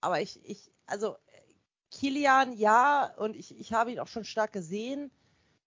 aber 0.01 0.21
ich, 0.21 0.39
ich, 0.45 0.71
also 0.87 1.17
Kilian 1.91 2.53
ja, 2.57 3.13
und 3.17 3.35
ich, 3.37 3.59
ich 3.59 3.73
habe 3.73 3.91
ihn 3.91 3.99
auch 3.99 4.07
schon 4.07 4.25
stark 4.25 4.53
gesehen. 4.53 5.11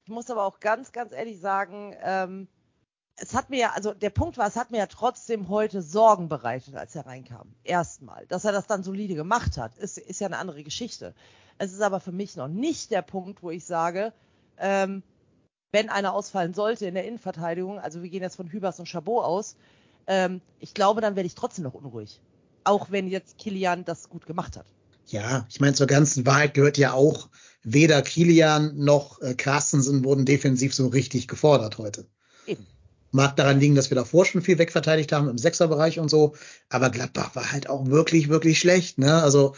Ich 0.03 0.09
muss 0.09 0.29
aber 0.29 0.45
auch 0.45 0.59
ganz, 0.59 0.91
ganz 0.91 1.11
ehrlich 1.11 1.39
sagen, 1.39 1.95
ähm, 2.01 2.47
es 3.17 3.33
hat 3.33 3.49
mir 3.49 3.59
ja, 3.59 3.71
also 3.73 3.93
der 3.93 4.11
Punkt 4.11 4.37
war, 4.37 4.47
es 4.47 4.55
hat 4.55 4.71
mir 4.71 4.77
ja 4.77 4.85
trotzdem 4.85 5.49
heute 5.49 5.81
Sorgen 5.81 6.29
bereitet, 6.29 6.75
als 6.75 6.95
er 6.95 7.05
reinkam. 7.05 7.53
Erstmal. 7.63 8.25
Dass 8.27 8.45
er 8.45 8.51
das 8.51 8.65
dann 8.65 8.83
solide 8.83 9.15
gemacht 9.15 9.57
hat, 9.57 9.77
ist, 9.77 9.97
ist 9.97 10.21
ja 10.21 10.27
eine 10.27 10.37
andere 10.37 10.63
Geschichte. 10.63 11.13
Es 11.57 11.73
ist 11.73 11.81
aber 11.81 11.99
für 11.99 12.13
mich 12.13 12.37
noch 12.37 12.47
nicht 12.47 12.91
der 12.91 13.01
Punkt, 13.01 13.43
wo 13.43 13.51
ich 13.51 13.65
sage, 13.65 14.13
ähm, 14.57 15.03
wenn 15.71 15.89
einer 15.89 16.13
ausfallen 16.13 16.53
sollte 16.53 16.85
in 16.85 16.93
der 16.93 17.05
Innenverteidigung, 17.05 17.79
also 17.79 18.01
wir 18.01 18.09
gehen 18.09 18.23
jetzt 18.23 18.37
von 18.37 18.49
Hübers 18.49 18.79
und 18.79 18.87
Chabot 18.87 19.23
aus, 19.23 19.57
ähm, 20.09 20.41
ich 20.59 20.73
glaube, 20.73 20.99
dann 20.99 21.15
werde 21.15 21.27
ich 21.27 21.35
trotzdem 21.35 21.63
noch 21.63 21.75
unruhig. 21.75 22.19
Auch 22.65 22.91
wenn 22.91 23.07
jetzt 23.07 23.37
Kilian 23.37 23.85
das 23.85 24.09
gut 24.09 24.25
gemacht 24.25 24.57
hat. 24.57 24.65
Ja, 25.05 25.47
ich 25.49 25.59
meine, 25.59 25.73
zur 25.73 25.87
ganzen 25.87 26.25
Wahrheit 26.25 26.53
gehört 26.53 26.77
ja 26.77 26.93
auch, 26.93 27.29
weder 27.63 28.01
Kilian 28.01 28.77
noch 28.77 29.21
äh, 29.21 29.33
Carstensen 29.35 30.03
wurden 30.03 30.25
defensiv 30.25 30.73
so 30.73 30.87
richtig 30.87 31.27
gefordert 31.27 31.77
heute. 31.77 32.07
Eben. 32.45 32.65
Mag 33.11 33.35
daran 33.37 33.59
liegen, 33.59 33.75
dass 33.75 33.89
wir 33.89 33.95
davor 33.95 34.25
schon 34.25 34.41
viel 34.41 34.57
wegverteidigt 34.57 35.11
haben 35.11 35.29
im 35.29 35.37
Sechserbereich 35.37 35.99
und 35.99 36.09
so, 36.09 36.35
aber 36.69 36.89
Gladbach 36.89 37.35
war 37.35 37.51
halt 37.51 37.69
auch 37.69 37.87
wirklich, 37.87 38.29
wirklich 38.29 38.59
schlecht. 38.59 38.97
Ne? 38.97 39.21
Also 39.21 39.55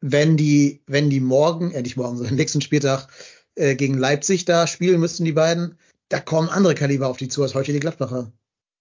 wenn 0.00 0.36
die, 0.36 0.82
wenn 0.86 1.10
die 1.10 1.20
morgen, 1.20 1.70
äh, 1.72 1.82
nicht 1.82 1.96
morgen, 1.96 2.16
sondern 2.16 2.34
nächsten 2.36 2.60
Spieltag 2.60 3.08
äh, 3.54 3.74
gegen 3.74 3.98
Leipzig 3.98 4.44
da 4.44 4.66
spielen 4.66 5.00
müssten, 5.00 5.24
die 5.24 5.32
beiden, 5.32 5.78
da 6.08 6.20
kommen 6.20 6.48
andere 6.48 6.74
Kaliber 6.74 7.08
auf 7.08 7.16
die 7.16 7.28
zu 7.28 7.42
als 7.42 7.54
heute 7.54 7.72
die 7.72 7.80
Gladbacher. 7.80 8.32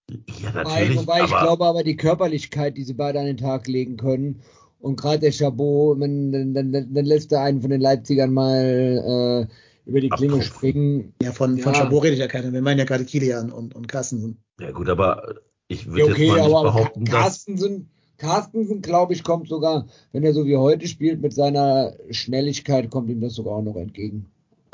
Ja, 0.09 0.49
Wobei, 0.49 0.63
natürlich. 0.63 0.97
wobei 0.99 1.23
ich 1.23 1.31
aber 1.33 1.41
glaube 1.45 1.65
aber 1.65 1.83
die 1.83 1.95
Körperlichkeit, 1.97 2.77
die 2.77 2.83
sie 2.83 2.93
beide 2.93 3.19
an 3.19 3.25
den 3.25 3.37
Tag 3.37 3.67
legen 3.67 3.97
können. 3.97 4.41
Und 4.79 4.97
gerade 4.97 5.19
der 5.19 5.31
Chabot, 5.31 5.99
wenn, 5.99 6.31
dann, 6.31 6.53
dann, 6.53 6.71
dann 6.93 7.05
lässt 7.05 7.31
er 7.31 7.41
einen 7.41 7.61
von 7.61 7.69
den 7.69 7.79
Leipzigern 7.81 8.33
mal 8.33 9.47
äh, 9.49 9.89
über 9.89 10.01
die 10.01 10.09
Klinge 10.09 10.33
Abtropfen. 10.35 10.41
springen. 10.57 11.13
Ja, 11.21 11.31
von, 11.31 11.57
von 11.57 11.73
Ja. 11.73 11.79
Chabot 11.79 12.03
redet 12.03 12.19
ja 12.19 12.27
keiner. 12.27 12.51
Wir 12.51 12.61
meinen 12.61 12.79
ja 12.79 12.85
gerade 12.85 13.05
Kilian 13.05 13.51
und, 13.51 13.75
und 13.75 13.87
Carstensen. 13.87 14.43
ja 14.59 14.71
gut, 14.71 14.89
aber 14.89 15.35
ich 15.69 15.87
würde 15.87 15.99
Ja, 15.99 16.05
okay, 16.05 16.25
jetzt 16.25 16.27
mal 16.27 16.41
nicht 16.41 16.53
aber 16.53 16.63
behaupten, 16.63 17.05
dass 17.05 17.13
Carstensen, 17.13 17.89
Carstensen, 18.17 18.81
glaube 18.81 19.13
ich, 19.13 19.23
kommt 19.23 19.47
sogar, 19.47 19.87
wenn 20.11 20.23
er 20.23 20.33
so 20.33 20.45
wie 20.45 20.57
heute 20.57 20.87
spielt, 20.87 21.21
mit 21.21 21.33
seiner 21.33 21.95
Schnelligkeit, 22.09 22.89
kommt 22.89 23.09
ihm 23.09 23.21
das 23.21 23.35
sogar 23.35 23.53
auch 23.55 23.63
noch 23.63 23.77
entgegen. 23.77 24.25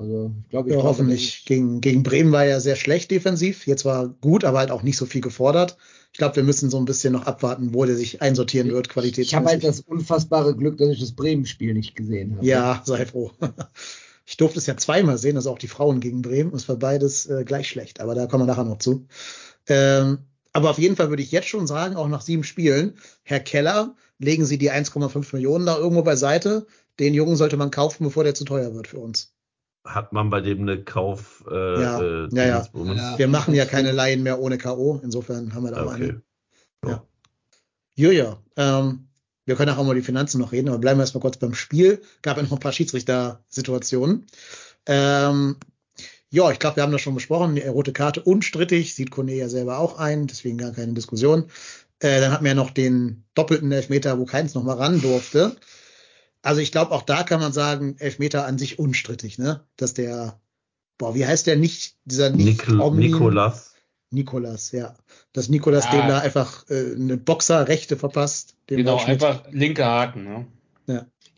Also, 0.02 0.32
ich 0.44 0.50
glaube, 0.50 0.70
ich 0.70 0.76
Ja, 0.76 0.82
glaube, 0.82 0.90
hoffentlich. 0.90 1.46
Gegen, 1.46 1.82
gegen 1.82 2.04
Bremen 2.04 2.32
war 2.32 2.46
er 2.46 2.62
sehr 2.62 2.76
schlecht 2.76 3.12
defensiv. 3.12 3.68
Jetzt 3.68 3.86
war 3.86 4.08
gut, 4.08 4.44
aber 4.44 4.60
halt 4.60 4.72
auch 4.72 4.84
nicht 4.84 4.98
so 4.98 5.06
viel 5.06 5.22
gefordert. 5.22 5.78
Ich 6.12 6.18
glaube, 6.18 6.38
wir 6.38 6.44
müssen 6.44 6.70
so 6.70 6.78
ein 6.78 6.86
bisschen 6.86 7.14
noch 7.14 7.26
abwarten, 7.26 7.74
wo 7.74 7.86
der 7.86 7.96
sich 7.96 8.22
einsortieren 8.22 8.70
wird, 8.70 8.90
qualitätsmäßig. 8.90 9.32
Ich 9.32 9.36
habe 9.36 9.48
halt 9.48 9.64
das 9.64 9.82
unfassbare 9.82 10.56
Glück, 10.56 10.78
dass 10.78 10.90
ich 10.90 11.00
das 11.00 11.12
Bremen-Spiel 11.12 11.74
nicht 11.74 11.96
gesehen 11.96 12.36
habe. 12.36 12.46
Ja, 12.46 12.82
sei 12.86 13.06
froh. 13.06 13.32
Ich 14.26 14.38
durfte 14.38 14.60
es 14.60 14.68
ja 14.68 14.78
zweimal 14.78 15.18
sehen, 15.18 15.38
also 15.38 15.50
auch 15.50 15.58
die 15.58 15.68
Frauen 15.68 16.02
gegen 16.02 16.22
Bremen. 16.22 16.54
Es 16.54 16.70
war 16.70 16.76
beides 16.76 17.26
äh, 17.26 17.44
gleich 17.44 17.68
schlecht, 17.68 18.00
aber 18.00 18.14
da 18.14 18.28
kommen 18.28 18.44
wir 18.44 18.46
nachher 18.54 18.64
noch 18.64 18.78
zu. 18.78 19.08
Ähm, 19.68 20.20
aber 20.54 20.70
auf 20.70 20.78
jeden 20.78 20.96
Fall 20.96 21.10
würde 21.10 21.24
ich 21.24 21.32
jetzt 21.32 21.48
schon 21.48 21.66
sagen, 21.66 21.96
auch 21.96 22.08
nach 22.08 22.22
sieben 22.22 22.44
Spielen, 22.44 22.94
Herr 23.24 23.40
Keller, 23.40 23.96
legen 24.20 24.46
Sie 24.46 24.60
die 24.60 24.72
1,5 24.72 25.34
Millionen 25.34 25.66
da 25.66 25.80
irgendwo 25.80 26.04
beiseite. 26.04 26.68
Den 27.00 27.16
Jungen 27.16 27.38
sollte 27.38 27.58
man 27.58 27.72
kaufen, 27.72 28.04
bevor 28.04 28.24
der 28.24 28.36
zu 28.36 28.46
teuer 28.46 28.76
wird 28.76 28.88
für 28.88 29.00
uns. 29.00 29.34
Hat 29.86 30.14
man 30.14 30.30
bei 30.30 30.42
dem 30.42 30.62
eine 30.62 30.84
Kauf 30.84 31.44
äh, 31.50 31.82
Ja, 31.82 32.02
äh, 32.02 32.28
ja, 32.32 32.46
ja. 32.46 32.68
Ja. 32.74 33.18
Wir 33.18 33.28
machen 33.28 33.54
ja 33.54 33.66
keine 33.66 33.92
Laien 33.92 34.24
mehr 34.24 34.40
ohne 34.40 34.58
K.O. 34.58 35.00
Insofern 35.04 35.54
haben 35.54 35.64
wir 35.64 35.72
da 35.72 35.86
auch 35.86 35.92
eine. 35.92 36.22
Okay. 36.82 36.98
Joja, 37.96 38.42
ähm, 38.56 39.10
wir 39.46 39.56
können 39.56 39.76
auch 39.76 39.84
mal 39.84 39.96
die 39.96 40.02
Finanzen 40.02 40.40
noch 40.40 40.52
reden, 40.52 40.70
aber 40.70 40.78
bleiben 40.78 41.00
wir 41.00 41.04
erstmal 41.04 41.22
kurz 41.22 41.38
beim 41.38 41.54
Spiel. 41.54 42.02
Gab 42.22 42.38
ja 42.38 42.44
noch 42.44 42.52
ein 42.52 42.60
paar 42.60 42.72
Schiedsrichter-Situationen. 42.72 44.28
Ähm, 44.86 45.58
ja, 46.30 46.52
ich 46.52 46.60
glaube, 46.60 46.78
wir 46.78 46.84
haben 46.84 46.92
das 46.92 47.02
schon 47.02 47.16
besprochen. 47.16 47.56
Die 47.56 47.62
rote 47.64 47.92
Karte 47.92 48.22
unstrittig, 48.22 48.96
sieht 48.96 49.12
Kone 49.12 49.34
ja 49.34 49.50
selber 49.50 49.80
auch 49.80 49.98
ein, 49.98 50.28
deswegen 50.28 50.58
gar 50.58 50.72
keine 50.72 50.94
Diskussion. 50.94 51.50
Äh, 52.00 52.22
dann 52.22 52.32
hatten 52.32 52.46
wir 52.46 52.52
ja 52.52 52.56
noch 52.56 52.70
den 52.70 53.26
doppelten 53.34 53.72
Elfmeter, 53.72 54.20
wo 54.20 54.26
keins 54.26 54.54
noch 54.54 54.64
mal 54.64 54.78
ran 54.78 55.02
durfte. 55.02 55.58
Also 56.42 56.62
ich 56.62 56.72
glaube, 56.72 56.92
auch 56.92 57.02
da 57.02 57.24
kann 57.24 57.40
man 57.40 57.52
sagen, 57.52 57.96
Elfmeter 58.00 58.46
an 58.46 58.58
sich 58.58 58.80
unstrittig, 58.80 59.38
ne? 59.38 59.62
Dass 59.76 59.94
der, 59.94 60.40
boah, 60.98 61.16
wie 61.16 61.26
heißt 61.26 61.48
der 61.48 61.58
nicht, 61.58 61.98
dieser 62.06 62.30
nicht 62.30 62.68
Nikolas. 62.68 63.76
Nikolas, 64.12 64.72
ja. 64.72 64.96
Dass 65.34 65.50
Nikolas 65.50 65.86
Ja. 65.86 65.92
dem 65.92 66.08
da 66.08 66.20
einfach 66.20 66.70
äh, 66.70 66.96
eine 66.96 67.18
Boxerrechte 67.18 67.98
verpasst. 67.98 68.56
Dem 68.70 68.78
Genau, 68.78 68.98
einfach 68.98 69.44
linker 69.52 69.86
Haken, 69.86 70.24
ne? 70.24 70.48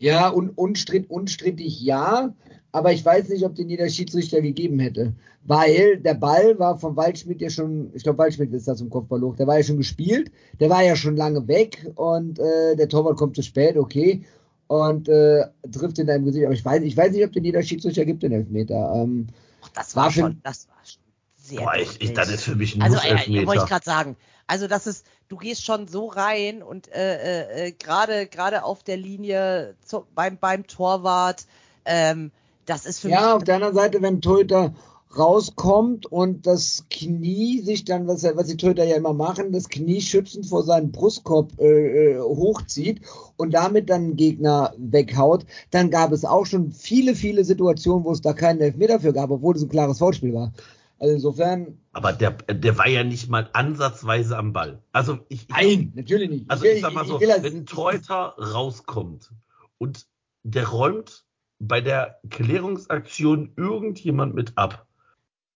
Ja, 0.02 0.30
und 0.30 0.50
unstritt, 0.58 1.08
unstrittig 1.10 1.80
ja, 1.80 2.34
aber 2.72 2.92
ich 2.92 3.04
weiß 3.04 3.28
nicht, 3.28 3.44
ob 3.44 3.54
den 3.54 3.68
jeder 3.68 3.88
Schiedsrichter 3.88 4.40
gegeben 4.42 4.80
hätte. 4.80 5.12
Weil 5.44 5.98
der 5.98 6.14
Ball 6.14 6.58
war 6.58 6.76
von 6.76 6.96
Waldschmidt 6.96 7.40
ja 7.40 7.50
schon, 7.50 7.92
ich 7.94 8.02
glaube, 8.02 8.18
Waldschmidt 8.18 8.52
ist 8.52 8.66
da 8.66 8.74
zum 8.74 8.90
Kopfball 8.90 9.20
hoch, 9.20 9.36
der 9.36 9.46
war 9.46 9.58
ja 9.58 9.62
schon 9.62 9.76
gespielt, 9.76 10.32
der 10.58 10.70
war 10.70 10.82
ja 10.82 10.96
schon 10.96 11.16
lange 11.16 11.46
weg 11.46 11.88
und 11.94 12.40
äh, 12.40 12.74
der 12.74 12.88
Torwart 12.88 13.16
kommt 13.16 13.36
zu 13.36 13.42
spät, 13.42 13.76
okay, 13.76 14.24
und 14.72 15.08
äh, 15.08 15.44
trifft 15.70 15.98
in 15.98 16.06
deinem 16.06 16.24
Gesicht. 16.24 16.46
Aber 16.46 16.54
ich 16.54 16.64
weiß, 16.64 16.82
ich 16.82 16.96
weiß 16.96 17.12
nicht, 17.12 17.24
ob 17.24 17.32
den 17.32 17.44
jeder 17.44 17.62
Schiedsrichter 17.62 18.06
gibt, 18.06 18.22
den 18.22 18.32
Elfmeter. 18.32 18.92
Ähm, 18.94 19.26
Ach, 19.62 19.68
das 19.74 19.94
War 19.94 20.10
schon, 20.10 20.40
das 20.42 20.66
war 20.68 20.76
schon 20.84 21.02
sehr 21.36 21.60
Boah, 21.60 21.76
ich, 21.76 22.00
ich, 22.00 22.14
das 22.14 22.30
ist 22.30 22.44
für 22.44 22.56
mich 22.56 22.74
ein 22.74 22.82
Also, 22.82 22.96
äh, 22.96 23.46
wollte 23.46 23.64
ich 23.64 23.68
gerade 23.68 23.84
sagen. 23.84 24.16
Also, 24.46 24.68
das 24.68 24.86
ist, 24.86 25.06
du 25.28 25.36
gehst 25.36 25.64
schon 25.64 25.88
so 25.88 26.06
rein 26.06 26.62
und 26.62 26.88
äh, 26.88 27.16
äh, 27.16 27.66
äh, 27.66 27.72
gerade 27.72 28.26
gerade 28.26 28.64
auf 28.64 28.82
der 28.82 28.96
Linie 28.96 29.74
zu, 29.84 30.06
beim, 30.14 30.38
beim 30.38 30.66
Torwart, 30.66 31.44
ähm, 31.84 32.32
das 32.64 32.86
ist 32.86 33.00
für 33.00 33.10
ja, 33.10 33.34
auf 33.34 33.40
mich. 33.40 33.44
der 33.44 33.56
anderen 33.56 33.74
Seite, 33.74 34.00
wenn 34.00 34.14
ein 34.14 34.20
Torhüter 34.22 34.72
rauskommt 35.18 36.06
und 36.06 36.46
das 36.46 36.86
Knie 36.90 37.60
sich 37.60 37.84
dann, 37.84 38.06
was, 38.06 38.22
was 38.24 38.46
die 38.46 38.56
Torhüter 38.56 38.84
ja 38.84 38.96
immer 38.96 39.12
machen, 39.12 39.52
das 39.52 39.68
Knie 39.68 40.00
schützend 40.00 40.46
vor 40.46 40.62
seinen 40.62 40.92
Brustkorb 40.92 41.52
äh, 41.60 42.12
äh, 42.14 42.20
hochzieht 42.20 43.02
und 43.36 43.52
damit 43.54 43.90
dann 43.90 44.02
einen 44.02 44.16
Gegner 44.16 44.74
weghaut, 44.78 45.46
dann 45.70 45.90
gab 45.90 46.12
es 46.12 46.24
auch 46.24 46.46
schon 46.46 46.72
viele, 46.72 47.14
viele 47.14 47.44
Situationen, 47.44 48.04
wo 48.04 48.12
es 48.12 48.20
da 48.20 48.32
keinen 48.32 48.60
Elfmeter 48.60 49.00
für 49.00 49.12
gab, 49.12 49.30
obwohl 49.30 49.56
es 49.56 49.62
ein 49.62 49.68
klares 49.68 49.98
Foulspiel 49.98 50.34
war. 50.34 50.52
Also 50.98 51.14
insofern, 51.14 51.78
Aber 51.92 52.12
der, 52.12 52.30
der 52.30 52.78
war 52.78 52.88
ja 52.88 53.02
nicht 53.02 53.28
mal 53.28 53.50
ansatzweise 53.54 54.38
am 54.38 54.52
Ball. 54.52 54.80
Also 54.92 55.18
ich, 55.28 55.42
ich 55.42 55.48
nein, 55.48 55.92
natürlich 55.96 56.30
nicht. 56.30 56.50
Also 56.50 56.62
will- 56.62 56.74
ich 56.74 56.80
sag 56.80 56.94
mal 56.94 57.04
so, 57.06 57.20
will 57.20 57.28
wenn 57.40 57.56
ein 57.56 57.66
Torhüter 57.66 58.34
rauskommt 58.38 59.32
und 59.78 60.06
der 60.44 60.68
räumt 60.68 61.24
bei 61.58 61.80
der 61.80 62.18
Klärungsaktion 62.30 63.52
irgendjemand 63.56 64.34
mit 64.34 64.52
ab, 64.56 64.86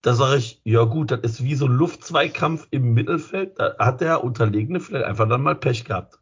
da 0.06 0.14
sage 0.14 0.36
ich, 0.36 0.60
ja 0.62 0.84
gut, 0.84 1.10
das 1.10 1.18
ist 1.22 1.42
wie 1.42 1.56
so 1.56 1.66
ein 1.66 1.72
Luftzweikampf 1.72 2.68
im 2.70 2.94
Mittelfeld, 2.94 3.58
da 3.58 3.74
hat 3.80 4.00
der 4.00 4.22
Unterlegene 4.22 4.78
vielleicht 4.78 5.04
einfach 5.04 5.28
dann 5.28 5.42
mal 5.42 5.56
Pech 5.56 5.84
gehabt. 5.84 6.20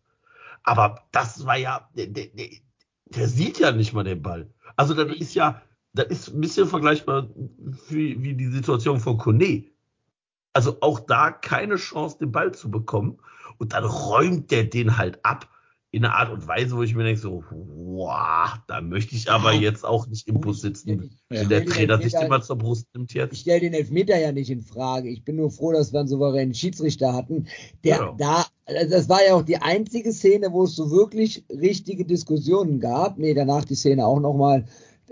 Aber 0.63 1.05
das 1.13 1.45
war 1.45 1.59
ja, 1.59 1.87
der, 1.95 2.07
der, 2.07 2.29
der, 3.05 3.29
sieht 3.29 3.59
ja 3.59 3.73
nicht 3.73 3.93
mal 3.93 4.03
den 4.03 4.23
Ball. 4.23 4.49
Also 4.77 4.95
das 4.95 5.15
ist 5.15 5.35
ja, 5.35 5.61
das 5.93 6.07
ist 6.07 6.29
ein 6.29 6.41
bisschen 6.41 6.67
vergleichbar 6.67 7.29
wie, 7.91 8.23
wie 8.23 8.33
die 8.33 8.47
Situation 8.47 9.01
von 9.01 9.19
Kone. 9.19 9.65
Also 10.55 10.79
auch 10.81 11.01
da 11.01 11.31
keine 11.31 11.77
Chance, 11.77 12.17
den 12.21 12.33
Ball 12.33 12.53
zu 12.55 12.71
bekommen. 12.71 13.19
Und 13.59 13.75
dann 13.75 13.85
räumt 13.85 14.51
der 14.51 14.65
den 14.65 14.97
halt 14.97 15.23
ab. 15.27 15.47
In 15.95 16.05
einer 16.05 16.15
Art 16.15 16.31
und 16.33 16.47
Weise, 16.49 16.77
wo 16.77 16.83
ich 16.83 16.95
mir 16.95 17.05
denke, 17.05 17.21
so, 17.21 17.45
wow, 17.51 18.49
da 18.67 18.81
möchte 18.81 19.15
ich 19.15 19.31
aber 19.31 19.53
jetzt 19.53 19.85
auch 19.85 20.07
nicht 20.09 20.27
im 20.27 20.41
Bus 20.41 20.61
sitzen, 20.61 21.03
Ich- 21.05 21.11
wenn 21.29 21.49
der 21.49 21.63
ich- 21.63 21.69
Trainer 21.71 22.01
sich 22.03 22.15
immer 22.15 22.43
zur 22.43 22.57
Brust 22.57 22.87
nimmt 22.95 23.11
Ich 23.11 23.17
jetzt. 23.17 23.37
stelle 23.39 23.61
den 23.61 23.75
Elfmeter 23.75 24.19
ja 24.19 24.33
nicht 24.33 24.51
in 24.51 24.61
Frage. 24.63 25.09
Ich 25.09 25.25
bin 25.25 25.37
nur 25.37 25.51
froh, 25.51 25.73
dass 25.73 25.93
wir 25.93 26.01
einen 26.01 26.09
souveränen 26.09 26.55
Schiedsrichter 26.55 27.13
hatten. 27.13 27.47
Der 27.85 27.97
Ja. 27.97 28.15
da, 28.19 28.47
also 28.67 28.91
das 28.91 29.09
war 29.09 29.21
ja 29.27 29.35
auch 29.35 29.43
die 29.43 29.59
einzige 29.59 30.13
Szene, 30.13 30.53
wo 30.53 30.65
es 30.65 30.75
so 30.75 30.91
wirklich 30.91 31.45
richtige 31.49 32.05
Diskussionen 32.05 32.81
gab. 32.81 33.17
Nee, 33.19 33.35
danach 33.35 33.65
die 33.65 33.77
Szene 33.77 34.05
auch 34.07 34.21
nochmal. 34.21 34.65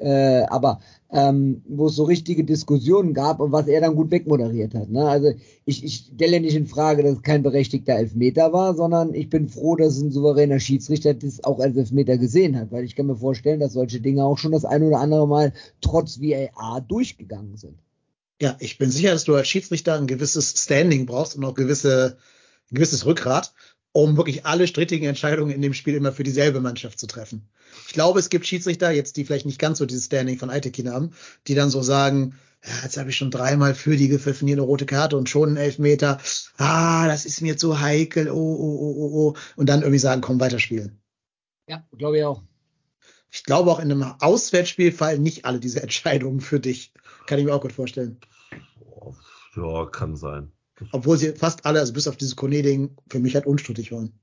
Äh, 0.03 0.47
aber 0.49 0.81
ähm, 1.13 1.63
wo 1.69 1.87
es 1.87 1.95
so 1.95 2.05
richtige 2.05 2.43
Diskussionen 2.43 3.15
gab 3.15 3.39
und 3.39 3.53
was 3.53 3.69
er 3.69 3.81
dann 3.81 3.95
gut 3.95 4.11
wegmoderiert 4.11 4.75
hat. 4.75 4.91
Ne? 4.91 5.07
Also 5.07 5.33
ich, 5.65 5.85
ich 5.85 6.11
stelle 6.13 6.41
nicht 6.41 6.57
in 6.57 6.67
Frage, 6.67 7.05
dass 7.05 7.17
es 7.17 7.23
kein 7.23 7.45
berechtigter 7.45 7.95
Elfmeter 7.95 8.53
war, 8.53 8.75
sondern 8.75 9.15
ich 9.15 9.31
bin 9.31 9.49
froh, 9.49 9.77
dass 9.77 10.01
ein 10.01 10.11
souveräner 10.11 10.59
Schiedsrichter 10.59 11.15
das 11.15 11.45
auch 11.45 11.61
als 11.61 11.77
Elfmeter 11.77 12.19
gesehen 12.19 12.59
hat, 12.59 12.73
weil 12.73 12.83
ich 12.83 12.97
kann 12.97 13.07
mir 13.07 13.17
vorstellen, 13.17 13.61
dass 13.61 13.75
solche 13.75 14.01
Dinge 14.01 14.25
auch 14.25 14.39
schon 14.39 14.53
das 14.53 14.65
ein 14.65 14.83
oder 14.83 14.99
andere 14.99 15.29
Mal 15.29 15.53
trotz 15.81 16.21
VAR 16.21 16.81
durchgegangen 16.81 17.57
sind. 17.57 17.79
Ja, 18.41 18.57
ich 18.59 18.77
bin 18.79 18.91
sicher, 18.91 19.13
dass 19.13 19.23
du 19.23 19.37
als 19.37 19.47
Schiedsrichter 19.47 19.95
ein 19.95 20.09
gewisses 20.09 20.65
Standing 20.65 21.07
brauchst 21.07 21.37
und 21.37 21.45
auch 21.45 21.55
gewisse, 21.55 22.17
ein 22.73 22.75
gewisses 22.75 23.07
Rückgrat, 23.07 23.55
um 23.93 24.17
wirklich 24.17 24.47
alle 24.47 24.67
strittigen 24.67 25.09
Entscheidungen 25.09 25.53
in 25.53 25.63
dem 25.63 25.75
Spiel 25.75 25.95
immer 25.95 26.11
für 26.11 26.25
dieselbe 26.25 26.61
Mannschaft 26.61 26.99
zu 26.99 27.07
treffen. 27.07 27.47
Ich 27.93 27.95
glaube, 27.95 28.21
es 28.21 28.31
gibt 28.31 28.47
Schiedsrichter, 28.47 28.91
jetzt 28.91 29.19
die 29.19 29.25
vielleicht 29.27 29.45
nicht 29.45 29.59
ganz 29.59 29.77
so 29.77 29.85
dieses 29.85 30.07
Standing 30.07 30.39
von 30.39 30.49
Aitekin 30.49 30.91
haben, 30.91 31.11
die 31.47 31.55
dann 31.55 31.69
so 31.69 31.83
sagen, 31.83 32.39
ja, 32.65 32.71
jetzt 32.85 32.97
habe 32.97 33.11
ich 33.11 33.17
schon 33.19 33.31
dreimal 33.31 33.75
für 33.75 33.99
die 33.99 34.09
gepfiffen, 34.09 34.49
hier 34.49 34.55
eine 34.57 34.63
rote 34.63 34.87
Karte 34.87 35.19
und 35.19 35.29
schon 35.29 35.51
einen 35.51 35.57
Elfmeter. 35.59 36.19
Ah, 36.57 37.07
das 37.07 37.27
ist 37.27 37.43
mir 37.43 37.59
zu 37.59 37.81
heikel. 37.81 38.31
Oh, 38.31 38.35
oh, 38.35 38.79
oh, 38.81 38.95
oh, 38.97 39.11
oh. 39.13 39.37
Und 39.57 39.69
dann 39.69 39.83
irgendwie 39.83 39.99
sagen, 39.99 40.23
komm, 40.23 40.41
weiterspielen. 40.41 41.03
Ja, 41.69 41.87
glaube 41.99 42.17
ich 42.17 42.25
auch. 42.25 42.43
Ich 43.31 43.45
glaube, 43.45 43.71
auch 43.71 43.79
in 43.79 43.93
einem 43.93 44.05
Auswärtsspiel 44.21 44.91
fallen 44.91 45.23
nicht 45.23 45.45
alle 45.45 45.61
diese 45.61 45.83
Entscheidungen 45.83 46.41
für 46.41 46.61
dich. 46.61 46.95
Kann 47.27 47.39
ich 47.39 47.45
mir 47.45 47.55
auch 47.55 47.61
gut 47.61 47.75
vorstellen. 47.75 48.17
Ja, 49.55 49.85
kann 49.85 50.17
sein. 50.17 50.51
Obwohl 50.93 51.19
sie 51.19 51.33
fast 51.33 51.67
alle, 51.67 51.81
also 51.81 51.93
bis 51.93 52.09
auf 52.09 52.17
dieses 52.17 52.37
Kone-Ding, 52.37 52.97
für 53.11 53.19
mich 53.19 53.35
halt 53.35 53.45
unstrittig 53.45 53.93
waren. 53.93 54.19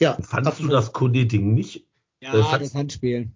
Ja, 0.00 0.14
Fandest 0.22 0.58
du 0.60 0.64
apropos- 0.64 0.70
das 0.72 0.92
Kone-Ding 0.94 1.52
nicht? 1.52 1.86
Ja, 2.24 2.56
Äh, 2.56 2.58
das 2.58 2.74
Handspiel. 2.74 3.28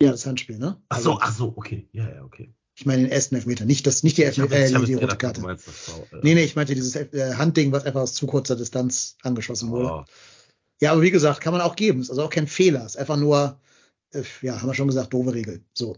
Ja, 0.00 0.10
das 0.12 0.24
Handspiel, 0.26 0.58
ne? 0.58 0.80
Ach 0.88 1.00
so, 1.00 1.18
ach 1.20 1.34
so, 1.34 1.52
okay. 1.56 1.88
Ja, 1.92 2.08
ja, 2.08 2.22
okay. 2.24 2.52
Ich 2.74 2.84
meine 2.84 3.02
den 3.02 3.10
ersten 3.10 3.34
Elfmeter, 3.34 3.64
nicht 3.64 3.86
das, 3.86 4.02
nicht 4.02 4.18
die, 4.18 4.24
Elfmeter, 4.24 4.54
äh, 4.54 4.68
die 4.68 4.74
rote 4.74 4.90
gedacht, 5.00 5.18
Karte. 5.18 5.40
meinst 5.40 5.66
war, 5.88 5.96
äh, 6.12 6.22
Nee, 6.22 6.34
nee, 6.34 6.44
ich 6.44 6.54
meinte 6.56 6.74
dieses 6.74 6.94
äh, 6.94 7.34
Handding, 7.34 7.72
was 7.72 7.84
einfach 7.84 8.02
aus 8.02 8.12
zu 8.14 8.26
kurzer 8.26 8.54
Distanz 8.54 9.16
angeschossen 9.22 9.70
wurde. 9.70 9.90
oh, 9.90 10.04
Ja, 10.80 10.92
aber 10.92 11.00
wie 11.02 11.10
gesagt, 11.10 11.40
kann 11.40 11.52
man 11.54 11.62
auch 11.62 11.74
geben. 11.74 12.02
Ist 12.02 12.10
also 12.10 12.22
auch 12.22 12.30
kein 12.30 12.46
Fehler. 12.46 12.84
Ist 12.84 12.98
einfach 12.98 13.16
nur, 13.16 13.58
äh, 14.12 14.22
ja, 14.42 14.60
haben 14.60 14.68
wir 14.68 14.74
schon 14.74 14.88
gesagt, 14.88 15.14
doofe 15.14 15.32
Regel. 15.32 15.62
So. 15.72 15.96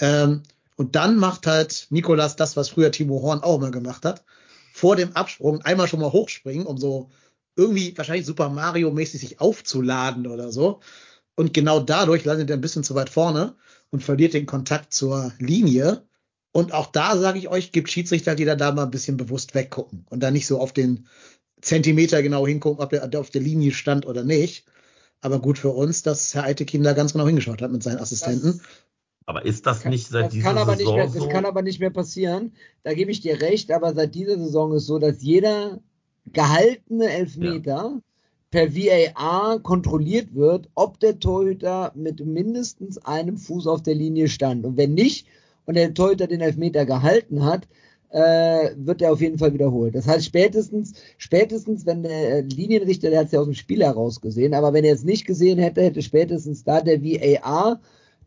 Ähm, 0.00 0.42
und 0.74 0.96
dann 0.96 1.16
macht 1.16 1.46
halt 1.46 1.86
Nikolas 1.90 2.34
das, 2.36 2.56
was 2.56 2.68
früher 2.70 2.90
Timo 2.90 3.22
Horn 3.22 3.40
auch 3.44 3.60
mal 3.60 3.70
gemacht 3.70 4.04
hat. 4.04 4.24
Vor 4.72 4.96
dem 4.96 5.12
Absprung 5.14 5.62
einmal 5.62 5.86
schon 5.86 6.00
mal 6.00 6.12
hochspringen, 6.12 6.66
um 6.66 6.76
so 6.76 7.08
irgendwie 7.54 7.96
wahrscheinlich 7.96 8.26
Super 8.26 8.50
Mario-mäßig 8.50 9.20
sich 9.20 9.40
aufzuladen 9.40 10.26
oder 10.26 10.50
so. 10.52 10.80
Und 11.36 11.54
genau 11.54 11.80
dadurch 11.80 12.24
landet 12.24 12.50
er 12.50 12.56
ein 12.56 12.62
bisschen 12.62 12.82
zu 12.82 12.94
weit 12.94 13.10
vorne 13.10 13.54
und 13.90 14.02
verliert 14.02 14.34
den 14.34 14.46
Kontakt 14.46 14.92
zur 14.92 15.32
Linie. 15.38 16.02
Und 16.50 16.72
auch 16.72 16.86
da 16.86 17.16
sage 17.16 17.38
ich 17.38 17.48
euch, 17.48 17.70
gibt 17.72 17.90
Schiedsrichter, 17.90 18.34
die 18.34 18.46
da, 18.46 18.56
da 18.56 18.72
mal 18.72 18.84
ein 18.84 18.90
bisschen 18.90 19.18
bewusst 19.18 19.54
weggucken 19.54 20.06
und 20.08 20.22
da 20.22 20.30
nicht 20.30 20.46
so 20.46 20.58
auf 20.58 20.72
den 20.72 21.06
Zentimeter 21.60 22.22
genau 22.22 22.46
hingucken, 22.46 22.82
ob 22.82 22.92
er 22.92 23.08
auf 23.20 23.30
der 23.30 23.42
Linie 23.42 23.72
stand 23.72 24.06
oder 24.06 24.24
nicht. 24.24 24.64
Aber 25.20 25.40
gut 25.40 25.58
für 25.58 25.70
uns, 25.70 26.02
dass 26.02 26.34
Herr 26.34 26.44
Eitekin 26.44 26.82
da 26.82 26.92
ganz 26.94 27.12
genau 27.12 27.26
hingeschaut 27.26 27.60
hat 27.60 27.70
mit 27.70 27.82
seinen 27.82 27.98
Assistenten. 27.98 28.60
aber 29.26 29.44
ist 29.44 29.66
das 29.66 29.84
nicht 29.84 30.08
seit 30.08 30.26
Das 30.26 30.32
dieser 30.32 30.48
kann, 30.48 30.58
aber 30.58 30.72
nicht 30.72 30.80
Saison 30.80 30.96
mehr, 30.96 31.06
das 31.06 31.14
so? 31.14 31.28
kann 31.28 31.44
aber 31.44 31.62
nicht 31.62 31.80
mehr 31.80 31.90
passieren. 31.90 32.52
Da 32.82 32.94
gebe 32.94 33.10
ich 33.10 33.20
dir 33.20 33.40
recht, 33.40 33.70
aber 33.72 33.94
seit 33.94 34.14
dieser 34.14 34.38
Saison 34.38 34.74
ist 34.74 34.86
so, 34.86 34.98
dass 34.98 35.22
jeder 35.22 35.80
gehaltene 36.32 37.10
Elfmeter 37.10 38.00
per 38.50 38.74
VAR 38.74 39.60
kontrolliert 39.60 40.34
wird, 40.34 40.68
ob 40.74 41.00
der 41.00 41.18
Torhüter 41.18 41.92
mit 41.94 42.24
mindestens 42.24 42.98
einem 42.98 43.36
Fuß 43.36 43.66
auf 43.66 43.82
der 43.82 43.94
Linie 43.94 44.28
stand. 44.28 44.64
Und 44.64 44.76
wenn 44.76 44.94
nicht 44.94 45.26
und 45.64 45.74
der 45.74 45.92
Torhüter 45.92 46.26
den 46.26 46.40
Elfmeter 46.40 46.86
gehalten 46.86 47.44
hat, 47.44 47.66
äh, 48.10 48.70
wird 48.76 49.02
er 49.02 49.12
auf 49.12 49.20
jeden 49.20 49.38
Fall 49.38 49.52
wiederholt. 49.52 49.94
Das 49.94 50.06
heißt, 50.06 50.24
spätestens, 50.24 50.94
spätestens, 51.18 51.84
wenn 51.86 52.02
der 52.02 52.42
Linienrichter, 52.42 53.10
der 53.10 53.20
hat 53.20 53.26
es 53.26 53.32
ja 53.32 53.40
aus 53.40 53.46
dem 53.46 53.54
Spiel 53.54 53.82
heraus 53.82 54.20
gesehen, 54.20 54.54
aber 54.54 54.72
wenn 54.72 54.84
er 54.84 54.94
es 54.94 55.04
nicht 55.04 55.26
gesehen 55.26 55.58
hätte, 55.58 55.82
hätte 55.82 56.02
spätestens 56.02 56.64
da 56.64 56.80
der 56.80 57.02
VAR 57.02 57.80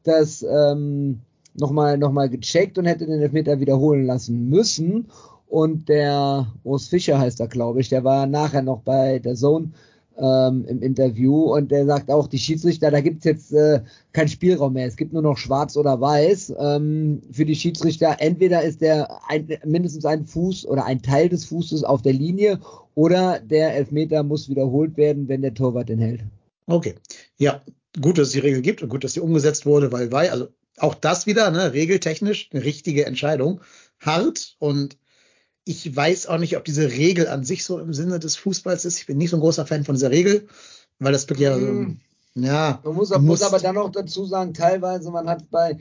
das 0.04 0.44
ähm, 0.44 1.20
nochmal 1.54 1.98
noch 1.98 2.12
mal 2.12 2.30
gecheckt 2.30 2.78
und 2.78 2.86
hätte 2.86 3.06
den 3.06 3.22
Elfmeter 3.22 3.60
wiederholen 3.60 4.06
lassen 4.06 4.50
müssen. 4.50 5.08
Und 5.48 5.90
der 5.90 6.54
Urs 6.64 6.88
Fischer 6.88 7.18
heißt 7.20 7.40
er, 7.40 7.48
glaube 7.48 7.82
ich, 7.82 7.90
der 7.90 8.04
war 8.04 8.28
nachher 8.28 8.62
noch 8.62 8.82
bei 8.82 9.18
der 9.18 9.34
Zone 9.34 9.72
ähm, 10.20 10.66
im 10.68 10.82
Interview 10.82 11.54
und 11.54 11.72
der 11.72 11.86
sagt 11.86 12.12
auch, 12.12 12.28
die 12.28 12.38
Schiedsrichter, 12.38 12.92
da 12.92 13.02
gibt's 13.02 13.26
jetzt 13.26 13.54
äh, 13.54 13.82
keinen 14.12 14.28
Spielraum 14.28 14.74
mehr. 14.74 14.88
Es 14.88 14.98
gibt 14.98 15.14
nur 15.14 15.22
noch 15.22 15.38
schwarz 15.38 15.78
oder 15.78 16.00
weiß. 16.00 16.54
Ähm, 16.60 17.22
für 17.32 17.46
die 17.46 17.56
Schiedsrichter, 17.56 18.18
entweder 18.20 18.64
ist 18.64 18.82
der 18.82 19.20
ein, 19.28 19.48
mindestens 19.66 20.06
ein 20.06 20.26
Fuß 20.26 20.66
oder 20.66 20.86
ein 20.86 21.02
Teil 21.02 21.30
des 21.30 21.46
Fußes 21.46 21.84
auf 21.84 22.02
der 22.02 22.14
Linie 22.14 22.60
oder 22.96 23.40
der 23.40 23.76
Elfmeter 23.76 24.24
muss 24.24 24.50
wiederholt 24.50 24.98
werden, 24.98 25.28
wenn 25.28 25.42
der 25.42 25.54
Torwart 25.54 25.90
den 25.90 26.00
hält. 26.00 26.22
Okay. 26.68 26.96
Ja, 27.38 27.62
gut, 28.02 28.18
dass 28.18 28.28
es 28.28 28.34
die 28.34 28.40
Regel 28.40 28.62
gibt 28.62 28.84
und 28.84 28.90
gut, 28.90 29.04
dass 29.04 29.14
sie 29.14 29.22
umgesetzt 29.22 29.66
wurde, 29.66 29.92
weil, 29.92 30.12
weil, 30.12 30.30
also 30.30 30.50
auch 30.78 30.96
das 30.96 31.26
wieder, 31.26 31.50
ne, 31.52 31.74
regeltechnisch 31.74 32.50
eine 32.52 32.64
richtige 32.64 33.06
Entscheidung. 33.06 33.62
Hart 34.00 34.56
und 34.60 34.98
ich 35.70 35.96
weiß 35.96 36.28
auch 36.28 36.40
nicht, 36.40 36.58
ob 36.58 36.66
diese 36.66 36.90
Regel 36.92 37.28
an 37.28 37.44
sich 37.44 37.64
so 37.64 37.78
im 37.80 37.94
Sinne 37.94 38.18
des 38.20 38.36
Fußballs 38.38 38.86
ist. 38.86 38.98
Ich 39.00 39.06
bin 39.06 39.18
nicht 39.18 39.30
so 39.30 39.38
ein 39.38 39.42
großer 39.42 39.66
Fan 39.68 39.84
von 39.86 39.96
dieser 39.96 40.10
Regel, 40.12 40.48
weil 41.00 41.12
das 41.14 41.30
wirklich 41.30 41.48
ja, 41.48 41.58
Mhm. 41.58 41.98
ja, 42.36 42.80
Man 42.84 42.96
muss, 42.96 43.10
Du 43.10 43.20
muss 43.20 43.42
aber 43.44 43.60
dann 43.60 43.76
noch 43.76 43.92
dazu 43.92 44.26
sagen, 44.26 44.54
teilweise, 44.54 45.12
man 45.12 45.28
hat 45.30 45.50
bei, 45.52 45.78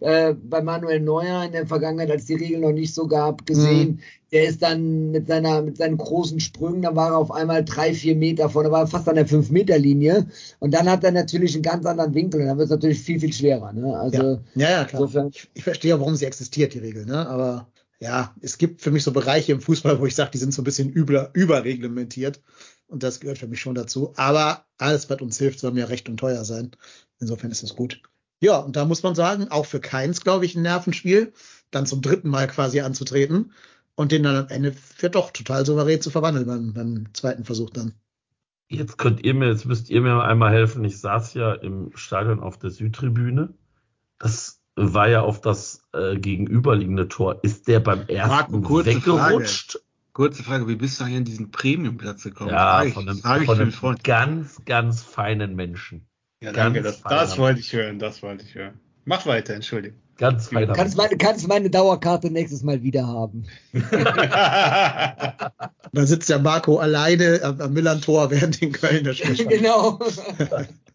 äh, 0.00 0.34
bei 0.34 0.60
Manuel 0.62 1.00
Neuer 1.00 1.44
in 1.44 1.52
der 1.52 1.66
Vergangenheit, 1.66 2.10
als 2.10 2.24
die 2.26 2.34
Regel 2.34 2.60
noch 2.60 2.72
nicht 2.72 2.92
so 2.94 3.06
gab, 3.06 3.46
gesehen, 3.46 4.00
der 4.32 4.44
ist 4.48 4.60
dann 4.62 5.10
mit 5.12 5.26
seiner, 5.28 5.62
mit 5.62 5.76
seinen 5.78 5.96
großen 5.96 6.38
Sprüngen, 6.40 6.82
dann 6.82 6.96
war 6.96 7.10
er 7.12 7.16
auf 7.18 7.30
einmal 7.30 7.64
drei, 7.64 7.94
vier 7.94 8.14
Meter 8.16 8.50
vorne, 8.50 8.70
war 8.70 8.86
fast 8.86 9.08
an 9.08 9.14
der 9.14 9.26
fünf 9.26 9.50
Meter 9.50 9.78
Linie 9.78 10.26
und 10.58 10.72
dann 10.74 10.88
hat 10.90 11.02
er 11.04 11.12
natürlich 11.12 11.54
einen 11.54 11.62
ganz 11.62 11.86
anderen 11.86 12.12
Winkel 12.14 12.40
und 12.42 12.46
dann 12.48 12.58
wird 12.58 12.66
es 12.66 12.70
natürlich 12.70 13.00
viel, 13.00 13.18
viel 13.20 13.32
schwerer. 13.32 13.72
Ne? 13.72 13.96
Also, 13.98 14.16
ja, 14.22 14.38
ja, 14.56 14.70
ja, 14.70 14.84
klar. 14.84 15.00
insofern- 15.02 15.28
Ich, 15.32 15.48
ich 15.54 15.62
verstehe 15.64 15.90
ja, 15.90 15.98
warum 16.00 16.14
sie 16.16 16.26
existiert, 16.26 16.74
die 16.74 16.78
Regel, 16.80 17.06
ne? 17.06 17.26
Aber 17.26 17.66
ja, 18.00 18.34
es 18.40 18.58
gibt 18.58 18.80
für 18.80 18.90
mich 18.90 19.02
so 19.02 19.12
Bereiche 19.12 19.52
im 19.52 19.60
Fußball, 19.60 19.98
wo 19.98 20.06
ich 20.06 20.14
sage, 20.14 20.30
die 20.30 20.38
sind 20.38 20.54
so 20.54 20.62
ein 20.62 20.64
bisschen 20.64 20.90
über, 20.90 21.30
überreglementiert. 21.34 22.40
Und 22.86 23.02
das 23.02 23.20
gehört 23.20 23.38
für 23.38 23.48
mich 23.48 23.60
schon 23.60 23.74
dazu. 23.74 24.12
Aber 24.16 24.66
alles, 24.78 25.10
was 25.10 25.20
uns 25.20 25.38
hilft, 25.38 25.58
soll 25.58 25.72
mir 25.72 25.88
recht 25.88 26.08
und 26.08 26.16
teuer 26.18 26.44
sein. 26.44 26.70
Insofern 27.18 27.50
ist 27.50 27.62
es 27.62 27.74
gut. 27.74 28.00
Ja, 28.40 28.58
und 28.58 28.76
da 28.76 28.84
muss 28.84 29.02
man 29.02 29.14
sagen, 29.14 29.48
auch 29.48 29.66
für 29.66 29.80
keins, 29.80 30.20
glaube 30.20 30.44
ich, 30.44 30.54
ein 30.54 30.62
Nervenspiel, 30.62 31.32
dann 31.70 31.86
zum 31.86 32.00
dritten 32.00 32.28
Mal 32.28 32.46
quasi 32.46 32.80
anzutreten 32.80 33.52
und 33.96 34.12
den 34.12 34.22
dann 34.22 34.36
am 34.36 34.48
Ende 34.48 34.72
für 34.72 35.10
doch 35.10 35.32
total 35.32 35.66
souverän 35.66 36.00
zu 36.00 36.10
verwandeln 36.10 36.46
beim, 36.46 36.72
beim 36.72 37.14
zweiten 37.14 37.44
Versuch 37.44 37.70
dann. 37.70 37.94
Jetzt 38.68 38.96
könnt 38.96 39.24
ihr 39.24 39.34
mir, 39.34 39.48
jetzt 39.48 39.64
müsst 39.64 39.90
ihr 39.90 40.00
mir 40.00 40.22
einmal 40.22 40.52
helfen. 40.52 40.84
Ich 40.84 41.00
saß 41.00 41.34
ja 41.34 41.54
im 41.54 41.90
Stadion 41.96 42.38
auf 42.38 42.58
der 42.58 42.70
Südtribüne. 42.70 43.54
Das 44.18 44.57
war 44.78 45.08
ja 45.08 45.22
auf 45.22 45.40
das 45.40 45.82
äh, 45.92 46.16
gegenüberliegende 46.16 47.08
Tor. 47.08 47.40
Ist 47.42 47.68
der 47.68 47.80
beim 47.80 48.06
ersten 48.08 48.62
kurze 48.62 48.90
weggerutscht? 48.90 49.80
Kurze 50.12 50.42
Frage, 50.42 50.66
wie 50.66 50.76
bist 50.76 50.98
du 50.98 51.04
eigentlich 51.04 51.18
an 51.18 51.24
diesen 51.24 51.50
Premiumplatz 51.50 52.24
gekommen? 52.24 52.50
Ja, 52.50 52.78
Frage 52.78 52.92
von 52.92 53.08
einem, 53.08 53.18
frage 53.18 53.40
ich 53.42 53.46
von 53.46 53.60
einem 53.60 53.72
vorhin. 53.72 54.02
ganz, 54.02 54.64
ganz 54.64 55.02
feinen 55.02 55.54
Menschen. 55.54 56.06
Ja, 56.40 56.52
ganz 56.52 56.74
danke, 56.74 56.82
das, 56.82 57.02
das 57.02 57.38
wollte 57.38 57.60
ich 57.60 57.72
hören, 57.72 57.98
das 57.98 58.22
wollte 58.22 58.44
ich 58.44 58.54
hören. 58.54 58.80
Mach 59.04 59.26
weiter, 59.26 59.54
Entschuldigung. 59.54 59.98
Ganz 60.16 60.48
feiner 60.48 60.72
kannst, 60.72 60.96
meine, 60.96 61.16
kannst 61.16 61.46
meine 61.46 61.70
Dauerkarte 61.70 62.30
nächstes 62.30 62.62
Mal 62.64 62.82
wieder 62.82 63.06
haben. 63.06 63.46
Da 65.90 66.04
sitzt 66.04 66.28
der 66.28 66.38
Marco 66.38 66.76
alleine 66.76 67.40
am, 67.42 67.60
am 67.60 67.72
Millantor 67.72 68.30
während 68.30 68.60
den 68.60 68.72
Kölner 68.72 69.14
Spiel. 69.14 69.46
genau. 69.46 69.98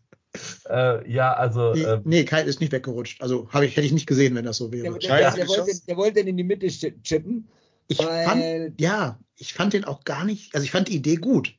Äh, 0.69 1.09
ja, 1.11 1.33
also 1.33 1.73
Nee, 1.73 1.83
äh, 1.83 2.01
nee, 2.03 2.23
Kai 2.25 2.43
ist 2.43 2.59
nicht 2.59 2.71
weggerutscht. 2.71 3.21
Also 3.21 3.49
habe 3.51 3.65
ich, 3.65 3.75
hätte 3.75 3.85
ich 3.85 3.91
nicht 3.93 4.07
gesehen, 4.07 4.35
wenn 4.35 4.45
das 4.45 4.57
so 4.57 4.67
Der, 4.69 4.83
wäre. 4.83 4.99
der, 4.99 5.07
Scheiße 5.07 5.37
der, 5.37 5.47
wollte, 5.47 5.71
der 5.87 5.97
wollte 5.97 6.13
den 6.15 6.27
in 6.27 6.37
die 6.37 6.43
Mitte 6.43 6.67
chi- 6.67 6.93
chippen. 7.03 7.47
Ich 7.87 7.99
weil- 7.99 8.25
fand, 8.25 8.81
ja, 8.81 9.19
ich 9.35 9.53
fand 9.53 9.73
den 9.73 9.83
auch 9.85 10.03
gar 10.03 10.23
nicht, 10.23 10.53
also 10.55 10.63
ich 10.63 10.71
fand 10.71 10.87
die 10.87 10.95
Idee 10.95 11.15
gut. 11.17 11.53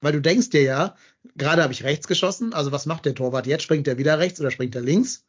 Weil 0.00 0.12
du 0.12 0.20
denkst 0.20 0.50
dir 0.50 0.62
ja, 0.62 0.96
gerade 1.36 1.62
habe 1.62 1.72
ich 1.72 1.84
rechts 1.84 2.08
geschossen, 2.08 2.52
also 2.52 2.72
was 2.72 2.86
macht 2.86 3.04
der 3.06 3.14
Torwart 3.14 3.46
jetzt? 3.46 3.62
Springt 3.62 3.86
er 3.86 3.98
wieder 3.98 4.18
rechts 4.18 4.40
oder 4.40 4.50
springt 4.50 4.74
er 4.74 4.82
links? 4.82 5.24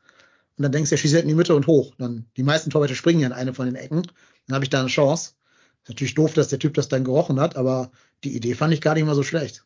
Und 0.57 0.63
dann 0.63 0.71
denkst 0.71 0.89
du, 0.89 0.95
er 0.95 0.97
schießt 0.97 1.13
halt 1.13 1.23
in 1.23 1.29
die 1.29 1.35
Mitte 1.35 1.55
und 1.55 1.67
hoch. 1.67 1.93
Dann, 1.99 2.25
die 2.37 2.43
meisten 2.43 2.71
Torwärter 2.71 2.95
springen 2.95 3.19
ja 3.19 3.27
in 3.27 3.33
eine 3.33 3.53
von 3.53 3.65
den 3.67 3.75
Ecken. 3.75 4.01
Dann 4.47 4.55
habe 4.55 4.65
ich 4.65 4.69
da 4.69 4.79
eine 4.79 4.87
Chance. 4.89 5.33
Ist 5.83 5.89
natürlich 5.89 6.15
doof, 6.15 6.33
dass 6.33 6.47
der 6.47 6.57
Typ 6.59 6.73
das 6.73 6.87
dann 6.89 7.03
gerochen 7.03 7.39
hat, 7.39 7.55
aber 7.55 7.91
die 8.23 8.35
Idee 8.35 8.55
fand 8.55 8.73
ich 8.73 8.81
gar 8.81 8.95
nicht 8.95 9.05
mal 9.05 9.13
so 9.15 9.23
schlecht. 9.23 9.63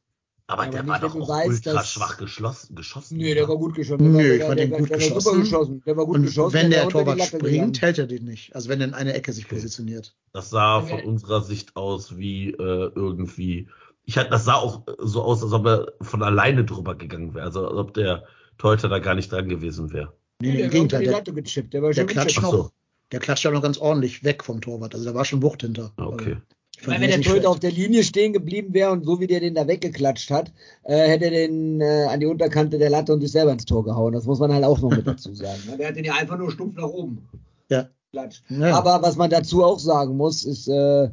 Aber 0.50 0.64
Aber 0.64 0.72
der 0.72 0.88
war 0.88 1.02
wenn 1.02 1.10
doch 1.10 1.16
auch 1.16 1.28
weißt, 1.30 1.48
ultra 1.68 1.84
schwach 1.84 2.18
geschlossen, 2.18 2.74
geschossen. 2.76 3.18
Nee, 3.18 3.34
der 3.34 3.43
oder? 3.43 3.54
war 3.54 3.58
gut 3.60 3.76
geschossen. 3.76 4.12
Nö, 4.14 4.18
der 4.24 4.36
ich 4.36 4.41
war, 4.41 4.48
fand 4.48 4.60
der, 4.60 4.66
den 4.68 4.72
der, 4.72 4.80
gut 4.80 4.89
der 4.89 4.98
war 5.00 5.06
geschossen. 5.06 5.39
geschossen. 5.41 5.84
Der 5.86 5.98
war 5.98 6.06
gut 6.06 6.16
Und 6.16 6.22
geschossen. 6.24 6.54
wenn 6.54 6.72
der 6.72 6.86
die 6.86 6.91
Torwart 6.91 7.22
springt, 7.22 7.43
gegangen. 7.43 7.74
hält 7.80 7.98
er 7.98 8.08
den 8.08 8.24
nicht. 8.24 8.56
Also 8.56 8.70
wenn 8.70 8.80
er 8.80 8.88
in 8.88 8.93
eine 8.93 9.14
Ecke 9.14 9.34
sich 9.34 9.48
positioniert. 9.50 10.16
Das 10.32 10.50
sah 10.50 10.82
von 10.82 11.02
unserer 11.02 11.41
Sicht 11.41 11.76
aus 11.76 12.16
wie 12.18 12.52
äh, 12.52 12.91
irgendwie. 12.95 13.68
Ich 14.06 14.18
hatte, 14.18 14.30
das 14.30 14.45
sah 14.45 14.56
auch 14.56 14.84
so 15.00 15.22
aus, 15.22 15.43
als 15.43 15.52
ob 15.52 15.66
er 15.66 15.91
von 16.02 16.24
alleine 16.24 16.64
drüber 16.64 16.95
gegangen 16.95 17.34
wäre. 17.34 17.43
Also 17.45 17.68
als 17.68 17.76
ob 17.78 17.93
der 17.93 18.24
Torhüter 18.58 18.88
da 18.88 19.00
gar 19.00 19.16
nicht 19.16 19.30
dran 19.30 19.50
gewesen 19.50 19.91
wäre. 19.91 20.14
Nee, 20.41 20.54
der 20.56 20.66
im 20.66 20.72
Gegenteil, 20.72 21.00
die 21.02 21.06
der. 21.08 21.64
Der 21.64 21.82
war 21.82 21.89
der 21.91 21.95
schon 22.02 22.08
klatscht 22.08 22.41
noch, 22.41 22.52
so. 22.52 22.72
der 23.12 23.20
klatscht 23.20 23.45
auch 23.48 23.52
noch 23.52 23.62
ganz 23.62 23.78
ordentlich 23.80 24.24
weg 24.24 24.45
vom 24.45 24.62
Torwart. 24.62 24.93
Also 24.95 25.04
da 25.10 25.14
war 25.14 25.26
schon 25.26 25.41
Wucht 25.43 25.62
hinter. 25.62 25.91
Ah, 25.98 26.06
Okay. 26.06 26.36
Also, 26.36 26.41
meine, 26.86 27.02
wenn 27.02 27.10
der 27.10 27.22
Torhüter 27.22 27.50
auf 27.50 27.60
der 27.60 27.72
Linie 27.72 28.04
stehen 28.04 28.34
geblieben 28.34 28.74
wäre 28.74 28.92
und 28.92 29.04
so 29.04 29.20
wie 29.20 29.26
der 29.26 29.40
den 29.40 29.56
da 29.56 29.68
weggeklatscht 29.68 30.30
hat, 30.30 30.52
äh, 30.84 31.08
hätte 31.08 31.26
er 31.26 31.32
den 31.32 31.82
äh, 31.82 32.06
an 32.06 32.20
die 32.20 32.28
Unterkante 32.28 32.78
der 32.78 32.92
Latte 32.92 33.14
und 33.14 33.22
sich 33.22 33.32
selber 33.32 33.52
ins 33.52 33.66
Tor 33.66 33.84
gehauen. 33.84 34.14
Das 34.14 34.26
muss 34.26 34.40
man 34.40 34.54
halt 34.54 34.64
auch 34.64 34.80
noch 34.80 34.92
mit 34.92 35.08
dazu 35.08 35.34
sagen. 35.34 35.60
ne? 35.70 35.78
Der 35.78 35.88
hat 35.88 35.96
den 35.96 36.06
ja 36.06 36.14
einfach 36.14 36.38
nur 36.38 36.52
stumpf 36.52 36.76
nach 36.76 36.88
oben. 36.88 37.28
Ja. 37.70 37.90
Klatscht. 38.12 38.44
Ja. 38.50 38.78
Aber 38.78 39.02
was 39.02 39.16
man 39.16 39.30
dazu 39.30 39.64
auch 39.64 39.80
sagen 39.80 40.18
muss, 40.18 40.46
ist, 40.46 40.68
äh, 40.68 41.10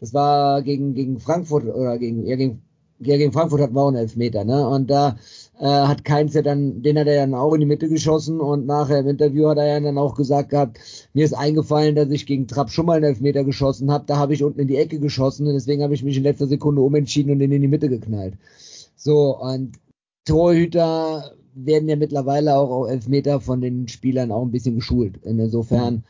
das 0.00 0.12
war 0.12 0.62
gegen, 0.62 0.94
gegen 0.94 1.20
Frankfurt 1.20 1.64
oder 1.64 1.96
gegen, 1.98 2.26
ja, 2.26 2.36
gegen, 2.36 2.62
ja, 2.98 3.16
gegen 3.16 3.32
Frankfurt 3.32 3.60
hatten 3.60 3.74
wir 3.74 3.82
auch 3.82 3.88
einen 3.88 3.96
Elfmeter, 3.96 4.44
ne? 4.44 4.68
Und 4.68 4.90
da 4.90 5.16
äh, 5.58 5.66
hat 5.66 6.04
Keins 6.04 6.34
ja 6.34 6.42
dann, 6.42 6.82
den 6.82 6.98
hat 6.98 7.06
er 7.06 7.16
dann 7.16 7.34
auch 7.34 7.54
in 7.54 7.60
die 7.60 7.66
Mitte 7.66 7.88
geschossen 7.88 8.40
und 8.40 8.66
nachher 8.66 9.00
im 9.00 9.08
Interview 9.08 9.48
hat 9.48 9.58
er 9.58 9.66
ja 9.66 9.80
dann 9.80 9.98
auch 9.98 10.14
gesagt 10.14 10.50
gehabt, 10.50 10.78
mir 11.12 11.24
ist 11.24 11.34
eingefallen, 11.34 11.94
dass 11.94 12.10
ich 12.10 12.26
gegen 12.26 12.48
Trapp 12.48 12.70
schon 12.70 12.86
mal 12.86 12.96
einen 12.96 13.04
Elfmeter 13.04 13.44
geschossen 13.44 13.90
habe, 13.90 14.04
da 14.06 14.16
habe 14.16 14.34
ich 14.34 14.42
unten 14.42 14.60
in 14.60 14.68
die 14.68 14.76
Ecke 14.76 14.98
geschossen 14.98 15.46
und 15.46 15.54
deswegen 15.54 15.82
habe 15.82 15.94
ich 15.94 16.02
mich 16.02 16.16
in 16.16 16.24
letzter 16.24 16.46
Sekunde 16.46 16.82
umentschieden 16.82 17.32
und 17.32 17.38
den 17.38 17.52
in 17.52 17.62
die 17.62 17.68
Mitte 17.68 17.88
geknallt. 17.88 18.34
So, 18.96 19.38
und 19.38 19.76
Torhüter 20.24 21.32
werden 21.54 21.88
ja 21.88 21.96
mittlerweile 21.96 22.56
auch 22.56 22.70
auf 22.70 22.88
Elfmeter 22.88 23.40
von 23.40 23.60
den 23.60 23.86
Spielern 23.88 24.32
auch 24.32 24.42
ein 24.42 24.50
bisschen 24.50 24.74
geschult. 24.76 25.20
Insofern, 25.22 26.04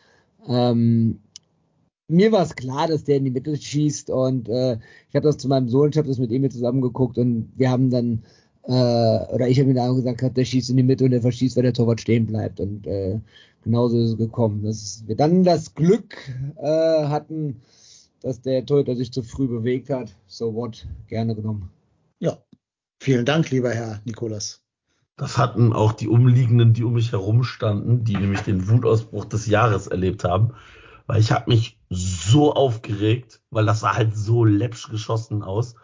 ähm, 0.49 1.21
mir 2.09 2.33
war 2.33 2.43
es 2.43 2.55
klar, 2.55 2.89
dass 2.89 3.05
der 3.05 3.17
in 3.17 3.25
die 3.25 3.31
Mitte 3.31 3.57
schießt 3.57 4.11
und 4.11 4.49
äh, 4.49 4.79
ich 5.09 5.15
habe 5.15 5.27
das 5.27 5.39
zu 5.39 5.49
meinem 5.49 5.69
Sohn, 5.69 5.91
ich 5.91 5.97
habe 5.97 6.09
das 6.09 6.19
mit 6.19 6.31
ihm 6.31 6.49
zusammengeguckt 6.51 7.19
und 7.19 7.53
wir 7.57 7.71
haben 7.71 7.91
dann, 7.91 8.23
äh, 8.67 8.71
oder 8.73 9.49
ich 9.49 9.59
habe 9.59 9.69
mir 9.69 9.75
dann 9.75 9.95
gesagt, 9.95 10.19
gehabt, 10.19 10.37
der 10.37 10.45
schießt 10.45 10.71
in 10.71 10.79
die 10.79 10.83
Mitte 10.83 11.05
und 11.05 11.11
der 11.11 11.23
verschießt, 11.23 11.57
weil 11.57 11.65
der 11.65 11.75
Torwart 11.75 12.01
stehen 12.01 12.27
bleibt 12.27 12.61
und 12.61 12.87
äh, 12.87 13.21
genauso 13.63 13.99
ist 13.99 14.11
es 14.11 14.17
gekommen. 14.17 14.63
Dass 14.63 15.05
wir 15.07 15.17
dann 15.17 15.45
das 15.45 15.75
Glück 15.75 16.17
äh, 16.57 17.07
hatten, 17.07 17.61
dass 18.23 18.41
der 18.41 18.65
Torhüter 18.65 18.97
sich 18.97 19.13
zu 19.13 19.23
früh 19.23 19.49
bewegt 19.49 19.91
hat. 19.91 20.17
So 20.27 20.55
what, 20.55 20.87
gerne 21.09 21.35
genommen. 21.35 21.71
Ja. 22.21 22.39
Vielen 23.01 23.27
Dank, 23.27 23.51
lieber 23.51 23.71
Herr 23.71 24.01
Nikolas. 24.07 24.63
Das 25.17 25.37
hatten 25.37 25.73
auch 25.73 25.93
die 25.93 26.09
Umliegenden, 26.09 26.73
die 26.73 26.85
um 26.85 26.95
mich 26.95 27.13
herum 27.13 27.45
standen, 27.45 28.03
die 28.05 28.17
nämlich 28.17 28.41
den 28.41 28.69
Wutausbruch 28.69 29.27
des 29.27 29.47
Jahres 29.47 29.87
erlebt 29.87 30.25
haben. 30.25 30.55
Weil 31.07 31.21
ich 31.21 31.31
habe 31.31 31.51
mich 31.51 31.79
so 31.91 32.55
aufgeregt, 32.55 33.43
weil 33.51 33.67
das 33.67 33.81
sah 33.81 33.95
halt 33.95 34.17
so 34.17 34.45
läppsch 34.45 34.89
geschossen 34.89 35.43
aus. 35.43 35.75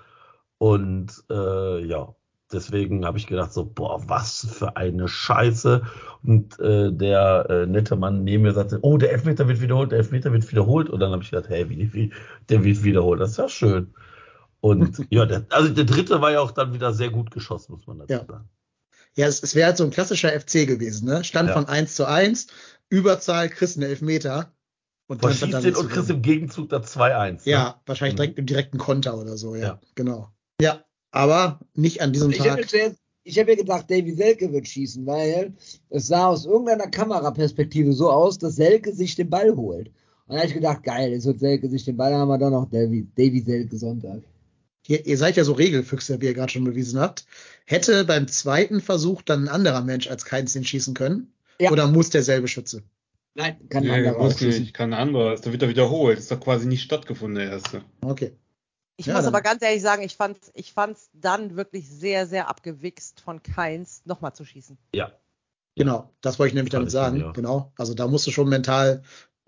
Und 0.57 1.25
äh, 1.31 1.85
ja, 1.85 2.15
deswegen 2.53 3.05
habe 3.05 3.19
ich 3.19 3.27
gedacht 3.27 3.53
so, 3.53 3.65
boah, 3.65 4.03
was 4.09 4.47
für 4.51 4.77
eine 4.77 5.09
Scheiße. 5.09 5.83
Und 6.23 6.59
äh, 6.61 6.93
der 6.93 7.47
äh, 7.49 7.67
nette 7.67 7.97
Mann 7.97 8.25
neben 8.25 8.43
mir 8.43 8.53
sagte, 8.53 8.79
oh, 8.83 8.97
der 8.99 9.13
Elfmeter 9.13 9.49
wird 9.49 9.61
wiederholt, 9.61 9.93
der 9.93 9.99
Elfmeter 9.99 10.33
wird 10.33 10.51
wiederholt. 10.51 10.91
Und 10.91 11.01
dann 11.01 11.13
habe 11.13 11.23
ich 11.23 11.31
gedacht, 11.31 11.49
hey, 11.49 11.69
wie, 11.71 11.93
wie, 11.93 12.13
der 12.49 12.65
wird 12.65 12.83
wiederholt, 12.83 13.21
das 13.21 13.31
ist 13.31 13.37
ja 13.39 13.49
schön. 13.49 13.95
Und 14.61 15.07
ja, 15.11 15.25
der, 15.27 15.47
also 15.51 15.73
der 15.73 15.85
dritte 15.85 16.21
war 16.21 16.33
ja 16.33 16.41
auch 16.41 16.51
dann 16.51 16.75
wieder 16.75 16.93
sehr 16.93 17.11
gut 17.11 17.31
geschossen, 17.31 17.73
muss 17.73 17.87
man 17.87 17.99
dazu 17.99 18.13
Ja. 18.13 18.25
sagen. 18.27 18.49
Ja, 19.17 19.27
es, 19.27 19.43
es 19.43 19.55
wäre 19.55 19.67
halt 19.69 19.77
so 19.77 19.85
ein 19.85 19.91
klassischer 19.91 20.31
FC 20.33 20.67
gewesen, 20.67 21.07
ne? 21.09 21.25
Stand 21.25 21.49
Ja. 21.49 21.55
von 21.55 21.67
1 21.67 21.95
zu 21.97 22.07
1, 22.07 22.47
Überzahl, 22.89 23.49
kriegst 23.49 23.77
einen 23.77 23.89
Elfmeter. 23.89 24.53
Und 25.09 25.25
dann 25.25 25.33
verdammt 25.33 25.65
den 25.65 25.75
zu 25.75 25.81
und 25.81 25.91
kriegst 25.91 26.11
im 26.11 26.23
Gegenzug 26.23 26.69
da 26.69 26.77
2-1. 26.83 27.45
ne? 27.47 27.53
Ja, 27.53 27.81
wahrscheinlich 27.87 28.15
Mhm. 28.15 28.17
direkt 28.19 28.39
im 28.39 28.47
direkten 28.47 28.79
Konter 28.79 29.19
oder 29.19 29.37
so, 29.37 29.57
ja. 29.57 29.63
Ja. 29.63 29.81
Genau. 29.97 30.31
Ja, 30.61 30.85
aber 31.11 31.61
nicht 31.75 32.01
an 32.03 32.13
diesem 32.13 32.31
Ich 32.31 32.41
habe 32.41 32.67
Tag. 32.67 32.95
ich 33.25 33.39
hab 33.39 33.47
mir 33.47 33.57
gedacht, 33.57 33.91
Davy 33.91 34.13
Selke 34.15 34.53
wird 34.53 34.69
schießen, 34.69 35.05
weil 35.07 35.55
es 35.91 36.07
sah 36.07 36.27
aus 36.27 36.47
irgendeiner 36.47 36.89
Kameraperspektive 36.89 37.93
so 37.93 38.11
aus, 38.11 38.39
dass 38.39 38.57
Selke 38.57 38.93
sich 38.93 39.15
den 39.17 39.31
Ball 39.31 39.55
holt. 39.57 39.89
Und 40.27 40.35
da 40.35 40.39
habe 40.39 40.49
ich 40.49 40.55
gedacht, 40.55 40.83
geil, 40.85 41.13
jetzt 41.13 41.27
wird 41.27 41.41
Selke 41.41 41.69
sich 41.69 41.85
den 41.85 41.97
Ball, 41.97 42.13
dann 42.13 42.21
haben 42.21 42.29
wir 42.29 42.39
doch 42.39 42.51
noch 42.51 42.71
Davy, 42.71 43.07
Davy 43.17 43.41
Selke 43.41 43.77
Sonntag. 43.77 44.23
Ihr, 44.87 45.05
ihr 45.07 45.19
seid 45.19 45.37
ja 45.37 45.45
so 45.45 45.53
Regelfüchse, 45.53 46.21
wie 46.21 46.27
ihr 46.27 46.35
gerade 46.35 46.51
schon 46.53 46.65
bewiesen 46.65 46.99
habt. 47.01 47.27
Hätte 47.67 48.05
beim 48.05 48.27
zweiten 48.29 48.81
Versuch 48.81 49.23
dann 49.23 49.45
ein 49.45 49.49
anderer 49.49 49.83
Mensch 49.83 50.09
als 50.09 50.25
keins 50.25 50.53
den 50.55 50.65
schießen 50.65 50.95
können? 50.95 51.33
Ja. 51.61 51.71
Oder 51.71 51.87
muss 51.89 52.11
derselbe 52.11 52.49
Schütze? 52.49 52.83
Nein, 53.35 53.57
kann 53.69 53.85
ein 53.85 53.89
Nee, 53.89 54.09
anderer 54.09 54.23
muss 54.25 54.41
nicht, 54.41 54.75
kann 54.75 54.93
ein 54.93 54.99
anderer. 55.01 55.35
Ist 55.35 55.47
doch 55.47 55.53
wieder 55.53 55.69
wiederholt. 55.69 56.19
Ist 56.19 56.31
doch 56.33 56.41
quasi 56.41 56.67
nicht 56.67 56.83
stattgefunden, 56.83 57.37
der 57.39 57.51
erste. 57.51 57.83
Okay. 58.01 58.33
Ich 59.01 59.07
Ja, 59.07 59.15
muss 59.15 59.25
aber 59.25 59.41
ganz 59.41 59.63
ehrlich 59.63 59.81
sagen, 59.81 60.03
ich 60.03 60.15
fand's, 60.15 60.51
ich 60.55 60.75
fand's 60.75 61.09
dann 61.15 61.57
wirklich 61.57 61.89
sehr, 61.89 62.27
sehr 62.27 62.51
abgewichst 62.51 63.23
von 63.23 63.43
Keins, 63.43 64.03
nochmal 64.05 64.35
zu 64.35 64.45
schießen. 64.45 64.77
Ja. 64.95 65.11
Genau, 65.75 66.11
das 66.21 66.39
wollte 66.39 66.49
ich 66.49 66.55
nämlich 66.55 66.71
Fand 66.71 66.83
damit 66.83 66.91
sagen. 66.91 67.23
auch. 67.23 67.33
Genau. 67.33 67.73
Also 67.79 67.95
da 67.95 68.07
musst 68.09 68.27
du 68.27 68.31
schon 68.31 68.51
mental 68.51 69.03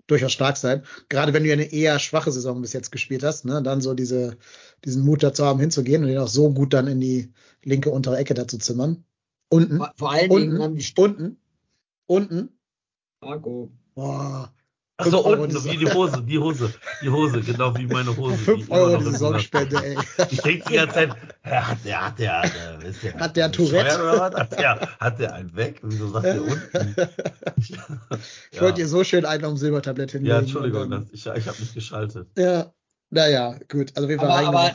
durchaus 0.07 0.31
stark 0.31 0.57
sein. 0.57 0.81
Gerade 1.07 1.33
wenn 1.33 1.43
du 1.43 1.49
ja 1.49 1.53
eine 1.53 1.71
eher 1.71 1.99
schwache 1.99 2.31
Saison 2.31 2.61
bis 2.63 2.73
jetzt 2.73 2.91
gespielt 2.91 3.21
hast, 3.21 3.45
ne, 3.45 3.61
dann 3.61 3.79
so 3.81 3.93
diese, 3.93 4.37
diesen 4.85 5.05
Mut 5.05 5.21
dazu 5.21 5.45
haben, 5.45 5.59
hinzugehen 5.59 6.01
und 6.01 6.09
den 6.09 6.17
auch 6.17 6.27
so 6.27 6.51
gut 6.51 6.73
dann 6.73 6.87
in 6.87 6.99
die 6.99 7.31
linke 7.63 7.91
untere 7.91 8.17
Ecke 8.17 8.33
dazu 8.33 8.57
zimmern. 8.57 9.05
Unten, 9.49 9.77
Vor, 9.77 9.93
vor 9.95 10.11
allen 10.13 10.31
Unten? 10.31 10.49
Dingen 10.49 10.63
haben 10.63 10.75
die 10.75 10.81
St 10.81 10.97
unten, 10.97 11.37
unten. 12.07 12.57
Marco. 13.21 13.71
Boah. 13.93 14.51
Achso, 14.97 15.19
unten, 15.21 15.49
die- 15.49 15.63
wie 15.71 15.77
die 15.77 15.91
Hose, 15.91 16.21
die 16.21 16.37
Hose, 16.37 16.71
die 17.01 17.09
Hose, 17.09 17.41
genau 17.41 17.75
wie 17.75 17.87
meine 17.87 18.15
Hose. 18.17 18.35
die 18.37 18.43
5 18.43 18.67
immer 18.67 18.75
Euro 18.77 18.97
die 18.97 19.03
Saisonspende, 19.05 19.83
ey. 19.83 19.97
Ich 20.29 20.41
denke 20.41 20.65
die 20.69 20.73
ganze 20.75 20.93
Zeit, 20.93 21.09
hat 21.43 21.77
der, 21.83 22.05
hat 22.05 22.19
der, 22.19 22.43
äh, 22.83 22.89
ist 22.89 23.03
der, 23.03 23.13
Hat 23.15 23.35
der 23.35 23.51
Tourette? 23.51 23.95
Oder 23.95 24.19
was? 24.19 24.33
Hat 24.35 24.59
der, 24.59 24.79
hat 24.99 25.19
der 25.19 25.33
einen 25.33 25.55
weg? 25.55 25.79
Wieso 25.81 26.09
sagt 26.09 26.25
der 26.25 26.41
unten? 26.43 26.95
Ich 28.51 28.61
wollte 28.61 28.81
dir 28.81 28.87
so 28.87 29.03
schön 29.03 29.25
einen 29.25 29.43
auf 29.45 29.53
dem 29.53 29.57
Silbertablett 29.57 30.11
hinlegen. 30.11 30.29
Ja, 30.31 30.39
Entschuldigung, 30.39 30.89
dann- 30.91 31.09
ich, 31.11 31.25
ich 31.25 31.47
habe 31.47 31.59
mich 31.59 31.73
geschaltet. 31.73 32.27
Ja, 32.37 32.71
naja, 33.09 33.55
gut. 33.69 33.91
Also 33.95 34.05
auf 34.05 34.09
jeden 34.11 34.19
Fall 34.21 34.29
Aber, 34.45 34.47
aber 34.59 34.73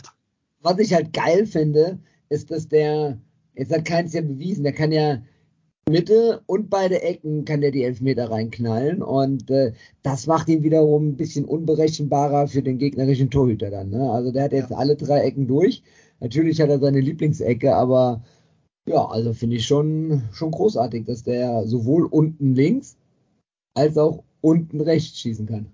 was 0.63 0.79
ich 0.81 0.93
halt 0.93 1.13
geil 1.13 1.47
finde, 1.47 2.01
ist, 2.29 2.51
dass 2.51 2.67
der, 2.67 3.19
jetzt 3.55 3.73
hat 3.73 3.85
keins 3.85 4.13
ja 4.15 4.21
bewiesen, 4.23 4.65
der 4.65 4.73
kann 4.73 4.91
ja 4.91 5.19
Mitte 5.91 6.43
und 6.47 6.71
beide 6.71 7.03
Ecken 7.03 7.45
kann 7.45 7.61
der 7.61 7.71
die 7.71 7.85
Elfmeter 7.85 8.31
reinknallen 8.31 9.03
und 9.03 9.51
äh, 9.51 9.73
das 10.03 10.27
macht 10.27 10.49
ihn 10.49 10.63
wiederum 10.63 11.09
ein 11.09 11.17
bisschen 11.17 11.45
unberechenbarer 11.45 12.49
für 12.49 12.63
den 12.63 12.79
gegnerischen 12.79 13.31
Torhüter 13.31 13.71
dann. 13.71 13.91
Ne? 13.91 14.11
Also 14.11 14.31
der 14.33 14.45
hat 14.45 14.53
jetzt 14.53 14.73
alle 14.73 14.97
drei 14.97 15.21
Ecken 15.21 15.47
durch. 15.47 15.83
Natürlich 16.21 16.61
hat 16.61 16.71
er 16.71 16.79
seine 16.81 17.01
Lieblingsecke, 17.01 17.75
aber 17.75 18.23
ja, 18.89 19.05
also 19.07 19.33
finde 19.35 19.57
ich 19.57 19.67
schon, 19.67 20.23
schon 20.33 20.51
großartig, 20.51 21.05
dass 21.05 21.23
der 21.23 21.67
sowohl 21.67 22.07
unten 22.07 22.55
links 22.55 22.97
als 23.75 23.97
auch 23.99 24.23
unten 24.41 24.81
rechts 24.81 25.19
schießen 25.21 25.47
kann. 25.47 25.67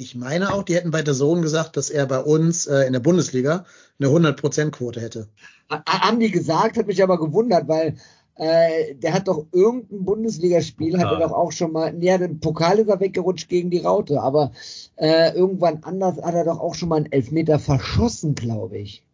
Ich 0.00 0.14
meine 0.14 0.52
auch, 0.54 0.62
die 0.62 0.76
hätten 0.76 0.92
bei 0.92 1.02
der 1.02 1.14
Sohn 1.14 1.42
gesagt, 1.42 1.76
dass 1.76 1.90
er 1.90 2.06
bei 2.06 2.20
uns 2.20 2.66
äh, 2.66 2.82
in 2.86 2.92
der 2.92 3.00
Bundesliga 3.00 3.64
eine 3.98 4.08
100%-Quote 4.10 5.00
hätte. 5.00 5.26
Ha- 5.70 5.82
Haben 5.86 6.20
die 6.20 6.30
gesagt, 6.30 6.76
hat 6.76 6.86
mich 6.86 7.02
aber 7.02 7.18
gewundert, 7.18 7.66
weil 7.66 7.96
äh, 8.38 8.94
der 8.94 9.14
hat 9.14 9.26
doch 9.26 9.46
irgendein 9.52 10.04
Bundesligaspiel, 10.04 10.98
hat 10.98 11.10
er 11.12 11.18
doch 11.18 11.32
auch 11.32 11.50
schon 11.50 11.72
mal, 11.72 11.92
ja, 12.02 12.18
den 12.18 12.38
Pokal 12.38 12.78
ist 12.78 12.88
er 12.88 13.00
weggerutscht 13.00 13.48
gegen 13.48 13.70
die 13.70 13.80
Raute, 13.80 14.20
aber 14.22 14.52
äh, 14.96 15.34
irgendwann 15.34 15.82
anders 15.82 16.22
hat 16.22 16.34
er 16.34 16.44
doch 16.44 16.60
auch 16.60 16.74
schon 16.74 16.88
mal 16.88 16.96
einen 16.96 17.12
Elfmeter 17.12 17.58
verschossen, 17.58 18.36
glaube 18.36 18.78
ich. 18.78 19.04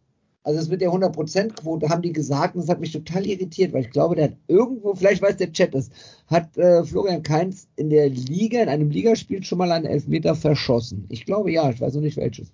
Also 0.43 0.59
das 0.59 0.69
mit 0.69 0.81
der 0.81 0.91
100%-Quote 0.91 1.89
haben 1.89 2.03
die 2.03 2.13
gesagt 2.13 2.53
und 2.53 2.61
das 2.61 2.69
hat 2.69 2.79
mich 2.79 2.91
total 2.91 3.25
irritiert, 3.25 3.73
weil 3.73 3.81
ich 3.81 3.89
glaube, 3.89 4.15
der 4.15 4.25
hat 4.25 4.37
irgendwo, 4.47 4.93
vielleicht 4.93 5.23
weiß 5.23 5.37
der 5.37 5.51
Chat 5.51 5.73
das, 5.73 5.89
hat 6.27 6.55
äh, 6.55 6.83
Florian 6.83 7.23
Kainz 7.23 7.67
in 7.77 7.89
der 7.89 8.09
Liga, 8.09 8.61
in 8.61 8.69
einem 8.69 8.91
Ligaspiel 8.91 9.43
schon 9.43 9.57
mal 9.57 9.71
einen 9.71 9.87
Elfmeter 9.87 10.35
verschossen. 10.35 11.05
Ich 11.09 11.25
glaube 11.25 11.51
ja, 11.51 11.67
ich 11.71 11.81
weiß 11.81 11.95
noch 11.95 12.01
nicht 12.01 12.17
welches. 12.17 12.51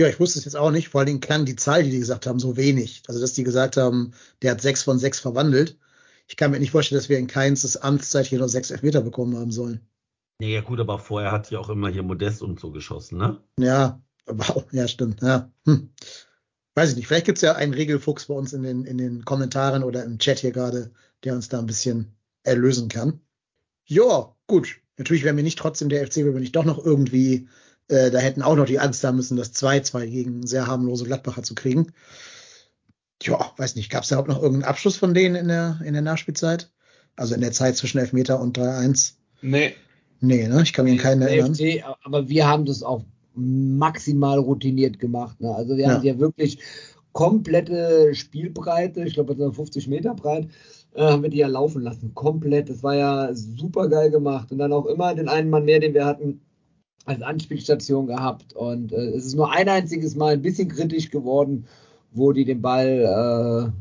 Ja, 0.00 0.08
ich 0.08 0.18
wusste 0.18 0.38
es 0.38 0.46
jetzt 0.46 0.56
auch 0.56 0.70
nicht. 0.70 0.88
Vor 0.88 1.00
allen 1.00 1.06
Dingen 1.06 1.20
klang 1.20 1.44
die 1.44 1.54
Zahl, 1.54 1.82
die 1.82 1.90
die 1.90 1.98
gesagt 1.98 2.26
haben, 2.26 2.38
so 2.38 2.56
wenig. 2.56 3.02
Also, 3.08 3.20
dass 3.20 3.34
die 3.34 3.44
gesagt 3.44 3.76
haben, 3.76 4.12
der 4.40 4.52
hat 4.52 4.62
sechs 4.62 4.82
von 4.82 4.98
sechs 4.98 5.20
verwandelt. 5.20 5.76
Ich 6.26 6.36
kann 6.36 6.50
mir 6.50 6.60
nicht 6.60 6.70
vorstellen, 6.70 6.98
dass 6.98 7.08
wir 7.08 7.18
in 7.18 7.26
keins 7.26 7.76
Amtszeit 7.76 8.26
hier 8.26 8.38
noch 8.38 8.48
sechs 8.48 8.70
Elfmeter 8.70 9.02
bekommen 9.02 9.36
haben 9.36 9.52
sollen. 9.52 9.80
Nee, 10.38 10.54
ja 10.54 10.60
gut, 10.60 10.80
aber 10.80 10.98
vorher 10.98 11.30
hat 11.30 11.50
ja 11.50 11.58
auch 11.58 11.68
immer 11.68 11.88
hier 11.88 12.02
Modest 12.02 12.42
und 12.42 12.58
so 12.58 12.72
geschossen, 12.72 13.18
ne? 13.18 13.40
Ja, 13.58 14.02
auch, 14.26 14.64
ja, 14.72 14.88
stimmt. 14.88 15.22
Ja. 15.22 15.52
Hm. 15.66 15.90
Weiß 16.74 16.90
ich 16.90 16.96
nicht. 16.96 17.06
Vielleicht 17.06 17.26
gibt's 17.26 17.42
ja 17.42 17.54
einen 17.54 17.74
Regelfuchs 17.74 18.26
bei 18.26 18.34
uns 18.34 18.52
in 18.52 18.62
den, 18.62 18.84
in 18.84 18.98
den 18.98 19.24
Kommentaren 19.24 19.84
oder 19.84 20.04
im 20.04 20.18
Chat 20.18 20.38
hier 20.38 20.52
gerade, 20.52 20.90
der 21.22 21.34
uns 21.34 21.48
da 21.48 21.58
ein 21.58 21.66
bisschen 21.66 22.16
erlösen 22.44 22.88
kann. 22.88 23.20
Ja, 23.84 24.34
gut. 24.46 24.80
Natürlich 24.96 25.24
wäre 25.24 25.34
mir 25.34 25.42
nicht 25.42 25.58
trotzdem 25.58 25.88
der 25.88 26.06
FC, 26.06 26.18
wenn 26.18 26.34
nicht 26.34 26.56
doch 26.56 26.64
noch 26.64 26.84
irgendwie, 26.84 27.48
äh, 27.88 28.10
da 28.10 28.18
hätten 28.18 28.42
auch 28.42 28.56
noch 28.56 28.66
die 28.66 28.78
Angst 28.78 29.04
haben 29.04 29.16
müssen, 29.16 29.36
das 29.36 29.54
2-2 29.54 30.06
gegen 30.06 30.46
sehr 30.46 30.66
harmlose 30.66 31.04
Gladbacher 31.04 31.42
zu 31.42 31.54
kriegen. 31.54 31.92
Ja, 33.26 33.52
weiß 33.56 33.76
nicht, 33.76 33.90
gab 33.90 34.02
es 34.02 34.08
da 34.08 34.16
überhaupt 34.16 34.28
noch 34.28 34.42
irgendeinen 34.42 34.68
Abschluss 34.70 34.96
von 34.96 35.14
denen 35.14 35.34
in 35.34 35.48
der, 35.48 35.80
in 35.84 35.92
der 35.92 36.02
Nachspielzeit? 36.02 36.70
Also 37.16 37.34
in 37.34 37.40
der 37.40 37.52
Zeit 37.52 37.76
zwischen 37.76 37.98
Elfmeter 37.98 38.40
und 38.40 38.58
3-1? 38.58 39.14
Nee. 39.42 39.74
Nee, 40.20 40.48
ne? 40.48 40.62
Ich 40.62 40.72
kann 40.72 40.84
mich 40.84 40.94
an 40.94 40.98
keinen 40.98 41.22
erinnern. 41.22 41.54
FC, 41.54 41.84
aber 42.04 42.28
wir 42.28 42.46
haben 42.48 42.64
das 42.64 42.82
auch 42.82 43.04
maximal 43.34 44.38
routiniert 44.38 44.98
gemacht. 44.98 45.40
Ne? 45.40 45.54
Also 45.54 45.76
wir 45.76 45.84
Ja. 45.84 45.94
haben 45.94 46.04
ja 46.04 46.18
wirklich 46.18 46.58
komplette 47.12 48.14
Spielbreite, 48.14 49.02
ich 49.04 49.14
glaube, 49.14 49.34
50 49.52 49.88
Meter 49.88 50.14
breit, 50.14 50.48
äh, 50.94 51.02
haben 51.02 51.22
wir 51.22 51.30
die 51.30 51.38
ja 51.38 51.48
laufen 51.48 51.82
lassen. 51.82 52.14
Komplett. 52.14 52.70
Das 52.70 52.82
war 52.82 52.94
ja 52.94 53.30
super 53.34 53.88
geil 53.88 54.10
gemacht. 54.10 54.50
Und 54.52 54.58
dann 54.58 54.72
auch 54.72 54.86
immer 54.86 55.14
den 55.14 55.28
einen 55.28 55.50
Mann 55.50 55.64
mehr, 55.64 55.80
den 55.80 55.94
wir 55.94 56.06
hatten, 56.06 56.40
als 57.04 57.20
Anspielstation 57.22 58.06
gehabt. 58.06 58.52
Und 58.54 58.92
äh, 58.92 59.08
es 59.10 59.26
ist 59.26 59.34
nur 59.34 59.50
ein 59.52 59.68
einziges 59.68 60.14
Mal 60.14 60.34
ein 60.34 60.42
bisschen 60.42 60.68
kritisch 60.68 61.10
geworden, 61.10 61.66
wo 62.14 62.32
die 62.32 62.44
den 62.44 62.60
Ball 62.62 63.72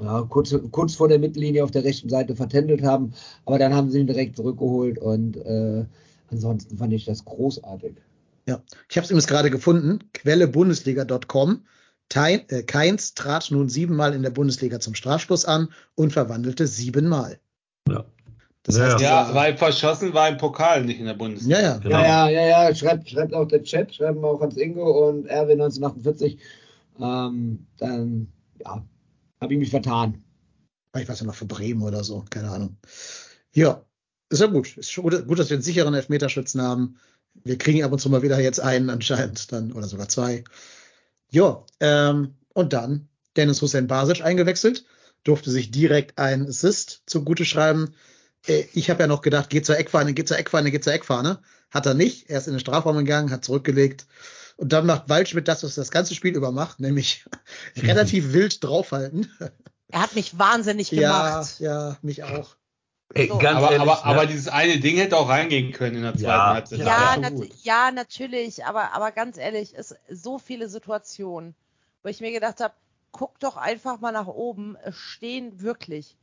äh, 0.00 0.02
ja, 0.04 0.22
kurz, 0.28 0.54
kurz 0.70 0.94
vor 0.94 1.08
der 1.08 1.18
Mittellinie 1.18 1.62
auf 1.64 1.70
der 1.70 1.84
rechten 1.84 2.08
Seite 2.08 2.34
vertändelt 2.36 2.82
haben. 2.82 3.12
Aber 3.44 3.58
dann 3.58 3.74
haben 3.74 3.90
sie 3.90 4.00
ihn 4.00 4.06
direkt 4.06 4.36
zurückgeholt 4.36 4.98
und 4.98 5.36
äh, 5.36 5.84
ansonsten 6.30 6.78
fand 6.78 6.92
ich 6.92 7.04
das 7.04 7.24
großartig. 7.24 7.92
Ja, 8.48 8.62
ich 8.88 8.96
habe 8.96 9.04
es 9.04 9.10
übrigens 9.10 9.26
gerade 9.26 9.50
gefunden. 9.50 9.98
Quelle 10.14 10.48
Bundesliga.com. 10.48 11.62
Tein- 12.08 12.48
äh, 12.48 12.62
Keins 12.62 13.14
trat 13.14 13.50
nun 13.50 13.68
siebenmal 13.68 14.14
in 14.14 14.22
der 14.22 14.30
Bundesliga 14.30 14.80
zum 14.80 14.94
Strafstoß 14.94 15.44
an 15.44 15.68
und 15.94 16.12
verwandelte 16.12 16.66
siebenmal. 16.66 17.38
Ja. 17.88 18.04
Das 18.64 18.76
Ja, 18.76 18.84
heißt, 18.84 19.00
Ja, 19.00 19.22
dieser- 19.24 19.34
weil 19.34 19.56
verschossen 19.56 20.12
war 20.14 20.28
im 20.28 20.36
Pokal, 20.36 20.84
nicht 20.84 20.98
in 21.00 21.06
der 21.06 21.14
Bundesliga. 21.14 21.58
ja, 21.60 21.62
ja. 21.62 21.78
Genau. 21.78 21.98
Ja, 21.98 22.28
ja, 22.28 22.46
ja, 22.46 22.68
ja, 22.68 22.74
schreibt, 22.74 23.08
schreibt 23.08 23.32
auch 23.34 23.46
der 23.46 23.62
Chat, 23.62 23.94
schreiben 23.94 24.24
auch 24.24 24.40
Hans 24.40 24.56
Ingo 24.56 25.08
und 25.08 25.26
Erwin 25.26 25.60
1948. 25.60 26.38
Ähm, 27.00 27.66
dann, 27.78 28.32
ja, 28.58 28.86
habe 29.40 29.54
ich 29.54 29.58
mich 29.58 29.70
vertan. 29.70 30.22
Ich 30.96 31.08
weiß 31.08 31.20
ja 31.20 31.26
noch 31.26 31.34
für 31.34 31.46
Bremen 31.46 31.82
oder 31.82 32.04
so, 32.04 32.24
keine 32.30 32.50
Ahnung. 32.50 32.76
Ja, 33.52 33.84
ist 34.28 34.40
ja 34.40 34.46
gut. 34.46 34.76
Ist 34.76 34.94
gut, 34.96 35.26
gut, 35.26 35.38
dass 35.38 35.50
wir 35.50 35.56
einen 35.56 35.62
sicheren 35.62 35.94
Elfmeterschützen 35.94 36.60
haben. 36.62 36.96
Wir 37.44 37.58
kriegen 37.58 37.84
ab 37.84 37.92
und 37.92 38.00
zu 38.00 38.10
mal 38.10 38.22
wieder 38.22 38.40
jetzt 38.40 38.60
einen 38.60 38.90
anscheinend 38.90 39.52
dann 39.52 39.72
oder 39.72 39.86
sogar 39.86 40.08
zwei. 40.08 40.44
Ja, 41.30 41.64
ähm, 41.80 42.34
und 42.54 42.72
dann 42.72 43.08
Dennis 43.36 43.62
Hussein 43.62 43.86
Basic 43.86 44.22
eingewechselt, 44.22 44.84
durfte 45.24 45.50
sich 45.50 45.70
direkt 45.70 46.18
ein 46.18 46.48
Assist 46.48 47.02
zugute 47.06 47.44
schreiben. 47.44 47.94
Äh, 48.46 48.64
Ich 48.74 48.90
habe 48.90 49.00
ja 49.02 49.06
noch 49.06 49.22
gedacht, 49.22 49.50
geht 49.50 49.66
zur 49.66 49.78
Eckfahne, 49.78 50.12
geht 50.14 50.28
zur 50.28 50.38
Eckfahne, 50.38 50.70
geht 50.70 50.84
zur 50.84 50.92
Eckfahne. 50.92 51.40
Hat 51.70 51.86
er 51.86 51.94
nicht. 51.94 52.28
Er 52.30 52.38
ist 52.38 52.48
in 52.48 52.54
den 52.54 52.60
Strafraum 52.60 52.96
gegangen, 52.98 53.30
hat 53.30 53.44
zurückgelegt. 53.44 54.06
Und 54.60 54.74
dann 54.74 54.84
macht 54.84 55.08
Waldschmidt 55.08 55.48
das, 55.48 55.64
was 55.64 55.74
das 55.74 55.90
ganze 55.90 56.14
Spiel 56.14 56.36
über 56.36 56.52
macht, 56.52 56.80
nämlich 56.80 57.24
relativ 57.78 58.34
wild 58.34 58.62
draufhalten. 58.62 59.26
Er 59.88 60.02
hat 60.02 60.14
mich 60.14 60.38
wahnsinnig 60.38 60.90
Ja, 60.90 61.30
gemacht. 61.30 61.60
ja, 61.60 61.96
mich 62.02 62.24
auch. 62.24 62.56
Ey, 63.14 63.26
So. 63.26 63.38
ganz 63.38 63.56
Aber, 63.56 63.72
ehrlich, 63.72 63.90
aber, 63.90 63.94
ne? 63.94 64.04
aber 64.04 64.26
dieses 64.26 64.48
eine 64.48 64.78
Ding 64.78 64.98
hätte 64.98 65.16
auch 65.16 65.30
reingehen 65.30 65.72
können 65.72 65.96
in 65.96 66.02
der 66.02 66.12
zweiten 66.12 66.24
Ja. 66.26 66.52
Halbzeit. 66.52 66.78
Ja, 66.78 66.86
Ja, 66.86 67.16
nat 67.16 67.32
ja, 67.62 67.90
natürlich, 67.90 68.66
aber, 68.66 68.92
aber 68.92 69.12
ganz 69.12 69.38
ehrlich, 69.38 69.72
es 69.74 69.94
so 70.10 70.38
viele 70.38 70.68
Situationen, 70.68 71.54
wo 72.02 72.10
ich 72.10 72.20
mir 72.20 72.30
gedacht 72.30 72.60
habe, 72.60 72.74
guck 73.12 73.38
doch 73.40 73.56
einfach 73.56 73.98
mal 74.00 74.12
nach 74.12 74.26
oben, 74.26 74.76
es 74.84 74.94
stehen 74.94 75.62
wirklich. 75.62 76.18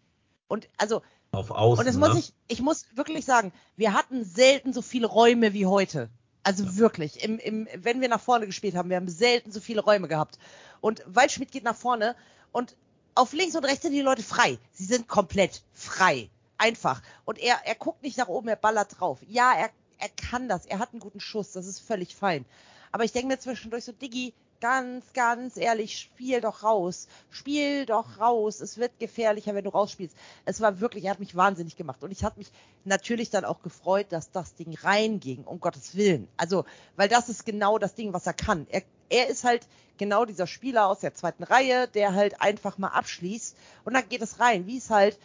Und 0.48 0.70
also, 0.78 1.02
auf 1.32 1.50
Außen. 1.50 1.80
und 1.80 1.88
das 1.88 1.98
muss 1.98 2.14
ne? 2.14 2.20
ich, 2.20 2.34
ich 2.48 2.62
muss 2.62 2.86
wirklich 2.94 3.26
sagen, 3.26 3.52
wir 3.78 3.94
hatten 3.94 4.24
selten 4.24 4.74
so 4.74 4.84
viele 4.84 5.08
Räume 5.08 5.54
wie 5.54 5.66
heute. 5.66 6.10
Also 6.48 6.78
wirklich, 6.78 7.22
im, 7.26 7.40
im, 7.40 7.68
wenn 7.76 8.00
wir 8.00 8.08
nach 8.08 8.22
vorne 8.22 8.46
gespielt 8.46 8.74
haben, 8.74 8.90
wir 8.90 8.96
haben 8.96 9.10
selten 9.10 9.52
so 9.52 9.60
viele 9.60 9.82
Räume 9.82 10.08
gehabt. 10.08 10.40
Und 10.80 11.04
Waldschmidt 11.06 11.52
geht 11.52 11.66
nach 11.66 11.76
vorne 11.76 12.16
und 12.54 12.78
auf 13.16 13.34
links 13.34 13.58
und 13.58 13.66
rechts 13.66 13.82
sind 13.82 13.92
die 13.92 14.00
Leute 14.00 14.24
frei. 14.24 14.58
Sie 14.72 14.86
sind 14.86 15.10
komplett 15.10 15.62
frei. 15.74 16.30
Einfach. 16.58 17.02
Und 17.26 17.38
er, 17.38 17.58
er 17.66 17.76
guckt 17.76 18.02
nicht 18.02 18.18
nach 18.18 18.30
oben, 18.30 18.48
er 18.48 18.56
ballert 18.56 18.98
drauf. 18.98 19.20
Ja, 19.28 19.56
er, 19.58 19.72
er 19.98 20.08
kann 20.08 20.48
das. 20.48 20.66
Er 20.66 20.80
hat 20.80 20.94
einen 20.94 21.02
guten 21.02 21.20
Schuss. 21.20 21.52
Das 21.52 21.68
ist 21.68 21.82
völlig 21.82 22.16
fein. 22.16 22.46
Aber 22.94 23.04
ich 23.04 23.12
denke 23.12 23.28
mir 23.28 23.40
zwischendurch 23.40 23.84
so, 23.84 23.92
Diggi, 23.92 24.34
ganz, 24.60 25.14
ganz 25.14 25.58
ehrlich, 25.58 25.98
spiel 25.98 26.42
doch 26.42 26.64
raus. 26.64 27.08
Spiel 27.30 27.86
doch 27.86 28.20
raus. 28.20 28.62
Es 28.62 28.78
wird 28.78 29.00
gefährlicher, 29.00 29.56
wenn 29.56 29.64
du 29.64 29.70
rausspielst. 29.70 30.16
Es 30.46 30.62
war 30.62 30.80
wirklich, 30.80 31.06
er 31.06 31.12
hat 31.12 31.20
mich 31.20 31.36
wahnsinnig 31.36 31.76
gemacht. 31.76 32.04
Und 32.04 32.12
ich 32.12 32.24
hatte 32.24 32.40
mich 32.40 32.52
natürlich 32.86 33.30
dann 33.30 33.46
auch 33.46 33.62
gefreut, 33.62 34.08
dass 34.10 34.32
das 34.32 34.56
Ding 34.56 34.76
reinging, 34.82 35.44
um 35.44 35.60
Gottes 35.60 35.96
Willen. 35.96 36.28
Also, 36.38 36.66
weil 36.96 37.10
das 37.10 37.30
ist 37.30 37.46
genau 37.46 37.78
das 37.78 37.96
Ding, 37.96 38.14
was 38.14 38.28
er 38.28 38.34
kann. 38.34 38.68
Er, 38.70 38.84
er 39.10 39.28
ist 39.28 39.44
halt 39.44 39.68
genau 39.98 40.26
dieser 40.26 40.48
Spieler 40.48 40.88
aus 40.88 41.00
der 41.00 41.14
zweiten 41.14 41.44
Reihe, 41.44 41.88
der 41.88 42.14
halt 42.14 42.42
einfach 42.42 42.78
mal 42.78 42.90
abschließt 42.90 43.58
und 43.84 43.94
dann 43.94 44.08
geht 44.10 44.22
es 44.22 44.40
rein, 44.40 44.68
wie 44.68 44.78
es 44.78 44.90
halt 44.90 45.18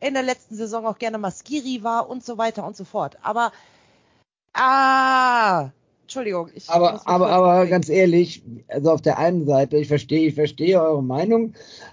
in 0.00 0.14
der 0.14 0.22
letzten 0.22 0.56
Saison 0.56 0.86
auch 0.86 0.98
gerne 0.98 1.18
mal 1.18 1.30
Skiri 1.30 1.82
war 1.82 2.08
und 2.08 2.24
so 2.24 2.38
weiter 2.38 2.64
und 2.64 2.76
so 2.76 2.84
fort. 2.84 3.18
Aber, 3.22 3.52
ah, 4.54 5.70
Entschuldigung. 6.10 6.48
Ich 6.54 6.68
Aber, 6.68 7.06
aber, 7.06 7.30
aber 7.30 7.66
ganz 7.66 7.88
ehrlich, 7.88 8.42
also 8.66 8.90
auf 8.90 9.00
der 9.00 9.18
einen 9.18 9.46
Seite, 9.46 9.76
ich 9.76 9.86
verstehe, 9.86 10.26
ich 10.26 10.34
verstehe 10.34 10.82
eure 10.82 11.04
Meinung. 11.04 11.52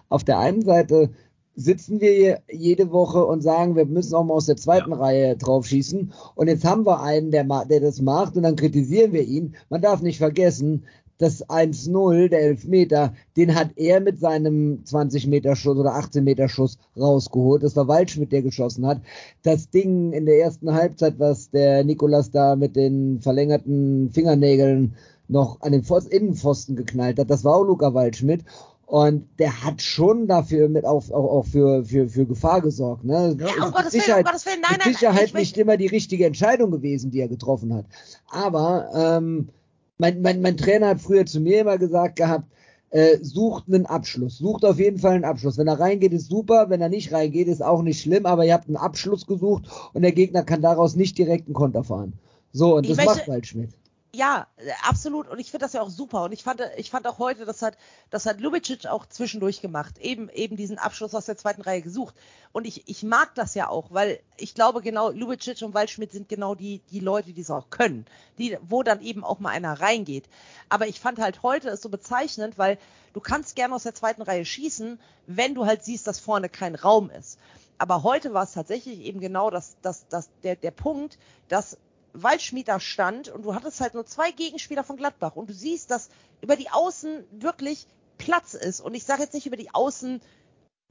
Auf 0.09 0.23
der 0.23 0.39
einen 0.39 0.63
Seite 0.63 1.11
sitzen 1.53 2.01
wir 2.01 2.11
hier 2.11 2.41
jede 2.51 2.91
Woche 2.91 3.23
und 3.23 3.41
sagen, 3.41 3.75
wir 3.75 3.85
müssen 3.85 4.15
auch 4.15 4.23
mal 4.23 4.33
aus 4.33 4.47
der 4.47 4.57
zweiten 4.57 4.91
Reihe 4.91 5.37
drauf 5.37 5.67
schießen. 5.67 6.11
Und 6.33 6.47
jetzt 6.47 6.65
haben 6.65 6.83
wir 6.87 7.03
einen, 7.03 7.29
der, 7.29 7.43
der 7.43 7.79
das 7.79 8.01
macht 8.01 8.35
und 8.35 8.41
dann 8.41 8.55
kritisieren 8.55 9.13
wir 9.13 9.21
ihn. 9.21 9.55
Man 9.69 9.83
darf 9.83 10.01
nicht 10.01 10.17
vergessen, 10.17 10.85
das 11.17 11.43
1-0, 11.47 12.29
der 12.29 12.41
Elfmeter, 12.41 13.13
den 13.35 13.55
hat 13.55 13.71
er 13.75 13.99
mit 13.99 14.19
seinem 14.19 14.83
20-Meter-Schuss 14.85 15.77
oder 15.77 15.95
18-Meter-Schuss 15.95 16.77
rausgeholt. 16.95 17.63
Das 17.63 17.75
war 17.75 17.87
Waldschmidt, 17.87 18.31
der 18.31 18.43
geschossen 18.43 18.85
hat. 18.85 19.01
Das 19.43 19.69
Ding 19.69 20.13
in 20.13 20.25
der 20.25 20.39
ersten 20.39 20.73
Halbzeit, 20.73 21.15
was 21.17 21.49
der 21.49 21.83
Nikolas 21.83 22.29
da 22.31 22.55
mit 22.55 22.75
den 22.75 23.19
verlängerten 23.21 24.11
Fingernägeln 24.11 24.95
noch 25.27 25.59
an 25.61 25.71
den 25.71 25.83
Pfosten, 25.83 26.11
Innenpfosten 26.11 26.75
geknallt 26.75 27.19
hat, 27.19 27.29
das 27.29 27.43
war 27.43 27.55
auch 27.55 27.63
Luca 27.63 27.93
Waldschmidt. 27.93 28.43
Und 28.85 29.27
der 29.37 29.65
hat 29.65 29.81
schon 29.81 30.27
dafür 30.27 30.69
mit 30.69 30.85
auf, 30.85 31.11
auch, 31.11 31.29
auch 31.39 31.45
für, 31.45 31.83
für, 31.83 32.07
für 32.07 32.25
Gefahr 32.25 32.61
gesorgt. 32.61 33.03
Ne? 33.03 33.35
Ja, 33.37 33.65
mit 33.65 33.73
Gottes 33.73 33.91
Willen, 33.91 34.01
Sicherheit- 34.01 34.25
Gottes 34.25 34.45
Willen, 34.45 34.61
nein, 34.61 34.77
nein, 34.81 34.93
Sicherheit 34.93 35.33
nicht 35.33 35.57
immer 35.57 35.75
die 35.75 35.87
richtige 35.87 36.25
Entscheidung 36.25 36.71
gewesen, 36.71 37.11
die 37.11 37.19
er 37.19 37.27
getroffen 37.27 37.73
hat. 37.73 37.85
Aber 38.29 38.89
ähm, 38.95 39.49
mein, 39.97 40.21
mein, 40.21 40.41
mein 40.41 40.57
Trainer 40.57 40.89
hat 40.89 41.01
früher 41.01 41.25
zu 41.25 41.39
mir 41.39 41.61
immer 41.61 41.77
gesagt 41.77 42.17
gehabt, 42.17 42.45
äh, 42.89 43.17
sucht 43.21 43.65
einen 43.67 43.85
Abschluss, 43.85 44.37
sucht 44.37 44.63
auf 44.63 44.79
jeden 44.79 44.99
Fall 44.99 45.13
einen 45.15 45.25
Abschluss. 45.25 45.57
Wenn 45.57 45.67
er 45.67 45.79
reingeht, 45.79 46.13
ist 46.13 46.29
super, 46.29 46.69
wenn 46.69 46.81
er 46.81 46.89
nicht 46.89 47.11
reingeht, 47.11 47.47
ist 47.47 47.63
auch 47.63 47.81
nicht 47.81 48.01
schlimm, 48.01 48.25
aber 48.25 48.45
ihr 48.45 48.53
habt 48.53 48.67
einen 48.67 48.77
Abschluss 48.77 49.25
gesucht 49.25 49.65
und 49.93 50.03
der 50.03 50.13
Gegner 50.13 50.43
kann 50.43 50.61
daraus 50.61 50.95
nicht 50.95 51.17
direkt 51.17 51.47
einen 51.47 51.53
Konter 51.53 51.83
fahren. 51.83 52.13
So, 52.53 52.75
und 52.77 52.85
Ich 52.85 52.95
das 52.95 52.97
möchte- 52.97 53.13
macht 53.19 53.27
Waldschmidt. 53.27 53.69
Ja, 54.17 54.47
äh, 54.57 54.71
absolut. 54.81 55.27
Und 55.27 55.37
ich 55.37 55.51
finde 55.51 55.65
das 55.65 55.73
ja 55.73 55.81
auch 55.81 55.91
super. 55.91 56.23
Und 56.23 56.31
ich 56.31 56.41
fand, 56.41 56.59
ich 56.75 56.89
fand 56.89 57.05
auch 57.05 57.19
heute, 57.19 57.45
das 57.45 57.61
hat, 57.61 57.77
das 58.09 58.25
hat 58.25 58.41
Lubicic 58.41 58.87
auch 58.87 59.05
zwischendurch 59.05 59.61
gemacht. 59.61 59.99
Eben, 59.99 60.27
eben 60.29 60.57
diesen 60.57 60.79
Abschluss 60.79 61.13
aus 61.13 61.27
der 61.27 61.37
zweiten 61.37 61.61
Reihe 61.61 61.83
gesucht. 61.83 62.15
Und 62.51 62.65
ich, 62.65 62.89
ich 62.89 63.03
mag 63.03 63.35
das 63.35 63.53
ja 63.53 63.69
auch, 63.69 63.91
weil 63.91 64.19
ich 64.37 64.55
glaube 64.55 64.81
genau, 64.81 65.11
Lubicic 65.11 65.61
und 65.61 65.75
Waldschmidt 65.75 66.11
sind 66.11 66.29
genau 66.29 66.55
die, 66.55 66.79
die 66.89 66.99
Leute, 66.99 67.31
die 67.31 67.41
es 67.41 67.51
auch 67.51 67.69
können. 67.69 68.07
Die, 68.39 68.57
wo 68.67 68.81
dann 68.81 69.01
eben 69.01 69.23
auch 69.23 69.37
mal 69.37 69.51
einer 69.51 69.79
reingeht. 69.79 70.27
Aber 70.67 70.87
ich 70.87 70.99
fand 70.99 71.19
halt 71.19 71.43
heute 71.43 71.69
es 71.69 71.83
so 71.83 71.89
bezeichnend, 71.89 72.57
weil 72.57 72.79
du 73.13 73.19
kannst 73.19 73.55
gerne 73.55 73.75
aus 73.75 73.83
der 73.83 73.93
zweiten 73.93 74.23
Reihe 74.23 74.45
schießen, 74.45 74.99
wenn 75.27 75.53
du 75.53 75.67
halt 75.67 75.85
siehst, 75.85 76.07
dass 76.07 76.19
vorne 76.19 76.49
kein 76.49 76.73
Raum 76.73 77.11
ist. 77.11 77.37
Aber 77.77 78.01
heute 78.01 78.33
war 78.33 78.45
es 78.45 78.53
tatsächlich 78.53 79.01
eben 79.01 79.19
genau 79.19 79.51
das, 79.51 79.77
das, 79.83 80.07
das, 80.07 80.31
der, 80.41 80.55
der 80.55 80.71
Punkt, 80.71 81.19
dass 81.49 81.77
Waldschmied 82.23 82.67
da 82.67 82.79
stand 82.79 83.29
und 83.29 83.43
du 83.43 83.53
hattest 83.55 83.81
halt 83.81 83.93
nur 83.93 84.05
zwei 84.05 84.31
Gegenspieler 84.31 84.83
von 84.83 84.97
Gladbach 84.97 85.35
und 85.35 85.49
du 85.49 85.53
siehst, 85.53 85.91
dass 85.91 86.09
über 86.41 86.55
die 86.55 86.69
Außen 86.69 87.23
wirklich 87.31 87.87
Platz 88.17 88.53
ist. 88.53 88.81
Und 88.81 88.95
ich 88.95 89.03
sage 89.03 89.21
jetzt 89.23 89.33
nicht 89.33 89.47
über 89.47 89.57
die 89.57 89.73
Außen 89.73 90.21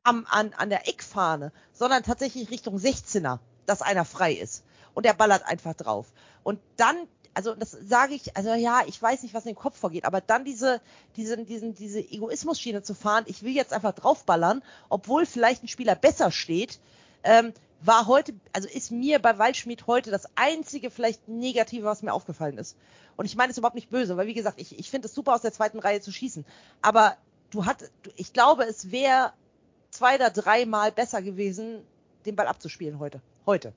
am, 0.03 0.27
an, 0.31 0.53
an 0.57 0.71
der 0.71 0.89
Eckfahne, 0.89 1.53
sondern 1.73 2.03
tatsächlich 2.03 2.51
Richtung 2.51 2.77
16er, 2.77 3.39
dass 3.67 3.83
einer 3.83 4.05
frei 4.05 4.33
ist. 4.33 4.65
Und 4.95 5.05
der 5.05 5.15
ballert 5.15 5.45
einfach 5.45 5.75
drauf. 5.75 6.13
Und 6.43 6.61
dann, 6.77 6.97
also 7.35 7.55
das 7.55 7.73
sage 7.73 8.15
ich, 8.15 8.37
also 8.37 8.55
ja, 8.55 8.83
ich 8.87 9.01
weiß 9.01 9.23
nicht, 9.23 9.35
was 9.35 9.45
in 9.45 9.53
den 9.53 9.59
Kopf 9.59 9.79
vorgeht, 9.79 10.05
aber 10.05 10.21
dann 10.21 10.45
diese, 10.45 10.81
diesen, 11.17 11.45
diesen, 11.45 11.75
diese 11.75 12.01
Egoismus-Schiene 12.01 12.83
zu 12.83 12.95
fahren, 12.95 13.25
ich 13.27 13.43
will 13.43 13.53
jetzt 13.53 13.73
einfach 13.73 13.93
draufballern, 13.93 14.63
obwohl 14.89 15.27
vielleicht 15.27 15.65
ein 15.65 15.69
Spieler 15.69 15.97
besser 15.97 16.31
steht, 16.31 16.79
ähm, 17.25 17.53
war 17.83 18.07
heute, 18.07 18.35
also 18.53 18.69
ist 18.69 18.91
mir 18.91 19.19
bei 19.19 19.39
Waldschmidt 19.39 19.87
heute 19.87 20.11
das 20.11 20.27
einzige 20.35 20.91
vielleicht 20.91 21.29
Negative, 21.29 21.85
was 21.85 22.03
mir 22.03 22.13
aufgefallen 22.13 22.59
ist. 22.59 22.77
Und 23.17 23.27
ich 23.27 23.37
meine 23.37 23.51
es 23.51 23.59
überhaupt 23.59 23.75
nicht 23.75 23.91
böse, 23.91 24.17
weil 24.17 24.27
wie 24.27 24.35
gesagt, 24.35 24.61
ich, 24.61 24.79
ich 24.79 24.91
finde 24.91 25.07
es 25.09 25.15
super 25.15 25.35
aus 25.35 25.43
der 25.43 25.53
zweiten 25.53 25.79
Reihe 25.79 26.01
zu 26.01 26.13
schießen. 26.13 26.45
Aber 26.83 27.17
du 27.51 27.65
hat, 27.65 27.91
ich 28.17 28.33
glaube, 28.33 28.65
es 28.65 28.91
wäre 28.91 29.33
zwei 29.91 30.17
oder 30.17 30.31
dreimal 30.31 30.93
besser 30.93 31.23
gewesen, 31.23 31.83
den 32.25 32.37
Ball 32.37 32.47
abzuspielen 32.47 32.99
heute. 32.99 33.21
Heute. 33.47 33.73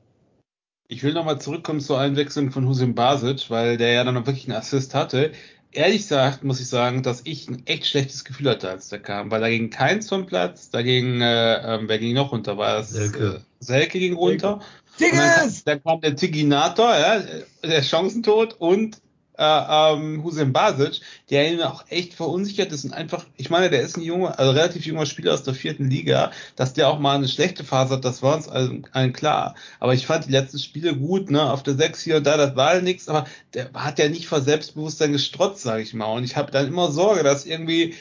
Ich 0.88 1.04
will 1.04 1.14
nochmal 1.14 1.39
zurückkommen 1.39 1.82
zur 1.82 2.00
Einwechslung 2.00 2.52
von 2.52 2.68
Husin 2.68 2.95
Basic, 2.95 3.50
weil 3.52 3.78
der 3.78 3.91
ja 3.91 4.04
dann 4.04 4.16
noch 4.16 4.26
wirklich 4.26 4.47
einen 4.47 4.58
Assist 4.58 4.95
hatte. 4.95 5.34
Ehrlich 5.72 6.01
gesagt 6.01 6.43
muss 6.43 6.59
ich 6.59 6.67
sagen, 6.67 7.03
dass 7.03 7.22
ich 7.26 7.47
ein 7.47 7.65
echt 7.65 7.88
schlechtes 7.88 8.26
Gefühl 8.26 8.49
hatte, 8.49 8.70
als 8.70 8.89
der 8.89 8.99
kam, 8.99 9.32
weil 9.32 9.41
da 9.41 9.49
ging 9.49 9.70
keins 9.70 10.09
vom 10.09 10.26
Platz, 10.26 10.70
da 10.70 10.82
ging, 10.82 11.22
äh, 11.22 11.76
ähm, 11.76 11.88
wer 11.88 11.99
ging 11.99 12.15
noch 12.15 12.32
runter? 12.32 12.57
War 12.57 12.78
das 12.78 12.91
Selke. 12.91 13.36
Äh, 13.36 13.39
Selke 13.59 13.99
ging 13.99 14.13
runter. 14.13 14.55
Und 14.55 14.61
dann, 14.99 15.39
Tigges! 15.41 15.63
dann 15.63 15.84
kam 15.84 16.01
der 16.01 16.15
Tiginator, 16.15 16.97
ja, 16.97 17.24
der 17.63 17.84
Chancentod 17.84 18.55
und 18.59 19.01
äh, 19.40 19.94
ähm, 19.94 20.24
Hussein 20.24 20.52
Basic, 20.52 21.02
der 21.30 21.52
ihn 21.52 21.62
auch 21.62 21.86
echt 21.90 22.14
verunsichert 22.14 22.72
ist 22.74 22.84
und 22.84 22.94
einfach, 22.94 23.26
ich 23.38 23.50
meine, 23.50 23.70
der 23.70 23.82
ist 23.82 23.98
ein 23.98 24.04
junger, 24.04 24.38
also 24.38 24.52
relativ 24.52 24.86
junger 24.86 25.06
Spieler 25.06 25.34
aus 25.34 25.44
der 25.44 25.54
vierten 25.54 25.90
Liga, 25.90 26.32
dass 26.58 26.74
der 26.74 26.90
auch 26.90 27.00
mal 27.00 27.16
eine 27.16 27.30
schlechte 27.30 27.64
Phase 27.64 27.96
hat, 27.96 28.06
das 28.06 28.22
war 28.22 28.36
uns 28.36 28.50
allen, 28.50 28.86
allen 28.92 29.14
klar. 29.14 29.56
Aber 29.80 29.94
ich 29.94 30.06
fand 30.06 30.26
die 30.26 30.32
letzten 30.32 30.60
Spiele 30.60 30.96
gut, 30.96 31.32
ne, 31.32 31.52
auf 31.52 31.64
der 31.64 31.76
6 31.76 32.02
hier 32.02 32.18
und 32.18 32.28
da, 32.28 32.36
das 32.36 32.56
war 32.58 32.82
nichts, 32.82 33.08
aber 33.08 33.26
der 33.54 33.72
hat 33.74 33.98
ja 33.98 34.10
nicht 34.10 34.28
vor 34.28 34.42
Selbstbewusstsein 34.42 35.14
gestrotzt, 35.14 35.62
sage 35.62 35.84
ich 35.84 35.94
mal. 35.94 36.14
Und 36.14 36.26
ich 36.26 36.36
habe 36.36 36.52
dann 36.52 36.68
immer 36.68 36.92
Sorge, 36.92 37.24
dass 37.24 37.46
irgendwie 37.46 37.96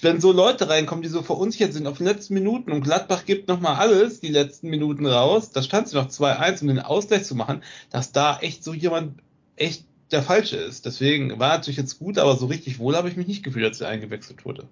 wenn 0.00 0.20
so 0.20 0.32
Leute 0.32 0.68
reinkommen, 0.68 1.02
die 1.02 1.08
so 1.08 1.22
verunsichert 1.22 1.72
sind 1.72 1.86
auf 1.86 1.98
den 1.98 2.06
letzten 2.06 2.34
Minuten 2.34 2.72
und 2.72 2.82
Gladbach 2.82 3.24
gibt 3.24 3.48
nochmal 3.48 3.76
alles, 3.76 4.20
die 4.20 4.28
letzten 4.28 4.68
Minuten 4.68 5.06
raus, 5.06 5.50
da 5.52 5.62
stand 5.62 5.88
sie 5.88 5.96
noch 5.96 6.08
2-1, 6.08 6.62
um 6.62 6.68
den 6.68 6.80
Ausgleich 6.80 7.24
zu 7.24 7.34
machen, 7.34 7.62
dass 7.90 8.12
da 8.12 8.38
echt 8.40 8.62
so 8.62 8.74
jemand 8.74 9.20
echt 9.56 9.84
der 10.10 10.22
falsche 10.22 10.56
ist. 10.56 10.86
Deswegen 10.86 11.38
war 11.38 11.56
natürlich 11.56 11.78
jetzt 11.78 11.98
gut, 11.98 12.18
aber 12.18 12.36
so 12.36 12.46
richtig 12.46 12.78
wohl 12.78 12.96
habe 12.96 13.08
ich 13.08 13.16
mich 13.16 13.26
nicht 13.26 13.42
gefühlt, 13.42 13.64
als 13.64 13.80
er 13.80 13.88
eingewechselt 13.88 14.44
wurde. 14.44 14.68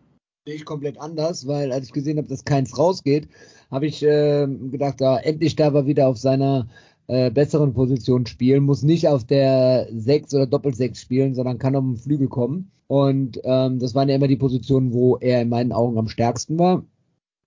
Sehe 0.46 0.56
ich 0.56 0.64
komplett 0.64 1.00
anders, 1.00 1.46
weil 1.46 1.72
als 1.72 1.86
ich 1.86 1.92
gesehen 1.92 2.18
habe, 2.18 2.28
dass 2.28 2.44
keins 2.44 2.76
rausgeht, 2.76 3.28
habe 3.70 3.86
ich 3.86 4.02
äh, 4.02 4.46
gedacht, 4.46 5.00
da 5.00 5.18
endlich 5.18 5.56
darf 5.56 5.74
er 5.74 5.86
wieder 5.86 6.06
auf 6.06 6.18
seiner 6.18 6.68
äh, 7.06 7.30
besseren 7.30 7.72
Position 7.74 8.26
spielen, 8.26 8.64
muss 8.64 8.82
nicht 8.82 9.08
auf 9.08 9.24
der 9.24 9.88
6 9.90 10.34
oder 10.34 10.46
Doppel-6 10.46 10.96
spielen, 10.96 11.34
sondern 11.34 11.58
kann 11.58 11.76
auf 11.76 11.84
den 11.84 11.96
Flügel 11.96 12.28
kommen. 12.28 12.70
Und 12.86 13.40
ähm, 13.44 13.78
das 13.78 13.94
waren 13.94 14.08
ja 14.08 14.16
immer 14.16 14.28
die 14.28 14.36
Positionen, 14.36 14.92
wo 14.92 15.16
er 15.16 15.42
in 15.42 15.48
meinen 15.48 15.72
Augen 15.72 15.98
am 15.98 16.08
stärksten 16.08 16.58
war. 16.58 16.84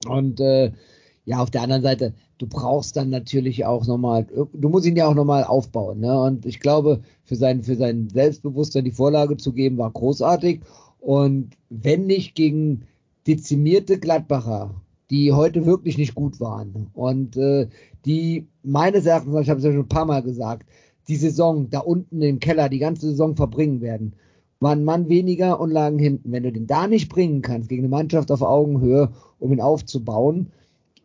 Und 0.08 0.40
äh, 0.40 0.72
ja, 1.28 1.40
auf 1.40 1.52
der 1.52 1.62
anderen 1.62 1.84
Seite, 1.84 2.14
du 2.38 2.48
brauchst 2.48 2.96
dann 2.96 3.10
natürlich 3.10 3.66
auch 3.66 3.86
nochmal, 3.86 4.26
du 4.54 4.70
musst 4.70 4.86
ihn 4.86 4.96
ja 4.96 5.08
auch 5.08 5.14
nochmal 5.14 5.44
aufbauen. 5.44 6.00
Ne? 6.00 6.18
Und 6.22 6.46
ich 6.46 6.62
glaube, 6.62 7.02
für 7.26 7.36
sein, 7.36 7.64
für 7.64 7.76
sein 7.76 8.08
Selbstbewusstsein 8.08 8.86
die 8.86 8.94
Vorlage 8.94 9.36
zu 9.36 9.52
geben, 9.52 9.78
war 9.78 9.92
großartig. 9.92 10.62
Und 11.02 11.50
wenn 11.70 12.06
nicht 12.06 12.34
gegen 12.34 12.84
dezimierte 13.28 14.00
Gladbacher, 14.00 14.74
die 15.10 15.34
heute 15.34 15.66
wirklich 15.66 15.98
nicht 15.98 16.16
gut 16.16 16.40
waren 16.40 16.88
und 16.94 17.36
äh, 17.36 17.68
die 18.06 18.48
meines 18.64 19.06
Erachtens, 19.06 19.38
ich 19.42 19.50
habe 19.50 19.58
es 19.58 19.66
ja 19.66 19.72
schon 19.72 19.82
ein 19.82 19.90
paar 19.90 20.06
Mal 20.06 20.24
gesagt, 20.24 20.66
die 21.10 21.18
Saison 21.18 21.70
da 21.70 21.80
unten 21.80 22.22
im 22.22 22.40
Keller 22.40 22.70
die 22.70 22.80
ganze 22.80 23.10
Saison 23.10 23.36
verbringen 23.36 23.82
werden, 23.82 24.14
waren 24.62 24.86
Mann 24.86 25.10
weniger 25.10 25.60
und 25.60 25.72
lagen 25.72 26.00
hinten. 26.00 26.32
Wenn 26.32 26.44
du 26.44 26.54
den 26.54 26.68
da 26.68 26.88
nicht 26.88 27.10
bringen 27.10 27.42
kannst 27.42 27.68
gegen 27.68 27.82
eine 27.82 27.90
Mannschaft 27.90 28.32
auf 28.32 28.42
Augenhöhe, 28.42 29.12
um 29.40 29.52
ihn 29.52 29.60
aufzubauen, 29.60 30.54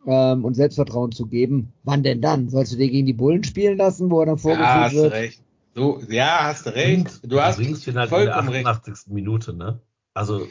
ähm, 0.05 0.45
und 0.45 0.55
Selbstvertrauen 0.55 1.11
zu 1.11 1.27
geben. 1.27 1.73
Wann 1.83 2.03
denn 2.03 2.21
dann? 2.21 2.49
Sollst 2.49 2.73
du 2.73 2.77
dir 2.77 2.89
gegen 2.89 3.05
die 3.05 3.13
Bullen 3.13 3.43
spielen 3.43 3.77
lassen, 3.77 4.11
wo 4.11 4.19
er 4.21 4.27
dann 4.27 4.37
vorgeführt 4.37 4.67
ja, 4.67 4.81
hast 4.81 4.95
wird? 4.95 5.11
Du 5.11 5.15
recht. 5.15 5.41
So, 5.75 6.01
ja, 6.09 6.39
hast 6.43 6.65
du 6.65 6.75
recht. 6.75 7.19
Du 7.23 7.41
hast 7.41 7.57
bringst 7.57 7.87
ihn 7.87 7.97
halt 7.97 8.09
vollkommen 8.09 8.49
in 8.49 8.53
recht. 8.53 8.65
der 8.65 8.71
88. 8.71 9.13
Minute, 9.13 9.53
ne? 9.53 9.79
Also, 10.13 10.45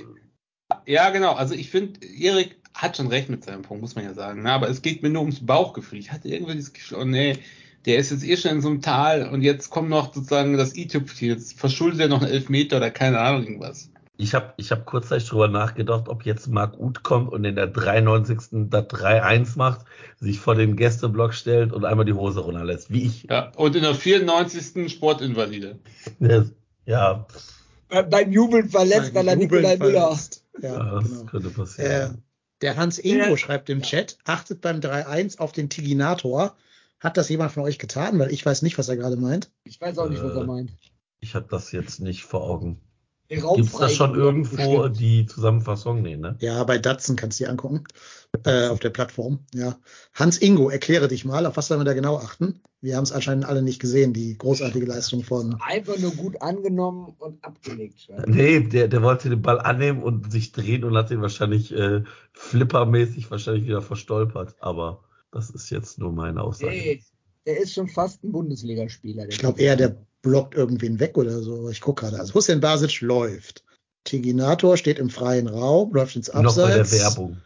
Ja, 0.87 1.11
genau. 1.11 1.35
Also 1.35 1.55
ich 1.55 1.71
finde, 1.71 2.01
Erik 2.05 2.57
hat 2.75 2.97
schon 2.97 3.09
recht 3.09 3.29
mit 3.29 3.45
seinem 3.45 3.63
Punkt, 3.63 3.83
muss 3.83 3.95
man 3.95 4.05
ja 4.05 4.15
sagen. 4.15 4.43
Ne? 4.43 4.51
Aber 4.51 4.69
es 4.69 4.83
geht 4.83 5.03
mir 5.03 5.11
nur 5.11 5.23
ums 5.23 5.45
Bauchgefühl. 5.45 5.99
Ich 5.99 6.11
hatte 6.11 6.29
irgendwie 6.29 6.55
dieses 6.55 6.73
Gefühl, 6.73 6.99
oh 6.99 7.05
nee, 7.05 7.39
der 7.85 7.99
ist 7.99 8.11
jetzt 8.11 8.25
eh 8.25 8.37
schon 8.37 8.53
in 8.53 8.63
so 8.63 8.69
einem 8.69 8.83
Tal 8.83 9.29
und 9.29 9.43
jetzt 9.43 9.71
kommt 9.71 9.91
noch 9.91 10.15
sozusagen 10.15 10.57
das 10.57 10.77
i-Tüpfchen. 10.77 11.29
Jetzt 11.29 11.59
verschuldet 11.59 12.01
er 12.01 12.09
noch 12.09 12.23
einen 12.23 12.33
Elfmeter 12.33 12.79
oder 12.79 12.91
keine 12.91 13.21
Ahnung 13.21 13.45
irgendwas. 13.45 13.91
Ich 14.19 14.35
habe 14.35 14.53
ich 14.57 14.71
hab 14.71 14.85
kurzzeitig 14.87 15.29
drüber 15.29 15.49
nachgedacht, 15.49 16.09
ob 16.09 16.25
jetzt 16.25 16.47
Marc 16.49 16.79
Uth 16.79 17.03
kommt 17.03 17.33
und 17.33 17.45
in 17.45 17.57
der 17.57 17.67
93. 17.67 18.69
das 18.71 18.85
3-1 18.87 19.57
macht, 19.57 19.87
sich 20.21 20.39
vor 20.39 20.55
den 20.55 20.77
Gästeblock 20.77 21.35
stellt 21.35 21.73
und 21.73 21.85
einmal 21.85 22.05
die 22.05 22.13
Hose 22.13 22.41
runterlässt. 22.41 22.91
Wie 22.91 23.05
ich. 23.07 23.25
Ja, 23.25 23.51
und 23.57 23.75
in 23.75 23.83
der 23.83 23.95
94. 23.95 24.91
Sportinvalide. 24.93 25.79
Ja, 26.87 27.27
Äh, 27.89 28.03
beim 28.05 28.33
Jubeln 28.33 28.69
verletzt, 28.69 29.15
weil 29.15 29.29
er 29.29 29.37
Nikolai 29.37 29.77
Müller. 29.77 30.03
verletzt. 30.09 30.45
Ja, 30.61 30.75
ja, 30.77 30.95
das 31.01 31.09
genau. 31.11 31.25
könnte 31.25 31.49
Äh, 31.49 31.53
passieren. 31.53 32.23
der 32.61 32.77
Hans 32.77 32.99
Ingo 32.99 33.31
Ja. 33.31 33.37
schreibt 33.37 33.71
im 33.71 33.83
Chat, 33.83 34.19
achtet 34.25 34.61
beim 34.61 34.81
3-1 34.81 35.39
auf 35.39 35.53
den 35.53 35.69
Tiginator. 35.69 36.57
Hat 37.01 37.17
das 37.17 37.29
jemand 37.29 37.53
von 37.53 37.65
euch 37.65 37.79
getan? 37.79 38.19
Weil 38.19 38.31
ich 38.31 38.45
weiß 38.47 38.63
nicht, 38.63 38.79
was 38.79 38.89
er 38.89 38.97
gerade 38.97 39.17
meint. 39.17 39.51
Ich 39.65 39.81
weiß 39.81 39.99
auch 39.99 40.09
nicht, 40.09 40.23
was 40.23 40.35
er 40.35 40.43
Äh, 40.43 40.47
meint. 40.47 40.73
ich 41.21 41.35
habe 41.35 41.47
das 41.51 41.73
jetzt 41.73 42.01
nicht 42.01 42.23
vor 42.25 42.43
Augen. 42.49 42.81
Raum 43.41 43.57
Gibt's 43.57 43.79
das 43.79 43.95
schon 43.95 44.15
irgendwo 44.15 44.57
bestimmt. 44.57 45.01
die 45.01 45.27
Zusammenfassung? 45.27 46.03
Nee, 46.03 46.17
ne? 46.17 46.37
Ja, 46.41 46.63
bei 46.65 46.79
Datsen 46.79 47.17
kannst 47.17 47.39
du 47.41 47.45
die 47.45 47.51
angucken. 47.51 47.85
Äh, 48.45 48.69
auf 48.69 48.81
der 48.81 48.91
Plattform. 48.91 49.41
Ja. 49.55 49.79
Hans 50.15 50.39
Ingo, 50.39 50.71
erkläre 50.71 51.07
dich 51.09 51.25
mal, 51.25 51.45
auf 51.45 51.57
was 51.57 51.69
sollen 51.69 51.81
wir 51.81 51.85
da 51.85 51.93
genau 51.93 52.17
achten? 52.17 52.63
Wir 52.81 52.97
haben 52.97 53.05
es 53.05 53.13
anscheinend 53.13 53.45
alle 53.45 53.63
nicht 53.63 53.79
gesehen, 53.81 54.13
die 54.13 54.37
großartige 54.37 54.87
Leistung 54.87 55.23
von. 55.23 55.57
Einfach 55.61 55.99
nur 55.99 56.13
gut 56.13 56.41
angenommen 56.43 57.15
und 57.19 57.45
abgelegt. 57.45 58.01
scheinbar. 58.01 58.27
Nee, 58.29 58.61
der, 58.61 58.89
der 58.89 59.03
wollte 59.03 59.29
den 59.29 59.43
Ball 59.43 59.61
annehmen 59.61 60.03
und 60.03 60.33
sich 60.33 60.53
drehen 60.53 60.83
und 60.83 60.97
hat 60.97 61.11
den 61.11 61.21
wahrscheinlich 61.23 61.73
äh, 61.73 62.03
flippermäßig 62.33 63.31
wahrscheinlich 63.31 63.67
wieder 63.67 63.83
verstolpert. 63.83 64.57
Aber 64.61 65.05
das 65.31 65.51
ist 65.51 65.71
jetzt 65.71 65.99
nur 65.99 66.11
meine 66.11 66.43
Aussage. 66.43 66.73
Nee, 66.73 67.03
der 67.47 67.61
ist 67.61 67.75
schon 67.75 67.89
fast 67.89 68.25
ein 68.25 68.33
Bundesligaspieler. 68.33 69.29
Ich 69.29 69.39
glaube 69.39 69.61
eher, 69.61 69.77
der 69.77 69.97
blockt 70.23 70.55
irgendwen 70.55 71.01
weg 71.01 71.19
oder 71.19 71.43
so. 71.43 71.69
Ich 71.69 71.81
gucke 71.81 72.03
gerade. 72.03 72.19
Also 72.19 72.35
Hussein 72.35 72.61
Basic 72.61 73.01
läuft. 73.01 73.65
Tiginator 74.05 74.77
steht 74.77 74.99
im 74.99 75.11
freien 75.11 75.49
Raum, 75.49 75.93
läuft 75.95 76.17
ins 76.17 76.33
Noch 76.33 76.57
bei 76.57 76.69
der 76.69 76.81
Abseits. 76.81 76.93
Werbung. 76.93 77.37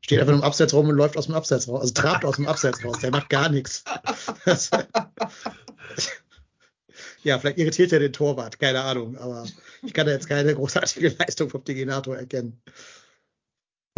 Steht 0.00 0.20
einfach 0.20 0.34
im 0.34 0.42
Abseits 0.42 0.74
rum 0.74 0.88
und 0.88 0.96
läuft 0.96 1.16
aus 1.16 1.26
dem 1.26 1.34
Abseits 1.34 1.66
raus. 1.66 1.80
Also 1.80 1.94
trabt 1.94 2.24
aus 2.26 2.36
dem 2.36 2.46
Abseits 2.46 2.84
raus. 2.84 2.98
Der 3.00 3.10
macht 3.10 3.30
gar 3.30 3.48
nichts. 3.48 3.84
ja, 7.22 7.38
vielleicht 7.38 7.58
irritiert 7.58 7.90
er 7.92 8.00
den 8.00 8.12
Torwart. 8.12 8.60
Keine 8.60 8.82
Ahnung. 8.82 9.16
Aber 9.16 9.46
ich 9.82 9.94
kann 9.94 10.06
da 10.06 10.12
jetzt 10.12 10.28
keine 10.28 10.54
großartige 10.54 11.16
Leistung 11.18 11.48
vom 11.48 11.64
Tiginator 11.64 12.16
erkennen. 12.16 12.60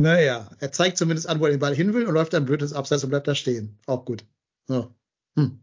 Naja, 0.01 0.49
er 0.61 0.73
zeigt 0.73 0.99
zumindest 0.99 1.29
an, 1.29 1.41
wo 1.41 1.47
er 1.47 1.51
den 1.51 1.61
Ball 1.61 1.75
hin 1.75 1.93
will 1.93 2.07
und 2.07 2.15
läuft 2.15 2.35
dann 2.35 2.45
blöd 2.45 2.63
ins 2.63 2.73
Abseits 2.73 3.03
und 3.03 3.11
bleibt 3.11 3.27
da 3.27 3.35
stehen. 3.35 3.79
Auch 3.87 4.05
gut. 4.05 4.25
Ja. 4.69 4.89
Hm. 5.37 5.61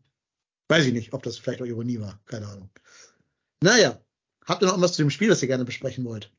Weiß 0.70 0.86
ich 0.86 0.94
nicht, 0.94 1.14
ob 1.14 1.24
das 1.24 1.38
vielleicht 1.38 1.62
auch 1.62 1.66
Ironie 1.66 2.00
war. 2.00 2.20
Keine 2.26 2.48
Ahnung. 2.48 2.70
Naja, 3.62 4.00
habt 4.46 4.62
ihr 4.62 4.66
noch 4.66 4.74
irgendwas 4.74 4.94
zu 4.94 5.04
dem 5.04 5.10
Spiel, 5.10 5.30
das 5.30 5.42
ihr 5.42 5.48
gerne 5.48 5.66
besprechen 5.66 6.06
wollt? 6.06 6.32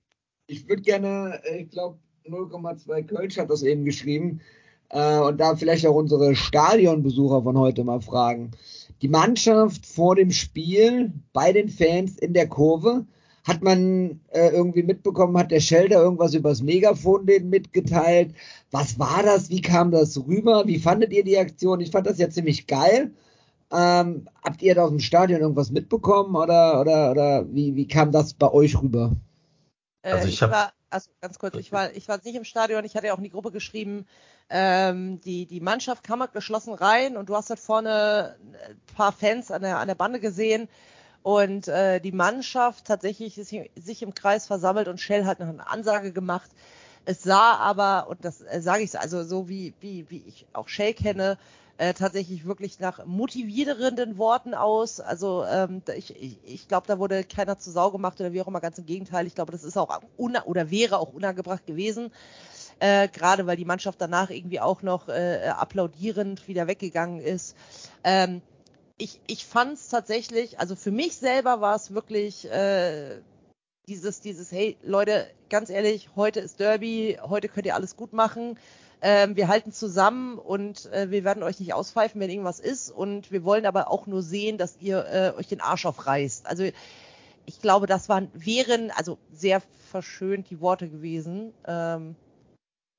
Ich 0.47 0.69
würde 0.69 0.83
gerne, 0.83 1.41
äh, 1.45 1.63
ich 1.63 1.71
glaube, 1.71 1.99
0,2 2.29 3.07
Kölsch 3.07 3.39
hat 3.39 3.51
das 3.51 3.63
eben 3.63 3.85
geschrieben. 3.85 4.41
Äh, 4.91 5.19
und 5.19 5.39
da 5.39 5.57
vielleicht 5.57 5.87
auch 5.87 5.95
unsere 5.95 6.37
Stadionbesucher 6.37 7.43
von 7.43 7.59
heute 7.59 7.85
mal 7.85 8.01
fragen. 8.01 8.53
Die 9.03 9.09
Mannschaft 9.09 9.87
vor 9.87 10.17
dem 10.17 10.31
Spiel 10.31 11.13
bei 11.33 11.53
den 11.53 11.69
Fans 11.69 12.19
in 12.19 12.33
der 12.33 12.49
Kurve, 12.49 13.07
hat 13.45 13.63
man 13.63 14.21
äh, 14.31 14.49
irgendwie 14.49 14.83
mitbekommen, 14.83 15.37
hat 15.37 15.51
der 15.51 15.61
Schelder 15.61 16.01
irgendwas 16.01 16.33
übers 16.33 16.63
Megafon 16.63 17.27
denen 17.27 17.51
mitgeteilt? 17.51 18.35
Was 18.71 18.99
war 18.99 19.23
das? 19.23 19.51
Wie 19.51 19.61
kam 19.61 19.91
das 19.91 20.17
rüber? 20.17 20.67
Wie 20.67 20.79
fandet 20.79 21.13
ihr 21.13 21.25
die 21.25 21.39
Aktion? 21.39 21.81
Ich 21.81 21.91
fand 21.91 22.07
das 22.07 22.19
ja 22.19 22.31
ziemlich 22.31 22.67
geil. 22.67 23.13
Ähm, 23.73 24.29
habt 24.43 24.63
ihr 24.63 24.75
da 24.75 24.85
aus 24.85 24.91
dem 24.91 25.01
Stadion 25.01 25.41
irgendwas 25.41 25.71
mitbekommen 25.71 26.37
oder, 26.37 26.81
oder, 26.81 27.11
oder 27.11 27.53
wie, 27.53 27.75
wie 27.75 27.89
kam 27.89 28.13
das 28.13 28.35
bei 28.35 28.51
euch 28.53 28.81
rüber? 28.81 29.13
Äh, 30.03 30.11
Also 30.13 30.29
ich 30.29 30.35
ich 30.35 30.41
war, 30.51 30.73
also 30.91 31.11
ganz 31.21 31.39
kurz, 31.39 31.57
ich 31.57 31.73
war, 31.73 31.93
ich 31.93 32.09
war 32.09 32.21
nicht 32.23 32.37
im 32.37 32.45
Stadion, 32.45 32.85
ich 32.85 32.95
hatte 32.97 33.07
ja 33.09 33.15
auch 33.15 33.19
in 33.19 33.25
die 33.25 33.31
Gruppe 33.31 33.51
geschrieben, 33.51 34.07
ähm, 34.51 35.21
die, 35.23 35.47
die 35.47 35.61
Mannschaft 35.61 36.05
kam 36.05 36.21
halt 36.21 36.33
geschlossen 36.33 36.75
rein 36.75 37.17
und 37.17 37.29
du 37.29 37.37
hast 37.37 37.51
halt 37.51 37.59
vorne 37.59 38.37
ein 38.69 38.81
paar 38.95 39.13
Fans 39.13 39.51
an 39.51 39.63
der, 39.63 39.79
an 39.79 39.89
der 39.89 39.95
Bande 39.95 40.21
gesehen 40.21 40.69
und 41.23 41.69
äh, 41.69 42.01
die 42.01 42.13
Mannschaft 42.13 42.87
tatsächlich 42.87 43.39
ist 43.39 43.55
sich 43.77 44.03
im 44.03 44.15
Kreis 44.15 44.47
versammelt 44.47 44.89
und 44.89 45.01
Shell 45.01 45.25
hat 45.27 45.41
noch 45.41 45.49
eine 45.49 45.69
Ansage 45.69 46.13
gemacht. 46.13 46.51
Es 47.07 47.23
sah 47.23 47.57
aber, 47.57 48.09
und 48.09 48.25
das 48.25 48.43
äh, 48.43 48.61
sage 48.61 48.83
ich 48.83 48.99
also 48.99 49.25
so 49.25 49.49
wie, 49.49 49.75
wie, 49.81 50.09
wie 50.11 50.23
ich 50.27 50.47
auch 50.53 50.69
Shell 50.69 50.95
kenne, 50.95 51.39
äh, 51.79 51.95
tatsächlich 51.95 52.47
wirklich 52.47 52.79
nach 52.79 53.05
motivierenden 53.05 54.17
Worten 54.19 54.55
aus. 54.55 55.01
Also 55.01 55.45
ähm, 55.45 55.83
ich, 55.97 56.15
ich, 56.45 56.69
glaube, 56.69 56.87
da 56.87 56.99
wurde 56.99 57.25
keiner 57.25 57.59
zu 57.59 57.71
Sau 57.71 57.91
gemacht 57.91 58.21
oder 58.21 58.33
wie 58.33 58.41
auch 58.41 58.47
immer, 58.47 58.61
ganz 58.61 58.79
im 58.79 58.87
Gegenteil. 58.87 59.27
Ich 59.27 59.35
glaube, 59.35 59.53
das 59.53 59.65
ist 59.65 59.77
auch 59.77 60.01
oder 60.17 60.71
wäre 60.71 60.99
auch 60.99 61.13
unangebracht 61.13 61.67
gewesen. 61.67 62.13
Äh, 62.81 63.09
gerade 63.09 63.47
weil 63.47 63.57
die 63.57 63.65
Mannschaft 63.65 64.01
danach 64.01 64.31
irgendwie 64.31 64.61
auch 64.61 64.83
noch 64.83 65.09
äh, 65.09 65.49
applaudierend 65.49 66.47
wieder 66.49 66.67
weggegangen 66.67 67.21
ist. 67.21 67.57
Ähm, 68.03 68.43
ich 68.97 69.21
ich 69.27 69.45
fand 69.45 69.75
es 69.75 69.89
tatsächlich, 69.89 70.61
also 70.61 70.77
für 70.77 70.91
mich 70.91 71.17
selber 71.17 71.61
war 71.61 71.77
es 71.77 71.95
wirklich 71.95 72.51
äh, 72.51 73.21
dieses, 73.89 74.21
dieses, 74.21 74.51
hey 74.51 74.77
Leute, 74.83 75.27
ganz 75.51 75.71
ehrlich, 75.71 76.11
heute 76.17 76.41
ist 76.41 76.61
Derby, 76.61 77.19
heute 77.23 77.49
könnt 77.49 77.67
ihr 77.67 77.75
alles 77.75 77.97
gut 77.97 78.13
machen. 78.13 78.59
Ähm, 79.07 79.37
wir 79.37 79.49
halten 79.49 79.71
zusammen 79.71 80.39
und 80.39 80.91
äh, 80.91 81.11
wir 81.11 81.25
werden 81.25 81.43
euch 81.43 81.61
nicht 81.61 81.75
auspfeifen, 81.75 82.23
wenn 82.23 82.31
irgendwas 82.31 82.59
ist. 82.59 82.91
Und 82.91 83.31
wir 83.31 83.45
wollen 83.45 83.67
aber 83.67 83.91
auch 83.91 84.07
nur 84.07 84.23
sehen, 84.23 84.57
dass 84.57 84.79
ihr 84.81 85.05
äh, 85.05 85.39
euch 85.39 85.47
den 85.47 85.61
Arsch 85.61 85.85
aufreißt. 85.85 86.47
Also 86.47 86.65
ich 87.45 87.61
glaube, 87.61 87.87
das 87.87 88.09
waren, 88.09 88.31
wären, 88.33 88.91
also 88.93 89.19
sehr 89.31 89.61
verschönt 89.91 90.49
die 90.49 90.63
Worte 90.63 90.89
gewesen, 90.89 91.53
ähm, 91.67 92.17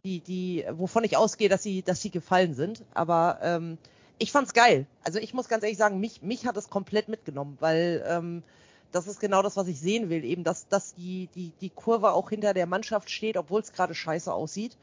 die, 0.04 0.20
die, 0.20 0.64
wovon 0.74 1.04
ich 1.04 1.18
ausgehe, 1.18 1.50
dass 1.50 1.64
sie, 1.64 1.82
dass 1.82 2.04
sie 2.04 2.12
gefallen 2.12 2.54
sind. 2.54 2.84
Aber 2.94 3.40
ähm, 3.42 3.80
ich 4.20 4.32
fand's 4.32 4.54
geil. 4.54 4.86
Also 5.04 5.18
ich 5.18 5.34
muss 5.34 5.50
ganz 5.50 5.64
ehrlich 5.64 5.80
sagen, 5.80 6.00
mich, 6.00 6.22
mich 6.22 6.46
hat 6.46 6.56
es 6.56 6.70
komplett 6.70 7.10
mitgenommen, 7.10 7.58
weil 7.60 8.06
ähm, 8.08 8.44
das 8.92 9.08
ist 9.08 9.20
genau 9.20 9.42
das, 9.42 9.58
was 9.58 9.68
ich 9.68 9.80
sehen 9.80 10.12
will, 10.12 10.24
eben, 10.24 10.44
dass, 10.44 10.68
dass 10.68 10.94
die, 10.94 11.30
die, 11.34 11.52
die 11.62 11.72
Kurve 11.72 12.12
auch 12.12 12.30
hinter 12.30 12.54
der 12.54 12.68
Mannschaft 12.68 13.10
steht, 13.10 13.38
obwohl 13.38 13.62
es 13.62 13.74
gerade 13.74 13.96
scheiße 13.96 14.32
aussieht. 14.32 14.78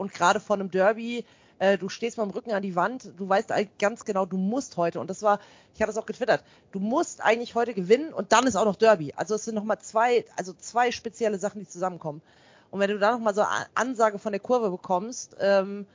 Und 0.00 0.14
gerade 0.14 0.40
von 0.40 0.60
einem 0.60 0.70
Derby, 0.70 1.26
äh, 1.58 1.76
du 1.76 1.90
stehst 1.90 2.16
mit 2.16 2.24
dem 2.24 2.30
Rücken 2.30 2.52
an 2.52 2.62
die 2.62 2.74
Wand, 2.74 3.12
du 3.18 3.28
weißt 3.28 3.52
ganz 3.78 4.06
genau, 4.06 4.24
du 4.24 4.38
musst 4.38 4.78
heute, 4.78 4.98
und 4.98 5.10
das 5.10 5.22
war, 5.22 5.40
ich 5.74 5.82
hatte 5.82 5.90
es 5.90 5.98
auch 5.98 6.06
getwittert, 6.06 6.42
du 6.72 6.80
musst 6.80 7.20
eigentlich 7.20 7.54
heute 7.54 7.74
gewinnen 7.74 8.14
und 8.14 8.32
dann 8.32 8.46
ist 8.46 8.56
auch 8.56 8.64
noch 8.64 8.76
Derby. 8.76 9.12
Also 9.14 9.34
es 9.34 9.44
sind 9.44 9.56
nochmal 9.56 9.78
zwei, 9.78 10.24
also 10.36 10.54
zwei 10.54 10.90
spezielle 10.90 11.38
Sachen, 11.38 11.60
die 11.60 11.68
zusammenkommen. 11.68 12.22
Und 12.70 12.80
wenn 12.80 12.88
du 12.88 12.98
da 12.98 13.12
nochmal 13.12 13.34
so 13.34 13.42
eine 13.42 13.66
Ansage 13.74 14.18
von 14.18 14.32
der 14.32 14.40
Kurve 14.40 14.70
bekommst, 14.70 15.36
ähm, 15.38 15.86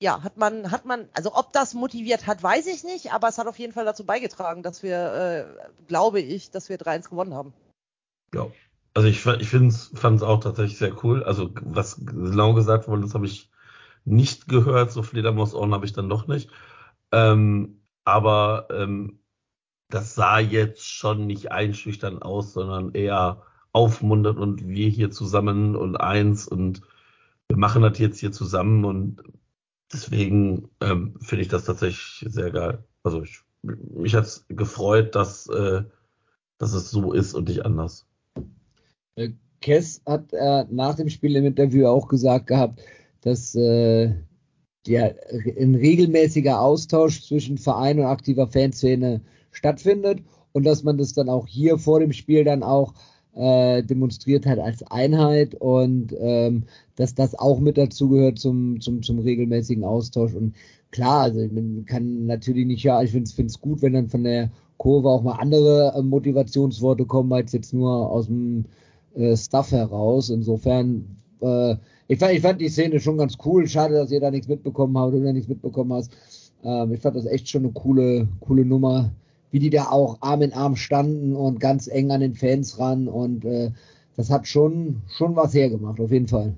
ja, 0.00 0.22
hat 0.22 0.38
man, 0.38 0.70
hat 0.70 0.86
man, 0.86 1.06
also 1.12 1.34
ob 1.34 1.52
das 1.52 1.74
motiviert 1.74 2.26
hat, 2.26 2.42
weiß 2.42 2.66
ich 2.68 2.84
nicht, 2.84 3.12
aber 3.12 3.28
es 3.28 3.36
hat 3.36 3.48
auf 3.48 3.58
jeden 3.58 3.74
Fall 3.74 3.84
dazu 3.84 4.06
beigetragen, 4.06 4.62
dass 4.62 4.82
wir, 4.82 5.12
äh, 5.12 5.84
glaube 5.88 6.20
ich, 6.20 6.50
dass 6.50 6.70
wir 6.70 6.78
3-1 6.78 7.10
gewonnen 7.10 7.34
haben. 7.34 7.52
Ja. 8.32 8.46
Also 8.96 9.08
ich, 9.08 9.26
ich 9.26 9.50
fand 9.50 10.16
es 10.16 10.22
auch 10.22 10.40
tatsächlich 10.40 10.78
sehr 10.78 11.04
cool. 11.04 11.22
Also 11.22 11.50
was 11.60 12.00
genau 12.02 12.54
gesagt 12.54 12.88
wurde, 12.88 13.02
das 13.02 13.12
habe 13.12 13.26
ich 13.26 13.50
nicht 14.06 14.48
gehört. 14.48 14.90
So 14.90 15.02
Fledermausohren 15.02 15.74
habe 15.74 15.84
ich 15.84 15.92
dann 15.92 16.08
doch 16.08 16.28
nicht. 16.28 16.48
Ähm, 17.12 17.82
aber 18.04 18.68
ähm, 18.70 19.18
das 19.90 20.14
sah 20.14 20.38
jetzt 20.38 20.88
schon 20.88 21.26
nicht 21.26 21.52
einschüchtern 21.52 22.22
aus, 22.22 22.54
sondern 22.54 22.94
eher 22.94 23.42
aufmunternd 23.72 24.38
und 24.38 24.66
wir 24.66 24.88
hier 24.88 25.10
zusammen 25.10 25.76
und 25.76 25.96
eins 25.96 26.48
und 26.48 26.80
wir 27.48 27.58
machen 27.58 27.82
das 27.82 27.98
jetzt 27.98 28.20
hier 28.20 28.32
zusammen 28.32 28.86
und 28.86 29.22
deswegen 29.92 30.70
ähm, 30.80 31.18
finde 31.20 31.42
ich 31.42 31.48
das 31.48 31.66
tatsächlich 31.66 32.32
sehr 32.32 32.50
geil. 32.50 32.82
Also 33.02 33.22
ich, 33.22 33.42
mich 33.62 34.14
hat 34.14 34.24
es 34.24 34.46
gefreut, 34.48 35.14
dass, 35.14 35.48
äh, 35.48 35.84
dass 36.56 36.72
es 36.72 36.90
so 36.90 37.12
ist 37.12 37.34
und 37.34 37.48
nicht 37.48 37.66
anders. 37.66 38.06
Äh, 39.16 39.30
Kess 39.60 40.02
hat 40.06 40.32
äh, 40.32 40.64
nach 40.70 40.94
dem 40.94 41.08
Spiel 41.08 41.34
im 41.36 41.46
Interview 41.46 41.86
auch 41.86 42.08
gesagt 42.08 42.46
gehabt, 42.46 42.80
dass 43.22 43.54
äh, 43.54 44.12
ja, 44.86 45.10
ein 45.58 45.74
regelmäßiger 45.74 46.60
Austausch 46.60 47.22
zwischen 47.26 47.58
Verein 47.58 47.98
und 47.98 48.06
aktiver 48.06 48.46
Fanszene 48.46 49.22
stattfindet 49.50 50.20
und 50.52 50.64
dass 50.64 50.84
man 50.84 50.98
das 50.98 51.14
dann 51.14 51.28
auch 51.28 51.46
hier 51.46 51.78
vor 51.78 52.00
dem 52.00 52.12
Spiel 52.12 52.44
dann 52.44 52.62
auch 52.62 52.94
äh, 53.34 53.82
demonstriert 53.82 54.46
hat 54.46 54.58
als 54.58 54.82
Einheit 54.84 55.54
und 55.56 56.14
ähm, 56.18 56.64
dass 56.96 57.14
das 57.14 57.34
auch 57.34 57.58
mit 57.58 57.76
dazu 57.78 58.08
gehört 58.08 58.38
zum, 58.38 58.80
zum, 58.80 59.02
zum 59.02 59.18
regelmäßigen 59.18 59.84
Austausch. 59.84 60.34
Und 60.34 60.54
klar, 60.90 61.22
also 61.22 61.40
man 61.52 61.84
kann 61.86 62.26
natürlich 62.26 62.66
nicht, 62.66 62.84
ja, 62.84 63.02
ich 63.02 63.10
finde 63.10 63.30
es 63.46 63.60
gut, 63.60 63.82
wenn 63.82 63.94
dann 63.94 64.08
von 64.08 64.24
der 64.24 64.50
Kurve 64.78 65.08
auch 65.08 65.22
mal 65.22 65.36
andere 65.36 65.94
äh, 65.96 66.02
Motivationsworte 66.02 67.06
kommen, 67.06 67.32
als 67.32 67.52
jetzt 67.52 67.74
nur 67.74 68.10
aus 68.10 68.26
dem 68.26 68.66
äh, 69.16 69.36
Stuff 69.36 69.72
heraus. 69.72 70.30
Insofern, 70.30 71.16
äh, 71.40 71.76
ich, 72.08 72.18
fand, 72.18 72.32
ich 72.32 72.42
fand 72.42 72.60
die 72.60 72.68
Szene 72.68 73.00
schon 73.00 73.18
ganz 73.18 73.36
cool. 73.44 73.66
Schade, 73.66 73.94
dass 73.94 74.10
ihr 74.10 74.20
da 74.20 74.30
nichts 74.30 74.48
mitbekommen 74.48 74.96
habt 74.98 75.14
oder 75.14 75.32
nichts 75.32 75.48
mitbekommen 75.48 75.92
hast. 75.92 76.12
Ähm, 76.62 76.92
ich 76.92 77.00
fand 77.00 77.16
das 77.16 77.26
echt 77.26 77.48
schon 77.48 77.64
eine 77.64 77.72
coole, 77.72 78.28
coole 78.40 78.64
Nummer 78.64 79.10
wie 79.50 79.58
die 79.58 79.70
da 79.70 79.86
auch 79.86 80.18
Arm 80.20 80.42
in 80.42 80.52
Arm 80.52 80.76
standen 80.76 81.34
und 81.34 81.60
ganz 81.60 81.88
eng 81.88 82.10
an 82.10 82.20
den 82.20 82.34
Fans 82.34 82.78
ran 82.78 83.08
und 83.08 83.44
äh, 83.44 83.72
das 84.16 84.30
hat 84.30 84.46
schon, 84.46 85.02
schon 85.16 85.36
was 85.36 85.54
hergemacht, 85.54 86.00
auf 86.00 86.10
jeden 86.10 86.28
Fall. 86.28 86.54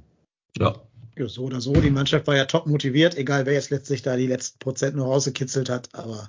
Ja. 0.59 0.75
ja. 1.17 1.29
So 1.29 1.45
oder 1.45 1.61
so, 1.61 1.73
die 1.73 1.91
Mannschaft 1.91 2.27
war 2.27 2.37
ja 2.37 2.45
top 2.45 2.67
motiviert, 2.67 3.17
egal 3.17 3.47
wer 3.47 3.53
jetzt 3.53 3.71
letztlich 3.71 4.03
da 4.03 4.17
die 4.17 4.27
letzten 4.27 4.59
Prozent 4.59 4.97
nur 4.97 5.07
rausgekitzelt 5.07 5.69
hat, 5.69 5.89
aber 5.93 6.29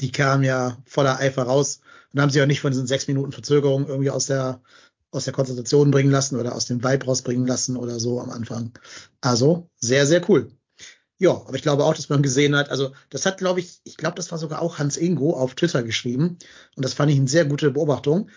die 0.00 0.12
kamen 0.12 0.44
ja 0.44 0.76
voller 0.84 1.18
Eifer 1.18 1.42
raus 1.42 1.80
und 2.12 2.20
haben 2.20 2.30
sich 2.30 2.40
auch 2.40 2.46
nicht 2.46 2.60
von 2.60 2.70
diesen 2.70 2.86
sechs 2.86 3.08
Minuten 3.08 3.32
Verzögerung 3.32 3.86
irgendwie 3.86 4.10
aus 4.10 4.26
der 4.26 4.60
aus 5.16 5.24
der 5.24 5.32
Konzentration 5.32 5.90
bringen 5.90 6.10
lassen 6.10 6.36
oder 6.36 6.54
aus 6.54 6.66
dem 6.66 6.82
Vibe 6.84 7.06
rausbringen 7.06 7.46
lassen 7.46 7.76
oder 7.76 7.98
so 7.98 8.20
am 8.20 8.30
Anfang. 8.30 8.72
Also 9.20 9.70
sehr, 9.76 10.06
sehr 10.06 10.28
cool. 10.28 10.50
Ja, 11.18 11.30
aber 11.30 11.54
ich 11.54 11.62
glaube 11.62 11.84
auch, 11.84 11.94
dass 11.94 12.10
man 12.10 12.22
gesehen 12.22 12.54
hat, 12.54 12.68
also 12.70 12.92
das 13.08 13.24
hat, 13.24 13.38
glaube 13.38 13.60
ich, 13.60 13.80
ich 13.84 13.96
glaube, 13.96 14.16
das 14.16 14.30
war 14.30 14.38
sogar 14.38 14.60
auch 14.60 14.78
Hans 14.78 14.98
Ingo 14.98 15.32
auf 15.32 15.54
Twitter 15.54 15.82
geschrieben 15.82 16.38
und 16.76 16.84
das 16.84 16.92
fand 16.92 17.10
ich 17.10 17.16
eine 17.16 17.28
sehr 17.28 17.46
gute 17.46 17.70
Beobachtung. 17.70 18.28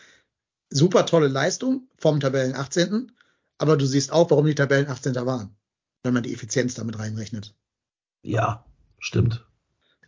Super 0.69 1.05
tolle 1.05 1.27
Leistung 1.27 1.89
vom 1.97 2.19
Tabellen 2.19 2.55
18. 2.55 3.11
Aber 3.57 3.75
du 3.75 3.85
siehst 3.85 4.13
auch, 4.13 4.31
warum 4.31 4.45
die 4.45 4.55
Tabellen 4.55 4.87
18. 4.87 5.13
waren, 5.15 5.55
wenn 6.03 6.13
man 6.13 6.23
die 6.23 6.33
Effizienz 6.33 6.75
damit 6.75 6.97
reinrechnet. 6.97 7.53
Ja, 8.21 8.65
stimmt. 8.99 9.45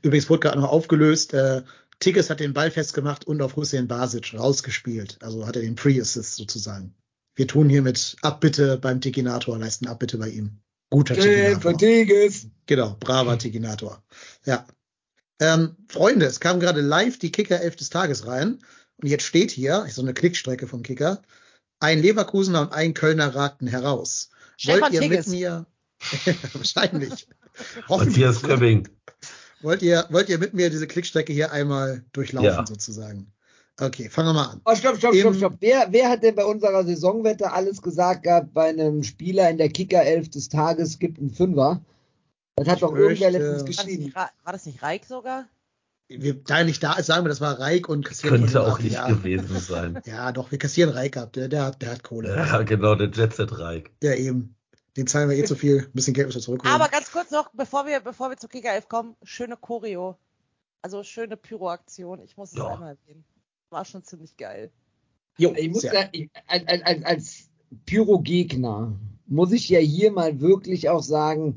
Übrigens 0.02 0.30
wurde 0.30 0.40
gerade 0.40 0.60
noch 0.60 0.70
aufgelöst, 0.70 1.34
äh, 1.34 1.64
Tigges 2.02 2.30
hat 2.30 2.41
den 2.41 2.54
Ball 2.54 2.72
festgemacht 2.72 3.26
und 3.26 3.41
auf 3.41 3.56
Hussein 3.56 3.88
Basic 3.88 4.34
rausgespielt. 4.34 5.20
Also 5.22 5.47
hat 5.47 5.56
er 5.56 5.62
den 5.62 5.76
Pre-Assist 5.76 6.36
sozusagen. 6.36 6.93
Wir 7.36 7.47
tun 7.47 7.70
hiermit 7.70 8.18
Abbitte 8.22 8.78
beim 8.78 8.99
Tikinator, 8.99 9.58
leisten 9.58 9.88
Abbitte 9.88 10.18
bei 10.18 10.30
ihm. 10.30 10.60
Guter 10.89 11.16
Tiginator. 11.16 11.62
Genau, 12.66 12.97
braver 12.99 13.38
Tiginator. 13.38 14.04
Ja. 14.45 14.68
Ähm, 15.39 15.78
Freunde, 15.88 16.26
es 16.26 16.39
kam 16.39 16.60
gerade 16.60 16.82
live 16.82 17.18
die 17.18 17.32
Kicker 17.32 17.62
11 17.62 17.78
des 17.78 17.89
Tages 17.89 18.28
rein. 18.28 18.60
Und 18.97 19.08
jetzt 19.08 19.24
steht 19.24 19.52
hier, 19.52 19.88
so 19.89 20.02
eine 20.02 20.14
Klickstrecke 20.14 20.68
vom 20.68 20.84
Kicker, 20.84 21.22
ein 21.80 22.02
Leverkusener 22.02 22.62
und 22.62 22.74
ein 22.74 22.93
Kölner 22.93 23.34
ragten 23.34 23.68
heraus. 23.68 24.30
Stefan 24.58 24.82
Wollt 24.82 24.93
ihr 24.93 24.99
Tigges. 25.02 25.28
mit 25.28 25.36
mir, 25.36 25.66
wahrscheinlich, 26.54 27.28
Matthias 27.89 28.41
Köbbing. 28.41 28.88
Wollt 29.64 29.82
ihr, 29.82 30.05
wollt 30.09 30.30
ihr 30.30 30.38
mit 30.38 30.53
mir 30.53 30.70
diese 30.70 30.88
Klickstrecke 30.88 31.34
hier 31.34 31.51
einmal 31.51 32.03
durchlaufen 32.14 32.45
Ja. 32.49 32.66
sozusagen? 32.66 33.32
Okay, 33.80 34.09
fangen 34.09 34.30
wir 34.30 34.34
mal 34.34 34.45
an. 34.51 34.62
Oh, 34.66 34.76
stopp, 34.76 34.97
stopp, 34.97 35.14
Im- 35.14 35.22
stopp, 35.22 35.36
stopp. 35.36 35.53
Wer, 35.59 35.88
wer 35.89 36.09
hat 36.09 36.22
denn 36.24 36.36
bei 36.36 36.45
unserer 36.45 36.84
Saisonwette 36.86 37.51
alles 37.51 37.82
gesagt 37.82 38.24
gehabt, 38.24 38.53
bei 38.53 38.70
einem 38.70 39.03
Spieler 39.03 39.49
in 39.49 39.57
der 39.57 39.70
Kicker-Elf 39.70 40.30
des 40.30 40.49
Tages 40.49 40.99
gibt 40.99 41.18
einen 41.20 41.32
Fünfer? 41.32 41.82
Das 42.57 42.68
hat 42.68 42.76
Ich 42.76 42.82
doch 42.82 42.93
irgendwer 42.95 43.32
möchte- 43.32 43.39
letztens 43.39 43.62
War 43.62 43.66
das, 43.68 43.78
geschrieben. 43.78 44.03
nicht, 44.03 44.16
war 44.16 44.30
das 44.45 44.66
nicht 44.66 44.84
Reik 44.84 45.05
sogar? 45.05 45.45
Wir, 46.09 46.34
da 46.34 46.57
er 46.59 46.66
nicht 46.66 46.84
da 46.84 46.93
ist, 46.95 47.05
sagen 47.05 47.24
wir, 47.24 47.30
das 47.30 47.39
war 47.39 47.57
Reik 47.59 47.88
und 47.88 48.05
kassieren 48.05 48.41
Könnte 48.41 48.62
auch 48.62 48.74
ab. 48.78 48.84
nicht 48.84 48.93
ja. 48.95 49.07
gewesen 49.07 49.57
sein. 49.62 50.01
Ja, 50.05 50.32
doch, 50.34 50.51
wir 50.51 50.57
kassieren 50.59 50.91
Reik 50.91 51.16
ab. 51.16 51.32
Der, 51.34 51.47
der, 51.47 51.64
hat, 51.64 51.82
der 51.82 51.91
hat 51.91 52.03
Kohle. 52.03 52.36
Ja, 52.36 52.62
genau, 52.64 52.95
der 52.95 53.09
Jet 53.09 53.34
Set 53.34 53.57
Reik. 53.57 53.91
Ja, 54.03 54.14
eben. 54.14 54.55
Den 54.98 55.08
zahlen 55.08 55.30
wir 55.30 55.38
eh 55.38 55.44
zu 55.46 55.56
viel. 55.56 55.84
Ein 55.84 55.92
bisschen 55.94 56.14
Geld 56.14 56.28
müssen 56.28 56.39
wir 56.39 56.44
zurückholen. 56.44 56.74
Aber 56.76 56.89
ganz 56.89 57.12
kurz 57.12 57.32
noch, 57.32 57.50
bevor 57.54 57.86
wir, 57.86 58.00
bevor 58.02 58.30
wir 58.30 58.38
zu 58.38 58.48
Kicker 58.48 58.74
11 58.74 58.89
kommen, 58.89 59.16
schöne 59.24 59.56
Choreo. 59.58 60.18
Also 60.82 61.04
schöne 61.04 61.38
Pyro-Aktion. 61.38 62.22
Ich 62.24 62.36
muss 62.38 62.52
es 62.52 62.58
Ja. 62.58 62.68
einmal 62.68 62.98
erwähnen. 63.02 63.24
War 63.70 63.86
schon 63.86 64.04
ziemlich 64.04 64.36
geil. 64.36 64.72
jo, 65.38 65.54
Ich 65.56 65.70
muss 65.72 65.84
ja, 65.84 66.10
ich, 66.12 66.30
als, 66.48 66.68
als- 66.68 66.84
als, 66.84 67.04
als 67.06 67.50
Pyro-Gegner 67.86 68.94
muss 69.28 69.52
ich 69.54 69.70
ja 69.70 69.80
hier 69.80 70.12
mal 70.12 70.42
wirklich 70.42 70.89
auch 70.89 71.04
sagen, 71.04 71.56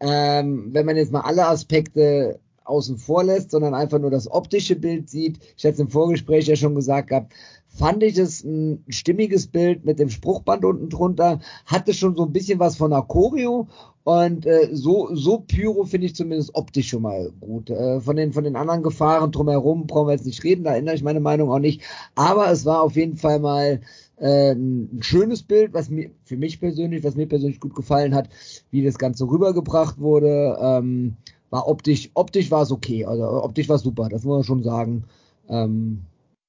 ähm, 0.00 0.70
wenn 0.74 0.86
man 0.86 0.96
jetzt 0.96 1.12
mal 1.12 1.20
alle 1.20 1.46
Aspekte 1.46 2.40
außen 2.64 2.96
vor 2.98 3.22
lässt, 3.24 3.50
sondern 3.52 3.74
einfach 3.74 3.98
nur 4.00 4.10
das 4.10 4.28
optische 4.30 4.74
Bild 4.74 5.08
sieht, 5.10 5.38
ich 5.56 5.64
hatte 5.64 5.74
es 5.74 5.78
im 5.80 5.88
Vorgespräch 5.90 6.46
ja 6.46 6.56
schon 6.56 6.74
gesagt 6.74 7.10
gehabt, 7.10 7.32
fand 7.74 8.02
ich 8.02 8.18
es 8.18 8.44
ein 8.44 8.84
stimmiges 8.88 9.46
Bild 9.46 9.84
mit 9.84 9.98
dem 9.98 10.10
Spruchband 10.10 10.64
unten 10.64 10.88
drunter, 10.88 11.40
hatte 11.66 11.94
schon 11.94 12.16
so 12.16 12.24
ein 12.24 12.32
bisschen 12.32 12.58
was 12.58 12.76
von 12.76 12.92
einer 12.92 13.02
Choreo 13.02 13.68
und 14.04 14.46
äh, 14.46 14.70
so, 14.72 15.14
so 15.14 15.38
Pyro 15.38 15.84
finde 15.84 16.06
ich 16.06 16.16
zumindest 16.16 16.54
optisch 16.54 16.88
schon 16.88 17.02
mal 17.02 17.30
gut. 17.40 17.70
Äh, 17.70 18.00
von, 18.00 18.16
den, 18.16 18.32
von 18.32 18.44
den 18.44 18.56
anderen 18.56 18.82
Gefahren 18.82 19.30
drumherum 19.30 19.86
brauchen 19.86 20.08
wir 20.08 20.12
jetzt 20.12 20.26
nicht 20.26 20.42
reden, 20.44 20.64
da 20.64 20.74
ändere 20.74 20.96
ich 20.96 21.04
meine 21.04 21.20
Meinung 21.20 21.50
auch 21.50 21.60
nicht. 21.60 21.82
Aber 22.14 22.50
es 22.50 22.64
war 22.64 22.82
auf 22.82 22.96
jeden 22.96 23.16
Fall 23.16 23.38
mal 23.38 23.80
äh, 24.16 24.52
ein 24.52 24.98
schönes 25.02 25.42
Bild, 25.42 25.72
was 25.72 25.88
mir 25.88 26.10
für 26.24 26.36
mich 26.36 26.60
persönlich, 26.60 27.04
was 27.04 27.14
mir 27.14 27.26
persönlich 27.26 27.60
gut 27.60 27.74
gefallen 27.74 28.14
hat, 28.14 28.28
wie 28.70 28.84
das 28.84 28.98
Ganze 28.98 29.24
rübergebracht 29.24 30.00
wurde. 30.00 30.58
Ähm, 30.60 31.16
war 31.50 31.68
optisch, 31.68 32.10
optisch 32.14 32.50
war 32.50 32.62
es 32.62 32.72
okay, 32.72 33.04
also 33.04 33.24
optisch 33.24 33.68
war 33.68 33.78
super, 33.78 34.08
das 34.08 34.24
muss 34.24 34.36
man 34.36 34.44
schon 34.44 34.62
sagen. 34.62 35.04
Ähm, 35.48 36.00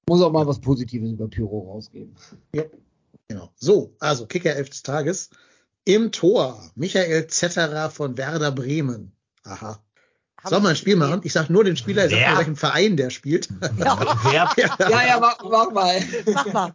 muss 0.08 0.22
auch 0.22 0.32
mal 0.32 0.46
was 0.48 0.60
Positives 0.60 1.12
über 1.12 1.28
Pyro 1.28 1.72
rausgeben. 1.72 2.16
Genau. 3.28 3.52
So, 3.56 3.96
also 4.00 4.26
Kicker 4.28 4.56
11 4.56 4.70
des 4.70 4.84
Tages. 4.84 5.30
Im 5.86 6.12
Tor 6.12 6.72
Michael 6.76 7.28
Zetterer 7.28 7.90
von 7.90 8.18
Werder 8.18 8.52
Bremen. 8.52 9.12
Aha. 9.44 9.80
Sollen 10.46 10.64
wir 10.64 10.70
ein 10.70 10.76
Spiel 10.76 10.98
machen? 10.98 11.22
Ich 11.24 11.32
sag 11.34 11.50
nur 11.50 11.64
den 11.64 11.78
Spieler, 11.78 12.06
ich 12.06 12.12
sag 12.12 12.30
nur 12.30 12.38
welchen 12.40 12.56
Verein 12.58 12.98
der 12.98 13.10
spielt. 13.12 13.48
Ja, 13.80 13.98
Wer, 14.26 14.52
Ja, 14.90 15.08
ja, 15.08 15.20
mach, 15.20 15.42
mach 15.44 15.72
mal. 15.72 16.02
mach 16.26 16.54
mal. 16.54 16.74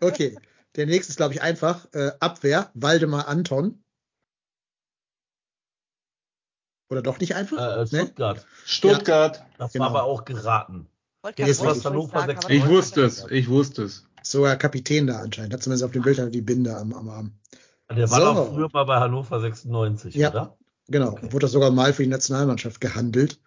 Okay. 0.00 0.36
Der 0.76 0.84
nächste 0.86 1.12
ist, 1.12 1.16
glaube 1.16 1.32
ich, 1.32 1.40
einfach. 1.40 1.86
Äh, 1.94 2.12
Abwehr, 2.20 2.70
Waldemar 2.74 3.26
Anton. 3.28 3.82
Oder 6.90 7.02
doch 7.02 7.18
nicht 7.18 7.34
einfach? 7.34 7.56
äh, 7.58 7.80
Ne? 7.96 8.02
Stuttgart. 8.04 8.46
Stuttgart. 8.64 9.44
Das 9.58 9.72
Genau. 9.72 9.84
war 9.86 9.90
aber 9.90 10.02
auch 10.04 10.24
geraten. 10.26 10.86
Gerade 11.34 11.50
was 11.50 11.58
Wolfsburg 11.60 11.84
Hannover 11.92 12.18
sagen, 12.20 12.30
sechs- 12.32 12.44
aber 12.44 12.54
Ich 12.54 12.60
das 12.62 12.70
wusste 12.70 13.02
es, 13.04 13.26
ich 13.30 13.48
wusste 13.48 13.82
es. 13.84 14.04
sogar 14.22 14.56
Kapitän 14.56 15.06
da 15.06 15.18
anscheinend. 15.20 15.54
Hat 15.54 15.62
zumindest 15.62 15.84
auf 15.84 15.90
dem 15.92 16.02
Bild 16.02 16.18
hat 16.18 16.26
er 16.26 16.30
die 16.30 16.42
Binde 16.42 16.76
am, 16.76 16.92
am 16.92 17.08
Arm. 17.08 17.32
Der 17.90 18.10
war 18.10 18.18
So. 18.20 18.34
doch 18.34 18.52
früher 18.54 18.68
mal 18.72 18.84
bei 18.84 18.96
Hannover 18.98 19.40
96, 19.40 20.14
Ja. 20.14 20.30
oder? 20.30 20.58
Genau. 20.88 21.12
Okay. 21.12 21.26
Wurde 21.32 21.40
das 21.44 21.52
sogar 21.52 21.70
mal 21.70 21.92
für 21.92 22.02
die 22.04 22.08
Nationalmannschaft 22.08 22.80
gehandelt. 22.80 23.40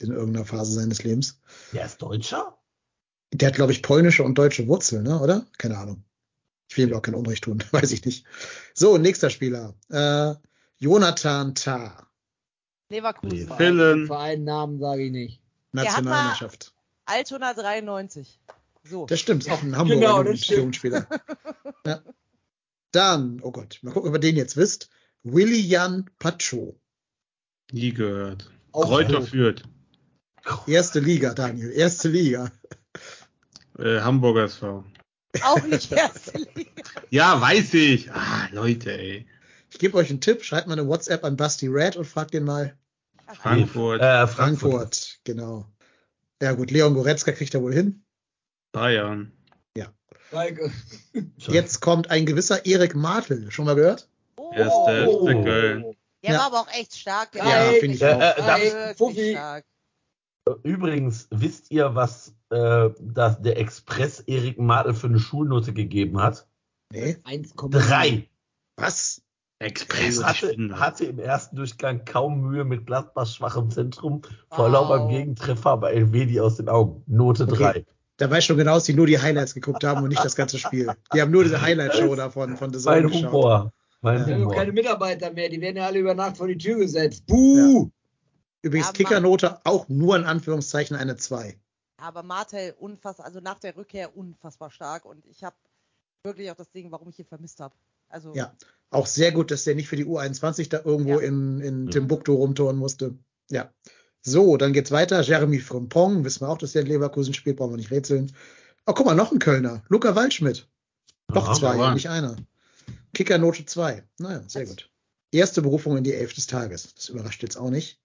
In 0.00 0.10
irgendeiner 0.10 0.44
Phase 0.44 0.72
seines 0.72 1.04
Lebens. 1.04 1.40
Der 1.72 1.86
ist 1.86 2.02
Deutscher? 2.02 2.58
Der 3.32 3.48
hat, 3.48 3.54
glaube 3.54 3.70
ich, 3.72 3.80
polnische 3.82 4.24
und 4.24 4.36
deutsche 4.36 4.66
Wurzeln, 4.66 5.04
ne? 5.04 5.20
oder? 5.20 5.46
Keine 5.56 5.78
Ahnung. 5.78 6.02
Ich 6.68 6.76
will 6.76 6.88
ihm 6.88 6.94
auch 6.94 7.02
kein 7.02 7.14
Unrecht 7.14 7.44
tun, 7.44 7.62
weiß 7.70 7.92
ich 7.92 8.04
nicht. 8.04 8.26
So, 8.74 8.98
nächster 8.98 9.30
Spieler. 9.30 9.74
Äh, 9.90 10.34
Jonathan 10.78 11.54
Tah, 11.54 12.08
Leverkusen. 12.90 13.38
Nee. 13.48 13.54
Pillen. 13.56 14.06
Vereinnnamen 14.06 14.78
sage 14.80 15.04
ich 15.04 15.12
nicht. 15.12 15.40
Der 15.72 15.82
hat 15.84 16.04
mal- 16.04 16.10
Nationalmannschaft. 16.10 16.73
Altona 17.06 17.54
93. 17.54 18.40
So. 18.84 19.06
Das 19.06 19.20
stimmt, 19.20 19.44
ist 19.44 19.50
auch 19.52 19.62
ein 19.62 19.76
Hamburger 19.76 20.24
Genau. 20.24 20.32
Jugendspieler. 20.32 21.06
ja. 21.86 22.02
Dann, 22.92 23.40
oh 23.42 23.50
Gott, 23.50 23.78
mal 23.82 23.92
gucken, 23.92 24.10
ob 24.10 24.16
ihr 24.16 24.20
den 24.20 24.36
jetzt 24.36 24.56
wisst. 24.56 24.90
Willian 25.22 26.10
Pacho. 26.18 26.78
Nie 27.72 27.92
gehört. 27.92 28.50
Auch 28.72 28.86
Kräuter 28.86 29.22
so. 29.22 29.28
führt. 29.28 29.64
Erste 30.66 31.00
Liga, 31.00 31.32
Daniel. 31.32 31.70
Erste 31.72 32.08
Liga. 32.08 32.52
Äh, 33.78 34.00
Hamburger 34.00 34.44
SV. 34.44 34.84
Auch 35.42 35.62
nicht 35.64 35.90
erste 35.90 36.38
Liga. 36.54 36.70
Ja, 37.10 37.40
weiß 37.40 37.74
ich. 37.74 38.10
Ah, 38.12 38.48
Leute, 38.52 38.96
ey. 38.98 39.26
Ich 39.70 39.78
gebe 39.78 39.96
euch 39.96 40.10
einen 40.10 40.20
Tipp. 40.20 40.42
Schreibt 40.44 40.66
mal 40.66 40.72
eine 40.78 40.86
WhatsApp 40.88 41.24
an 41.24 41.36
Basti 41.36 41.68
Red 41.68 41.96
und 41.96 42.04
fragt 42.06 42.34
den 42.34 42.44
mal. 42.44 42.76
Frankfurt. 43.32 44.00
Äh, 44.00 44.26
Frankfurt, 44.26 45.18
genau. 45.24 45.66
Ja 46.42 46.52
gut, 46.52 46.70
Leon 46.70 46.94
Goretzka 46.94 47.32
kriegt 47.32 47.54
er 47.54 47.62
wohl 47.62 47.74
hin. 47.74 48.04
Bayern. 48.72 49.32
Schalke. 50.30 50.72
Jetzt 51.36 51.80
kommt 51.80 52.10
ein 52.10 52.24
gewisser 52.26 52.64
Erik 52.66 52.94
Martel. 52.96 53.50
Schon 53.50 53.66
mal 53.66 53.74
gehört? 53.76 54.08
Oh, 54.36 54.52
Erste 54.52 55.06
Oh. 55.08 55.26
FC 55.28 55.44
Köln. 55.44 55.82
der 56.24 56.32
Ja. 56.32 56.38
war 56.38 56.46
aber 56.46 56.60
auch 56.60 56.72
echt 56.72 56.96
stark. 56.96 57.32
Der 57.32 57.44
Ja, 57.44 57.72
finde 57.78 57.94
ich 57.94 58.02
Äh, 58.02 58.06
auch. 58.12 58.20
äh, 58.20 58.34
darf 58.38 58.58
ich- 58.62 58.72
wirklich 58.72 58.96
Fuffi. 58.96 59.30
stark. 59.32 59.64
Übrigens, 60.62 61.28
wisst 61.30 61.70
ihr, 61.70 61.94
was 61.94 62.34
äh, 62.50 62.90
das, 63.00 63.40
der 63.42 63.58
Express 63.58 64.20
Erik 64.20 64.58
Madel 64.58 64.94
für 64.94 65.06
eine 65.08 65.18
Schulnote 65.20 65.72
gegeben 65.72 66.20
hat? 66.20 66.46
Nee. 66.92 67.16
1,3. 67.24 67.68
Drei. 67.88 68.28
Was? 68.76 69.22
Express. 69.64 70.22
Hatte, 70.22 70.56
hatte 70.78 71.04
im 71.06 71.18
ersten 71.18 71.56
Durchgang 71.56 72.04
kaum 72.04 72.40
Mühe 72.42 72.64
mit 72.64 72.86
Gladbachs 72.86 73.34
schwachem 73.36 73.70
Zentrum, 73.70 74.22
vor 74.50 74.66
Wow. 74.66 74.72
lauter 74.72 75.08
Gegentreffer, 75.08 75.70
aber 75.70 75.92
Elvedi 75.92 76.40
aus 76.40 76.56
den 76.56 76.68
Augen. 76.68 77.02
Note 77.06 77.44
Okay. 77.44 77.56
3. 77.56 77.86
Da 78.16 78.30
weiß 78.30 78.38
ich 78.40 78.44
schon 78.44 78.56
genau, 78.58 78.74
dass 78.74 78.84
die 78.84 78.94
nur 78.94 79.06
die 79.08 79.18
Highlights 79.18 79.54
geguckt 79.54 79.82
haben 79.82 80.02
und 80.02 80.08
nicht 80.10 80.24
das 80.24 80.36
ganze 80.36 80.58
Spiel. 80.58 80.92
Die 81.12 81.20
haben 81.20 81.32
nur 81.32 81.42
diese 81.42 81.60
Highlight-Show 81.60 82.14
davon 82.16 82.56
von 82.56 82.72
The 82.72 82.78
Zone 82.78 83.00
Mein 83.00 83.10
geschaut. 83.10 83.32
Humor. 83.32 83.72
Mein 84.02 84.18
Ja. 84.20 84.26
Wir 84.28 84.34
haben 84.36 84.50
keine 84.50 84.72
Mitarbeiter 84.72 85.32
mehr, 85.32 85.48
die 85.48 85.60
werden 85.60 85.76
ja 85.78 85.86
alle 85.86 85.98
über 85.98 86.14
Nacht 86.14 86.36
vor 86.36 86.46
die 86.46 86.56
Tür 86.58 86.76
gesetzt. 86.78 87.26
Buh! 87.26 87.90
Übrigens 88.62 88.86
Ja, 88.88 88.92
Kickernote 88.92 89.58
auch 89.64 89.88
nur 89.88 90.16
in 90.16 90.24
Anführungszeichen 90.24 90.96
eine 90.96 91.16
2. 91.16 91.58
Aber 91.96 92.22
Martel 92.22 92.74
unfassbar, 92.78 93.26
also 93.26 93.40
nach 93.40 93.58
der 93.58 93.76
Rückkehr 93.76 94.16
unfassbar 94.16 94.70
stark 94.70 95.04
und 95.06 95.24
ich 95.26 95.42
habe 95.42 95.56
wirklich 96.22 96.50
auch 96.50 96.56
das 96.56 96.70
Ding, 96.70 96.90
warum 96.92 97.08
ich 97.08 97.18
ihn 97.18 97.26
vermisst 97.26 97.60
habe. 97.60 97.74
Also 98.08 98.32
Ja. 98.34 98.54
Auch 98.90 99.06
sehr 99.06 99.32
gut, 99.32 99.50
dass 99.50 99.64
der 99.64 99.74
nicht 99.74 99.88
für 99.88 99.96
die 99.96 100.04
U21 100.06 100.68
da 100.68 100.80
irgendwo 100.84 101.18
Ja. 101.20 101.26
in, 101.26 101.60
in. 101.60 101.90
Timbuktu 101.90 102.34
rumtouren 102.34 102.76
musste. 102.76 103.18
Ja. 103.50 103.72
So, 104.22 104.56
dann 104.56 104.72
geht's 104.72 104.90
weiter. 104.92 105.20
Jeremy 105.22 105.58
Frimpong, 105.58 106.24
wissen 106.24 106.42
wir 106.42 106.48
auch, 106.48 106.58
dass 106.58 106.72
der 106.72 106.82
in 106.82 106.88
Leverkusen 106.88 107.34
spielt, 107.34 107.56
brauchen 107.56 107.72
wir 107.72 107.76
nicht 107.76 107.90
rätseln. 107.90 108.32
Oh, 108.86 108.92
guck 108.94 109.04
mal, 109.06 109.14
noch 109.14 109.32
ein 109.32 109.38
Kölner. 109.38 109.82
Luca 109.88 110.14
Waldschmidt. 110.14 110.68
Noch 111.32 111.48
Ja, 111.48 111.54
zwei, 111.54 111.94
nicht 111.94 112.08
einer. 112.08 112.36
Kickernote 113.14 113.66
2. 113.66 114.04
Naja, 114.18 114.42
sehr 114.46 114.66
gut. 114.66 114.90
Erste 115.32 115.62
Berufung 115.62 115.96
in 115.96 116.04
die 116.04 116.14
Elf 116.14 116.32
des 116.34 116.46
Tages. 116.46 116.94
Das 116.94 117.08
überrascht 117.08 117.42
jetzt 117.42 117.56
auch 117.56 117.70
nicht. 117.70 118.00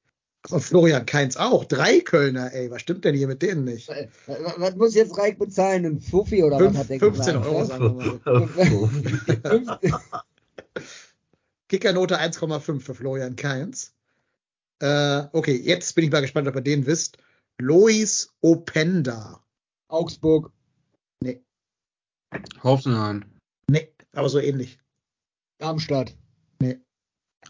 Und 0.49 0.61
Florian 0.61 1.05
Keins 1.05 1.35
auch. 1.35 1.65
Drei 1.65 1.99
Kölner, 1.99 2.53
ey. 2.53 2.71
Was 2.71 2.81
stimmt 2.81 3.03
denn 3.03 3.13
hier 3.13 3.27
mit 3.27 3.41
denen 3.41 3.65
nicht? 3.65 3.89
Äh, 3.89 4.07
Was 4.57 4.75
muss 4.75 4.95
jetzt 4.95 5.17
Reik 5.17 5.37
bezahlen? 5.37 5.85
Ein 5.85 5.99
Fuffi 5.99 6.41
oder 6.43 6.57
Fünf- 6.57 6.73
was 6.75 6.79
hat 6.79 6.89
der 6.89 6.99
15 6.99 7.41
gesagt? 7.41 7.45
Euro, 7.45 7.65
sagen 7.65 7.99
wir 8.23 9.69
mal. 9.69 9.79
Kickernote 11.67 12.19
1,5 12.19 12.79
für 12.79 12.95
Florian 12.95 13.35
Keins. 13.35 13.93
Äh, 14.79 15.23
okay, 15.33 15.55
jetzt 15.55 15.93
bin 15.93 16.05
ich 16.05 16.11
mal 16.11 16.21
gespannt, 16.21 16.47
ob 16.47 16.55
ihr 16.55 16.61
den 16.61 16.85
wisst. 16.85 17.17
Lois 17.59 18.33
Openda. 18.41 19.43
Augsburg. 19.89 20.51
Hoffenheim. 22.63 23.25
Nee, 23.69 23.91
aber 24.13 24.29
so 24.29 24.39
ähnlich. 24.39 24.79
Darmstadt. 25.57 26.15
Ich 26.61 26.77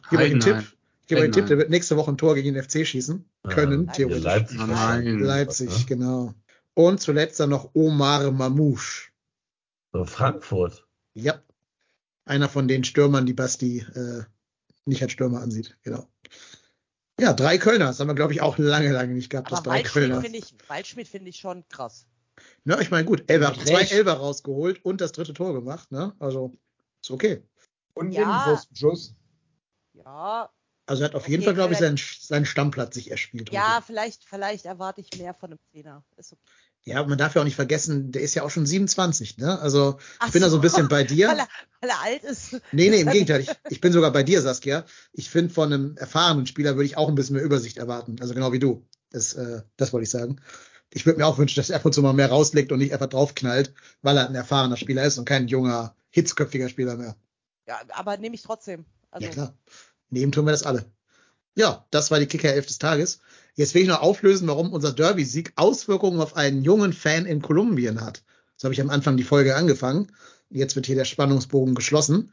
gebe 0.10 0.24
euch 0.24 0.32
einen 0.32 0.40
Tipp. 0.40 0.78
Gebe 1.10 1.22
einen 1.22 1.34
Tipp, 1.34 1.48
der 1.48 1.58
wird 1.58 1.70
nächste 1.70 1.98
Woche 1.98 2.12
ein 2.12 2.18
Tor 2.18 2.36
gegen 2.36 2.54
den 2.54 2.64
FC 2.64 2.86
schießen. 2.86 3.26
Können, 3.50 3.88
Ja, 3.88 3.92
theoretisch. 3.94 4.24
Leipzig. 4.24 4.58
Nein. 4.60 5.20
Leipzig, 5.20 5.70
Was, 5.70 5.80
ne? 5.80 5.86
genau. 5.88 6.34
Und 6.76 7.02
zuletzt 7.02 7.40
dann 7.40 7.50
noch 7.50 7.72
Omar 7.74 8.32
Mamouche. 8.32 9.10
So, 9.92 10.06
Frankfurt. 10.06 10.88
Ja. 11.16 11.42
Einer 12.26 12.48
von 12.48 12.68
den 12.68 12.84
Stürmern, 12.84 13.26
die 13.26 13.34
Basti 13.34 13.80
äh, 13.96 14.24
nicht 14.86 15.02
als 15.02 15.12
Stürmer 15.12 15.42
ansieht. 15.42 15.78
Genau. 15.82 16.08
Ja, 17.20 17.34
drei 17.34 17.58
Kölner. 17.58 17.88
Das 17.88 18.00
haben 18.00 18.08
wir, 18.08 18.14
glaube 18.16 18.34
ich, 18.34 18.42
auch 18.42 18.58
lange, 18.58 18.92
lange 18.92 19.14
nicht 19.14 19.30
gehabt. 19.30 19.52
aber 19.52 19.62
drei 19.62 19.70
Waldschmidt 19.78 19.92
Kölner. 20.06 20.22
finde 20.22 20.38
ich, 20.38 20.54
Waldschmidt 20.68 21.08
finde 21.08 21.30
ich 21.30 21.38
schon 21.38 21.68
krass. 21.70 22.06
Ja, 22.66 22.80
ich 22.80 22.92
meine, 22.92 23.04
gut, 23.06 23.30
Elber, 23.30 23.50
Recht. 23.50 23.68
zwei 23.68 23.82
Elber 23.82 24.14
rausgeholt 24.14 24.86
und 24.86 25.02
das 25.02 25.12
dritte 25.12 25.34
Tor 25.34 25.54
gemacht, 25.54 25.92
ne? 25.92 26.16
Also, 26.20 26.54
ist 27.02 27.12
okay. 27.12 27.44
Und 27.94 28.12
Ja. 28.14 28.22
Innenpfostenschuss. 28.22 29.16
Ja, 29.94 30.50
Also, 30.90 31.04
er 31.04 31.10
hat 31.10 31.16
auf 31.16 31.24
Okay, 31.24 31.32
jeden 31.32 31.44
Fall, 31.44 31.54
glaube 31.54 31.74
ich, 31.74 31.80
seinen, 31.80 31.98
seinen 31.98 32.46
Stammplatz 32.46 32.96
sich 32.96 33.12
erspielt. 33.12 33.52
ja, 33.52 33.76
heute. 33.78 33.86
vielleicht, 33.86 34.24
vielleicht 34.26 34.66
erwarte 34.66 35.02
ich 35.02 35.14
mehr 35.14 35.34
von 35.34 35.52
einem 35.52 35.60
Zehner. 35.72 36.04
Okay. 36.18 36.38
Ja, 36.84 37.04
man 37.06 37.18
darf 37.18 37.36
ja 37.36 37.42
auch 37.42 37.46
nicht 37.46 37.56
vergessen, 37.56 38.12
der 38.12 38.22
ist 38.22 38.36
ja 38.36 38.44
auch 38.44 38.50
schon 38.50 38.66
27, 38.66 39.38
ne? 39.38 39.60
Also, 39.60 40.00
ich 40.00 40.16
Ach 40.20 40.32
bin 40.32 40.42
da 40.42 40.50
so 40.50 40.56
ein 40.58 40.60
so. 40.60 40.62
bisschen 40.62 40.88
bei 40.88 41.04
dir. 41.04 41.28
Weil 41.30 41.40
er, 41.40 41.48
weil 41.82 41.90
er 41.90 42.02
alt 42.02 42.24
ist. 42.24 42.54
Nee, 42.72 42.90
nee, 42.90 43.02
im 43.02 43.10
Gegenteil. 43.12 43.42
Ich, 43.42 43.50
ich 43.70 43.82
bin 43.82 43.92
sogar 43.94 44.12
bei 44.12 44.24
dir, 44.24 44.42
Saskia. 44.42 44.86
Ich 45.14 45.30
finde, 45.30 45.54
von 45.54 45.72
einem 45.72 45.98
erfahrenen 45.98 46.48
Spieler 46.48 46.76
würde 46.76 46.86
ich 46.86 46.98
auch 46.98 47.10
ein 47.10 47.16
bisschen 47.16 47.36
mehr 47.36 47.44
Übersicht 47.46 47.78
erwarten. 47.78 48.18
Also 48.22 48.34
genau 48.34 48.52
wie 48.52 48.60
du. 48.60 48.88
Das, 49.12 49.34
äh, 49.34 49.62
das 49.78 49.94
wollte 49.94 50.04
ich 50.06 50.10
sagen. 50.10 50.42
Ich 50.92 51.06
würde 51.06 51.20
mir 51.20 51.28
auch 51.28 51.38
wünschen, 51.38 51.58
dass 51.60 51.70
er 51.70 51.76
ab 51.78 51.86
und 51.86 51.94
zu 51.94 52.02
mal 52.02 52.14
mehr 52.14 52.30
rauslegt 52.30 52.72
und 52.72 52.80
nicht 52.80 52.94
einfach 52.94 53.08
draufknallt, 53.08 53.74
weil 54.02 54.18
er 54.18 54.28
ein 54.28 54.36
erfahrener 54.36 54.78
Spieler 54.78 55.04
ist 55.04 55.18
und 55.20 55.26
kein 55.26 55.48
junger, 55.48 55.96
hitzköpfiger 56.10 56.70
Spieler 56.70 56.96
mehr. 56.96 57.16
Ja, 57.68 57.80
aber 57.90 58.18
nehme 58.18 58.36
ich 58.36 58.42
trotzdem. 58.42 58.86
Also, 59.12 59.26
ja, 59.28 59.32
klar. 59.34 59.58
Nehmen 60.10 60.32
tun 60.32 60.46
wir 60.46 60.52
das 60.52 60.64
alle. 60.64 60.86
Ja, 61.56 61.86
das 61.92 62.12
war 62.12 62.20
die 62.20 62.26
Kicker 62.26 62.54
11 62.54 62.68
des 62.68 62.80
Tages. 62.80 63.20
Jetzt 63.56 63.74
will 63.74 63.82
ich 63.82 63.88
noch 63.88 64.02
auflösen, 64.02 64.48
warum 64.48 64.72
unser 64.72 64.94
Derby-Sieg 64.94 65.54
Auswirkungen 65.56 66.22
auf 66.22 66.38
einen 66.38 66.64
jungen 66.64 66.94
Fan 66.94 67.26
in 67.26 67.42
Kolumbien 67.42 68.02
hat. 68.02 68.24
So 68.56 68.66
habe 68.66 68.74
ich 68.74 68.82
am 68.82 68.90
Anfang 68.90 69.18
die 69.18 69.24
Folge 69.24 69.56
angefangen. 69.56 70.12
Jetzt 70.50 70.76
wird 70.76 70.86
hier 70.86 70.96
der 70.96 71.06
Spannungsbogen 71.06 71.76
geschlossen. 71.76 72.32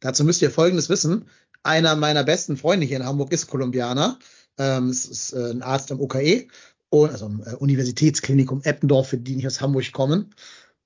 Dazu 0.00 0.24
müsst 0.24 0.42
ihr 0.42 0.50
Folgendes 0.50 0.88
wissen. 0.88 1.26
Einer 1.62 1.96
meiner 1.96 2.24
besten 2.24 2.56
Freunde 2.56 2.86
hier 2.86 2.98
in 2.98 3.04
Hamburg 3.04 3.32
ist 3.32 3.46
Kolumbianer. 3.46 4.18
Ähm, 4.58 4.88
es 4.88 5.06
ist 5.06 5.32
äh, 5.32 5.50
ein 5.50 5.62
Arzt 5.62 5.90
am 5.90 6.00
UKE, 6.00 6.48
also 6.90 7.26
am 7.26 7.42
äh, 7.42 7.54
Universitätsklinikum 7.54 8.62
Eppendorf, 8.62 9.08
für 9.08 9.18
die 9.18 9.36
nicht 9.36 9.46
aus 9.46 9.60
Hamburg 9.60 9.92
kommen. 9.92 10.34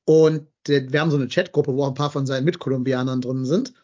Und 0.05 0.47
äh, 0.69 0.91
wir 0.91 1.01
haben 1.01 1.11
so 1.11 1.17
eine 1.17 1.29
Chatgruppe, 1.29 1.75
wo 1.75 1.85
auch 1.85 1.89
ein 1.89 1.95
paar 1.95 2.11
von 2.11 2.27
seinen 2.27 2.45
Mitkolumbianern 2.45 3.21
drin 3.21 3.45
sind. 3.45 3.75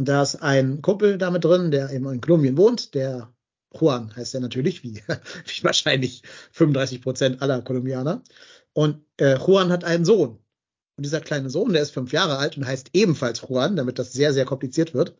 Und 0.00 0.08
da 0.08 0.22
ist 0.22 0.36
ein 0.36 0.80
Kumpel 0.80 1.18
damit 1.18 1.44
drin, 1.44 1.70
der 1.70 1.90
eben 1.90 2.10
in 2.10 2.22
Kolumbien 2.22 2.56
wohnt, 2.56 2.94
der 2.94 3.30
Juan 3.78 4.16
heißt 4.16 4.34
er 4.34 4.40
natürlich, 4.40 4.82
wie, 4.82 4.94
wie 5.44 5.62
wahrscheinlich 5.62 6.22
35 6.52 7.02
Prozent 7.02 7.42
aller 7.42 7.60
Kolumbianer. 7.60 8.22
Und 8.72 9.04
äh, 9.18 9.36
Juan 9.36 9.70
hat 9.70 9.84
einen 9.84 10.06
Sohn. 10.06 10.38
Und 10.96 11.04
dieser 11.04 11.20
kleine 11.20 11.50
Sohn, 11.50 11.74
der 11.74 11.82
ist 11.82 11.90
fünf 11.90 12.14
Jahre 12.14 12.38
alt 12.38 12.56
und 12.56 12.64
heißt 12.64 12.92
ebenfalls 12.94 13.42
Juan, 13.46 13.76
damit 13.76 13.98
das 13.98 14.14
sehr, 14.14 14.32
sehr 14.32 14.46
kompliziert 14.46 14.94
wird. 14.94 15.18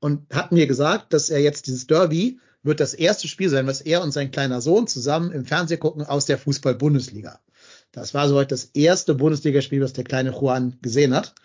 Und 0.00 0.26
hat 0.34 0.50
mir 0.50 0.66
gesagt, 0.66 1.12
dass 1.12 1.30
er 1.30 1.38
jetzt 1.38 1.68
dieses 1.68 1.86
Derby 1.86 2.40
wird 2.64 2.80
das 2.80 2.94
erste 2.94 3.28
Spiel 3.28 3.48
sein, 3.48 3.68
was 3.68 3.82
er 3.82 4.02
und 4.02 4.10
sein 4.10 4.32
kleiner 4.32 4.60
Sohn 4.60 4.88
zusammen 4.88 5.30
im 5.30 5.44
Fernsehen 5.44 5.78
gucken 5.78 6.04
aus 6.04 6.26
der 6.26 6.38
Fußball-Bundesliga. 6.38 7.38
Das 7.92 8.14
war 8.14 8.28
soweit 8.28 8.50
das 8.50 8.64
erste 8.74 9.14
Bundesligaspiel, 9.14 9.80
was 9.80 9.92
der 9.92 10.02
kleine 10.02 10.32
Juan 10.32 10.76
gesehen 10.82 11.14
hat. 11.14 11.36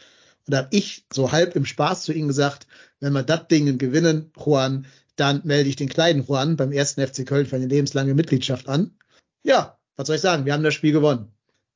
Und 0.48 0.52
da 0.52 0.58
habe 0.60 0.68
ich 0.72 1.06
so 1.12 1.32
halb 1.32 1.56
im 1.56 1.66
Spaß 1.66 2.04
zu 2.04 2.14
ihm 2.14 2.28
gesagt, 2.28 2.68
wenn 3.00 3.14
wir 3.14 3.24
das 3.24 3.48
Ding 3.48 3.78
gewinnen, 3.78 4.32
Juan, 4.38 4.86
dann 5.16 5.42
melde 5.44 5.70
ich 5.70 5.76
den 5.76 5.90
kleinen 5.90 6.26
Juan 6.26 6.58
beim 6.58 6.72
ersten 6.72 7.06
FC 7.06 7.26
Köln 7.26 7.46
für 7.46 7.56
eine 7.56 7.68
lebenslange 7.68 8.14
Mitgliedschaft 8.14 8.68
an. 8.68 8.98
Ja, 9.44 9.78
was 9.96 10.08
soll 10.08 10.16
ich 10.18 10.22
sagen? 10.22 10.46
Wir 10.46 10.54
haben 10.54 10.64
das 10.64 10.74
Spiel 10.74 10.92
gewonnen. 10.92 11.32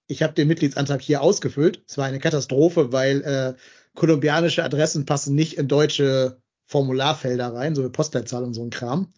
Ich 0.07 0.23
habe 0.23 0.33
den 0.33 0.47
Mitgliedsantrag 0.47 1.01
hier 1.01 1.21
ausgefüllt. 1.21 1.83
Es 1.87 1.97
war 1.97 2.05
eine 2.05 2.19
Katastrophe, 2.19 2.91
weil 2.91 3.21
äh, 3.21 3.53
kolumbianische 3.93 4.63
Adressen 4.63 5.05
passen 5.05 5.35
nicht 5.35 5.57
in 5.57 5.67
deutsche 5.67 6.41
Formularfelder 6.65 7.53
rein, 7.53 7.75
so 7.75 7.83
wie 7.83 7.89
Postleitzahl 7.89 8.43
und 8.43 8.53
so 8.53 8.63
ein 8.63 8.69
Kram. 8.69 9.13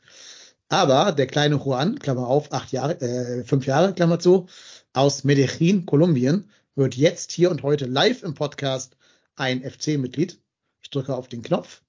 Aber 0.67 1.11
der 1.11 1.27
kleine 1.27 1.55
Juan, 1.55 1.97
Klammer 1.97 2.27
auf, 2.27 2.51
acht 2.51 2.71
Jahre, 2.71 2.99
äh, 3.01 3.43
fünf 3.43 3.65
Jahre, 3.65 3.93
Klammer 3.93 4.19
zu, 4.19 4.47
aus 4.93 5.23
Medellin, 5.23 5.85
Kolumbien, 5.85 6.49
wird 6.75 6.95
jetzt 6.95 7.31
hier 7.31 7.51
und 7.51 7.63
heute 7.63 7.85
live 7.85 8.23
im 8.23 8.35
Podcast 8.35 8.95
ein 9.39 9.63
FC-Mitglied. 9.63 10.39
Ich 10.81 10.89
drücke 10.89 11.15
auf 11.15 11.27
den 11.27 11.41
Knopf. 11.41 11.81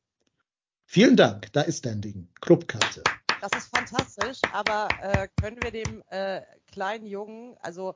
Vielen 0.85 1.17
Dank, 1.17 1.53
da 1.53 1.63
ist 1.63 1.87
dein 1.87 2.01
Ding. 2.01 2.29
Clubkarte. 2.41 3.03
Das 3.41 3.53
ist 3.57 3.75
fantastisch, 3.75 4.41
aber 4.53 4.89
äh, 5.01 5.29
können 5.41 5.59
wir 5.63 5.71
dem 5.71 6.03
äh, 6.11 6.43
kleinen 6.71 7.07
Jungen, 7.07 7.57
also 7.61 7.95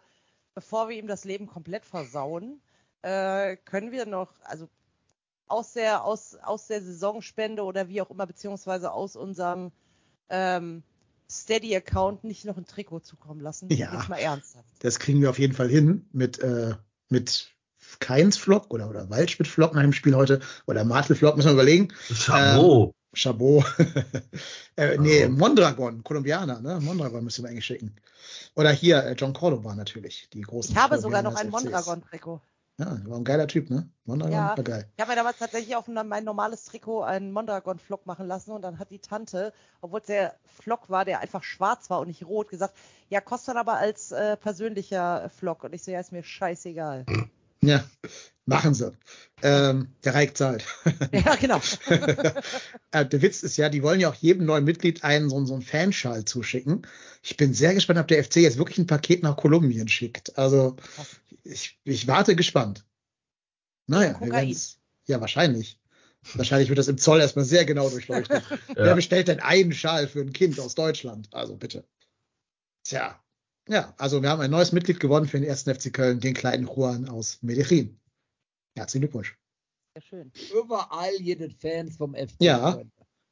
bevor 0.55 0.89
wir 0.89 0.97
ihm 0.97 1.07
das 1.07 1.25
Leben 1.25 1.47
komplett 1.47 1.85
versauen, 1.85 2.63
äh, 3.03 3.57
können 3.57 3.93
wir 3.93 4.07
noch, 4.07 4.33
also 4.45 4.69
aus 5.47 5.75
der, 5.75 6.05
aus, 6.05 6.37
aus 6.37 6.67
der 6.69 6.83
Saisonspende 6.83 7.63
oder 7.65 7.89
wie 7.89 8.01
auch 8.01 8.11
immer, 8.11 8.27
beziehungsweise 8.27 8.93
aus 8.93 9.17
unserem 9.17 9.73
ähm, 10.31 10.83
Steady-Account 11.31 12.25
nicht 12.25 12.45
noch 12.45 12.57
ein 12.57 12.67
Trikot 12.67 13.01
zukommen 13.01 13.41
lassen? 13.41 13.69
Ja. 13.71 13.95
Jetzt 13.95 14.09
mal 14.09 14.19
ernsthaft. 14.19 14.69
Das 14.79 14.99
kriegen 14.99 15.21
wir 15.21 15.31
auf 15.31 15.39
jeden 15.39 15.53
Fall 15.53 15.69
hin 15.69 16.09
mit, 16.13 16.39
äh, 16.39 16.75
mit 17.09 17.54
Keins 18.01 18.37
Vlog 18.37 18.73
oder, 18.73 18.89
oder 18.89 19.11
Waldschmidt 19.11 19.49
Vlog 19.49 19.75
nach 19.75 19.83
dem 19.83 19.93
Spiel 19.93 20.15
heute 20.15 20.41
oder 20.67 20.85
Martel 20.85 21.17
Vlog, 21.17 21.37
müssen 21.37 21.49
wir 21.49 21.55
überlegen. 21.55 21.89
Chabot. 22.13 22.95
Chabot. 23.15 23.65
äh, 24.77 24.99
nee, 24.99 25.27
Oh. 25.27 25.29
Mondragon, 25.31 26.03
Kolumbianer, 26.03 26.61
ne? 26.61 26.81
Mondragon 26.81 27.23
müssen 27.25 27.45
wir 27.45 27.51
eigentlich 27.51 27.65
schicken. 27.65 27.95
Oder 28.57 28.71
hier, 28.71 29.05
äh, 29.05 29.13
John 29.13 29.33
Cordoba 29.33 29.75
natürlich, 29.75 30.29
die 30.33 30.41
großen. 30.43 30.73
Ich 30.73 30.81
habe 30.81 30.99
sogar 30.99 31.23
noch 31.23 31.35
Kolumbianer 31.35 31.57
ein 31.59 31.73
des 31.73 31.73
FCs. 31.83 31.87
Mondragon-Trikot. 31.87 32.41
Ja, 32.77 32.99
war 33.07 33.19
ein 33.19 33.25
geiler 33.25 33.47
Typ, 33.47 33.71
ne? 33.71 33.89
Mondragon 34.05 34.33
Ja. 34.35 34.57
war 34.57 34.65
geil. 34.65 34.89
Ich 34.97 35.01
habe 35.01 35.13
mir 35.13 35.17
damals 35.17 35.39
tatsächlich 35.39 35.77
auf 35.77 35.87
mein 35.87 36.25
normales 36.25 36.65
Trikot 36.65 37.03
einen 37.03 37.31
Mondragon-Flock 37.31 38.05
machen 38.05 38.27
lassen 38.27 38.51
und 38.51 38.63
dann 38.63 38.81
hat 38.81 38.91
die 38.91 38.99
Tante, 38.99 39.53
obwohl 39.81 40.01
es 40.01 40.07
der 40.07 40.35
Flock 40.45 40.91
war, 40.91 41.05
der 41.05 41.21
einfach 41.21 41.45
schwarz 41.45 41.89
war 41.89 42.01
und 42.01 42.09
nicht 42.09 42.27
rot, 42.27 42.49
gesagt, 42.49 42.75
ja, 43.11 43.21
kostet 43.21 43.51
dann 43.51 43.59
aber 43.59 43.75
als 43.75 44.11
äh, 44.11 44.37
persönlicher 44.37 45.31
Flock. 45.39 45.63
Und 45.63 45.73
ich 45.73 45.85
so, 45.85 45.93
ja, 45.93 46.01
ist 46.01 46.11
mir 46.11 46.25
scheißegal. 46.25 47.07
Ja, 47.63 47.85
machen 48.47 48.75
sie. 48.75 48.93
Ähm, 49.43 49.89
der 50.05 50.15
Reik 50.15 50.37
zahlt. 50.37 50.65
ja, 51.13 51.35
genau. 51.37 51.61
äh, 52.93 53.05
der 53.05 53.23
Witz 53.23 53.43
ist 53.43 53.57
ja, 53.59 53.69
die 53.69 53.83
wollen 53.83 54.01
ja 54.01 54.09
auch 54.11 54.15
jedem 54.15 54.47
neuen 54.47 54.65
Mitglied 54.65 55.05
einen 55.05 55.29
so, 55.29 55.45
so 55.45 55.55
einen 55.55 55.63
Fanschal 55.63 56.25
zuschicken. 56.25 56.87
Ich 57.23 57.37
bin 57.37 57.53
sehr 57.53 57.75
gespannt, 57.75 57.99
ob 57.99 58.09
der 58.09 58.25
FC 58.25 58.37
jetzt 58.37 58.57
wirklich 58.59 58.79
ein 58.79 58.87
Paket 58.87 59.23
nach 59.23 59.37
Kolumbien 59.37 59.89
schickt. 59.89 60.39
Also 60.39 60.77
ich, 61.43 61.79
ich 61.85 62.07
warte 62.07 62.37
gespannt. 62.37 62.85
Naja, 63.87 64.19
wir 64.21 64.33
werden's. 64.33 64.79
Ja, 65.07 65.21
wahrscheinlich. 65.21 65.79
Wahrscheinlich 66.33 66.71
wird 66.71 66.79
das 66.79 66.89
im 66.89 66.97
Zoll 66.97 67.21
erstmal 67.21 67.45
sehr 67.45 67.67
genau 67.67 67.91
durchleuchtet. 67.91 68.43
Wer 68.75 68.87
Ja. 68.87 68.95
bestellt 68.95 69.29
denn 69.29 69.41
einen 69.41 69.73
Schal 69.73 70.09
für 70.09 70.21
ein 70.21 70.33
Kind 70.33 70.59
aus 70.59 70.75
Deutschland? 70.75 71.29
Also 71.33 71.57
bitte. 71.57 71.85
Tja. 72.83 73.23
Ja, 73.69 73.95
also 73.97 74.23
wir 74.23 74.29
haben 74.29 74.41
ein 74.43 74.51
neues 74.51 74.73
Mitglied 74.73 75.01
gewonnen 75.01 75.27
für 75.27 75.39
den 75.39 75.49
ersten 75.49 75.75
FC 75.75 75.93
Köln, 75.93 76.21
den 76.21 76.35
kleinen 76.35 76.67
Juan 76.67 77.09
aus 77.09 77.39
Medellin. 77.43 77.99
Herzlichen 78.77 79.03
Glückwunsch. 79.03 79.37
Sehr 79.95 80.03
schön. 80.03 80.33
Überall 80.59 81.15
jede 81.21 81.49
Fans 81.51 81.97
vom 81.97 82.15
FC. 82.15 82.35
Ja. 82.41 82.83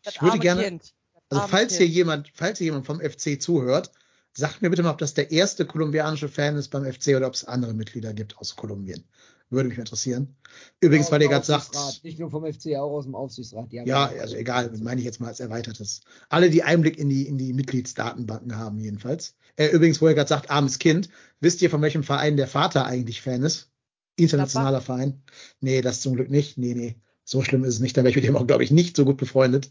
Das 0.02 0.14
Ich 0.14 0.22
würde 0.22 0.38
gerne- 0.38 0.80
Also 1.28 1.46
falls 1.48 1.76
hier 1.76 1.86
jemand, 1.86 2.30
falls 2.34 2.58
hier 2.58 2.66
jemand 2.66 2.86
vom 2.86 3.00
FC 3.00 3.40
zuhört, 3.40 3.90
sagt 4.34 4.62
mir 4.62 4.70
bitte 4.70 4.82
mal, 4.82 4.90
ob 4.90 4.98
das 4.98 5.14
der 5.14 5.30
erste 5.30 5.66
kolumbianische 5.66 6.28
Fan 6.28 6.56
ist 6.56 6.68
beim 6.68 6.84
FC 6.84 7.16
oder 7.16 7.26
ob 7.26 7.34
es 7.34 7.44
andere 7.44 7.74
Mitglieder 7.74 8.14
gibt 8.14 8.38
aus 8.38 8.56
Kolumbien. 8.56 9.04
Würde 9.52 9.68
mich 9.68 9.76
interessieren. 9.76 10.34
Übrigens, 10.80 11.12
weil 11.12 11.20
ihr 11.20 11.28
gerade 11.28 11.44
sagt, 11.44 11.74
Nicht 12.02 12.18
nur 12.18 12.30
vom 12.30 12.50
FC, 12.50 12.74
auch 12.76 12.92
aus 12.92 13.04
dem 13.04 13.14
Aufsichtsrat. 13.14 13.70
Die 13.70 13.80
haben 13.80 13.86
ja, 13.86 14.06
also 14.06 14.34
egal, 14.34 14.72
meine 14.80 14.98
ich 14.98 15.04
jetzt 15.04 15.20
mal 15.20 15.28
als 15.28 15.40
erweitertes. 15.40 16.00
Alle, 16.30 16.48
die 16.48 16.62
Einblick 16.62 16.98
in 16.98 17.10
die, 17.10 17.26
in 17.26 17.36
die 17.36 17.52
Mitgliedsdatenbanken 17.52 18.56
haben, 18.56 18.80
jedenfalls. 18.80 19.36
Äh, 19.56 19.68
übrigens, 19.68 20.00
wo 20.00 20.08
ihr 20.08 20.14
gerade 20.14 20.28
sagt, 20.28 20.50
armes 20.50 20.78
Kind, 20.78 21.10
wisst 21.40 21.60
ihr, 21.60 21.68
von 21.68 21.82
welchem 21.82 22.02
Verein 22.02 22.38
der 22.38 22.48
Vater 22.48 22.86
eigentlich 22.86 23.20
Fan 23.20 23.42
ist? 23.42 23.70
Internationaler 24.16 24.80
Verein? 24.80 25.22
Nee, 25.60 25.82
das 25.82 26.00
zum 26.00 26.14
Glück 26.14 26.30
nicht. 26.30 26.56
Nee, 26.56 26.72
nee. 26.72 26.96
So 27.24 27.42
schlimm 27.42 27.64
ist 27.64 27.74
es 27.74 27.80
nicht. 27.80 27.94
Da 27.94 28.00
wäre 28.00 28.08
ich 28.10 28.16
mit 28.16 28.24
dem 28.24 28.36
auch, 28.36 28.46
glaube 28.46 28.64
ich, 28.64 28.70
nicht 28.70 28.96
so 28.96 29.04
gut 29.04 29.18
befreundet. 29.18 29.70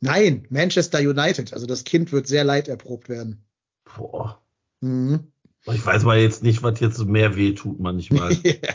Nein, 0.00 0.46
Manchester 0.50 0.98
United. 0.98 1.52
Also 1.52 1.66
das 1.66 1.84
Kind 1.84 2.10
wird 2.10 2.26
sehr 2.26 2.42
leid 2.42 2.66
erprobt 2.66 3.08
werden. 3.08 3.44
Boah. 3.84 4.42
Mhm. 4.80 5.32
Ich 5.66 5.86
weiß 5.86 6.02
mal 6.02 6.18
jetzt 6.18 6.42
nicht, 6.42 6.64
was 6.64 6.80
jetzt 6.80 7.04
mehr 7.04 7.36
weh 7.36 7.52
tut 7.52 7.78
manchmal. 7.78 8.36
Ja. 8.44 8.74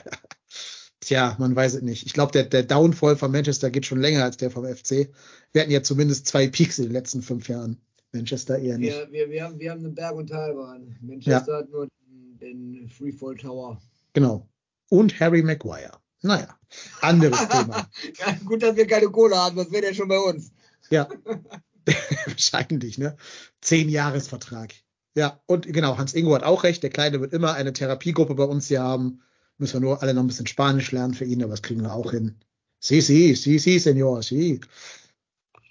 Tja, 1.07 1.37
man 1.39 1.55
weiß 1.55 1.75
es 1.75 1.81
nicht. 1.83 2.05
Ich 2.05 2.11
glaube, 2.11 2.33
der, 2.33 2.43
der 2.43 2.63
Downfall 2.63 3.15
von 3.15 3.31
Manchester 3.31 3.69
geht 3.69 3.85
schon 3.85 4.01
länger 4.01 4.25
als 4.25 4.35
der 4.35 4.51
vom 4.51 4.65
FC. 4.65 5.07
Wir 5.53 5.61
hatten 5.61 5.71
ja 5.71 5.81
zumindest 5.81 6.27
zwei 6.27 6.49
Peaks 6.49 6.79
in 6.79 6.83
den 6.83 6.91
letzten 6.91 7.21
fünf 7.21 7.47
Jahren. 7.47 7.77
Manchester 8.11 8.59
eher 8.59 8.77
nicht. 8.77 8.93
Wir, 8.93 9.09
wir, 9.13 9.29
wir, 9.29 9.43
haben, 9.45 9.57
wir 9.57 9.71
haben 9.71 9.85
eine 9.85 9.93
Berg- 9.93 10.15
und 10.15 10.27
Talbahn. 10.27 10.97
Manchester 10.99 11.59
hat 11.59 11.69
nur 11.69 11.87
den, 12.01 12.37
den 12.39 12.89
Freefall 12.89 13.37
Tower. 13.37 13.81
Genau. 14.11 14.49
Und 14.89 15.17
Harry 15.21 15.41
Maguire. 15.43 15.97
Naja, 16.23 16.59
anderes 16.99 17.39
Thema. 17.47 17.89
Ja, 18.19 18.37
gut, 18.43 18.61
dass 18.61 18.75
wir 18.75 18.85
keine 18.85 19.07
Kohle 19.07 19.37
haben, 19.37 19.55
das 19.55 19.71
wäre 19.71 19.85
ja 19.85 19.93
schon 19.93 20.09
bei 20.09 20.19
uns. 20.19 20.51
Ja. 20.89 21.07
Wahrscheinlich, 22.25 22.97
ne? 22.97 23.15
Zehn 23.61 23.87
Jahresvertrag. 23.87 24.73
Ja, 25.15 25.39
und 25.45 25.71
genau, 25.71 25.97
Hans 25.97 26.13
Ingo 26.13 26.35
hat 26.35 26.43
auch 26.43 26.65
recht. 26.65 26.83
Der 26.83 26.89
Kleine 26.89 27.21
wird 27.21 27.31
immer 27.31 27.53
eine 27.53 27.71
Therapiegruppe 27.71 28.35
bei 28.35 28.43
uns 28.43 28.67
hier 28.67 28.81
haben. 28.83 29.21
Müssen 29.57 29.73
wir 29.81 29.87
nur 29.87 30.01
alle 30.01 30.13
noch 30.13 30.23
ein 30.23 30.27
bisschen 30.27 30.47
Spanisch 30.47 30.91
lernen 30.91 31.13
für 31.13 31.25
ihn, 31.25 31.41
aber 31.41 31.51
das 31.51 31.63
kriegen 31.63 31.81
wir 31.81 31.93
auch 31.93 32.11
hin. 32.11 32.35
Sí, 32.79 33.01
sí, 33.01 33.35
sí, 33.35 33.57
sí, 33.57 33.79
Senor, 33.79 34.21
sí. 34.21 34.61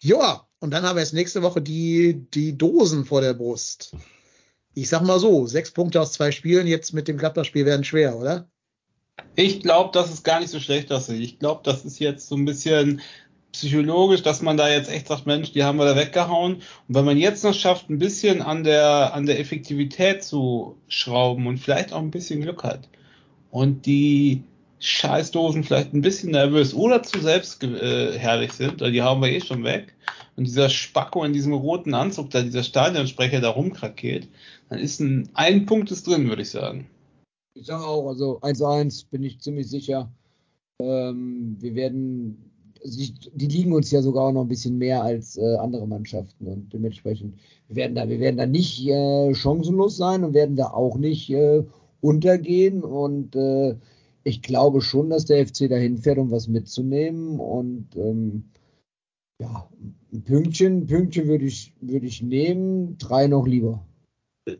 Ja, 0.00 0.46
und 0.58 0.72
dann 0.72 0.82
haben 0.84 0.96
wir 0.96 1.02
jetzt 1.02 1.14
nächste 1.14 1.42
Woche 1.42 1.62
die, 1.62 2.26
die 2.34 2.58
Dosen 2.58 3.04
vor 3.04 3.20
der 3.20 3.34
Brust. 3.34 3.94
Ich 4.74 4.88
sag 4.88 5.02
mal 5.02 5.20
so, 5.20 5.46
sechs 5.46 5.70
Punkte 5.70 6.00
aus 6.00 6.12
zwei 6.12 6.32
Spielen 6.32 6.66
jetzt 6.66 6.92
mit 6.92 7.06
dem 7.08 7.16
Gladbach-Spiel 7.16 7.64
werden 7.64 7.84
schwer, 7.84 8.18
oder? 8.18 8.48
Ich 9.36 9.60
glaube, 9.60 9.90
das 9.92 10.12
ist 10.12 10.24
gar 10.24 10.40
nicht 10.40 10.50
so 10.50 10.60
schlecht 10.60 10.92
aussieht. 10.92 11.22
Ich 11.22 11.38
glaube, 11.38 11.62
das 11.64 11.84
ist 11.84 11.98
jetzt 12.00 12.28
so 12.28 12.34
ein 12.34 12.44
bisschen 12.44 13.00
psychologisch, 13.52 14.22
dass 14.22 14.42
man 14.42 14.56
da 14.56 14.68
jetzt 14.68 14.90
echt 14.90 15.08
sagt, 15.08 15.26
Mensch, 15.26 15.52
die 15.52 15.64
haben 15.64 15.78
wir 15.78 15.86
da 15.86 15.96
weggehauen. 15.96 16.56
Und 16.56 16.62
wenn 16.88 17.04
man 17.04 17.16
jetzt 17.16 17.44
noch 17.44 17.54
schafft, 17.54 17.88
ein 17.88 17.98
bisschen 17.98 18.42
an 18.42 18.64
der, 18.64 19.14
an 19.14 19.24
der 19.26 19.38
Effektivität 19.38 20.24
zu 20.24 20.76
schrauben 20.88 21.46
und 21.46 21.58
vielleicht 21.58 21.92
auch 21.92 22.00
ein 22.02 22.10
bisschen 22.10 22.42
Glück 22.42 22.64
hat 22.64 22.88
und 23.56 23.86
die 23.86 24.42
Scheißdosen 24.80 25.64
vielleicht 25.64 25.94
ein 25.94 26.02
bisschen 26.02 26.32
nervös 26.32 26.74
oder 26.74 27.02
zu 27.02 27.20
selbstherrlich 27.20 28.52
sind, 28.52 28.82
weil 28.82 28.92
die 28.92 29.00
hauen 29.00 29.22
wir 29.22 29.30
eh 29.30 29.40
schon 29.40 29.64
weg. 29.64 29.94
Und 30.36 30.46
dieser 30.46 30.68
Spacko 30.68 31.24
in 31.24 31.32
diesem 31.32 31.54
roten 31.54 31.94
Anzug, 31.94 32.28
da 32.28 32.42
dieser 32.42 32.62
Stadionsprecher 32.62 33.40
da 33.40 33.48
rumkrakeelt, 33.48 34.28
dann 34.68 34.78
ist 34.78 35.00
ein, 35.00 35.30
ein 35.32 35.64
Punkt 35.64 35.90
ist 35.90 36.06
drin, 36.06 36.28
würde 36.28 36.42
ich 36.42 36.50
sagen. 36.50 36.86
Ich 37.54 37.64
sage 37.64 37.86
auch, 37.86 38.06
also 38.08 38.38
1-1 38.42 39.06
bin 39.10 39.22
ich 39.22 39.40
ziemlich 39.40 39.70
sicher. 39.70 40.12
Ähm, 40.82 41.56
wir 41.58 41.74
werden, 41.74 42.50
also 42.84 43.00
ich, 43.00 43.14
die 43.32 43.46
liegen 43.46 43.72
uns 43.72 43.90
ja 43.90 44.02
sogar 44.02 44.24
auch 44.24 44.32
noch 44.32 44.42
ein 44.42 44.48
bisschen 44.48 44.76
mehr 44.76 45.02
als 45.02 45.38
äh, 45.38 45.56
andere 45.56 45.86
Mannschaften 45.86 46.46
und 46.46 46.74
dementsprechend 46.74 47.38
werden 47.70 47.94
da, 47.94 48.06
wir 48.06 48.20
werden 48.20 48.36
da 48.36 48.44
nicht 48.44 48.86
äh, 48.86 49.34
chancenlos 49.34 49.96
sein 49.96 50.24
und 50.24 50.34
werden 50.34 50.56
da 50.56 50.66
auch 50.66 50.98
nicht 50.98 51.30
äh, 51.30 51.64
untergehen 52.00 52.82
und 52.82 53.34
äh, 53.36 53.76
ich 54.24 54.42
glaube 54.42 54.80
schon, 54.80 55.10
dass 55.10 55.24
der 55.24 55.46
FC 55.46 55.68
dahin 55.68 55.98
fährt, 55.98 56.18
um 56.18 56.30
was 56.30 56.48
mitzunehmen 56.48 57.38
und 57.40 57.88
ähm, 57.96 58.50
ja, 59.40 59.68
ein 60.12 60.22
Pünktchen, 60.24 60.78
ein 60.82 60.86
Pünktchen 60.86 61.28
würde 61.28 61.44
ich, 61.44 61.74
würde 61.80 62.06
ich 62.06 62.22
nehmen, 62.22 62.96
drei 62.98 63.26
noch 63.26 63.46
lieber. 63.46 63.84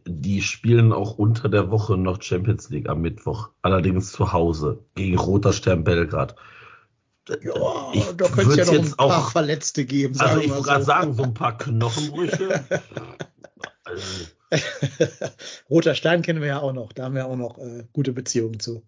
Die 0.07 0.43
spielen 0.43 0.93
auch 0.93 1.17
unter 1.17 1.49
der 1.49 1.71
Woche 1.71 1.97
noch 1.97 2.21
Champions 2.21 2.69
League 2.71 2.89
am 2.89 3.01
Mittwoch. 3.03 3.51
Allerdings 3.63 4.11
zu 4.13 4.33
Hause 4.33 4.85
gegen 4.97 5.17
Roter 5.17 5.53
Stern 5.53 5.85
Belgrad. 5.85 6.35
Ja, 7.29 7.93
Ich 7.93 8.05
da 8.17 8.29
könnte 8.29 8.51
es 8.51 8.57
ja 8.57 8.65
noch 8.67 8.73
ein 8.73 8.79
jetzt 8.85 8.97
paar 8.97 9.07
auch- 9.27 9.31
Verletzte 9.31 9.85
geben. 9.85 10.19
Also 10.19 10.41
ich 10.41 10.51
wollte 10.51 10.63
gerade 10.65 10.83
so. 10.83 10.87
sagen, 10.87 11.13
so 11.15 11.23
ein 11.23 11.35
paar 11.35 11.57
Knochenbrüche. 11.59 12.65
Also, 13.85 14.03
Roter 15.71 15.95
Stein 15.95 16.23
kennen 16.23 16.41
wir 16.41 16.49
ja 16.49 16.61
auch 16.61 16.73
noch. 16.73 16.93
Da 16.93 17.05
haben 17.05 17.15
wir 17.15 17.27
auch 17.27 17.37
noch 17.37 17.59
äh, 17.59 17.85
gute 17.93 18.13
Beziehungen 18.13 18.61
zu. 18.61 18.83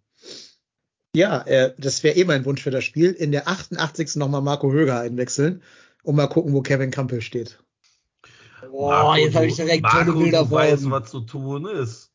Ja, 1.15 1.43
äh, 1.43 1.75
das 1.79 2.03
wäre 2.03 2.17
eh 2.17 2.25
mein 2.25 2.45
Wunsch 2.45 2.63
für 2.63 2.71
das 2.71 2.85
Spiel. 2.85 3.13
In 3.13 3.33
der 3.33 3.49
88. 3.49 4.17
nochmal 4.17 4.43
Marco 4.43 4.71
Höger 4.71 5.01
einwechseln 5.01 5.63
und 6.03 6.17
mal 6.17 6.27
gucken, 6.29 6.53
wo 6.53 6.63
Kevin 6.63 6.91
Campbell 6.91 7.21
steht. 7.23 7.59
Boah, 8.71 9.17
jetzt 9.17 9.35
habe 9.35 9.47
ich 9.47 9.57
direkt 9.57 9.83
Marco, 9.83 10.13
tolle 10.13 10.23
Bilder 10.25 10.47
vor 10.47 10.61
Augen. 10.63 10.91
was 10.91 11.11
zu 11.11 11.21
tun 11.21 11.67
ist. 11.67 12.11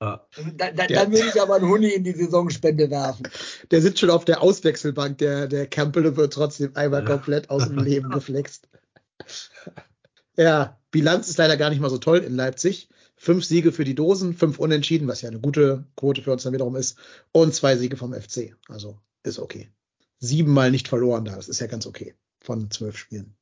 Ja. 0.00 0.26
Da, 0.56 0.70
da, 0.72 0.86
dann 0.86 1.12
würde 1.12 1.28
ich 1.32 1.40
aber 1.40 1.54
einen 1.54 1.68
Huni 1.68 1.88
in 1.88 2.04
die 2.04 2.12
Saisonspende 2.12 2.90
werfen. 2.90 3.28
Der 3.70 3.80
sitzt 3.80 4.00
schon 4.00 4.10
auf 4.10 4.24
der 4.24 4.42
Auswechselbank, 4.42 5.18
der, 5.18 5.46
der 5.46 5.66
Campbell 5.66 6.06
und 6.06 6.16
wird 6.16 6.32
trotzdem 6.32 6.74
einmal 6.76 7.00
Ja. 7.00 7.06
komplett 7.06 7.48
aus 7.48 7.68
dem 7.68 7.78
Leben 7.78 8.10
geflext. 8.10 8.68
Ja, 10.36 10.78
Bilanz 10.94 11.28
ist 11.28 11.38
leider 11.38 11.56
gar 11.56 11.70
nicht 11.70 11.80
mal 11.80 11.90
so 11.90 11.98
toll 11.98 12.18
in 12.18 12.36
Leipzig. 12.36 12.88
Fünf 13.16 13.44
Siege 13.44 13.72
für 13.72 13.82
die 13.82 13.96
Dosen, 13.96 14.32
fünf 14.32 14.60
Unentschieden, 14.60 15.08
was 15.08 15.22
ja 15.22 15.28
eine 15.28 15.40
gute 15.40 15.84
Quote 15.96 16.22
für 16.22 16.30
uns 16.30 16.44
dann 16.44 16.52
wiederum 16.52 16.76
ist, 16.76 16.96
und 17.32 17.52
zwei 17.52 17.76
Siege 17.76 17.96
vom 17.96 18.12
FC. 18.14 18.54
Also 18.68 19.00
ist 19.24 19.40
okay. 19.40 19.70
Siebenmal 20.20 20.70
nicht 20.70 20.86
verloren 20.86 21.24
da, 21.24 21.34
das 21.34 21.48
ist 21.48 21.58
ja 21.60 21.66
ganz 21.66 21.86
okay 21.88 22.14
von 22.40 22.70
zwölf 22.70 22.96
Spielen. 22.96 23.34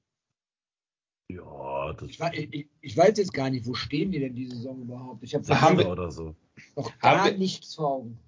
Ja, 1.29 1.93
das 1.93 2.09
Ich, 2.09 2.21
ich, 2.55 2.69
ich 2.81 2.97
weiß 2.97 3.19
jetzt 3.19 3.35
gar 3.35 3.51
nicht, 3.51 3.67
wo 3.67 3.75
stehen 3.75 4.13
die 4.13 4.21
denn 4.21 4.35
diese 4.35 4.57
Saison 4.57 4.81
überhaupt? 4.81 5.23
Ich 5.23 5.35
habe 5.35 5.45
Da 5.47 5.61
haben 5.61 5.77
wir- 5.77 5.85
noch 5.85 5.93
oder 5.93 6.11
so. 6.11 6.35
gar 7.03 7.25
haben 7.27 7.39
nichts 7.39 7.75
vor 7.75 7.89
Augen. 7.97 8.19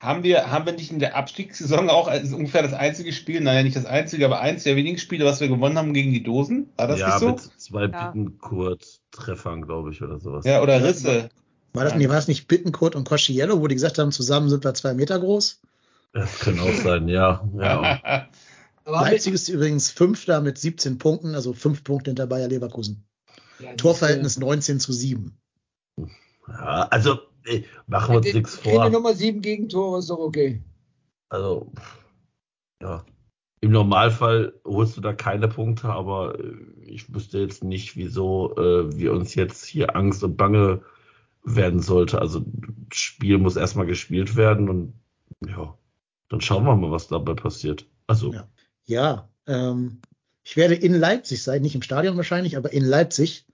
Haben 0.00 0.22
wir, 0.22 0.50
haben 0.50 0.64
wir 0.64 0.74
nicht 0.74 0.92
in 0.92 1.00
der 1.00 1.16
Abstiegssaison 1.16 1.90
auch 1.90 2.06
als 2.06 2.32
ungefähr 2.32 2.62
das 2.62 2.72
einzige 2.72 3.12
Spiel, 3.12 3.40
naja, 3.40 3.64
nicht 3.64 3.74
das 3.74 3.84
einzige, 3.84 4.26
aber 4.26 4.40
eins 4.40 4.62
der 4.62 4.76
wenigen 4.76 4.98
Spiele, 4.98 5.24
was 5.24 5.40
wir 5.40 5.48
gewonnen 5.48 5.76
haben 5.76 5.92
gegen 5.92 6.12
die 6.12 6.22
Dosen? 6.22 6.70
War 6.76 6.86
das 6.86 7.00
ja, 7.00 7.08
nicht 7.08 7.18
so? 7.18 7.28
mit 7.30 7.40
zwei 7.60 7.86
Ja. 7.86 8.10
Bittenkurt-Treffern, 8.10 9.62
glaube 9.62 9.90
ich, 9.90 10.00
oder 10.00 10.20
sowas. 10.20 10.44
Ja, 10.44 10.62
oder 10.62 10.82
Risse. 10.84 11.30
War 11.72 11.84
das, 11.84 11.96
nee, 11.96 12.08
war 12.08 12.14
das 12.14 12.28
nicht 12.28 12.46
Bittenkurt 12.46 12.94
und 12.94 13.08
Cosciello, 13.08 13.60
wo 13.60 13.66
die 13.66 13.74
gesagt 13.74 13.98
haben, 13.98 14.12
zusammen 14.12 14.48
sind 14.48 14.64
wir 14.64 14.72
zwei 14.74 14.94
Meter 14.94 15.18
groß? 15.18 15.60
Das 16.12 16.38
kann 16.38 16.58
auch 16.60 16.74
sein, 16.74 17.08
ja. 17.08 17.46
ja. 17.56 18.00
Aber 18.84 19.02
Leipzig 19.02 19.34
ist 19.34 19.48
übrigens 19.48 19.90
Fünfter 19.90 20.40
mit 20.40 20.58
17 20.58 20.98
Punkten, 20.98 21.34
also 21.34 21.52
fünf 21.52 21.84
Punkte 21.84 22.10
hinter 22.10 22.26
Bayer 22.26 22.48
Leverkusen. 22.48 23.04
Ja, 23.58 23.74
Torverhältnis 23.74 24.38
19 24.38 24.80
zu 24.80 24.92
7. 24.92 25.36
ja 26.48 26.88
also, 26.90 27.18
ey, 27.48 27.64
machen 27.86 28.12
wir 28.12 28.18
uns 28.18 28.32
nichts 28.32 28.56
vor. 28.56 28.88
nochmal 28.90 29.16
sieben 29.16 29.42
Gegentore, 29.42 29.98
ist 29.98 30.10
doch 30.10 30.18
okay. 30.18 30.62
Also, 31.28 31.72
ja. 32.82 33.04
Im 33.60 33.72
Normalfall 33.72 34.52
holst 34.64 34.96
du 34.96 35.00
da 35.00 35.12
keine 35.12 35.48
Punkte, 35.48 35.88
aber 35.88 36.38
äh, 36.38 36.54
ich 36.84 37.12
wüsste 37.12 37.38
jetzt 37.38 37.64
nicht, 37.64 37.96
wieso 37.96 38.56
äh, 38.56 38.96
wir 38.96 39.12
uns 39.12 39.34
jetzt 39.34 39.64
hier 39.64 39.96
Angst 39.96 40.22
und 40.22 40.36
Bange 40.36 40.82
werden 41.42 41.80
sollte. 41.80 42.20
Also, 42.20 42.44
das 42.88 42.98
Spiel 42.98 43.38
muss 43.38 43.56
erstmal 43.56 43.86
gespielt 43.86 44.36
werden 44.36 44.68
und 44.68 44.92
ja, 45.44 45.76
dann 46.28 46.40
schauen 46.40 46.64
wir 46.64 46.76
mal, 46.76 46.90
was 46.90 47.08
dabei 47.08 47.34
passiert. 47.34 47.86
Also, 48.06 48.32
Ja. 48.32 48.48
Ja, 48.88 49.28
ähm, 49.46 50.00
ich 50.44 50.56
werde 50.56 50.74
in 50.74 50.94
Leipzig 50.94 51.42
sein, 51.42 51.60
nicht 51.60 51.74
im 51.74 51.82
Stadion 51.82 52.16
wahrscheinlich, 52.16 52.56
aber 52.56 52.72
in 52.72 52.84
Leipzig. 52.84 53.46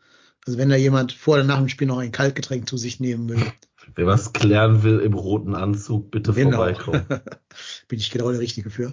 Also 0.46 0.58
wenn 0.58 0.68
da 0.68 0.76
jemand 0.76 1.12
vor 1.12 1.34
oder 1.34 1.44
nach 1.44 1.58
dem 1.58 1.68
Spiel 1.68 1.88
noch 1.88 1.98
ein 1.98 2.12
Kaltgetränk 2.12 2.68
zu 2.68 2.76
sich 2.76 3.00
nehmen 3.00 3.28
will, 3.28 3.42
wer 3.94 4.06
was 4.06 4.32
klären 4.32 4.82
will 4.82 5.00
im 5.00 5.14
roten 5.14 5.54
Anzug, 5.54 6.10
bitte 6.10 6.32
Genau. 6.32 6.56
vorbeikommen. 6.56 7.06
bin 7.88 7.98
ich 7.98 8.10
genau 8.10 8.30
der 8.30 8.40
Richtige 8.40 8.70
für. 8.70 8.92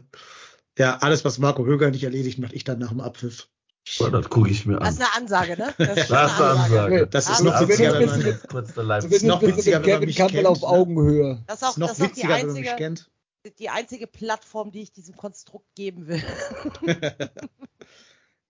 Ja, 0.78 0.98
alles, 0.98 1.26
was 1.26 1.38
Marco 1.40 1.66
Höger 1.66 1.92
nicht 1.92 2.04
erledigt, 2.04 2.40
mache 2.40 2.56
ich 2.56 2.64
dann 2.64 2.80
nach 2.80 2.90
dem 2.90 3.02
Abpfiff. 3.02 3.48
So, 3.88 4.10
das 4.10 4.30
gucke 4.30 4.50
ich 4.52 4.66
mir 4.66 4.78
Das 4.78 4.88
an. 4.88 4.94
ist 4.94 5.00
eine 5.02 5.14
Ansage, 5.16 5.58
ne? 5.58 5.74
Das 5.78 5.98
ist, 5.98 6.10
Das 6.12 6.32
ist 6.32 6.42
eine 6.42 6.60
Ansage. 6.60 7.08
Das 7.08 7.30
ist 7.30 7.44
noch 7.44 7.52
das 7.60 7.68
witziger, 7.68 8.00
wenn 8.00 8.06
man, 8.10 8.24
mit- 8.24 8.48
Kurz 8.48 8.74
der 8.74 8.84
Leipzig. 8.84 9.10
Zumindest 9.10 9.26
noch 9.28 9.42
witziger, 9.58 9.84
wenn 9.86 9.92
man 9.92 10.06
mich 10.06 10.16
kennt, 10.16 10.46
auf? 10.46 10.64
Augenhöhe. 10.64 11.44
Das 11.48 11.58
ist 11.62 11.64
auch, 11.64 11.70
ist 11.72 11.78
noch 11.80 11.88
das 11.90 11.98
ist 12.00 12.04
auch 12.04 12.08
die, 12.08 12.12
witziger, 12.18 12.30
wenn 12.38 12.46
man 12.48 12.56
mich 12.56 12.70
einzige, 12.70 12.76
kennt. 12.76 13.12
die 13.60 13.70
einzige 13.70 14.08
Plattform, 14.08 14.72
die 14.72 14.82
ich 14.84 14.92
diesem 14.94 15.16
Konstrukt 15.16 15.74
geben 15.76 16.08
will. 16.08 16.22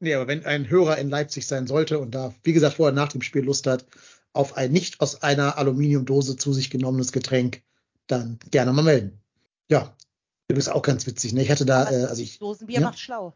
Nee, 0.03 0.15
aber 0.15 0.27
wenn 0.27 0.45
ein 0.45 0.67
Hörer 0.67 0.97
in 0.97 1.09
Leipzig 1.11 1.45
sein 1.45 1.67
sollte 1.67 1.99
und 1.99 2.15
da, 2.15 2.33
wie 2.43 2.53
gesagt, 2.53 2.77
vorher 2.77 2.91
nach 2.93 3.09
dem 3.09 3.21
Spiel 3.21 3.43
Lust 3.43 3.67
hat, 3.67 3.85
auf 4.33 4.57
ein 4.57 4.71
nicht 4.71 5.01
aus 5.01 5.21
einer 5.23 5.57
Aluminiumdose 5.57 6.37
zu 6.37 6.53
sich 6.53 6.69
genommenes 6.69 7.11
Getränk, 7.11 7.63
dann 8.07 8.39
gerne 8.49 8.71
mal 8.73 8.81
melden. 8.83 9.19
Ja, 9.69 9.95
du 10.47 10.55
bist 10.55 10.69
auch 10.69 10.81
ganz 10.81 11.05
witzig. 11.07 11.33
Ne? 11.33 11.41
Ich 11.43 11.51
hatte 11.51 11.65
da, 11.65 11.89
äh, 11.91 12.05
also 12.05 12.21
ich, 12.21 12.39
Dosenbier 12.39 12.79
Ja. 12.79 12.87
macht 12.87 12.99
schlau. 12.99 13.33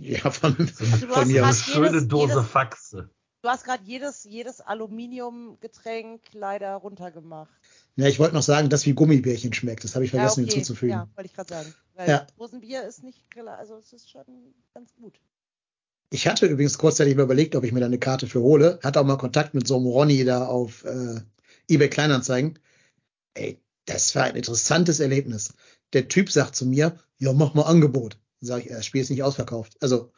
ja, 0.00 0.30
von, 0.30 0.54
Also 0.58 1.06
du 1.06 1.06
von 1.08 1.16
hast 1.16 1.26
mir 1.28 1.46
aus. 1.46 1.60
Schöne 1.60 1.86
jedes- 1.88 2.08
Dose 2.08 2.34
jedes- 2.34 2.46
Faxe. 2.50 3.10
Du 3.42 3.48
hast 3.50 3.64
gerade 3.64 3.84
jedes, 3.84 4.24
jedes 4.24 4.60
Aluminiumgetränk 4.60 6.20
leider 6.32 6.74
runtergemacht. 6.76 7.50
Ja, 7.96 8.06
ich 8.08 8.18
wollte 8.18 8.34
noch 8.34 8.42
sagen, 8.42 8.68
dass 8.70 8.84
wie 8.86 8.92
Gummibärchen 8.92 9.52
schmeckt. 9.52 9.84
Das 9.84 9.94
habe 9.94 10.04
ich 10.04 10.10
vergessen 10.10 10.40
ja, 10.40 10.46
okay. 10.46 10.54
hinzuzufügen. 10.56 10.92
Ja, 10.92 11.08
wollte 11.14 11.26
ich 11.30 11.34
gerade 11.34 11.54
sagen. 11.54 11.74
Weil 11.94 12.08
Ja. 12.08 12.26
Dosenbier 12.36 12.82
ist 12.84 13.02
nicht, 13.02 13.22
also 13.46 13.76
es 13.76 13.92
ist 13.92 14.10
schon 14.10 14.24
ganz 14.74 14.92
gut. 14.94 15.20
Ich 16.10 16.28
hatte 16.28 16.46
übrigens 16.46 16.78
kurzzeitig 16.78 17.16
mal 17.16 17.24
überlegt, 17.24 17.56
ob 17.56 17.64
ich 17.64 17.72
mir 17.72 17.80
da 17.80 17.86
eine 17.86 17.98
Karte 17.98 18.26
für 18.26 18.40
hole. 18.40 18.78
Hatte 18.82 19.00
auch 19.00 19.04
mal 19.04 19.16
Kontakt 19.16 19.54
mit 19.54 19.66
so 19.66 19.76
einem 19.76 19.86
Ronny 19.86 20.24
da 20.24 20.46
auf 20.46 20.84
äh, 20.84 21.20
eBay 21.68 21.88
Kleinanzeigen. 21.90 22.58
Ey, 23.34 23.60
das 23.86 24.14
war 24.14 24.24
ein 24.24 24.36
interessantes 24.36 25.00
Erlebnis. 25.00 25.54
Der 25.92 26.08
Typ 26.08 26.30
sagt 26.30 26.56
zu 26.56 26.66
mir, 26.66 26.98
ja, 27.18 27.32
mach 27.32 27.54
mal 27.54 27.62
Angebot. 27.62 28.18
Sag 28.40 28.64
ich, 28.64 28.68
das 28.68 28.86
Spiel 28.86 29.00
ist 29.00 29.10
nicht 29.10 29.22
ausverkauft. 29.22 29.76
Also 29.80 30.12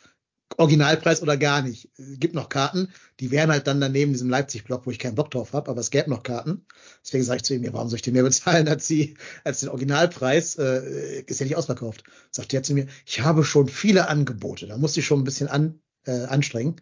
Originalpreis 0.56 1.22
oder 1.22 1.36
gar 1.36 1.62
nicht. 1.62 1.90
Gibt 1.98 2.34
noch 2.34 2.48
Karten. 2.48 2.88
Die 3.20 3.30
wären 3.30 3.50
halt 3.50 3.66
dann 3.66 3.80
daneben 3.80 4.12
diesem 4.12 4.30
Leipzig-Block, 4.30 4.86
wo 4.86 4.90
ich 4.90 4.98
keinen 4.98 5.14
Bock 5.14 5.30
drauf 5.30 5.52
habe, 5.52 5.70
aber 5.70 5.80
es 5.80 5.90
gäbe 5.90 6.10
noch 6.10 6.22
Karten. 6.22 6.64
Deswegen 7.04 7.24
sage 7.24 7.36
ich 7.38 7.42
zu 7.44 7.54
ihm, 7.54 7.64
ja, 7.64 7.72
warum 7.72 7.88
soll 7.88 7.96
ich 7.96 8.02
den 8.02 8.14
mehr 8.14 8.22
bezahlen 8.22 8.66
als, 8.68 8.86
die, 8.86 9.14
als 9.44 9.60
den 9.60 9.68
Originalpreis? 9.68 10.56
Äh, 10.56 11.22
ist 11.26 11.40
ja 11.40 11.46
nicht 11.46 11.56
ausverkauft. 11.56 12.04
Sagt 12.30 12.54
er 12.54 12.62
zu 12.62 12.74
mir, 12.74 12.86
ich 13.04 13.20
habe 13.20 13.44
schon 13.44 13.68
viele 13.68 14.08
Angebote. 14.08 14.66
Da 14.66 14.78
musste 14.78 15.00
ich 15.00 15.06
schon 15.06 15.20
ein 15.20 15.24
bisschen 15.24 15.48
an, 15.48 15.80
äh, 16.06 16.24
anstrengen. 16.24 16.80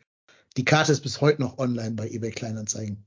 Die 0.57 0.65
Karte 0.65 0.93
ist 0.93 1.03
bis 1.03 1.21
heute 1.21 1.43
noch 1.43 1.59
online 1.59 1.97
bei 1.97 2.09
eBay 2.09 2.31
Kleinanzeigen. 2.31 3.05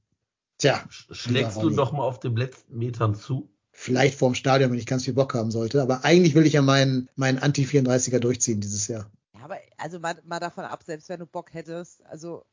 Tja, 0.60 0.84
Schlägst 0.90 1.61
du 1.64 1.69
doch 1.69 1.94
mal 1.94 2.03
auf 2.03 2.19
den 2.19 2.36
letzten 2.36 2.77
Metern 2.77 3.15
zu? 3.15 3.49
vielleicht 3.80 4.15
vorm 4.15 4.36
Stadion, 4.36 4.72
wenn 4.72 4.77
ich 4.77 4.86
ganz 4.86 5.06
viel 5.06 5.14
Bock 5.14 5.34
haben 5.34 5.52
sollte. 5.52 5.81
Aber 5.81 6.03
eigentlich 6.03 6.36
will 6.36 6.45
ich 6.45 6.53
ja 6.53 6.61
meinen, 6.61 7.10
meinen 7.15 7.40
Anti-34er 7.40 8.19
durchziehen 8.19 8.60
dieses 8.60 8.90
Jahr. 8.90 9.10
Ja, 9.39 9.45
aber 9.45 9.59
also 9.77 9.99
mal, 9.99 10.21
mal 10.25 10.39
davon 10.39 10.65
ab, 10.65 10.83
selbst 10.83 11.09
wenn 11.09 11.19
du 11.19 11.25
Bock 11.25 11.53
hättest, 11.53 12.05
also 12.05 12.45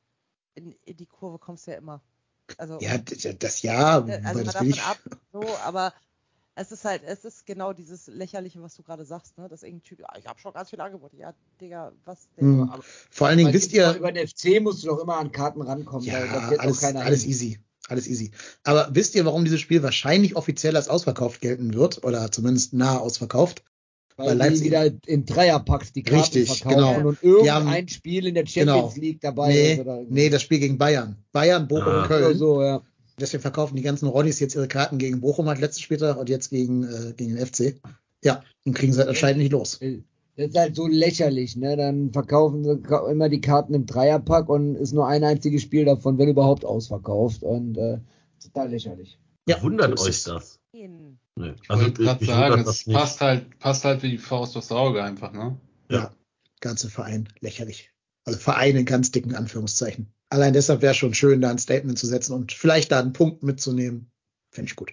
in, 0.55 0.73
in 0.85 0.97
die 0.97 1.07
Kurve 1.07 1.39
kommst 1.39 1.67
du 1.67 1.73
ja 1.73 1.79
immer. 1.79 2.01
Also, 2.59 2.79
Ja, 2.81 2.97
das 2.99 3.63
ja, 3.63 4.07
weil 4.07 4.25
also 4.25 4.39
mal 4.39 4.45
das 4.45 4.53
davon 4.53 4.79
ab, 4.79 4.99
so, 5.33 5.57
aber 5.65 5.93
es 6.55 6.73
ist 6.73 6.85
halt, 6.85 7.03
es 7.05 7.25
ist 7.25 7.45
genau 7.45 7.73
dieses 7.73 8.07
Lächerliche, 8.07 8.63
was 8.63 8.75
du 8.77 8.83
gerade 8.83 9.05
sagst, 9.05 9.37
ne? 9.37 9.49
Dass 9.49 9.63
irgendein 9.63 9.85
Typ, 9.85 10.01
ja, 10.01 10.09
ich 10.19 10.27
habe 10.27 10.39
schon 10.39 10.55
ganz 10.55 10.71
viele 10.71 10.85
Angebote. 10.85 11.17
Ja, 11.17 11.35
Digga, 11.61 11.93
was 12.05 12.29
denn? 12.37 12.61
Hm. 12.61 12.83
Vor 13.11 13.27
allen 13.27 13.39
Dingen, 13.39 13.53
wisst 13.53 13.73
ihr, 13.73 13.93
Über 13.95 14.11
den 14.11 14.27
FC 14.27 14.61
musst 14.63 14.83
du 14.83 14.89
doch 14.89 14.99
immer 15.01 15.17
an 15.19 15.33
Karten 15.33 15.61
rankommen. 15.61 16.07
Ja, 16.07 16.19
alles, 16.59 16.83
alles 16.83 17.23
hin. 17.23 17.31
easy. 17.31 17.61
Alles 17.89 18.09
easy. 18.09 18.33
Aber 18.65 18.89
wisst 18.93 19.15
ihr, 19.15 19.25
warum 19.25 19.45
dieses 19.45 19.61
Spiel 19.61 19.83
wahrscheinlich 19.83 20.35
offiziell 20.35 20.77
als 20.77 20.89
ausverkauft 20.89 21.41
gelten 21.41 21.75
wird? 21.75 22.05
Oder 22.05 22.33
zumindest 22.33 22.73
nahe 22.73 23.01
ausverkauft? 23.01 23.63
Weil, 24.17 24.27
weil 24.29 24.35
die 24.35 24.39
Leipzig- 24.39 24.65
wieder 24.65 24.91
in 25.07 25.25
Dreierpacks 25.27 25.93
die 25.93 26.03
Karten 26.03 26.21
Richtig, 26.23 26.49
verkaufen 26.63 26.97
genau. 26.97 27.09
und 27.11 27.23
irgendein 27.23 27.67
haben- 27.67 27.89
Spiel 27.89 28.27
in 28.27 28.35
der 28.35 28.47
Champions 28.47 28.95
genau. 28.95 29.07
League 29.07 29.21
dabei 29.21 29.49
Nee, 29.53 29.73
ist. 29.75 29.81
Oder 29.81 30.03
nee, 30.09 30.31
das 30.31 30.43
Spiel 30.43 30.59
gegen 30.59 30.79
Bayern. 30.79 31.17
Bayern, 31.33 31.69
Bochum, 31.69 31.87
Ah. 31.93 32.07
Köln. 32.07 32.25
oder 32.25 32.35
so, 32.35 32.63
ja. 32.63 32.83
Deswegen 33.21 33.41
verkaufen 33.43 33.77
die 33.77 33.83
ganzen 33.83 34.09
Ronnies 34.09 34.41
jetzt 34.41 34.55
ihre 34.55 34.69
Karten 34.69 34.99
gegen 34.99 35.21
Bochum 35.21 35.47
halt 35.49 35.59
letzten 35.61 35.83
Spieltag 35.83 36.17
und 36.19 36.29
jetzt 36.29 36.51
gegen, 36.51 36.85
äh, 36.85 37.13
gegen 37.17 37.35
den 37.37 37.47
FC. 37.47 37.77
Ja, 38.25 38.43
und 38.65 38.75
kriegen 38.75 38.93
sie 38.93 38.99
halt 38.99 39.09
anscheinend 39.09 39.41
nicht 39.43 39.53
los. 39.53 39.79
Das 40.37 40.49
ist 40.49 40.57
halt 40.59 40.77
so 40.77 40.87
lächerlich, 40.87 41.57
ne? 41.57 41.77
Dann 41.77 42.13
verkaufen 42.13 42.63
sie 42.65 42.79
immer 43.11 43.29
die 43.31 43.41
Karten 43.41 43.73
im 43.73 43.87
Dreierpack 43.87 44.49
und 44.51 44.77
ist 44.77 44.93
nur 44.93 45.07
ein 45.07 45.25
einziges 45.25 45.63
Spiel 45.63 45.85
davon, 45.87 46.19
wenn 46.19 46.29
überhaupt, 46.29 46.65
ausverkauft. 46.67 47.43
Und 47.43 47.79
äh, 47.79 47.99
total 48.43 48.71
lächerlich. 48.71 49.19
Ja, 49.49 49.63
Wundert 49.63 49.99
euch 49.99 50.25
das? 50.25 50.56
Hin. 50.77 51.19
Nee. 51.37 51.55
Ich 51.63 51.71
Also 51.71 51.85
wollte 51.85 52.03
gerade 52.03 52.21
mich 52.21 52.29
sagen, 52.29 52.61
es 52.61 52.85
passt 52.85 53.21
halt, 53.23 53.59
passt 53.59 53.85
halt 53.85 54.03
wie 54.03 54.11
die 54.11 54.19
Faust 54.19 54.57
aufs 54.59 54.71
Auge 54.71 55.03
einfach, 55.03 55.33
ne? 55.33 55.59
Ja, 55.91 56.15
ganze 56.61 56.91
Verein 56.91 57.29
lächerlich. 57.41 57.93
Also 58.27 58.39
Verein 58.39 58.77
in 58.77 58.85
ganz 58.85 59.11
dicken 59.11 59.35
Anführungszeichen. 59.35 60.13
Allein 60.29 60.53
deshalb 60.53 60.83
wäre 60.83 60.93
schon 60.93 61.15
schön, 61.15 61.41
da 61.41 61.51
ein 61.51 61.59
Statement 61.59 61.99
zu 61.99 62.07
setzen 62.07 62.35
und 62.35 62.53
vielleicht 62.53 62.93
da 62.93 63.01
einen 63.01 63.15
Punkt 63.15 63.43
mitzunehmen. 63.43 64.11
Fände 64.51 64.71
ich 64.71 64.77
gut. 64.77 64.93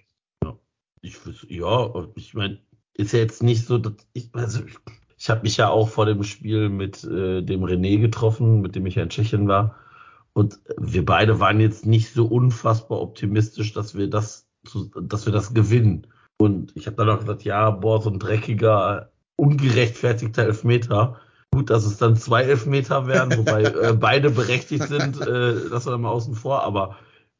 Ich, 1.01 1.15
wüs- 1.18 1.45
ja, 1.49 2.07
ich 2.15 2.34
meine, 2.34 2.61
ist 2.93 3.11
ja 3.11 3.19
jetzt 3.19 3.43
nicht 3.43 3.65
so, 3.65 3.77
dass 3.77 3.95
ich, 4.14 4.30
also 4.34 4.64
ich, 4.64 4.76
ich 5.18 5.30
habe 5.30 5.41
mich 5.41 5.57
ja 5.57 5.69
auch 5.69 5.89
vor 5.89 6.05
dem 6.05 6.23
Spiel 6.23 6.69
mit 6.69 7.03
äh, 7.03 7.41
dem 7.41 7.61
René 7.65 7.99
getroffen, 7.99 8.61
mit 8.61 8.76
dem 8.76 8.85
ich 8.85 8.95
ja 8.95 9.03
in 9.03 9.10
Tschechien 9.10 9.49
war. 9.49 9.76
Und 10.31 10.60
wir 10.77 11.05
beide 11.05 11.41
waren 11.41 11.60
jetzt 11.60 11.85
nicht 11.85 12.14
so 12.14 12.26
unfassbar 12.26 13.01
optimistisch, 13.01 13.73
dass 13.73 13.95
wir 13.95 14.10
das, 14.10 14.42
zu, 14.65 14.85
dass 15.02 15.26
wir 15.26 15.34
das 15.34 15.53
gewinnen. 15.53 16.07
Und 16.38 16.72
ich 16.76 16.88
habe 16.88 16.98
dann 16.98 17.10
auch 17.10 17.19
gesagt, 17.19 17.44
ja, 17.44 17.69
boah, 17.72 18.02
so 18.02 18.10
ein 18.10 18.19
dreckiger, 18.19 19.11
ungerechtfertigter 19.35 20.44
Elfmeter. 20.44 21.19
Gut, 21.52 21.69
dass 21.69 21.85
es 21.85 21.98
dann 21.98 22.15
zwei 22.18 22.44
Elfmeter 22.44 23.07
werden, 23.07 23.38
wobei 23.38 23.64
äh, 23.64 23.94
beide 23.94 24.30
berechtigt 24.31 24.88
sind, 24.88 25.22
äh, 25.22 25.69
das 25.69 25.85
war 25.85 25.91
dann 25.94 26.02
mal 26.02 26.10
außen 26.10 26.35
vor, 26.35 26.64
aber 26.64 26.98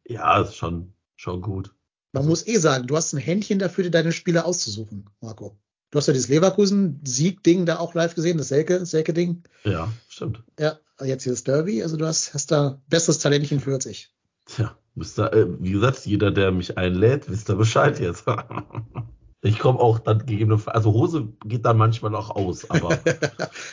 ja, 0.08 0.41
ist 0.41 0.56
schon, 0.56 0.94
schon 1.16 1.41
gut. 1.41 1.74
Man 2.12 2.28
muss 2.28 2.45
eh 2.45 2.58
sagen, 2.58 2.86
du 2.86 2.95
hast 2.95 3.14
ein 3.14 3.18
Händchen 3.20 3.58
dafür, 3.58 3.86
dir 3.86 3.91
deine 3.91 4.12
Spiele 4.12 4.45
auszusuchen, 4.45 5.10
Marco. 5.20 5.58
Du 5.90 5.98
hast 5.98 6.08
ja 6.08 6.14
dieses 6.14 6.30
Leverkusen-Sieg-Ding 6.30 7.66
da 7.66 7.78
auch 7.80 7.94
live 7.94 8.16
gesehen, 8.16 8.38
das 8.38 8.52
Selke- 8.52 8.86
Selke-Ding. 8.86 9.44
Ja, 9.64 9.91
stimmt. 10.08 10.44
ja, 10.60 10.78
jetzt 11.04 11.24
hier 11.24 11.34
das 11.34 11.44
Derby. 11.44 11.82
Also 11.84 11.98
du 11.98 12.06
hast, 12.06 12.34
hast 12.34 12.52
da 12.52 12.82
besseres 12.90 13.20
Talentchen 13.20 13.60
für 13.60 13.74
als 13.74 13.86
ich. 13.86 14.12
Tja, 14.45 14.76
wisst 14.95 15.20
ihr, 15.20 15.34
äh, 15.34 15.48
wie 15.60 15.72
gesagt, 15.72 16.06
jeder, 16.06 16.32
der 16.32 16.52
mich 16.52 16.78
einlädt, 16.78 17.30
wisst 17.30 17.49
ihr 17.49 17.56
Bescheid 17.56 17.99
jetzt. 17.99 18.26
ich 19.41 19.60
komme 19.60 19.80
auch 19.80 19.99
dann 19.99 20.20
gegebenenfalls, 20.20 20.76
also 20.76 20.94
Hose 20.94 21.28
geht 21.45 21.65
dann 21.65 21.78
manchmal 21.78 22.15
auch 22.15 22.30
aus, 22.30 22.70
aber 22.70 22.91
ihr 23.06 23.20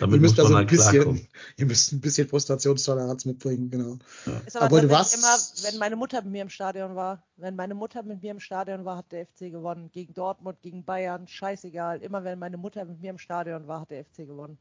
damit 0.01 0.21
muss 0.21 0.21
müsst 0.21 0.39
da 0.39 0.43
man 0.43 0.49
so 0.49 0.55
dann 0.55 0.63
ein 0.63 0.67
bisschen, 0.67 0.91
klarkommen. 0.93 1.29
ihr 1.57 1.67
müsst 1.67 1.93
ein 1.93 2.01
bisschen 2.01 2.29
Frustrationstoleranz 2.29 3.25
mitbringen, 3.25 3.71
genau. 3.71 3.99
Ist 4.47 4.57
aber 4.57 4.67
Obwohl, 4.67 4.81
du 4.83 4.91
warst- 4.91 5.15
immer, 5.15 5.71
wenn 5.71 5.79
meine 5.79 5.95
Mutter 5.97 6.23
mit 6.23 6.33
mir 6.33 6.43
im 6.43 6.49
Stadion 6.49 6.97
war, 6.97 7.23
wenn 7.37 7.55
meine 7.55 7.75
Mutter 7.75 8.03
mit 8.03 8.21
mir 8.23 8.33
im 8.33 8.41
Stadion 8.41 8.85
war, 8.85 8.97
hat 8.97 9.13
der 9.13 9.27
FC 9.27 9.51
gewonnen. 9.51 9.91
Gegen 9.93 10.13
Dortmund, 10.13 10.61
gegen 10.63 10.85
Bayern, 10.85 11.29
scheißegal. 11.29 12.03
Immer 12.03 12.25
wenn 12.25 12.39
meine 12.39 12.57
Mutter 12.57 12.85
mit 12.85 13.01
mir 13.01 13.11
im 13.11 13.19
Stadion 13.19 13.69
war, 13.69 13.83
hat 13.83 13.91
der 13.91 14.05
FC 14.05 14.27
gewonnen. 14.27 14.59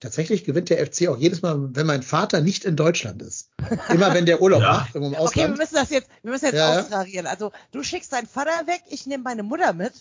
Tatsächlich 0.00 0.44
gewinnt 0.44 0.70
der 0.70 0.78
FC 0.86 1.08
auch 1.08 1.16
jedes 1.18 1.42
Mal, 1.42 1.74
wenn 1.74 1.86
mein 1.86 2.02
Vater 2.04 2.40
nicht 2.40 2.64
in 2.64 2.76
Deutschland 2.76 3.20
ist. 3.20 3.50
Immer 3.88 4.14
wenn 4.14 4.26
der 4.26 4.40
Urlaub 4.40 4.62
Ja. 4.62 4.72
macht, 4.72 4.94
im 4.94 5.02
Okay, 5.02 5.10
wir 5.12 5.20
Ausland. 5.20 5.58
müssen 5.58 5.74
das 5.74 5.90
jetzt, 5.90 6.08
wir 6.22 6.30
müssen 6.30 6.44
jetzt 6.46 6.54
Ja, 6.54 6.78
austarieren. 6.80 7.26
Also 7.26 7.50
du 7.72 7.82
schickst 7.82 8.12
deinen 8.12 8.28
Vater 8.28 8.66
weg, 8.66 8.82
ich 8.90 9.06
nehme 9.06 9.24
meine 9.24 9.42
Mutter 9.42 9.72
mit 9.72 9.92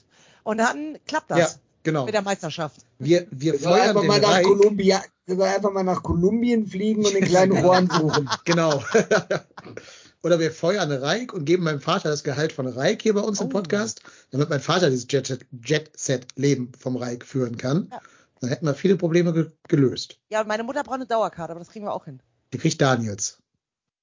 und 0.43 0.59
dann 0.59 0.97
klappt 1.07 1.31
das 1.31 1.39
Ja, 1.39 1.49
genau. 1.83 2.05
mit 2.05 2.13
der 2.13 2.21
Meisterschaft. 2.21 2.81
Wir, 2.99 3.25
wir 3.31 3.53
Wir 3.53 3.59
feuern 3.59 3.89
einfach 3.89 4.01
den 4.01 4.07
mal 4.07 4.21
nach. 4.21 4.41
Kolumbien, 4.43 4.99
wir 5.25 5.35
sollen 5.35 5.51
einfach 5.53 5.71
mal 5.71 5.83
nach 5.83 6.03
Kolumbien 6.03 6.67
fliegen 6.67 7.03
und 7.03 7.15
den 7.15 7.25
kleinen 7.25 7.53
Juan 7.63 7.89
suchen. 7.89 8.29
Genau. 8.45 8.83
Oder 10.23 10.39
wir 10.39 10.51
feuern 10.51 10.91
Reik 10.91 11.33
und 11.33 11.45
geben 11.45 11.63
meinem 11.63 11.79
Vater 11.79 12.09
das 12.09 12.23
Gehalt 12.23 12.51
von 12.51 12.67
Reik 12.67 13.01
hier 13.01 13.13
bei 13.13 13.21
uns 13.21 13.39
im 13.39 13.47
Oh. 13.47 13.49
Podcast, 13.49 14.01
damit 14.31 14.49
mein 14.49 14.59
Vater 14.59 14.89
dieses 14.89 15.07
Jet- 15.09 15.45
Jet-Set-Leben 15.63 16.71
vom 16.77 16.97
Reik 16.97 17.23
führen 17.25 17.57
kann. 17.57 17.87
Ja. 17.91 18.01
Dann 18.41 18.49
hätten 18.49 18.65
wir 18.65 18.73
viele 18.75 18.97
Probleme 18.97 19.33
ge 19.33 19.51
gelöst. 19.67 20.19
Ja, 20.29 20.41
und 20.41 20.47
meine 20.47 20.63
Mutter 20.63 20.83
braucht 20.83 20.95
eine 20.95 21.07
Dauerkarte, 21.07 21.51
aber 21.51 21.59
das 21.59 21.69
kriegen 21.69 21.85
wir 21.85 21.93
auch 21.93 22.05
hin. 22.05 22.21
Die 22.53 22.57
kriegt 22.57 22.81
Daniels. 22.81 23.41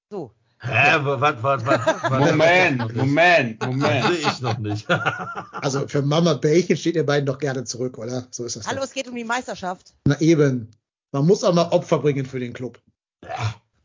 So. 0.09 0.33
Hä, 0.59 0.97
was, 1.01 1.43
was, 1.43 1.65
was, 1.65 2.09
Moment, 2.09 2.95
Moment, 2.95 3.61
Das 3.61 3.69
Moment. 3.69 4.05
sehe 4.07 4.17
ich 4.17 4.41
noch 4.41 4.57
nicht. 4.57 4.87
Also 5.51 5.87
für 5.87 6.01
Mama 6.01 6.35
Bällchen 6.35 6.77
steht 6.77 6.95
ihr 6.95 7.05
beiden 7.05 7.25
doch 7.25 7.39
gerne 7.39 7.63
zurück, 7.65 7.97
oder? 7.97 8.27
So 8.31 8.45
ist 8.45 8.55
das. 8.55 8.67
Hallo, 8.67 8.77
Doch. 8.77 8.85
es 8.85 8.93
geht 8.93 9.07
um 9.07 9.15
die 9.15 9.23
Meisterschaft. 9.23 9.93
Na 10.05 10.19
eben. 10.21 10.71
Man 11.11 11.25
muss 11.25 11.43
auch 11.43 11.53
mal 11.53 11.69
Opfer 11.69 11.99
bringen 11.99 12.25
für 12.25 12.39
den 12.39 12.53
Club. 12.53 12.79
Ich 13.21 13.29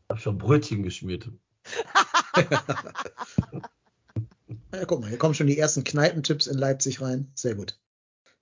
hab 0.09 0.19
schon 0.19 0.37
Brötchen 0.37 0.83
geschmiert. 0.83 1.29
Ja, 4.73 4.85
guck 4.85 5.01
mal, 5.01 5.09
hier 5.09 5.17
kommen 5.17 5.33
schon 5.33 5.47
die 5.47 5.57
ersten 5.57 5.83
Kneipentipps 5.83 6.47
in 6.47 6.57
Leipzig 6.57 7.01
rein. 7.01 7.31
Sehr 7.35 7.55
gut. 7.55 7.77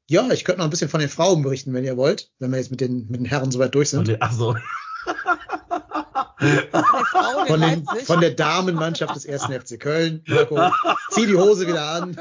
Ja, 0.10 0.28
ich 0.32 0.44
könnte 0.44 0.58
noch 0.60 0.66
ein 0.66 0.72
bisschen 0.72 0.90
von 0.90 1.00
den 1.02 1.10
Frauen 1.10 1.44
berichten, 1.44 1.72
wenn 1.74 1.84
ihr 1.84 1.96
wollt, 1.96 2.32
wenn 2.40 2.50
wir 2.50 2.58
jetzt 2.58 2.72
mit 2.72 2.82
den, 2.82 3.06
mit 3.10 3.20
den 3.20 3.26
Herren 3.26 3.52
soweit 3.52 3.76
durch 3.76 3.92
sind. 3.92 4.18
Ach 4.20 4.32
so. 4.32 4.56
Von, 7.48 7.62
den, 7.62 7.86
von 8.06 8.20
der 8.20 8.32
Damenmannschaft 8.32 9.16
des 9.16 9.28
1. 9.30 9.44
FC 9.44 9.80
Köln. 9.80 10.24
Marco, 10.28 10.60
zieh 11.12 11.28
die 11.28 11.36
Hose 11.36 11.68
wieder 11.68 11.86
an. 11.86 12.18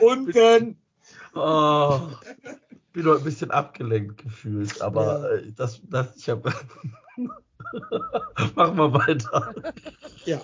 Unten. 0.00 0.76
Oh, 1.34 2.00
bin 2.92 3.04
noch 3.06 3.16
ein 3.18 3.24
bisschen 3.24 3.50
abgelenkt 3.50 4.22
gefühlt, 4.22 4.82
aber 4.82 5.30
Ja. 5.30 5.36
äh, 5.36 5.52
das, 5.56 5.80
das, 5.88 6.14
ich 6.16 6.28
habe. 6.28 6.52
Mach 8.54 8.74
mal 8.74 8.92
weiter. 8.92 9.54
Ja. 10.26 10.42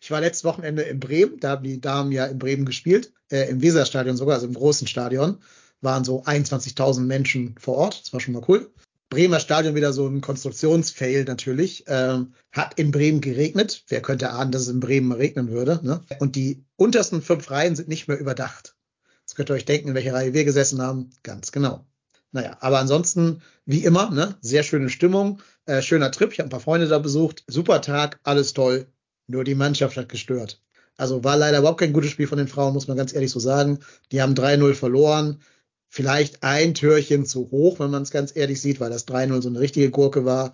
Ich 0.00 0.10
war 0.10 0.20
letztes 0.20 0.44
Wochenende 0.44 0.82
in 0.82 1.00
Bremen, 1.00 1.40
da 1.40 1.50
haben 1.50 1.64
die 1.64 1.80
Damen 1.80 2.12
ja 2.12 2.26
in 2.26 2.38
Bremen 2.38 2.64
gespielt, 2.64 3.12
äh, 3.30 3.48
im 3.48 3.62
Weserstadion 3.62 4.16
sogar, 4.16 4.34
also 4.36 4.46
im 4.46 4.54
großen 4.54 4.86
Stadion, 4.86 5.38
waren 5.80 6.04
so 6.04 6.22
21.000 6.22 7.00
Menschen 7.00 7.54
vor 7.58 7.76
Ort, 7.76 8.00
das 8.00 8.12
war 8.12 8.20
schon 8.20 8.34
mal 8.34 8.42
cool. 8.48 8.70
Bremer 9.12 9.40
Stadion 9.40 9.74
wieder 9.74 9.92
so 9.92 10.06
ein 10.06 10.22
Konstruktionsfail 10.22 11.24
natürlich. 11.24 11.84
Ähm, 11.86 12.32
hat 12.50 12.78
in 12.78 12.90
Bremen 12.90 13.20
geregnet. 13.20 13.84
Wer 13.88 14.00
könnte 14.00 14.30
ahnen, 14.30 14.52
dass 14.52 14.62
es 14.62 14.68
in 14.68 14.80
Bremen 14.80 15.12
regnen 15.12 15.50
würde? 15.50 15.80
Ne? 15.82 16.00
Und 16.18 16.34
die 16.34 16.64
untersten 16.76 17.20
fünf 17.20 17.50
Reihen 17.50 17.76
sind 17.76 17.88
nicht 17.88 18.08
mehr 18.08 18.18
überdacht. 18.18 18.74
Jetzt 19.20 19.34
könnt 19.34 19.50
ihr 19.50 19.54
euch 19.54 19.66
denken, 19.66 19.88
in 19.88 19.94
welcher 19.94 20.14
Reihe 20.14 20.32
wir 20.32 20.44
gesessen 20.44 20.80
haben. 20.80 21.10
Ganz 21.22 21.52
genau. 21.52 21.84
Naja, 22.32 22.56
aber 22.60 22.78
ansonsten, 22.78 23.42
wie 23.66 23.84
immer, 23.84 24.10
ne, 24.10 24.36
sehr 24.40 24.62
schöne 24.62 24.88
Stimmung, 24.88 25.40
äh, 25.66 25.82
schöner 25.82 26.10
Trip. 26.10 26.32
Ich 26.32 26.38
habe 26.38 26.48
ein 26.48 26.50
paar 26.50 26.60
Freunde 26.60 26.88
da 26.88 26.98
besucht. 26.98 27.44
Super 27.46 27.82
Tag, 27.82 28.18
alles 28.24 28.54
toll. 28.54 28.86
Nur 29.26 29.44
die 29.44 29.54
Mannschaft 29.54 29.96
hat 29.96 30.08
gestört. 30.08 30.60
Also 30.96 31.24
war 31.24 31.36
leider 31.36 31.58
überhaupt 31.58 31.80
kein 31.80 31.92
gutes 31.92 32.10
Spiel 32.10 32.26
von 32.26 32.38
den 32.38 32.48
Frauen, 32.48 32.74
muss 32.74 32.88
man 32.88 32.96
ganz 32.96 33.14
ehrlich 33.14 33.30
so 33.30 33.38
sagen. 33.38 33.80
Die 34.10 34.22
haben 34.22 34.34
3-0 34.34 34.74
verloren. 34.74 35.40
Vielleicht 35.88 36.42
ein 36.42 36.74
Türchen 36.74 37.26
zu 37.26 37.50
hoch, 37.50 37.78
wenn 37.78 37.90
man 37.90 38.02
es 38.02 38.10
ganz 38.10 38.34
ehrlich 38.34 38.60
sieht, 38.60 38.80
weil 38.80 38.90
das 38.90 39.06
3-0 39.06 39.42
so 39.42 39.48
eine 39.50 39.60
richtige 39.60 39.90
Gurke 39.90 40.24
war. 40.24 40.52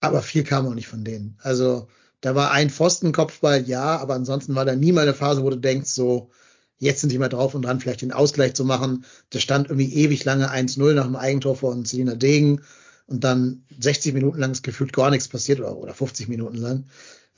Aber 0.00 0.22
viel 0.22 0.42
kam 0.42 0.66
auch 0.66 0.74
nicht 0.74 0.88
von 0.88 1.04
denen. 1.04 1.38
Also 1.42 1.88
da 2.22 2.34
war 2.34 2.50
ein 2.50 2.70
Pfostenkopfball, 2.70 3.68
ja, 3.68 3.98
aber 3.98 4.14
ansonsten 4.14 4.54
war 4.54 4.64
da 4.64 4.74
nie 4.74 4.92
mal 4.92 5.02
eine 5.02 5.14
Phase, 5.14 5.42
wo 5.42 5.50
du 5.50 5.56
denkst, 5.56 5.90
so, 5.90 6.30
jetzt 6.80 7.02
sind 7.02 7.12
die 7.12 7.18
mal 7.18 7.28
drauf 7.28 7.54
und 7.54 7.62
dran, 7.62 7.78
vielleicht 7.78 8.02
den 8.02 8.12
Ausgleich 8.12 8.54
zu 8.54 8.64
machen. 8.64 9.04
Das 9.30 9.42
stand 9.42 9.68
irgendwie 9.68 9.94
ewig 9.94 10.24
lange 10.24 10.50
1-0 10.50 10.94
nach 10.94 11.04
dem 11.04 11.14
Eigentor 11.14 11.54
von 11.54 11.84
Selina 11.84 12.16
Degen 12.16 12.62
und 13.06 13.22
dann 13.22 13.64
60 13.78 14.14
Minuten 14.14 14.40
lang 14.40 14.50
ist 14.50 14.62
gefühlt 14.62 14.92
gar 14.92 15.10
nichts 15.10 15.28
passiert 15.28 15.60
oder, 15.60 15.76
oder 15.76 15.94
50 15.94 16.28
Minuten 16.28 16.56
lang, 16.56 16.86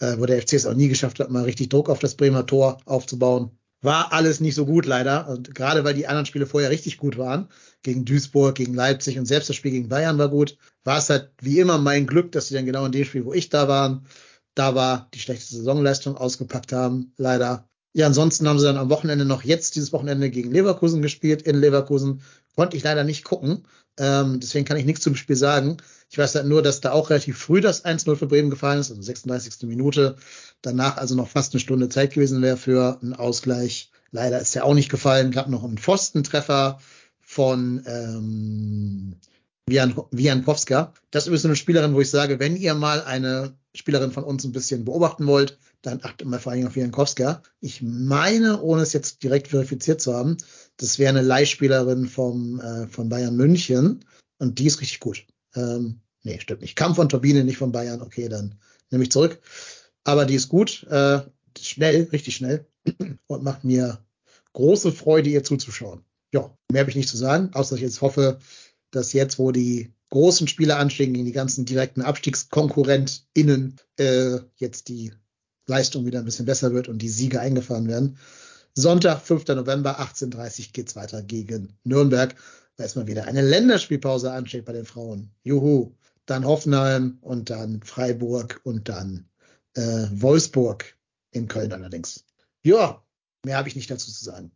äh, 0.01 0.17
wo 0.19 0.27
der 0.27 0.41
FC 0.41 0.55
es 0.55 0.67
auch 0.67 0.75
nie 0.75 0.89
geschafft 0.89 1.19
hat, 1.19 1.31
mal 1.31 1.45
richtig 1.45 1.69
Druck 1.69 1.91
auf 1.91 1.99
das 1.99 2.15
Bremer 2.15 2.47
Tor 2.47 2.79
aufzubauen. 2.87 3.51
War 3.81 4.13
alles 4.13 4.39
nicht 4.39 4.55
so 4.55 4.65
gut 4.65 4.87
leider 4.87 5.29
und 5.29 5.57
gerade 5.57 5.83
weil 5.83 5.95
die 5.95 6.07
anderen 6.07 6.27
Spiele 6.27 6.47
vorher 6.47 6.71
richtig 6.71 6.99
gut 6.99 7.19
waren, 7.19 7.49
gegen 7.83 8.05
Duisburg, 8.05 8.55
gegen 8.55 8.75
Leipzig 8.75 9.19
und 9.19 9.27
selbst 9.27 9.49
das 9.49 9.57
Spiel 9.57 9.73
gegen 9.73 9.89
Bayern 9.89 10.19
war 10.19 10.29
gut, 10.29 10.57
war 10.85 10.99
es 10.99 11.11
halt 11.11 11.33
wie 11.41 11.59
immer 11.59 11.79
mein 11.79 12.07
Glück, 12.07 12.31
dass 12.31 12.47
sie 12.47 12.55
dann 12.55 12.67
genau 12.67 12.87
in 12.87 12.93
dem 12.93 13.05
Spiel, 13.05 13.25
wo 13.25 13.33
ich 13.33 13.49
da 13.49 13.67
war, 13.67 14.03
da 14.55 14.75
war 14.75 15.09
die 15.15 15.19
schlechteste 15.19 15.57
Saisonleistung 15.57 16.17
ausgepackt 16.17 16.73
haben, 16.73 17.13
leider. 17.17 17.69
Ja, 17.95 18.07
ansonsten 18.07 18.49
haben 18.49 18.59
sie 18.59 18.65
dann 18.65 18.79
am 18.79 18.89
Wochenende 18.89 19.25
noch 19.25 19.43
jetzt 19.43 19.77
dieses 19.77 19.93
Wochenende 19.93 20.31
gegen 20.31 20.51
Leverkusen 20.51 21.03
gespielt. 21.03 21.43
In 21.43 21.57
Leverkusen 21.57 22.23
konnte 22.57 22.77
ich 22.77 22.83
leider 22.83 23.05
nicht 23.05 23.25
gucken. 23.25 23.65
Ähm, 23.99 24.41
deswegen 24.41 24.65
kann 24.65 24.79
ich 24.79 24.87
nichts 24.87 25.03
zum 25.03 25.15
Spiel 25.15 25.37
sagen. 25.37 25.77
Ich 26.11 26.17
weiß 26.17 26.35
halt 26.35 26.47
nur, 26.47 26.63
dass 26.63 26.81
da 26.81 26.93
auch 26.93 27.11
relativ 27.11 27.39
früh 27.39 27.61
das 27.61 27.85
1-0 27.85 28.17
für 28.17 28.27
Bremen 28.27 28.51
gefallen 28.51 28.81
ist, 28.81 28.91
also 28.91 29.03
36. 29.03 29.69
Minute. 29.69 30.17
Danach 30.63 30.97
also 30.97 31.15
noch 31.15 31.29
fast 31.29 31.53
eine 31.53 31.61
Stunde 31.61 31.91
Zeit 31.91 32.15
gewesen 32.15 32.41
wäre 32.41 32.57
für 32.57 32.99
einen 33.03 33.15
Ausgleich. 33.15 33.91
Leider 34.11 34.41
ist 34.41 34.55
der 34.55 34.65
auch 34.65 34.75
nicht 34.75 34.91
gefallen. 34.91 35.31
Gab 35.31 35.49
noch 35.49 35.65
einen 35.65 35.79
Pfostentreffer 35.79 36.79
von 37.21 37.83
ähm, 37.87 39.17
Wian, 39.67 39.95
Wiankowska. 40.11 40.95
Das 41.11 41.25
ist 41.25 41.27
übrigens 41.29 41.45
eine 41.45 41.57
Spielerin, 41.57 41.95
wo 41.95 42.01
ich 42.01 42.11
sage, 42.11 42.41
wenn 42.41 42.57
ihr 42.57 42.75
mal 42.75 43.03
eine 43.03 43.55
Spielerin 43.75 44.13
von 44.13 44.25
uns 44.25 44.45
ein 44.45 44.53
bisschen 44.53 44.85
beobachten 44.85 45.27
wollt, 45.27 45.59
dann 45.83 46.01
achtet 46.03 46.27
mal 46.27 46.39
vor 46.39 46.53
allem 46.53 46.67
auf 46.67 46.77
Wiankowska. 46.77 47.43
Ich 47.61 47.83
meine, 47.83 48.63
ohne 48.63 48.83
es 48.83 48.93
jetzt 48.93 49.23
direkt 49.23 49.49
verifiziert 49.49 50.01
zu 50.01 50.15
haben, 50.15 50.37
das 50.77 50.99
wäre 50.99 51.11
eine 51.11 51.27
Leihspielerin 51.27 52.07
vom, 52.07 52.61
äh, 52.61 52.87
von 52.87 53.09
Bayern 53.09 53.37
München 53.37 54.05
und 54.39 54.59
die 54.59 54.67
ist 54.67 54.81
richtig 54.81 55.01
gut. 55.01 55.27
Ähm, 55.55 56.01
nee, 56.23 56.39
stimmt 56.41 56.63
nicht. 56.63 56.77
Kam 56.77 56.95
von 56.95 57.09
Turbine, 57.09 57.45
nicht 57.45 57.59
von 57.59 57.73
Bayern. 57.73 58.01
Okay, 58.01 58.29
dann 58.29 58.55
nehme 58.91 59.05
ich 59.05 59.11
zurück. 59.11 59.41
Aber 60.05 60.25
die 60.25 60.37
ist 60.37 60.49
gut, 60.49 60.85
äh, 60.85 61.21
schnell, 61.61 62.05
richtig 62.13 62.37
schnell 62.37 62.67
und 63.27 63.43
macht 63.43 63.65
mir 63.65 64.05
große 64.53 64.93
Freude, 64.93 65.31
ihr 65.31 65.45
zuzuschauen. 65.45 66.05
Ja, 66.33 66.57
mehr 66.71 66.81
habe 66.81 66.91
ich 66.91 66.97
nicht 66.97 67.09
zu 67.09 67.17
sagen, 67.17 67.51
außer 67.53 67.71
dass 67.71 67.79
ich 67.79 67.83
jetzt 67.83 68.01
hoffe, 68.01 68.39
dass 68.91 69.13
jetzt, 69.13 69.39
wo 69.39 69.51
die 69.53 69.93
großen 70.11 70.47
Spiele 70.47 70.77
anstehen 70.77 71.13
gegen 71.13 71.25
die 71.25 71.33
ganzen 71.33 71.65
direkten 71.65 72.03
AbstiegskonkurrentInnen, 72.03 73.79
äh, 73.97 74.39
jetzt 74.57 74.89
die 74.89 75.13
Leistung 75.67 76.07
wieder 76.07 76.19
ein 76.19 76.25
bisschen 76.25 76.47
besser 76.47 76.73
wird 76.73 76.89
und 76.89 76.99
die 77.01 77.09
Siege 77.09 77.41
eingefahren 77.41 77.89
werden. 77.89 78.19
Sonntag, 78.75 79.21
5. 79.21 79.49
November, 79.49 80.01
18.30 80.01 80.73
geht's 80.73 80.97
weiter 80.97 81.23
gegen 81.23 81.77
Nürnberg, 81.85 82.35
weil 82.77 82.87
es 82.87 82.97
mal 82.97 83.07
wieder 83.07 83.25
eine 83.25 83.43
Länderspielpause 83.43 84.33
ansteht 84.33 84.65
bei 84.65 84.73
den 84.73 84.87
Frauen. 84.87 85.31
Juhu. 85.43 85.93
Dann 86.25 86.47
Hoffenheim 86.47 87.19
und 87.21 87.51
dann 87.51 87.83
Freiburg 87.83 88.61
und 88.63 88.89
dann 88.89 89.29
äh, 89.75 90.07
Wolfsburg 90.13 90.97
in 91.33 91.49
Köln 91.49 91.73
allerdings. 91.73 92.25
Ja, 92.63 93.03
mehr 93.45 93.57
habe 93.57 93.69
ich 93.69 93.77
nicht 93.77 93.91
dazu 93.91 94.11
zu 94.11 94.25
sagen. 94.25 94.53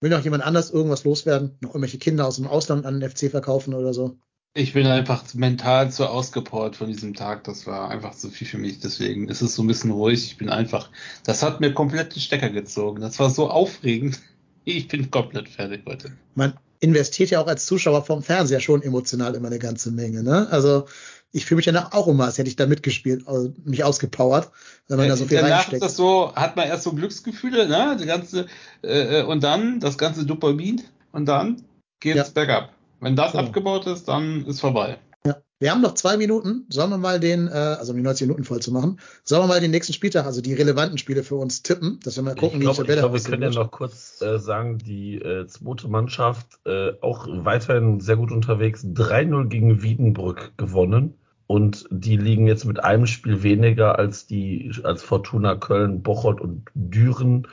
Will 0.00 0.10
noch 0.10 0.22
jemand 0.22 0.44
anders 0.44 0.70
irgendwas 0.70 1.04
loswerden? 1.04 1.56
Noch 1.60 1.70
irgendwelche 1.70 1.98
Kinder 1.98 2.26
aus 2.26 2.36
dem 2.36 2.46
Ausland 2.46 2.84
an 2.86 3.00
den 3.00 3.10
FC 3.10 3.30
verkaufen 3.30 3.74
oder 3.74 3.94
so? 3.94 4.18
Ich 4.54 4.72
bin 4.72 4.86
einfach 4.86 5.22
mental 5.34 5.92
zu 5.92 6.06
ausgepowert 6.08 6.74
von 6.74 6.88
diesem 6.88 7.14
Tag. 7.14 7.44
Das 7.44 7.68
war 7.68 7.88
einfach 7.88 8.16
zu 8.16 8.30
viel 8.30 8.48
für 8.48 8.58
mich. 8.58 8.80
Deswegen 8.80 9.28
ist 9.28 9.42
es 9.42 9.54
so 9.54 9.62
ein 9.62 9.68
bisschen 9.68 9.92
ruhig. 9.92 10.24
Ich 10.24 10.38
bin 10.38 10.48
einfach, 10.50 10.90
das 11.24 11.42
hat 11.42 11.60
mir 11.60 11.72
komplett 11.72 12.14
den 12.16 12.20
Stecker 12.20 12.50
gezogen. 12.50 13.00
Das 13.00 13.18
war 13.18 13.30
so 13.30 13.48
aufregend. 13.50 14.18
Ich 14.64 14.88
bin 14.88 15.10
komplett 15.10 15.48
fertig 15.48 15.84
heute. 15.86 16.12
Man 16.34 16.52
investiert 16.80 17.30
ja 17.30 17.40
auch 17.40 17.46
als 17.46 17.64
Zuschauer 17.64 18.04
vom 18.04 18.22
Fernseher 18.22 18.60
schon 18.60 18.82
emotional 18.82 19.34
immer 19.34 19.48
eine 19.48 19.58
ganze 19.58 19.90
Menge. 19.90 20.22
Ne? 20.22 20.48
Also 20.50 20.84
ich 21.32 21.46
fühle 21.46 21.56
mich 21.56 21.64
danach 21.64 21.92
auch 21.92 22.06
immer, 22.08 22.26
als 22.26 22.36
hätte 22.36 22.50
ich 22.50 22.56
da 22.56 22.66
mitgespielt, 22.66 23.26
also 23.26 23.54
mich 23.64 23.84
ausgepowert, 23.84 24.50
wenn 24.86 24.98
man 24.98 25.08
da 25.08 25.16
so 25.16 25.24
viel 25.24 25.38
Danach 25.38 25.50
reinsteckt. 25.50 25.82
ist 25.82 25.82
das 25.82 25.96
so, 25.96 26.34
hat 26.36 26.56
man 26.56 26.68
erst 26.68 26.84
so 26.84 26.92
Glücksgefühle, 26.92 27.66
ne? 27.66 27.96
Die 27.98 28.04
ganze, 28.04 28.46
äh, 28.82 29.22
und 29.22 29.42
dann 29.42 29.80
das 29.80 29.96
ganze 29.96 30.26
Dopamin 30.26 30.82
und 31.12 31.24
dann 31.24 31.62
geht's 32.00 32.16
Ja. 32.18 32.28
bergab. 32.34 32.74
Wenn 33.00 33.16
das 33.16 33.32
Genau. 33.32 33.44
abgebaut 33.44 33.86
ist, 33.86 34.06
dann 34.08 34.44
ist 34.46 34.60
vorbei. 34.60 34.98
Ja. 35.24 35.36
Wir 35.58 35.70
haben 35.70 35.82
noch 35.82 35.94
zwei 35.94 36.16
Minuten. 36.16 36.64
Sollen 36.70 36.90
wir 36.90 36.96
mal 36.98 37.20
den, 37.20 37.48
äh, 37.48 37.50
also 37.50 37.92
um 37.92 37.96
die 37.98 38.02
90 38.02 38.26
Minuten 38.26 38.44
voll 38.44 38.60
zu 38.60 38.72
machen, 38.72 38.98
sollen 39.24 39.42
wir 39.42 39.48
mal 39.48 39.60
den 39.60 39.70
nächsten 39.70 39.92
Spieltag, 39.92 40.24
also 40.24 40.40
die 40.40 40.54
relevanten 40.54 40.96
Spiele 40.96 41.22
für 41.22 41.34
uns 41.36 41.62
tippen, 41.62 42.00
dass 42.02 42.16
wir 42.16 42.22
mal 42.22 42.34
gucken, 42.34 42.60
ich 42.62 42.68
wie 42.68 42.72
glaube, 42.72 42.76
die 42.76 42.82
ich 42.82 42.86
Tabelle 42.86 43.00
glaub, 43.00 43.12
wir 43.12 43.16
aussehen 43.16 43.30
können 43.32 43.52
ja 43.52 43.62
noch 43.62 43.70
kurz 43.70 44.22
äh, 44.22 44.38
sagen, 44.38 44.78
die 44.78 45.16
äh, 45.16 45.46
zweite 45.46 45.88
Mannschaft 45.88 46.46
äh, 46.64 46.92
auch 47.02 47.26
weiterhin 47.28 48.00
sehr 48.00 48.16
gut 48.16 48.32
unterwegs. 48.32 48.84
3-0 48.84 49.48
gegen 49.48 49.82
Wiedenbrück 49.82 50.52
gewonnen. 50.56 51.14
Und 51.46 51.86
die 51.90 52.16
liegen 52.16 52.46
jetzt 52.46 52.64
mit 52.64 52.84
einem 52.84 53.06
Spiel 53.06 53.42
weniger 53.42 53.98
als 53.98 54.26
die, 54.28 54.72
als 54.84 55.02
Fortuna 55.02 55.56
Köln, 55.56 56.00
Bocholt 56.00 56.40
und 56.40 56.68
Düren 56.74 57.48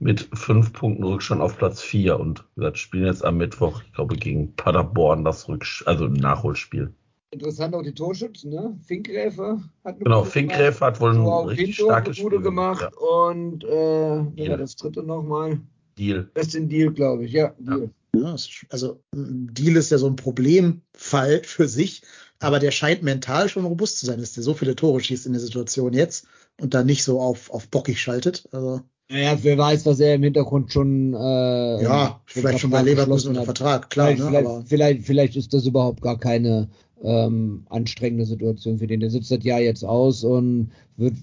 mit 0.00 0.28
fünf 0.32 0.72
Punkten 0.72 1.04
Rückstand 1.04 1.40
auf 1.40 1.58
Platz 1.58 1.80
vier 1.80 2.18
und 2.18 2.44
gesagt, 2.56 2.78
spielen 2.78 3.06
jetzt 3.06 3.24
am 3.24 3.36
Mittwoch, 3.36 3.82
ich 3.86 3.92
glaube, 3.92 4.16
gegen 4.16 4.54
Paderborn 4.56 5.24
das 5.24 5.48
Rücksch 5.48 5.84
also 5.86 6.06
ein 6.06 6.14
Nachholspiel. 6.14 6.92
Interessant 7.32 7.74
auch 7.74 7.82
die 7.82 7.94
Torschützen, 7.94 8.50
ne? 8.50 8.76
Finkgräfe 8.84 9.62
hat 9.84 9.94
eine 9.94 10.04
Genau, 10.04 10.24
Finkgräfe 10.24 10.84
hat 10.84 11.00
wohl 11.00 11.14
ein 11.14 11.48
richtig 11.48 11.76
Pinto 11.76 11.90
starkes 11.90 12.18
eine 12.18 12.26
Spiel 12.28 12.40
gemacht 12.40 12.80
Ja, 12.80 12.88
und 12.98 13.62
äh, 13.62 14.48
war 14.48 14.56
das 14.56 14.74
dritte 14.74 15.02
nochmal? 15.02 15.60
Deal. 15.96 16.28
Das 16.34 16.48
ist 16.48 16.56
ein 16.56 16.68
Deal, 16.68 16.92
glaube 16.92 17.26
ich, 17.26 17.32
ja, 17.32 17.54
Deal. 17.58 17.90
Ja, 18.16 18.34
also 18.70 19.00
Deal 19.14 19.76
ist 19.76 19.90
ja 19.90 19.98
so 19.98 20.08
ein 20.08 20.16
Problemfall 20.16 21.42
für 21.44 21.68
sich, 21.68 22.02
aber 22.40 22.58
der 22.58 22.72
scheint 22.72 23.02
mental 23.02 23.48
schon 23.48 23.64
robust 23.64 23.98
zu 23.98 24.06
sein, 24.06 24.18
dass 24.18 24.32
der 24.32 24.42
so 24.42 24.54
viele 24.54 24.74
Tore 24.74 25.00
schießt 25.00 25.26
in 25.26 25.32
der 25.32 25.40
Situation 25.40 25.92
jetzt 25.92 26.26
und 26.60 26.74
dann 26.74 26.86
nicht 26.86 27.04
so 27.04 27.20
auf, 27.20 27.50
auf 27.50 27.68
bockig 27.68 28.00
schaltet. 28.00 28.48
Also 28.50 28.80
Naja, 29.10 29.36
wer 29.42 29.58
weiß, 29.58 29.86
was 29.86 29.98
er 29.98 30.14
im 30.14 30.22
Hintergrund 30.22 30.72
schon 30.72 31.14
äh, 31.14 31.82
ja, 31.82 32.20
vielleicht 32.26 32.60
schon 32.60 32.70
bei 32.70 32.82
Leverkusen 32.82 33.30
unter. 33.30 33.44
Vertrag, 33.44 33.90
klar, 33.90 34.14
Vielleicht, 34.14 34.30
ne, 34.30 34.40
vielleicht, 34.40 34.68
vielleicht, 34.68 35.06
vielleicht 35.06 35.36
ist 35.36 35.52
das 35.52 35.66
überhaupt 35.66 36.00
gar 36.00 36.16
keine 36.16 36.68
ähm, 37.02 37.66
anstrengende 37.68 38.24
Situation 38.24 38.78
für 38.78 38.86
den. 38.86 39.00
Der 39.00 39.10
sitzt 39.10 39.32
das 39.32 39.42
Jahr 39.42 39.58
jetzt 39.58 39.84
aus 39.84 40.22
und 40.22 40.70
wird, 40.96 41.16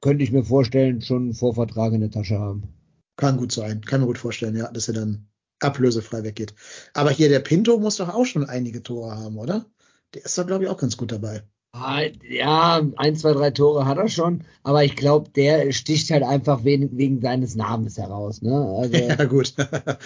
könnte 0.00 0.22
ich 0.22 0.30
mir 0.30 0.44
vorstellen, 0.44 1.00
schon 1.02 1.34
vor 1.34 1.54
Vertrag 1.54 1.92
in 1.92 2.02
der 2.02 2.10
Tasche 2.12 2.38
haben. 2.38 2.62
kann 3.16 3.36
gut 3.36 3.50
sein. 3.50 3.80
Kann 3.80 4.00
mir 4.00 4.06
gut 4.06 4.18
vorstellen, 4.18 4.56
ja, 4.56 4.70
dass 4.70 4.86
er 4.86 4.94
dann 4.94 5.26
ablösefrei 5.60 6.22
weggeht. 6.22 6.54
Aber 6.92 7.10
hier 7.10 7.28
der 7.28 7.40
Pinto 7.40 7.78
muss 7.78 7.96
doch 7.96 8.14
auch 8.14 8.26
schon 8.26 8.48
einige 8.48 8.82
Tore 8.82 9.16
haben, 9.16 9.38
oder? 9.38 9.66
Der 10.14 10.24
ist 10.24 10.38
da, 10.38 10.44
glaube 10.44 10.64
ich, 10.64 10.70
auch 10.70 10.78
ganz 10.78 10.96
gut 10.96 11.10
dabei. 11.10 11.42
Ja, 12.28 12.80
ein, 12.96 13.16
zwei, 13.16 13.32
drei 13.32 13.50
Tore 13.50 13.84
hat 13.86 13.98
er 13.98 14.08
schon, 14.08 14.44
aber 14.62 14.84
ich 14.84 14.94
glaube, 14.94 15.30
der 15.30 15.72
sticht 15.72 16.10
halt 16.10 16.22
einfach 16.22 16.62
wegen, 16.64 16.96
wegen 16.96 17.20
seines 17.20 17.56
Namens 17.56 17.98
heraus. 17.98 18.42
Ne? 18.42 18.52
Also, 18.78 18.94
Ja, 18.96 19.24
gut. 19.24 19.54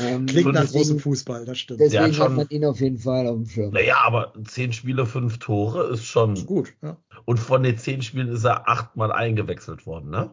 ähm, 0.01 0.27
Klingt 0.27 0.53
nach 0.53 0.62
deswegen- 0.62 0.78
großem 0.78 0.99
Fußball, 1.01 1.45
das 1.45 1.59
stimmt. 1.59 1.81
Deswegen 1.81 1.93
Der 1.93 2.03
hat, 2.05 2.09
hat 2.11 2.27
schon- 2.28 2.36
man 2.36 2.49
ihn 2.49 2.65
auf 2.65 2.81
jeden 2.81 2.99
Fall 2.99 3.27
auf 3.27 3.36
dem 3.36 3.47
Schirm. 3.47 3.73
Naja, 3.74 3.97
aber 4.05 4.32
zehn 4.47 4.73
Spiele, 4.73 5.05
fünf 5.07 5.39
Tore 5.39 5.89
ist 5.93 6.05
schon. 6.05 6.35
Gut, 6.47 6.73
ja. 6.82 6.97
Und 7.27 7.39
von 7.39 7.62
den 7.62 7.77
zehn 7.77 8.01
Spielen 8.03 8.28
ist 8.28 8.45
er 8.45 8.69
achtmal 8.69 9.12
eingewechselt 9.12 9.85
worden, 9.86 10.11
ne? 10.11 10.31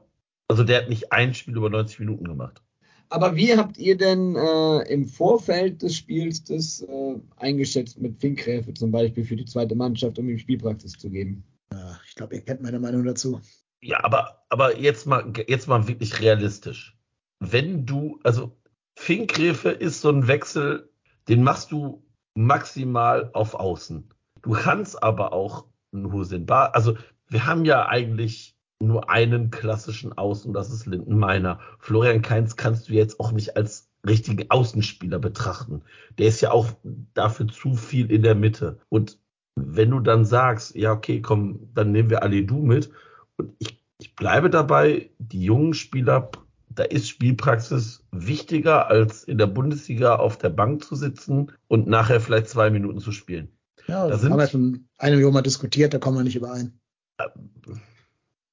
Also 0.48 0.64
der 0.64 0.82
hat 0.84 0.90
nicht 0.90 1.12
ein 1.12 1.34
Spiel 1.34 1.58
über 1.58 1.70
90 1.70 2.00
Minuten 2.00 2.26
gemacht. 2.26 2.62
Aber 3.10 3.36
wie 3.36 3.56
habt 3.56 3.78
ihr 3.78 3.98
denn 3.98 4.36
äh, 4.36 4.82
im 4.92 5.06
Vorfeld 5.06 5.82
des 5.82 5.96
Spiels 5.96 6.44
das 6.44 6.82
äh, 6.82 7.16
eingeschätzt 7.38 8.00
mit 8.02 8.20
Finkgräfe 8.20 8.74
zum 8.74 8.92
Beispiel 8.92 9.24
für 9.24 9.36
die 9.36 9.46
zweite 9.46 9.76
Mannschaft, 9.76 10.18
um 10.20 10.30
ihm 10.30 10.40
Spielpraxis 10.40 10.94
zu 10.94 11.10
geben? 11.10 11.44
ja 11.72 12.00
ich 12.08 12.16
glaube, 12.16 12.36
ihr 12.36 12.42
kennt 12.42 12.62
meine 12.62 12.80
Meinung 12.80 13.04
dazu. 13.04 13.42
Ja, 13.82 14.04
aber, 14.04 14.46
aber 14.50 14.80
jetzt 14.80 15.06
mal, 15.06 15.32
jetzt 15.48 15.68
mal 15.68 15.88
wirklich 15.88 16.20
realistisch. 16.20 16.98
Wenn 17.40 17.86
du, 17.86 18.20
also 18.24 18.58
Finkgräfe 18.98 19.70
ist 19.70 20.02
so 20.02 20.10
ein 20.10 20.28
Wechsel, 20.28 20.90
den 21.28 21.44
machst 21.44 21.72
du 21.72 22.04
maximal 22.36 23.30
auf 23.34 23.54
Außen. 23.54 24.10
Du 24.42 24.52
kannst 24.52 25.02
aber 25.04 25.34
auch 25.34 25.66
einen 25.94 26.12
Husin 26.12 26.46
Bar, 26.46 26.74
also 26.76 26.98
wir 27.28 27.46
haben 27.46 27.66
ja 27.66 27.88
eigentlich 27.88 28.55
nur 28.82 29.10
einen 29.10 29.52
klassischen 29.52 30.18
Außen, 30.18 30.54
das 30.54 30.72
ist 30.72 30.86
Linden 30.86 31.18
Meiner. 31.18 31.60
Florian 31.80 32.22
Kainz 32.22 32.56
kannst 32.56 32.90
du 32.90 32.94
jetzt 32.94 33.20
auch 33.20 33.32
nicht 33.32 33.56
als 33.58 33.90
richtigen 34.06 34.50
Außenspieler 34.52 35.20
betrachten. 35.20 35.82
Der 36.18 36.28
ist 36.28 36.42
ja 36.42 36.52
auch 36.52 36.68
dafür 37.14 37.48
zu 37.48 37.76
viel 37.76 38.12
in 38.12 38.22
der 38.22 38.36
Mitte. 38.36 38.80
Und 38.90 39.20
wenn 39.56 39.92
du 39.92 40.00
dann 40.00 40.26
sagst, 40.26 40.76
ja, 40.76 40.92
okay, 40.92 41.22
komm, 41.22 41.70
dann 41.74 41.92
nehmen 41.92 42.10
wir 42.10 42.22
Ali 42.22 42.46
Du 42.46 42.58
mit. 42.58 42.92
Und 43.38 43.54
ich, 43.60 43.82
ich 44.00 44.16
bleibe 44.16 44.50
dabei, 44.50 45.10
die 45.18 45.44
jungen 45.44 45.74
Spieler, 45.74 46.30
da 46.70 46.84
ist 46.84 47.08
Spielpraxis 47.08 48.04
wichtiger, 48.12 48.88
als 48.88 49.24
in 49.24 49.38
der 49.38 49.48
Bundesliga 49.48 50.18
auf 50.18 50.38
der 50.38 50.50
Bank 50.50 50.84
zu 50.84 50.96
sitzen 50.96 51.52
und 51.70 51.88
nachher 51.88 52.20
vielleicht 52.20 52.50
zwei 52.50 52.70
Minuten 52.70 53.00
zu 53.00 53.14
spielen. 53.14 53.48
Ja, 53.88 54.04
Da 54.04 54.10
das 54.10 54.22
sind- 54.22 54.32
haben 54.32 54.40
wir 54.40 54.48
schon 54.48 54.88
eine 54.98 55.16
Million 55.16 55.34
Mal 55.34 55.42
diskutiert, 55.42 55.94
da 55.94 56.00
kommen 56.00 56.18
wir 56.18 56.24
nicht 56.24 56.36
überein. 56.36 56.78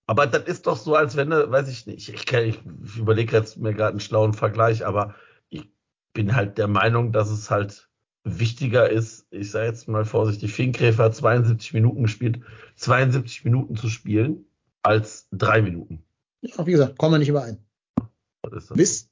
Aber 0.06 0.26
das 0.26 0.44
ist 0.44 0.66
doch 0.66 0.76
so, 0.76 0.94
als 0.94 1.16
wenn, 1.16 1.30
weiß 1.30 1.68
ich 1.68 1.86
nicht, 1.86 2.08
ich, 2.08 2.32
ich, 2.32 2.60
ich 2.64 2.96
überlege 2.96 3.36
jetzt 3.36 3.56
mir 3.56 3.72
gerade 3.72 3.90
einen 3.90 4.00
schlauen 4.00 4.34
Vergleich, 4.34 4.84
aber 4.84 5.14
ich 5.48 5.70
bin 6.12 6.34
halt 6.34 6.58
der 6.58 6.68
Meinung, 6.68 7.12
dass 7.12 7.30
es 7.30 7.50
halt 7.50 7.88
wichtiger 8.24 8.88
ist, 8.90 9.26
ich 9.30 9.50
sage 9.50 9.66
jetzt 9.66 9.88
mal 9.88 10.04
vorsichtig, 10.04 10.52
Finkgräfer 10.52 11.04
hat 11.04 11.14
72 11.14 11.72
Minuten 11.72 12.02
gespielt, 12.02 12.40
72 12.76 13.44
Minuten 13.44 13.76
zu 13.76 13.88
spielen, 13.88 14.44
als 14.82 15.28
drei 15.32 15.62
Minuten. 15.62 16.04
Ja, 16.40 16.66
wie 16.66 16.72
gesagt, 16.72 16.98
kommen 16.98 17.14
wir 17.14 17.18
nicht 17.18 17.28
überein. 17.28 17.58
Wisst, 18.70 19.10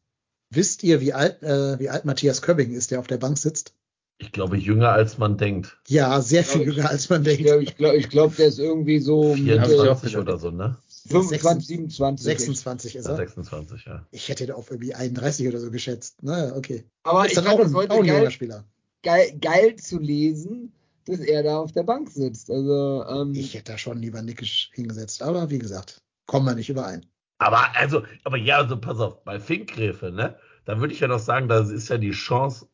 wisst 0.50 0.82
ihr, 0.82 1.00
wie 1.00 1.12
alt, 1.12 1.42
äh, 1.42 1.78
wie 1.78 1.88
alt 1.88 2.04
Matthias 2.04 2.42
Köbbing 2.42 2.72
ist, 2.72 2.90
der 2.90 2.98
auf 2.98 3.06
der 3.06 3.18
Bank 3.18 3.38
sitzt? 3.38 3.74
Ich 4.22 4.32
glaube, 4.32 4.56
jünger 4.58 4.90
als 4.92 5.16
man 5.18 5.38
denkt. 5.38 5.78
Ja, 5.88 6.20
sehr 6.20 6.44
viel 6.44 6.60
ich- 6.62 6.66
jünger, 6.68 6.90
als 6.90 7.08
man 7.08 7.22
Ich 7.22 7.28
denkt. 7.38 7.44
glaube, 7.46 7.62
ich 7.64 7.76
glaub, 7.76 7.94
ich 7.94 8.08
glaub, 8.10 8.36
der 8.36 8.46
ist 8.48 8.58
irgendwie 8.58 8.98
so 9.00 9.30
hab 9.34 9.38
ich 9.38 9.50
auch 9.52 9.66
24 9.66 10.12
gehört. 10.12 10.28
oder 10.28 10.38
so, 10.38 10.50
ne? 10.50 10.76
25, 11.08 11.66
27. 11.66 12.24
26 12.26 12.96
ist 12.96 13.04
Ja, 13.06 13.10
er. 13.12 13.16
26, 13.16 13.84
ja. 13.86 14.06
Ich 14.10 14.28
hätte 14.28 14.44
ihn 14.44 14.50
auf 14.52 14.70
irgendwie 14.70 14.94
31 14.94 15.48
oder 15.48 15.58
so 15.58 15.70
geschätzt. 15.70 16.22
Naja, 16.22 16.54
okay. 16.54 16.84
Aber 17.04 17.24
ist 17.24 17.30
ich 17.32 17.34
dann 17.36 17.44
fand 17.46 17.56
auch 17.56 17.62
das 17.62 17.72
ein, 17.72 17.74
heute 17.76 17.92
auch 17.94 18.00
ein 18.00 18.06
geil, 18.06 18.30
Spieler. 18.30 18.64
geil, 19.02 19.32
geil 19.40 19.76
zu 19.76 19.98
lesen, 19.98 20.72
dass 21.06 21.20
er 21.20 21.42
da 21.42 21.58
auf 21.58 21.72
der 21.72 21.82
Bank 21.84 22.10
sitzt. 22.10 22.50
Also, 22.50 23.04
ähm, 23.08 23.32
Ich 23.34 23.54
hätte 23.54 23.72
da 23.72 23.78
schon 23.78 23.98
lieber 23.98 24.20
Nickisch 24.20 24.70
hingesetzt. 24.74 25.22
Aber 25.22 25.48
wie 25.50 25.58
gesagt, 25.58 26.02
kommen 26.26 26.44
wir 26.46 26.54
nicht 26.54 26.68
überein. 26.68 27.06
Aber 27.38 27.74
also, 27.74 28.02
aber 28.24 28.36
ja, 28.36 28.58
also 28.58 28.76
pass 28.78 28.98
auf, 29.00 29.24
bei 29.24 29.40
Finkgräfe, 29.40 30.10
ne? 30.12 30.36
Da 30.66 30.78
würde 30.78 30.92
ich 30.92 31.00
ja 31.00 31.08
noch 31.08 31.18
sagen, 31.18 31.48
da 31.48 31.60
ist 31.60 31.88
ja 31.88 31.96
die 31.96 32.10
Chance, 32.10 32.66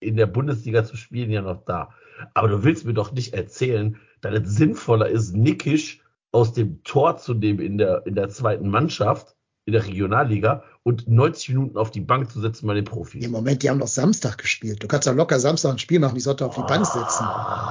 in 0.00 0.16
der 0.16 0.26
Bundesliga 0.26 0.84
zu 0.84 0.96
spielen, 0.96 1.30
ja 1.30 1.42
noch 1.42 1.64
da. 1.64 1.90
Aber 2.34 2.48
du 2.48 2.64
willst 2.64 2.84
mir 2.84 2.94
doch 2.94 3.12
nicht 3.12 3.34
erzählen, 3.34 3.96
dass 4.20 4.34
es 4.34 4.56
sinnvoller 4.56 5.08
ist, 5.08 5.34
Nickisch 5.34 6.02
aus 6.32 6.52
dem 6.52 6.82
Tor 6.84 7.16
zu 7.16 7.34
nehmen 7.34 7.60
in 7.60 7.78
der, 7.78 8.06
in 8.06 8.14
der 8.14 8.28
zweiten 8.28 8.68
Mannschaft, 8.68 9.36
in 9.66 9.72
der 9.72 9.86
Regionalliga 9.86 10.64
und 10.82 11.08
90 11.08 11.50
Minuten 11.50 11.78
auf 11.78 11.90
die 11.90 12.00
Bank 12.00 12.30
zu 12.30 12.40
setzen 12.40 12.66
bei 12.66 12.74
den 12.74 12.84
Profis. 12.84 13.24
Im 13.24 13.32
Moment, 13.32 13.62
die 13.62 13.70
haben 13.70 13.78
doch 13.78 13.88
Samstag 13.88 14.38
gespielt. 14.38 14.82
Du 14.82 14.88
kannst 14.88 15.06
doch 15.06 15.14
locker 15.14 15.38
Samstag 15.38 15.72
ein 15.72 15.78
Spiel 15.78 16.00
machen, 16.00 16.14
die 16.14 16.20
Sonntag 16.20 16.48
auf 16.48 16.54
die 16.56 16.62
Bank 16.62 16.86
setzen. 16.86 17.26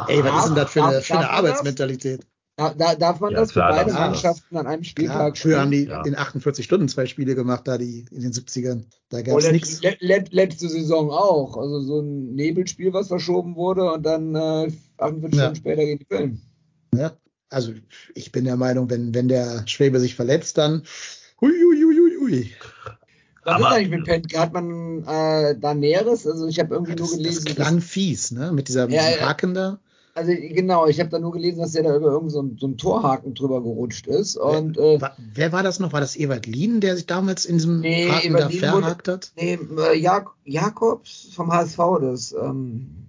Ey, 0.07 0.23
was 0.23 0.39
ist 0.39 0.47
denn 0.49 0.55
das 0.55 0.71
für 0.71 0.83
eine, 0.83 1.01
für 1.01 1.17
eine? 1.17 1.29
Arbeitsmentalität? 1.29 2.25
Da, 2.59 2.73
da, 2.73 2.95
darf 2.95 3.19
man 3.21 3.31
Ja, 3.31 3.39
das 3.39 3.53
für 3.53 3.59
beide 3.61 3.93
Mannschaften 3.93 4.57
an 4.57 4.67
einem 4.67 4.83
Spieltag 4.83 5.37
früher 5.37 5.61
haben 5.61 5.71
die 5.71 5.85
Ja. 5.85 6.03
in 6.05 6.15
48 6.15 6.65
Stunden 6.65 6.89
zwei 6.89 7.05
Spiele 7.05 7.33
gemacht, 7.35 7.67
da 7.67 7.77
die 7.77 8.05
in 8.11 8.21
den 8.21 8.33
70ern. 8.33 8.83
Da 9.09 9.21
gab 9.21 9.37
es 9.39 9.51
nichts. 9.51 9.81
let, 9.81 10.01
let, 10.01 10.33
letzte 10.33 10.67
Saison 10.67 11.09
auch. 11.09 11.55
Also 11.57 11.79
so 11.81 12.01
ein 12.01 12.35
Nebelspiel, 12.35 12.91
was 12.91 13.07
verschoben 13.07 13.55
wurde 13.55 13.91
und 13.93 14.03
dann 14.05 14.35
äh, 14.35 14.71
48 14.97 15.37
Ja. 15.39 15.43
Stunden 15.45 15.55
später 15.55 15.85
gegen 15.85 15.99
die 15.99 16.05
Köln. 16.05 16.41
Ja, 16.93 17.13
also 17.49 17.71
ich 18.15 18.31
bin 18.31 18.43
der 18.45 18.57
Meinung, 18.57 18.89
wenn, 18.89 19.13
wenn 19.15 19.27
der 19.29 19.65
Schwebe 19.67 19.99
sich 19.99 20.15
verletzt, 20.15 20.57
dann 20.57 20.83
hui, 21.39 21.51
hui, 21.51 21.81
hui, 21.83 21.95
hui, 21.95 22.17
hui. 22.19 22.51
Was 23.45 23.55
Aber- 23.55 23.67
ist 23.69 23.73
eigentlich 23.75 23.89
mit 23.89 24.03
Pentke? 24.05 24.37
Hat 24.39 24.53
man 24.53 25.03
äh, 25.07 25.55
da 25.57 25.73
Näheres? 25.73 26.27
Also 26.27 26.45
ich 26.47 26.59
habe 26.59 26.73
irgendwie 26.75 26.91
Ja, 26.91 26.97
nur 26.97 27.07
das, 27.07 27.11
das 27.15 27.17
gelesen, 27.23 27.45
klang 27.45 27.79
fies, 27.81 28.31
ne? 28.31 28.51
Mit 28.51 28.67
dieser, 28.67 28.89
Ja, 28.89 29.07
diesem 29.07 29.21
ja. 29.21 29.27
Haken 29.29 29.53
da. 29.53 29.79
Also 30.19 30.31
genau, 30.33 30.87
ich 30.87 30.99
habe 30.99 31.09
da 31.09 31.19
nur 31.19 31.31
gelesen, 31.31 31.59
dass 31.59 31.71
der 31.71 31.83
da 31.83 31.95
über 31.95 32.07
irgendeinen 32.11 32.51
so, 32.51 32.57
so 32.59 32.65
einen 32.67 32.77
Torhaken 32.77 33.33
drüber 33.33 33.61
gerutscht 33.63 34.07
ist. 34.07 34.37
Und 34.37 34.77
äh, 34.77 35.01
Wa- 35.01 35.15
Wer 35.33 35.51
war 35.51 35.63
das 35.63 35.79
noch? 35.79 35.91
War 35.93 35.99
das 36.01 36.15
Ewald 36.15 36.45
Lien, 36.45 36.79
der 36.81 36.95
sich 36.95 37.05
damals 37.07 37.45
in 37.45 37.55
diesem 37.57 37.79
Nee, 37.81 38.09
Haken 38.09 38.27
Ewald 38.29 38.43
da 38.43 38.47
Lien 38.49 38.59
verhakt 38.59 39.07
hat? 39.07 39.31
nee, 39.35 39.57
äh, 39.77 39.97
Jak 39.97 40.29
Jakobs 40.45 41.29
vom 41.33 41.51
HSV, 41.51 41.79
das 42.01 42.31
ähm, 42.33 43.07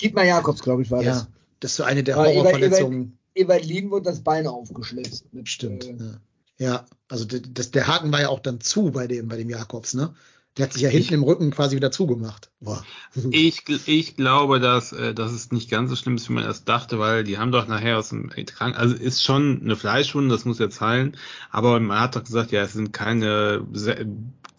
Dietmar 0.00 0.24
Jakobs, 0.24 0.60
glaube 0.62 0.82
ich, 0.82 0.90
war 0.90 1.02
das. 1.02 1.22
Ja, 1.22 1.26
das 1.60 1.70
ist 1.72 1.76
so 1.76 1.84
eine 1.84 2.02
der 2.02 2.16
Aber 2.16 2.26
Ewald- 2.26 2.36
Horrorverletzungen. 2.46 3.18
Ewald 3.34 3.64
Lien 3.66 3.90
wurde 3.90 4.04
das 4.10 4.20
Bein 4.20 4.46
aufgeschlitzt. 4.46 5.32
Mit, 5.32 5.48
Stimmt. 5.48 5.84
Äh, 5.84 5.94
Ja. 5.98 6.16
ja, 6.58 6.86
also 7.08 7.24
das, 7.26 7.70
der 7.70 7.86
Haken 7.86 8.10
war 8.12 8.20
ja 8.22 8.28
auch 8.28 8.40
dann 8.40 8.60
zu 8.60 8.90
bei 8.90 9.06
dem, 9.06 9.28
bei 9.28 9.36
dem 9.36 9.50
Jakobs, 9.50 9.94
ne? 9.94 10.14
Der 10.56 10.64
hat 10.64 10.72
sich 10.72 10.82
ja 10.82 10.88
hinten 10.88 11.14
im 11.14 11.22
Rücken 11.22 11.50
quasi 11.50 11.76
wieder 11.76 11.90
zugemacht. 11.90 12.50
Boah. 12.60 12.84
Ich, 13.30 13.64
ich 13.86 14.16
glaube, 14.16 14.60
dass, 14.60 14.92
äh, 14.92 15.14
dass 15.14 15.32
es 15.32 15.52
nicht 15.52 15.70
ganz 15.70 15.90
so 15.90 15.96
schlimm 15.96 16.16
ist, 16.16 16.28
wie 16.28 16.34
man 16.34 16.44
erst 16.44 16.68
dachte, 16.68 16.98
weil 16.98 17.24
die 17.24 17.38
haben 17.38 17.52
doch 17.52 17.66
nachher 17.66 17.98
aus 17.98 18.10
dem 18.10 18.30
Krank, 18.30 18.78
also 18.78 18.94
ist 18.94 19.22
schon 19.22 19.60
eine 19.62 19.76
Fleischwunde, 19.76 20.34
das 20.34 20.44
muss 20.44 20.58
jetzt 20.58 20.80
heilen, 20.80 21.16
aber 21.50 21.78
man 21.80 22.00
hat 22.00 22.16
doch 22.16 22.24
gesagt, 22.24 22.52
ja, 22.52 22.62
es 22.62 22.72
sind 22.72 22.92
keine 22.92 23.66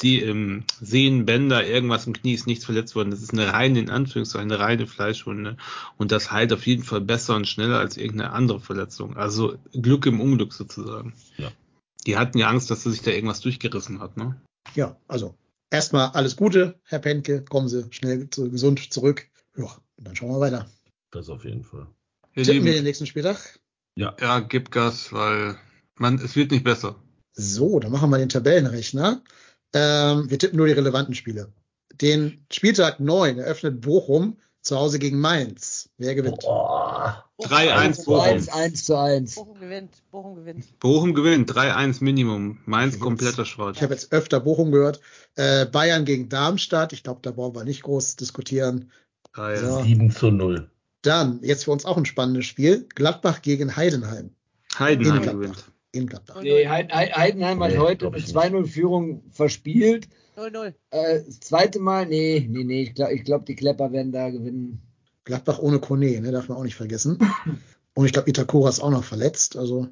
die 0.02 0.22
ähm, 0.22 0.64
Sehnenbänder, 0.80 1.66
irgendwas 1.66 2.06
im 2.06 2.14
Knie 2.14 2.34
ist 2.34 2.48
nichts 2.48 2.66
verletzt 2.66 2.96
worden. 2.96 3.12
Das 3.12 3.22
ist 3.22 3.34
eine 3.34 3.52
reine, 3.52 3.80
in 3.80 3.90
Anführungszeichen, 3.90 4.52
eine 4.52 4.62
reine 4.62 4.88
Fleischwunde. 4.88 5.58
Und 5.98 6.12
das 6.12 6.32
heilt 6.32 6.54
auf 6.54 6.68
jeden 6.68 6.84
Fall 6.84 7.02
besser 7.02 7.36
und 7.36 7.48
schneller 7.48 7.80
als 7.80 7.98
irgendeine 7.98 8.32
andere 8.32 8.60
Verletzung. 8.60 9.18
Also 9.18 9.56
Glück 9.74 10.06
im 10.06 10.22
Unglück 10.22 10.54
sozusagen. 10.54 11.14
Ja. 11.38 11.52
Die 12.06 12.18
hatten 12.18 12.38
ja 12.38 12.48
Angst, 12.48 12.70
dass 12.70 12.86
er 12.86 12.92
sich 12.92 13.02
da 13.02 13.12
irgendwas 13.12 13.42
durchgerissen 13.42 14.00
hat, 14.00 14.18
ne? 14.18 14.40
Ja, 14.76 14.98
also 15.08 15.36
erstmal 15.70 16.10
alles 16.10 16.36
Gute, 16.36 16.80
Herr 16.84 17.00
Penke. 17.00 17.44
Kommen 17.44 17.68
Sie 17.68 17.86
schnell 17.92 18.30
zu, 18.30 18.50
gesund 18.50 18.94
zurück. 18.94 19.28
Ja, 19.58 19.66
und 19.98 20.08
dann 20.08 20.16
schauen 20.16 20.32
wir 20.32 20.40
weiter. 20.40 20.70
Das 21.12 21.30
auf 21.30 21.46
jeden 21.46 21.64
Fall. 21.64 21.88
Ihr 22.36 22.44
Tippen 22.44 22.64
wir 22.64 22.72
Lieben, 22.72 22.76
den 22.76 22.84
nächsten 22.84 23.06
Spieltag. 23.06 23.60
Ja. 23.96 24.16
ja, 24.20 24.40
gib 24.40 24.72
Gas, 24.72 25.12
weil 25.12 25.58
man, 25.96 26.16
es 26.16 26.36
wird 26.36 26.52
nicht 26.52 26.64
besser. 26.64 26.96
So, 27.34 27.80
dann 27.80 27.92
machen 27.92 28.10
wir 28.10 28.18
den 28.18 28.30
Tabellenrechner. 28.30 29.24
Ähm, 29.74 30.30
wir 30.30 30.40
tippen 30.40 30.58
nur 30.58 30.68
die 30.68 30.74
relevanten 30.74 31.16
Spiele. 31.16 31.52
Den 32.02 32.46
Spieltag 32.52 33.00
9 33.00 33.40
eröffnet 33.40 33.82
Bochum 33.82 34.38
zu 34.68 34.78
Hause 34.78 35.00
gegen 35.00 35.20
Mainz. 35.20 35.90
Wer 35.98 36.16
gewinnt? 36.16 36.40
Boah. 36.42 37.24
3-1 37.40 38.06
Bochum. 38.06 38.20
1, 38.22 38.50
1 38.50 38.86
zu 38.86 38.96
1. 38.98 39.36
Bochum 39.36 39.60
gewinnt. 39.60 39.92
Bochum 40.12 40.36
gewinnt. 40.36 40.80
Bochum 40.80 41.14
gewinnt, 41.14 41.52
3-1 41.52 42.04
Minimum. 42.04 42.60
Mainz 42.66 43.00
kompletter 43.00 43.46
Schrott. 43.46 43.76
Ich 43.78 43.84
habe 43.84 43.94
jetzt 43.94 44.12
öfter 44.12 44.40
Bochum 44.40 44.72
gehört. 44.72 45.00
Äh, 45.36 45.66
Bayern 45.68 46.06
gegen 46.06 46.30
Darmstadt. 46.30 46.94
Ich 46.94 47.04
glaube, 47.04 47.20
da 47.24 47.32
brauchen 47.32 47.56
wir 47.56 47.64
nicht 47.64 47.84
groß 47.84 48.16
diskutieren. 48.16 48.92
So. 49.36 49.84
7 49.84 50.10
zu 50.12 50.32
0. 50.32 50.70
Dann, 51.04 51.40
jetzt 51.44 51.66
für 51.66 51.72
uns 51.72 51.86
auch 51.86 51.96
ein 51.98 52.06
spannendes 52.06 52.46
Spiel. 52.46 52.88
Gladbach 52.96 53.44
gegen 53.44 53.76
Heidenheim. 53.76 54.32
Heidenheim 54.80 55.16
In 55.18 55.22
Gladbach. 55.22 55.34
gewinnt. 55.42 55.64
In 55.92 56.08
Gladbach. 56.08 56.42
Nee, 56.42 56.68
Heid- 56.68 56.92
Heid- 56.92 57.16
Heidenheim 57.16 57.62
hat 57.64 57.72
Nee, 57.72 57.78
heute 57.78 58.08
eine 58.08 58.18
ich 58.18 58.26
nicht. 58.26 58.36
2-0-Führung 58.36 59.24
verspielt. 59.32 60.08
0-0. 60.38 60.74
Äh, 60.92 61.22
das 61.26 61.40
zweite 61.40 61.80
Mal, 61.80 62.06
nee, 62.06 62.48
nee, 62.50 62.64
nee, 62.64 62.84
ich 62.84 62.94
glaube, 62.96 63.14
ich 63.14 63.24
glaub, 63.24 63.46
die 63.46 63.56
Klepper 63.56 63.92
werden 63.92 64.12
da 64.12 64.30
gewinnen. 64.30 64.82
Gladbach 65.24 65.60
ohne 65.60 65.80
Kone, 65.80 66.22
ne, 66.22 66.32
darf 66.32 66.48
man 66.48 66.58
auch 66.58 66.64
nicht 66.64 66.76
vergessen. 66.76 67.18
Und 67.96 68.06
ich 68.06 68.14
glaube, 68.14 68.30
Itakura 68.30 68.70
ist 68.70 68.80
auch 68.80 68.92
noch 68.92 69.04
verletzt. 69.04 69.58
Also, 69.58 69.88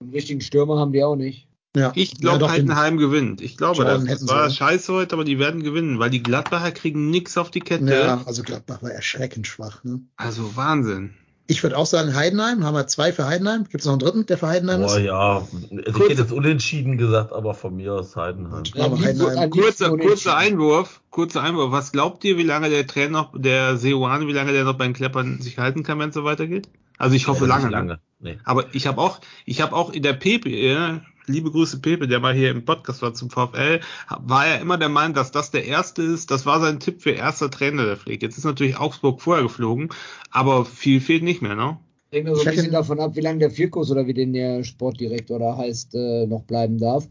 Einen 0.00 0.10
richtigen 0.12 0.40
Stürmer 0.40 0.78
haben 0.78 0.92
die 0.92 1.04
auch 1.04 1.16
nicht. 1.16 1.46
ja. 1.76 1.92
Ich 1.94 2.12
Ja, 2.14 2.18
glaube, 2.20 2.38
den- 2.46 2.50
Heidenheim 2.50 2.96
gewinnt. 2.96 3.40
Ich 3.42 3.56
glaube, 3.58 3.76
Jordan 3.78 4.06
das, 4.06 4.26
war 4.26 4.48
sie. 4.48 4.56
scheiße 4.56 4.92
heute, 4.92 5.14
aber 5.14 5.24
die 5.24 5.38
werden 5.38 5.62
gewinnen, 5.62 5.98
weil 5.98 6.10
die 6.10 6.22
Gladbacher 6.22 6.72
kriegen 6.72 7.10
nix 7.10 7.36
auf 7.36 7.50
die 7.50 7.60
Kette. 7.60 7.92
Ja, 7.94 8.22
also 8.26 8.42
Gladbach 8.42 8.82
war 8.82 8.90
erschreckend 8.90 9.46
schwach. 9.46 9.84
Ne? 9.84 10.00
Also 10.16 10.56
Wahnsinn. 10.56 11.14
Ich 11.48 11.62
würde 11.62 11.76
auch 11.78 11.86
sagen 11.86 12.14
Heidenheim. 12.16 12.64
Haben 12.64 12.74
wir 12.74 12.86
zwei 12.88 13.12
für 13.12 13.26
Heidenheim? 13.26 13.64
Gibt 13.64 13.76
es 13.80 13.84
noch 13.84 13.92
einen 13.92 14.00
dritten, 14.00 14.26
der 14.26 14.36
für 14.38 14.48
Heidenheim 14.48 14.80
Boah, 14.82 14.96
ist? 14.98 15.04
ja. 15.04 15.18
Also 15.38 15.48
ich 15.70 15.98
hätte 16.10 16.22
jetzt 16.22 16.32
unentschieden 16.32 16.98
gesagt, 16.98 17.32
aber 17.32 17.54
von 17.54 17.76
mir 17.76 17.94
aus 17.94 18.16
Heidenheim. 18.16 18.64
Liebsten- 18.64 18.82
Heidenheim- 18.82 19.16
liebsten 19.16 19.50
Kurzer, 19.50 19.90
kurzer 19.96 20.36
Einwurf, 20.36 21.00
kurzer 21.10 21.42
Einwurf. 21.42 21.70
Was 21.70 21.92
glaubt 21.92 22.24
ihr, 22.24 22.36
wie 22.36 22.42
lange 22.42 22.68
der 22.68 22.86
Trainer 22.86 23.10
noch, 23.10 23.32
der 23.36 23.76
Seoane, 23.76 24.26
wie 24.26 24.32
lange 24.32 24.52
der 24.52 24.64
noch 24.64 24.74
bei 24.76 24.84
den 24.86 24.94
Kleppern 24.94 25.40
sich 25.40 25.58
halten 25.58 25.82
kann, 25.84 25.98
wenn 26.00 26.08
es 26.08 26.14
so 26.16 26.24
weitergeht? 26.24 26.68
Also 26.98 27.14
ich 27.14 27.28
hoffe 27.28 27.44
Äh, 27.44 27.48
lange. 27.48 27.64
ne? 27.66 27.70
lange. 27.70 27.98
Nee. 28.18 28.38
Aber 28.44 28.64
ich 28.74 28.86
habe 28.86 29.00
auch, 29.00 29.20
ich 29.44 29.60
habe 29.60 29.76
auch 29.76 29.92
in 29.92 30.02
der 30.02 30.14
Pepe, 30.14 30.48
ja, 30.48 31.00
liebe 31.26 31.50
Grüße 31.50 31.80
Pepe, 31.80 32.08
der 32.08 32.20
mal 32.20 32.34
hier 32.34 32.50
im 32.50 32.64
Podcast 32.64 33.02
war 33.02 33.14
zum 33.14 33.30
VfL, 33.30 33.80
war 34.20 34.46
er 34.46 34.60
immer 34.60 34.78
der 34.78 34.88
Meinung, 34.88 35.14
dass 35.14 35.30
das 35.30 35.50
der 35.50 35.64
erste 35.64 36.02
ist. 36.02 36.30
Das 36.30 36.46
war 36.46 36.60
sein 36.60 36.80
Tipp 36.80 37.02
für 37.02 37.10
erster 37.10 37.50
Trainer 37.50 37.84
der 37.84 37.96
Pflege. 37.96 38.26
Jetzt 38.26 38.38
ist 38.38 38.44
natürlich 38.44 38.78
Augsburg 38.78 39.20
vorher 39.20 39.42
geflogen, 39.42 39.90
aber 40.30 40.64
viel 40.64 41.00
fehlt 41.00 41.22
nicht 41.22 41.42
mehr, 41.42 41.54
ne? 41.54 41.78
Hängt 42.12 42.26
nur 42.26 42.36
so 42.36 42.48
ein 42.48 42.54
bisschen 42.54 42.72
davon 42.72 43.00
ab, 43.00 43.16
wie 43.16 43.20
lange 43.20 43.40
der 43.40 43.50
Vierkurs 43.50 43.90
oder 43.90 44.06
wie 44.06 44.14
den 44.14 44.32
der 44.32 44.62
Sportdirektor 44.62 45.38
da 45.38 45.56
heißt, 45.56 45.94
äh, 45.94 46.26
noch 46.26 46.44
bleiben 46.44 46.78
darf. 46.78 47.08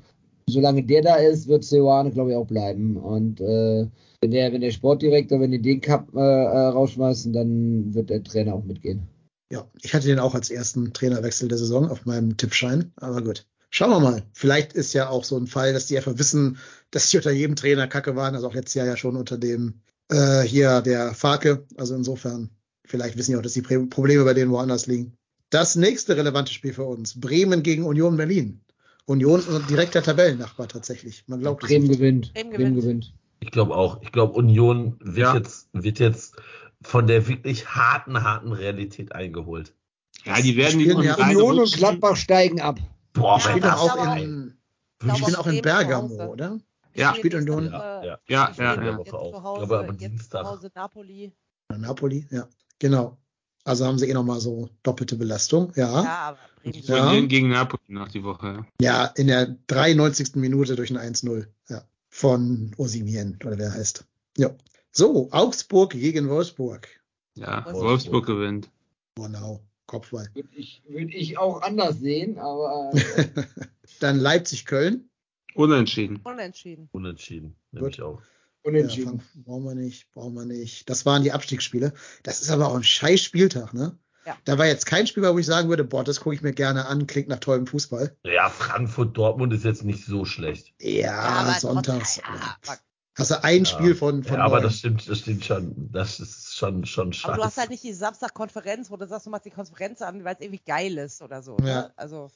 Solange 0.47 0.83
der 0.83 1.01
da 1.01 1.15
ist, 1.15 1.47
wird 1.47 1.63
Seoane, 1.63 2.11
glaube 2.11 2.31
ich, 2.31 2.37
auch 2.37 2.45
bleiben. 2.45 2.97
Und 2.97 3.41
äh, 3.41 3.87
wenn 4.21 4.31
der, 4.31 4.53
wenn 4.53 4.61
der 4.61 4.71
Sportdirektor, 4.71 5.39
wenn 5.39 5.51
die 5.51 5.61
den 5.61 5.81
Cup 5.81 6.07
äh, 6.15 6.19
äh, 6.19 6.67
rausschmeißen, 6.67 7.33
dann 7.33 7.93
wird 7.93 8.09
der 8.09 8.23
Trainer 8.23 8.53
auch 8.53 8.63
mitgehen. 8.63 9.01
Ja, 9.51 9.67
ich 9.81 9.93
hatte 9.93 10.07
den 10.07 10.19
auch 10.19 10.33
als 10.33 10.49
ersten 10.49 10.93
Trainerwechsel 10.93 11.47
der 11.47 11.57
Saison 11.57 11.89
auf 11.89 12.05
meinem 12.05 12.37
Tippschein. 12.37 12.91
Aber 12.95 13.21
gut. 13.21 13.45
Schauen 13.75 13.89
wir 13.89 13.99
mal. 13.99 14.23
Vielleicht 14.31 14.71
ist 14.71 14.93
ja 14.93 15.09
auch 15.09 15.25
so 15.25 15.35
ein 15.35 15.47
Fall, 15.47 15.73
dass 15.73 15.85
die 15.87 15.97
einfach 15.97 16.17
wissen, 16.17 16.59
dass 16.91 17.09
die 17.09 17.17
unter 17.17 17.31
jedem 17.31 17.57
Trainer 17.57 17.87
kacke 17.87 18.15
waren. 18.15 18.33
Also 18.33 18.47
auch 18.47 18.53
letztes 18.53 18.75
Jahr 18.75 18.85
ja 18.87 18.95
schon 18.95 19.17
unter 19.17 19.37
dem 19.37 19.81
äh, 20.09 20.43
hier 20.43 20.79
der 20.79 21.13
Farke. 21.13 21.65
Also 21.75 21.93
insofern, 21.93 22.51
vielleicht 22.85 23.17
wissen 23.17 23.31
die 23.31 23.37
auch, 23.37 23.41
dass 23.41 23.51
die 23.51 23.61
Probleme 23.61 24.23
bei 24.23 24.33
denen 24.33 24.49
woanders 24.51 24.87
liegen. 24.87 25.17
Das 25.49 25.75
nächste 25.75 26.15
relevante 26.15 26.53
Spiel 26.53 26.71
für 26.71 26.85
uns. 26.85 27.19
Bremen 27.19 27.63
gegen 27.63 27.83
Union 27.83 28.15
Berlin. 28.15 28.61
Union 29.07 29.43
direkter 29.69 30.01
Tabellennachbar 30.01 30.69
tatsächlich. 30.69 31.25
Man 31.27 31.41
glaubt 31.41 31.61
Bremen 31.63 31.89
gewinnt. 31.89 32.33
Bremen 32.33 32.51
Bremen 32.51 32.75
gewinnt. 32.75 32.81
gewinnt. 32.81 33.13
Ich 33.41 33.51
glaube 33.51 33.75
auch. 33.75 34.01
Ich 34.03 34.13
glaube, 34.13 34.35
Union 34.35 34.95
wird, 35.01 35.17
Ja. 35.17 35.35
jetzt, 35.35 35.67
wird 35.73 35.99
jetzt 35.99 36.37
von 36.81 37.07
der 37.07 37.27
wirklich 37.27 37.67
harten, 37.67 38.23
harten 38.23 38.53
Realität 38.53 39.11
eingeholt. 39.11 39.73
Ja, 40.23 40.41
die 40.41 40.55
werden 40.55 40.79
die 40.79 40.93
Union 40.93 41.59
und 41.59 41.73
Gladbach 41.73 42.15
steigen 42.15 42.61
ab. 42.61 42.79
Boah, 43.15 43.33
Ja, 43.37 43.39
Spielt 43.39 43.63
aber 43.65 43.81
auch 43.81 43.97
aber- 43.97 44.17
in, 44.17 44.57
spielen 45.01 45.35
auf 45.35 45.39
auch 45.39 45.47
in 45.47 45.61
Bergamo, 45.61 46.23
oder? 46.25 46.59
Ja. 46.93 47.13
Spielt 47.15 47.33
Union- 47.35 47.65
Ja, 47.71 48.03
ja, 48.03 48.19
ja. 48.27 48.49
jetzt 48.49 48.97
Woche 48.97 49.09
zu 49.09 49.17
auch. 49.17 49.43
Hause, 49.43 49.63
Ich 49.63 49.67
glaube, 49.69 49.79
am 49.89 49.97
jetzt 49.97 50.01
Dienstag. 50.11 50.45
Hause 50.45 50.71
Napoli. 50.75 51.31
Napoli, 51.75 52.27
ja. 52.31 52.47
Genau. 52.79 53.17
Also 53.65 53.85
haben 53.85 53.97
sie 53.97 54.07
eh 54.09 54.13
nochmal 54.13 54.39
so 54.39 54.69
doppelte 54.83 55.15
Belastung. 55.15 55.73
Ja, 55.75 56.03
Ja. 56.03 56.15
aber 56.29 56.37
Ja. 56.63 57.19
Gegen 57.21 57.49
Napoli 57.49 57.81
nach 57.89 58.09
die 58.09 58.23
Woche. 58.23 58.65
Ja, 58.79 59.05
in 59.15 59.27
der 59.27 59.55
93. 59.67 60.35
Minute 60.35 60.75
durch 60.75 60.91
ein 60.91 60.97
1-0. 60.97 61.47
Ja. 61.69 61.83
Von 62.09 62.71
Osimien, 62.77 63.37
oder 63.45 63.57
wer 63.57 63.73
heißt. 63.73 64.05
Ja. 64.37 64.51
So, 64.91 65.29
Augsburg 65.31 65.91
gegen 65.91 66.29
Wolfsburg. 66.29 66.87
Ja, 67.35 67.65
Wolfsburg. 67.65 67.83
Wolfsburg 67.83 68.25
gewinnt. 68.27 68.69
Genau. 69.15 69.61
Kopfball. 69.95 70.29
Würde 70.33 70.49
ich, 70.53 70.83
würd 70.87 71.13
ich 71.13 71.37
auch 71.37 71.61
anders 71.61 71.99
sehen, 71.99 72.37
aber 72.37 72.91
Dann 73.99 74.19
Leipzig-Köln. 74.19 75.09
Unentschieden. 75.55 76.19
Unentschieden. 76.23 76.89
Unentschieden. 76.91 77.55
Nehme 77.71 77.89
ich 77.89 78.01
auch. 78.01 78.19
Ja, 78.19 78.27
unentschieden. 78.63 79.19
fang- 79.21 79.43
brauchen 79.43 79.63
wir 79.65 79.75
nicht, 79.75 80.11
brauchen 80.11 80.33
wir 80.33 80.45
nicht. 80.45 80.89
Das 80.89 81.05
waren 81.05 81.23
die 81.23 81.31
Abstiegsspiele. 81.31 81.93
Das 82.23 82.41
ist 82.41 82.49
aber 82.51 82.67
auch 82.67 82.75
ein 82.75 82.83
scheiß 82.83 83.21
Spieltag, 83.21 83.73
ne? 83.73 83.97
Ja. 84.25 84.35
Da 84.43 84.57
war 84.57 84.65
jetzt 84.65 84.85
kein 84.87 85.05
Spiel, 85.07 85.23
wo 85.23 85.37
ich 85.37 85.45
sagen 85.45 85.69
würde, 85.69 85.83
boah, 85.83 86.03
das 86.03 86.19
gucke 86.19 86.35
ich 86.35 86.41
mir 86.41 86.51
gerne 86.51 86.87
an, 86.87 87.05
klingt 87.07 87.27
nach 87.29 87.39
tollem 87.39 87.67
Fußball. 87.67 88.17
Ja, 88.23 88.49
Frankfurt-Dortmund 88.49 89.53
ist 89.53 89.63
jetzt 89.65 89.83
nicht 89.85 90.03
so 90.03 90.25
schlecht. 90.25 90.73
Ja, 90.81 91.13
aber 91.19 91.53
sonntags. 91.59 92.15
trotzdem, 92.15 92.35
ja, 92.67 92.77
Hast 93.17 93.31
du 93.31 93.43
ein 93.43 93.63
Ja. 93.63 93.65
Spiel 93.65 93.95
von, 93.95 94.23
von 94.23 94.37
Ja, 94.37 94.43
aber 94.43 94.59
das 94.59 94.79
stimmt, 94.79 95.09
das 95.09 95.19
stimmt 95.19 95.45
schon. 95.45 95.89
Das 95.91 96.19
ist 96.19 96.55
schon, 96.55 96.85
schon 96.85 97.13
scheiße. 97.13 97.33
Aber 97.33 97.37
du 97.37 97.45
hast 97.45 97.57
halt 97.57 97.69
nicht 97.69 97.83
die 97.83 97.93
Samstag-Konferenz, 97.93 98.91
wo 98.91 98.97
du 98.97 99.07
sagst, 99.07 99.25
du 99.25 99.29
machst 99.29 99.45
die 99.45 99.51
Konferenz 99.51 100.01
an, 100.01 100.23
weil 100.23 100.35
es 100.35 100.41
irgendwie 100.41 100.63
geil 100.65 100.97
ist 100.97 101.21
oder 101.21 101.41
so. 101.41 101.57
Ja. 101.61 101.65
Ne? 101.65 101.93
Also, 101.95 102.29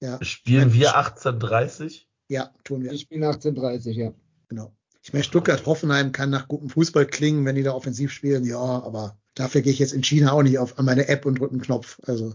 ja, 0.00 0.22
Spielen 0.22 0.72
wir 0.72 0.96
18:30? 0.96 2.02
ja, 2.28 2.50
tun 2.64 2.82
wir. 2.82 2.92
Ich 2.92 3.02
spiele 3.02 3.28
18.30 3.28 3.90
ja. 3.92 4.12
Genau. 4.48 4.72
Ich 5.02 5.12
meine, 5.12 5.24
Stuttgart-Hoffenheim 5.24 6.12
kann 6.12 6.30
nach 6.30 6.48
gutem 6.48 6.70
Fußball 6.70 7.06
klingen, 7.06 7.44
wenn 7.44 7.56
die 7.56 7.62
da 7.62 7.72
offensiv 7.72 8.10
spielen. 8.10 8.44
Ja, 8.44 8.58
aber 8.58 9.18
dafür 9.34 9.60
gehe 9.60 9.72
ich 9.72 9.78
jetzt 9.78 9.92
in 9.92 10.02
China 10.02 10.32
auch 10.32 10.42
nicht 10.42 10.58
auf 10.58 10.78
an 10.78 10.86
meine 10.86 11.08
App 11.08 11.26
und 11.26 11.38
drücke 11.38 11.52
einen 11.52 11.60
Knopf. 11.60 12.00
Also, 12.06 12.34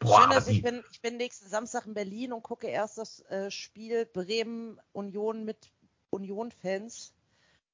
Boah, 0.00 0.22
Schön 0.22 0.38
ist, 0.38 0.48
ich 0.48 0.62
bin, 0.62 0.82
ich 0.90 1.00
bin 1.00 1.16
nächsten 1.16 1.48
Samstag 1.48 1.86
in 1.86 1.94
Berlin 1.94 2.32
und 2.32 2.42
gucke 2.42 2.66
erst 2.66 2.98
das 2.98 3.20
äh, 3.26 3.50
Spiel 3.52 4.06
Bremen-Union 4.06 5.44
mit 5.44 5.70
Union-Fans, 6.10 7.12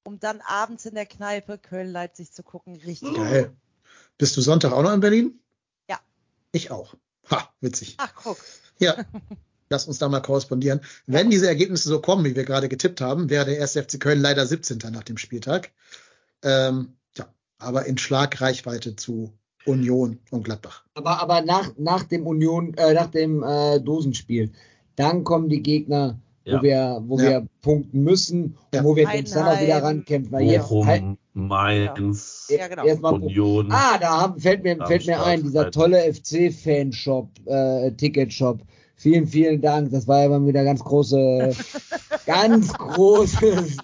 um 0.07 0.21
dann 0.21 0.41
abends 0.41 0.87
in 0.87 0.95
der 0.95 1.07
Kneipe 1.07 1.59
Köln-Leipzig 1.59 2.33
zu 2.33 2.43
gucken. 2.43 2.77
Richtig 2.77 3.15
geil. 3.15 3.53
Bist 4.19 4.37
du 4.37 4.41
Sonntag 4.41 4.73
auch 4.73 4.83
noch 4.83 4.93
in 4.93 5.01
Berlin? 5.01 5.41
Ja. 5.89 5.99
Ich 6.53 6.71
auch. 6.71 6.95
Ha, 7.31 7.53
witzig. 7.61 7.97
Ach, 7.99 8.15
guck. 8.15 8.39
Ja. 8.79 8.97
Lass 9.69 9.89
uns 9.89 9.99
da 9.99 10.09
mal 10.09 10.21
korrespondieren. 10.21 10.81
Wenn 11.07 11.29
diese 11.29 11.49
Ergebnisse 11.49 11.89
so 11.89 12.01
kommen, 12.01 12.25
wie 12.25 12.37
wir 12.37 12.45
gerade 12.45 12.69
getippt 12.69 13.01
haben, 13.01 13.31
wäre 13.31 13.47
der 13.47 13.61
1. 13.61 13.73
FC 13.73 13.99
Köln 13.99 14.21
leider 14.21 14.47
17. 14.47 14.79
nach 14.93 15.03
dem 15.03 15.19
Spieltag. 15.19 15.73
Ähm, 16.43 16.97
ja, 17.17 17.27
aber 17.59 17.87
in 17.87 17.99
Schlagreichweite 17.99 18.95
zu 18.95 19.33
Union 19.65 20.21
und 20.31 20.45
Gladbach. 20.45 20.85
Aber, 20.95 21.21
aber 21.21 21.43
nach, 21.43 21.73
nach 21.77 22.05
dem 22.05 22.29
Union, 22.29 22.75
äh, 22.75 22.95
nach 22.95 23.11
dem 23.11 23.43
äh, 23.43 23.81
Dosenspiel, 23.81 24.53
dann 24.95 25.25
kommen 25.25 25.49
die 25.49 25.63
Gegner, 25.63 26.21
wo 26.47 26.53
Ja. 26.53 26.63
wir, 26.63 27.03
wo 27.07 27.19
Ja. 27.19 27.23
wir 27.25 27.47
punkten 27.61 28.03
müssen 28.03 28.57
Ja. 28.73 28.81
und 28.81 28.87
wo 28.87 28.97
wir 28.97 29.09
uns 29.13 29.31
dann 29.33 29.47
auch 29.49 29.61
wieder 29.61 29.83
rankämpfen. 29.83 30.33
Weil 30.33 30.45
jetzt, 30.45 30.71
halt, 30.71 31.03
Bochum, 31.03 31.19
Mainz, 31.35 32.47
Ja, 32.49 32.69
genau. 32.69 32.85
erstmal 32.85 33.15
Union. 33.15 33.69
Ah, 33.71 33.99
da 33.99 34.23
haben, 34.23 34.41
fällt 34.41 34.63
mir, 34.63 34.77
fällt 34.87 35.07
mir 35.07 35.23
ein, 35.23 35.43
dieser 35.43 35.71
tolle 35.71 35.99
FC-Fanshop, 36.13 37.29
äh, 37.47 37.91
Ticketshop. 37.93 38.61
Vielen, 38.95 39.27
vielen 39.27 39.61
Dank. 39.61 39.91
Das 39.91 40.09
war 40.09 40.23
ja 40.23 40.29
mal 40.29 40.47
wieder 40.47 40.65
ganz 40.65 40.83
große, 40.83 41.51
ganz 42.27 42.73
großes 42.73 43.77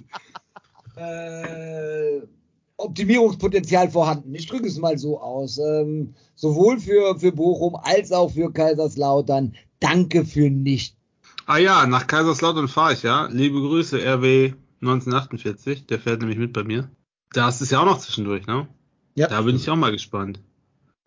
äh, 0.97 2.20
Optimierungspotenzial 2.78 3.90
vorhanden. 3.90 4.34
Ich 4.34 4.47
drücke 4.47 4.66
es 4.68 4.78
mal 4.78 4.97
so 4.98 5.20
aus. 5.20 5.59
Ähm, 5.59 6.14
sowohl 6.34 6.78
für, 6.80 7.18
für 7.18 7.32
Bochum 7.32 7.76
als 7.76 8.12
auch 8.12 8.30
für 8.30 8.52
Kaiserslautern. 8.52 9.55
Danke 9.80 10.24
für 10.24 10.48
nicht. 10.48 10.97
Ah 11.47 11.59
ja, 11.59 11.86
nach 11.86 12.06
Kaiserslautern 12.06 12.69
fahre 12.69 12.93
ich, 12.93 13.02
ja. 13.02 13.27
Liebe 13.27 13.60
Grüße, 13.60 13.98
RW 13.98 14.55
1948. 14.81 15.86
Der 15.86 15.98
fährt 15.98 16.20
nämlich 16.20 16.39
mit 16.39 16.52
bei 16.52 16.62
mir. 16.62 16.90
Das 17.32 17.60
ist 17.60 17.73
ja 17.73 17.81
auch 17.81 17.85
noch 17.85 17.98
zwischendurch, 17.98 18.47
ne? 18.47 18.69
Ja. 19.14 19.28
Da 19.28 19.43
bin 19.43 19.56
ich 19.56 19.69
auch 19.69 19.77
mal 19.77 19.90
gespannt. 19.93 20.40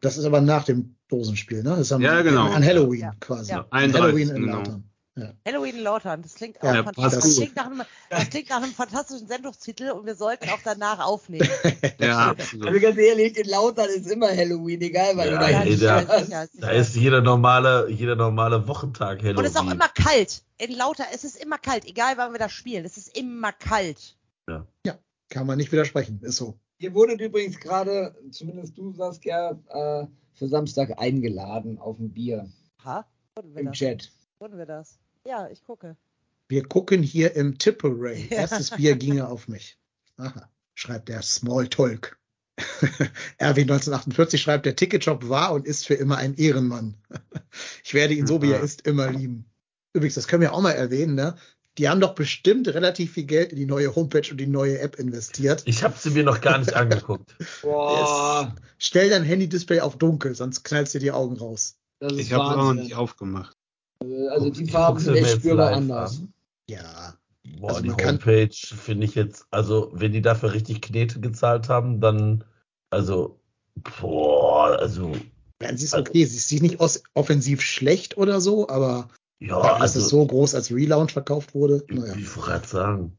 Das 0.02 0.18
ist 0.18 0.26
aber 0.26 0.42
nach 0.42 0.64
dem 0.64 0.96
Dosenspiel, 1.08 1.64
ne? 1.64 1.82
Ja, 2.00 2.22
genau. 2.22 2.52
An 2.52 2.64
Halloween 2.64 3.00
Ja. 3.02 3.12
quasi. 3.20 3.52
Ja. 3.52 3.62
An 3.70 3.92
31, 3.94 4.02
Halloween 4.02 4.30
in 4.30 4.36
genau. 4.44 4.58
Lautern. 4.58 4.84
Halloween 5.48 5.76
in 5.78 5.84
Lautern, 5.84 6.22
das 6.22 6.36
klingt 6.36 6.62
auch 6.62 6.66
Ja, 6.74 6.84
fantastisch. 6.84 7.24
Das 7.24 7.36
klingt, 7.36 7.56
nach 7.56 7.66
einem, 7.68 7.82
das 8.10 8.30
klingt 8.30 8.50
nach 8.50 8.62
einem 8.62 8.74
fantastischen 8.74 9.28
Sendungstitel 9.28 9.92
und 9.92 10.06
wir 10.06 10.16
sollten 10.16 10.50
auch 10.50 10.60
danach 10.64 11.00
aufnehmen. 11.06 11.48
Ja, 12.00 12.18
Also 12.30 12.32
absolut. 12.32 12.82
ganz 12.82 12.98
ehrlich, 12.98 13.38
in 13.38 13.48
Lautern 13.48 13.88
ist 13.90 14.12
immer 14.12 14.28
Halloween, 14.28 14.82
egal 14.82 15.16
weil 15.16 15.32
Ja, 15.32 15.34
du 15.34 15.40
da 15.40 15.62
ey, 15.62 15.72
sicher, 15.78 16.06
da-. 16.06 16.48
Da 16.60 16.70
ist 16.72 16.96
jeder 16.96 17.22
normale, 17.22 17.90
jeder 17.90 18.16
normale 18.16 18.68
Wochentag 18.68 19.20
Halloween. 19.20 19.38
Und 19.38 19.46
es 19.46 19.52
ist 19.52 19.58
auch 19.58 19.72
immer 19.72 19.88
kalt. 19.88 20.44
In 20.58 20.74
Lauter, 20.76 21.06
es 21.14 21.24
ist 21.24 21.42
immer 21.42 21.58
kalt, 21.58 21.86
egal 21.86 22.18
wann 22.18 22.34
wir 22.34 22.40
da 22.40 22.50
spielen. 22.50 22.84
Es 22.86 22.98
ist 22.98 23.18
immer 23.18 23.52
kalt. 23.54 24.18
Kann 25.30 25.48
man 25.48 25.58
nicht 25.58 25.72
widersprechen. 25.72 26.20
Ist 26.22 26.36
so. 26.38 26.60
Ihr 26.78 26.94
wurdet 26.94 27.20
übrigens 27.20 27.60
gerade, 27.60 28.16
zumindest 28.32 28.78
du 28.78 28.92
Saskia, 28.94 29.52
äh, 29.70 30.06
für 30.34 30.48
Samstag 30.48 31.00
eingeladen 31.00 31.80
auf 31.80 31.98
ein 32.00 32.12
Bier 32.12 32.50
Ha? 32.84 33.06
Wurden 33.36 33.54
wir 33.56 33.62
im 33.62 33.66
das? 33.68 33.78
Chat. 33.78 34.12
Wurden 34.40 34.58
wir 34.58 34.66
das? 34.66 35.00
Ja, 35.26 35.50
ich 35.50 35.64
gucke. 35.64 35.96
Wir 36.48 36.64
gucken 36.68 37.02
hier 37.02 37.36
im 37.36 37.58
Tipperary. 37.58 38.28
Ja. 38.30 38.38
Erstes 38.38 38.72
Bier 38.72 38.96
ginge 38.96 39.28
auf 39.28 39.48
mich. 39.48 39.78
Aha, 40.18 40.50
schreibt 40.76 41.10
der 41.10 41.22
Smalltalk. 41.22 42.18
RW 43.42 43.62
1948 43.62 44.42
schreibt, 44.42 44.66
der 44.66 44.76
Ticketshop 44.78 45.28
war 45.28 45.52
und 45.54 45.66
ist 45.66 45.86
für 45.86 45.96
immer 45.96 46.18
ein 46.18 46.36
Ehrenmann. 46.36 46.96
Ich 47.86 47.94
werde 47.94 48.14
ihn 48.14 48.28
so 48.28 48.42
wie 48.42 48.52
er 48.52 48.58
Ja. 48.58 48.64
ist 48.64 48.86
immer 48.86 49.10
lieben. 49.10 49.46
Übrigens, 49.94 50.16
das 50.16 50.28
können 50.28 50.42
wir 50.42 50.54
auch 50.54 50.62
mal 50.62 50.72
erwähnen, 50.72 51.16
ne? 51.16 51.36
Die 51.78 51.88
haben 51.88 52.02
doch 52.02 52.14
bestimmt 52.16 52.68
relativ 52.68 53.14
viel 53.14 53.24
Geld 53.26 53.52
in 53.52 53.58
die 53.58 53.66
neue 53.66 53.96
Homepage 53.96 54.28
und 54.32 54.38
die 54.38 54.48
neue 54.48 54.80
App 54.80 54.98
investiert. 55.00 55.64
ich 55.66 55.84
habe 55.84 55.96
sie 55.98 56.10
mir 56.10 56.24
noch 56.24 56.42
gar 56.42 56.58
nicht 56.58 56.74
angeguckt. 56.74 57.36
Boah, 57.62 58.54
Stell 58.78 59.10
dein 59.10 59.24
Handy-Display 59.24 59.80
auf 59.82 59.98
dunkel, 59.98 60.36
sonst 60.36 60.64
knallst 60.64 60.94
dir 60.96 61.00
die 61.00 61.12
Augen 61.12 61.38
raus. 61.38 61.78
das 62.00 62.14
ist 62.14 62.20
Ich 62.20 62.34
habe 62.34 62.44
es 62.44 62.50
auch 62.52 62.58
noch 62.58 62.74
nicht 62.74 62.96
aufgemacht. 62.96 63.56
Also 64.00 64.50
die 64.50 64.64
Ich 64.64 64.72
Farben 64.72 65.00
sind 65.00 65.16
echt 65.16 65.38
spürbar 65.38 65.72
anders. 65.74 66.18
an. 66.20 66.34
Ja, 66.70 67.14
Boah, 67.60 67.70
Also 67.70 67.82
die 67.84 67.92
Homepage 67.92 68.50
finde 68.54 69.06
ich 69.06 69.14
jetzt, 69.16 69.46
also 69.52 69.92
wenn 69.94 70.12
die 70.12 70.22
dafür 70.22 70.54
richtig 70.54 70.82
Knete 70.82 71.20
gezahlt 71.20 71.70
haben, 71.70 72.02
dann, 72.02 72.44
also, 72.90 73.40
boah, 74.02 74.78
also, 74.80 75.16
Dann 75.60 75.78
sie 75.78 75.86
ist 75.86 75.94
okay. 75.94 76.26
Sie 76.26 76.56
ist 76.56 76.62
nicht 76.64 76.80
aus, 76.80 77.04
offensiv 77.14 77.62
schlecht 77.62 78.18
oder 78.18 78.42
so, 78.42 78.68
aber 78.68 79.10
ja, 79.40 79.62
dass 79.62 79.82
also, 79.82 80.00
es 80.00 80.10
so 80.10 80.26
groß 80.26 80.56
als 80.56 80.72
Relaunch 80.72 81.14
verkauft 81.14 81.54
wurde. 81.54 81.84
ich, 81.88 81.96
Naja, 81.96 82.16
ich 82.18 82.36
wollte 82.36 82.50
gerade 82.52 82.68
sagen, 82.68 83.18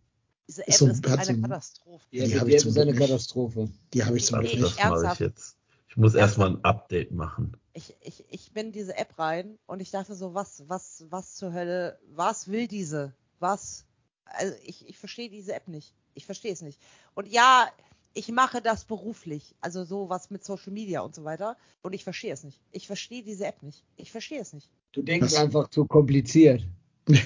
Diese 0.49 0.63
App 0.63 0.69
Ist 0.69 0.79
so- 0.79 0.87
ist 0.89 1.07
eine 1.07 1.29
ein- 1.29 1.43
Katastrophe. 1.43 2.05
Ja, 2.11 2.25
Die 2.25 2.31
die, 2.31 2.37
ich 2.37 2.41
App 2.55 2.61
zum 2.61 2.71
ist 2.71 2.77
eine 2.79 2.85
Glück 2.87 2.99
nicht. 2.99 3.09
Katastrophe. 3.09 3.69
die 3.95 4.05
habe 4.05 4.17
ich 4.17 4.27
zum 4.27 4.41
Glück 4.41 4.51
das 4.53 4.61
nicht. 4.61 4.63
mache 4.63 4.79
ich 4.79 4.85
ernsthaft? 4.93 5.21
jetzt. 5.21 5.56
Ich 5.97 6.03
muss 6.03 6.15
erstmal 6.15 6.51
ein 6.51 6.63
Update 6.63 7.13
machen. 7.13 7.57
Ich, 7.73 7.97
ich, 8.03 8.23
ich 8.29 8.53
bin 8.53 8.67
in 8.67 8.73
diese 8.73 8.99
App 8.99 9.19
rein 9.19 9.59
und 9.65 9.81
ich 9.81 9.91
dachte 9.91 10.15
so, 10.15 10.35
was, 10.35 10.63
was, 10.69 11.07
was 11.09 11.37
zur 11.37 11.55
Hölle, 11.55 11.99
was 12.15 12.49
will 12.49 12.69
diese? 12.69 13.15
Was? 13.39 13.87
Also 14.27 14.55
ich, 14.63 14.87
ich 14.87 14.99
verstehe 14.99 15.31
diese 15.31 15.55
App 15.55 15.69
nicht. 15.69 15.95
Ich 16.13 16.27
verstehe 16.27 16.53
es 16.53 16.61
nicht. 16.61 16.79
Und 17.15 17.29
ja, 17.29 17.67
ich 18.13 18.31
mache 18.31 18.61
das 18.61 18.85
beruflich, 18.85 19.55
also 19.63 19.85
so 19.85 20.11
was 20.11 20.29
mit 20.29 20.45
Social 20.45 20.71
Media 20.71 21.01
und 21.01 21.15
so 21.15 21.25
weiter. 21.25 21.57
Und 21.81 21.95
ich 21.95 22.05
verstehe 22.05 22.35
es 22.35 22.45
nicht. 22.45 22.61
Ich 22.73 22.87
verstehe 22.87 23.23
diese 23.23 23.47
App 23.47 23.63
nicht. 23.63 23.83
Ich 23.97 24.13
verstehe 24.13 24.41
es 24.41 24.53
nicht. 24.53 24.69
Du 24.93 25.01
denkst 25.01 25.33
Was? 25.33 25.41
einfach 25.41 25.71
zu 25.71 25.87
kompliziert. 25.87 26.63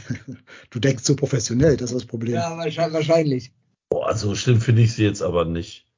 Du 0.71 0.79
denkst 0.79 1.03
zu 1.03 1.17
professionell, 1.17 1.77
das 1.77 1.91
ist 1.91 2.03
das 2.03 2.07
Problem. 2.07 2.35
Ja, 2.35 2.57
wahrscheinlich. 2.57 2.95
wahrscheinlich. 2.95 3.53
Boah, 3.89 4.15
so 4.15 4.37
schlimm 4.37 4.61
finde 4.61 4.83
ich 4.83 4.95
sie 4.95 5.03
jetzt 5.03 5.23
aber 5.23 5.45
nicht. 5.45 5.89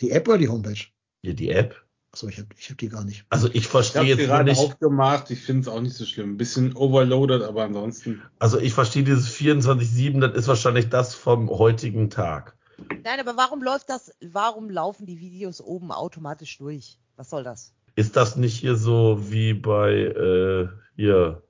Die 0.00 0.12
App 0.12 0.28
oder 0.28 0.38
die 0.38 0.48
Homepage? 0.48 0.86
Hier 1.22 1.34
die 1.34 1.50
App. 1.50 1.89
Achso, 2.12 2.26
ich 2.26 2.38
habe 2.38 2.48
ich 2.58 2.70
hab 2.70 2.78
die 2.78 2.88
gar 2.88 3.04
nicht. 3.04 3.24
Also 3.28 3.48
ich 3.48 3.54
Ich 3.56 3.66
verstehe 3.68 4.00
habe 4.00 4.08
jetzt 4.08 4.26
gerade 4.26 4.50
nicht, 4.50 4.58
aufgemacht. 4.58 5.30
Ich 5.30 5.40
finde 5.40 5.62
es 5.62 5.68
auch 5.68 5.80
nicht 5.80 5.94
so 5.94 6.04
schlimm. 6.04 6.32
Ein 6.32 6.36
bisschen 6.36 6.74
overloaded, 6.74 7.42
aber 7.42 7.64
ansonsten. 7.64 8.22
also 8.40 8.58
ich 8.58 8.74
verstehe 8.74 9.04
dieses 9.04 9.28
24-7, 9.32 10.20
das 10.20 10.36
ist 10.36 10.48
wahrscheinlich 10.48 10.88
das 10.88 11.14
vom 11.14 11.48
heutigen 11.48 12.10
Tag. 12.10 12.56
Nein, 13.04 13.20
aber 13.20 13.36
warum 13.36 13.62
läuft 13.62 13.90
das, 13.90 14.12
warum 14.20 14.70
laufen 14.70 15.06
die 15.06 15.20
Videos 15.20 15.60
oben 15.60 15.92
automatisch 15.92 16.58
durch? 16.58 16.98
Was 17.16 17.30
soll 17.30 17.44
das? 17.44 17.72
Ist 17.94 18.16
das 18.16 18.36
nicht 18.36 18.56
hier 18.58 18.76
so 18.76 19.30
wie 19.30 19.52
bei, 19.54 19.92
äh, 19.92 20.68
hier, 20.96 21.42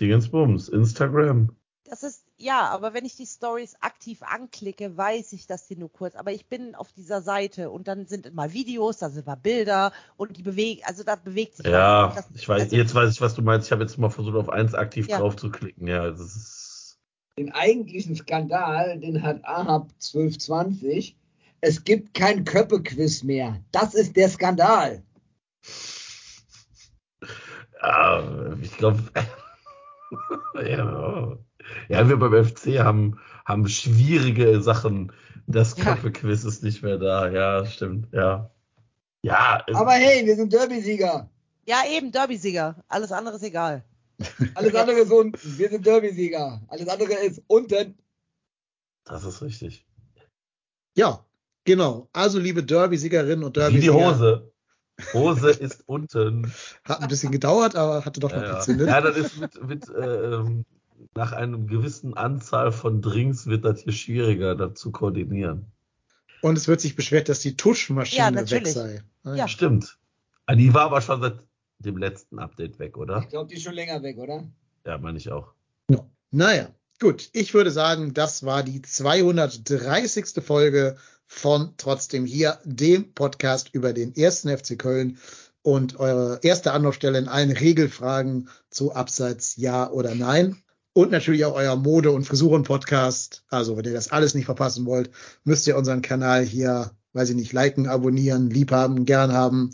Dingensbums, 0.00 0.68
Instagram? 0.70 1.50
Das 1.84 2.02
ist, 2.02 2.24
ja, 2.40 2.68
aber 2.68 2.94
wenn 2.94 3.04
ich 3.04 3.16
die 3.16 3.26
Stories 3.26 3.74
aktiv 3.80 4.22
anklicke, 4.22 4.96
weiß 4.96 5.32
ich, 5.34 5.46
dass 5.46 5.66
die 5.66 5.76
nur 5.76 5.92
kurz, 5.92 6.14
aber 6.14 6.32
ich 6.32 6.46
bin 6.46 6.74
auf 6.74 6.92
dieser 6.92 7.20
Seite 7.22 7.70
und 7.70 7.86
dann 7.86 8.06
sind 8.06 8.34
mal 8.34 8.52
Videos, 8.52 8.98
da 8.98 9.10
sind 9.10 9.26
mal 9.26 9.36
Bilder 9.36 9.92
und 10.16 10.36
die 10.36 10.42
bewegen, 10.42 10.80
also 10.84 11.04
da 11.04 11.16
bewegt 11.16 11.56
sich 11.56 11.66
Ja. 11.66 12.12
Das- 12.14 12.26
ich 12.34 12.48
weiß, 12.48 12.62
also, 12.62 12.76
jetzt 12.76 12.94
weiß 12.94 13.12
ich, 13.12 13.20
was 13.20 13.34
du 13.34 13.42
meinst. 13.42 13.68
Ich 13.68 13.72
habe 13.72 13.82
jetzt 13.82 13.98
mal 13.98 14.10
versucht, 14.10 14.36
auf 14.36 14.48
eins 14.48 14.74
aktiv 14.74 15.08
Ja. 15.08 15.18
drauf 15.18 15.36
zu 15.36 15.50
klicken. 15.50 15.86
Ja, 15.86 16.10
das 16.10 16.20
ist, 16.20 16.98
Den 17.38 17.52
eigentlichen 17.52 18.16
Skandal, 18.16 18.98
den 18.98 19.22
hat 19.22 19.44
Ahab 19.44 19.88
1220. 20.00 21.16
Es 21.62 21.84
gibt 21.84 22.14
kein 22.14 22.44
Köppe-Quiz 22.44 23.22
mehr. 23.22 23.60
Das 23.70 23.94
ist 23.94 24.16
der 24.16 24.28
Skandal. 24.30 25.02
ja, 27.82 28.54
ich 28.60 28.76
glaube, 28.76 29.02
ja, 30.54 31.36
ja, 31.88 32.08
wir 32.08 32.16
beim 32.18 32.44
FC 32.44 32.78
haben, 32.80 33.18
haben 33.44 33.68
schwierige 33.68 34.60
Sachen. 34.60 35.12
Das 35.46 35.76
Ja. 35.76 35.84
Köpfe-Quiz 35.84 36.44
ist 36.44 36.62
nicht 36.62 36.82
mehr 36.82 36.98
da. 36.98 37.28
Ja, 37.28 37.66
stimmt, 37.66 38.08
ja. 38.12 38.50
Ja, 39.22 39.64
Aber 39.74 39.92
hey, 39.92 40.24
wir 40.24 40.36
sind 40.36 40.52
Derby-Sieger. 40.52 41.28
Ja, 41.66 41.82
eben, 41.90 42.10
Derby-Sieger. 42.12 42.82
Alles 42.88 43.12
andere 43.12 43.36
ist 43.36 43.42
egal. 43.42 43.84
Alles 44.54 44.74
andere 44.74 44.98
ist 45.00 45.12
unten. 45.12 45.58
Wir 45.58 45.68
sind 45.68 45.84
Derby-Sieger. 45.84 46.62
Alles 46.68 46.88
andere 46.88 47.12
ist 47.14 47.42
unten. 47.46 47.96
das 49.04 49.24
ist 49.24 49.42
richtig. 49.42 49.86
Ja, 50.96 51.24
genau. 51.64 52.08
Also, 52.12 52.38
liebe 52.38 52.62
Derby-Siegerinnen 52.62 53.44
und 53.44 53.56
Wie 53.56 53.60
Derby-Sieger. 53.60 53.92
die 53.92 54.04
Hose. 54.04 54.52
Hose 55.12 55.50
ist 55.50 55.82
unten. 55.86 56.52
Hat 56.84 57.00
ein 57.02 57.08
bisschen 57.08 57.32
gedauert, 57.32 57.76
aber 57.76 58.04
hatte 58.04 58.20
doch 58.20 58.30
noch 58.30 58.36
Ja, 58.38 58.44
ja. 58.44 58.52
funktioniert. 58.54 58.88
ja, 58.88 59.00
das 59.00 59.16
ist 59.16 59.38
mit, 59.38 59.66
mit 59.66 59.88
äh, 59.88 60.34
ähm, 60.34 60.64
nach 61.14 61.32
einem 61.32 61.66
gewissen 61.66 62.14
Anzahl 62.16 62.72
von 62.72 63.00
Drinks 63.02 63.46
wird 63.46 63.64
das 63.64 63.80
hier 63.82 63.92
schwieriger, 63.92 64.54
das 64.54 64.74
zu 64.78 64.90
koordinieren. 64.92 65.66
Und 66.42 66.56
es 66.56 66.68
wird 66.68 66.80
sich 66.80 66.96
beschwert, 66.96 67.28
dass 67.28 67.40
die 67.40 67.56
Tuschmaschine 67.56 68.40
Ja, 68.42 68.50
weg 68.50 68.66
sei. 68.66 69.02
Ah, 69.24 69.34
Ja. 69.34 69.48
Stimmt. 69.48 69.98
Ah, 70.46 70.54
Die 70.54 70.72
war 70.74 70.82
aber 70.86 71.00
schon 71.00 71.20
seit 71.20 71.40
dem 71.78 71.96
letzten 71.96 72.38
Update 72.38 72.78
weg, 72.78 72.96
oder? 72.98 73.18
Ich 73.20 73.28
glaube, 73.28 73.48
die 73.48 73.56
ist 73.56 73.62
schon 73.62 73.74
länger 73.74 74.02
weg, 74.02 74.18
oder? 74.18 74.44
Ja, 74.86 74.98
meine 74.98 75.18
ich 75.18 75.30
auch. 75.30 75.52
Naja, 76.30 76.68
gut. 77.00 77.28
Ich 77.32 77.54
würde 77.54 77.70
sagen, 77.70 78.14
das 78.14 78.44
war 78.44 78.62
die 78.62 78.80
230. 78.82 80.44
Folge 80.44 80.96
von 81.32 81.74
Trotzdem 81.76 82.26
hier, 82.26 82.58
dem 82.64 83.14
Podcast 83.14 83.70
über 83.72 83.92
den 83.92 84.14
ersten 84.16 84.54
FC 84.54 84.76
Köln 84.76 85.16
und 85.62 85.98
eure 86.00 86.40
erste 86.42 86.72
Anlaufstelle 86.72 87.18
in 87.18 87.28
allen 87.28 87.52
Regelfragen 87.52 88.48
zu 88.68 88.92
Abseits 88.92 89.54
Ja 89.56 89.88
oder 89.90 90.14
Nein. 90.16 90.56
Und 90.92 91.12
natürlich 91.12 91.44
auch 91.44 91.54
euer 91.54 91.76
Mode- 91.76 92.10
und 92.10 92.26
Frisuren-Podcast. 92.26 93.44
Also, 93.48 93.76
wenn 93.76 93.84
ihr 93.84 93.92
das 93.92 94.10
alles 94.10 94.34
nicht 94.34 94.46
verpassen 94.46 94.86
wollt, 94.86 95.10
müsst 95.44 95.68
ihr 95.68 95.76
unseren 95.76 96.02
Kanal 96.02 96.42
hier, 96.44 96.90
weiß 97.12 97.30
ich 97.30 97.36
nicht, 97.36 97.52
liken, 97.52 97.86
abonnieren, 97.86 98.50
liebhaben, 98.50 99.04
gern 99.04 99.32
haben, 99.32 99.70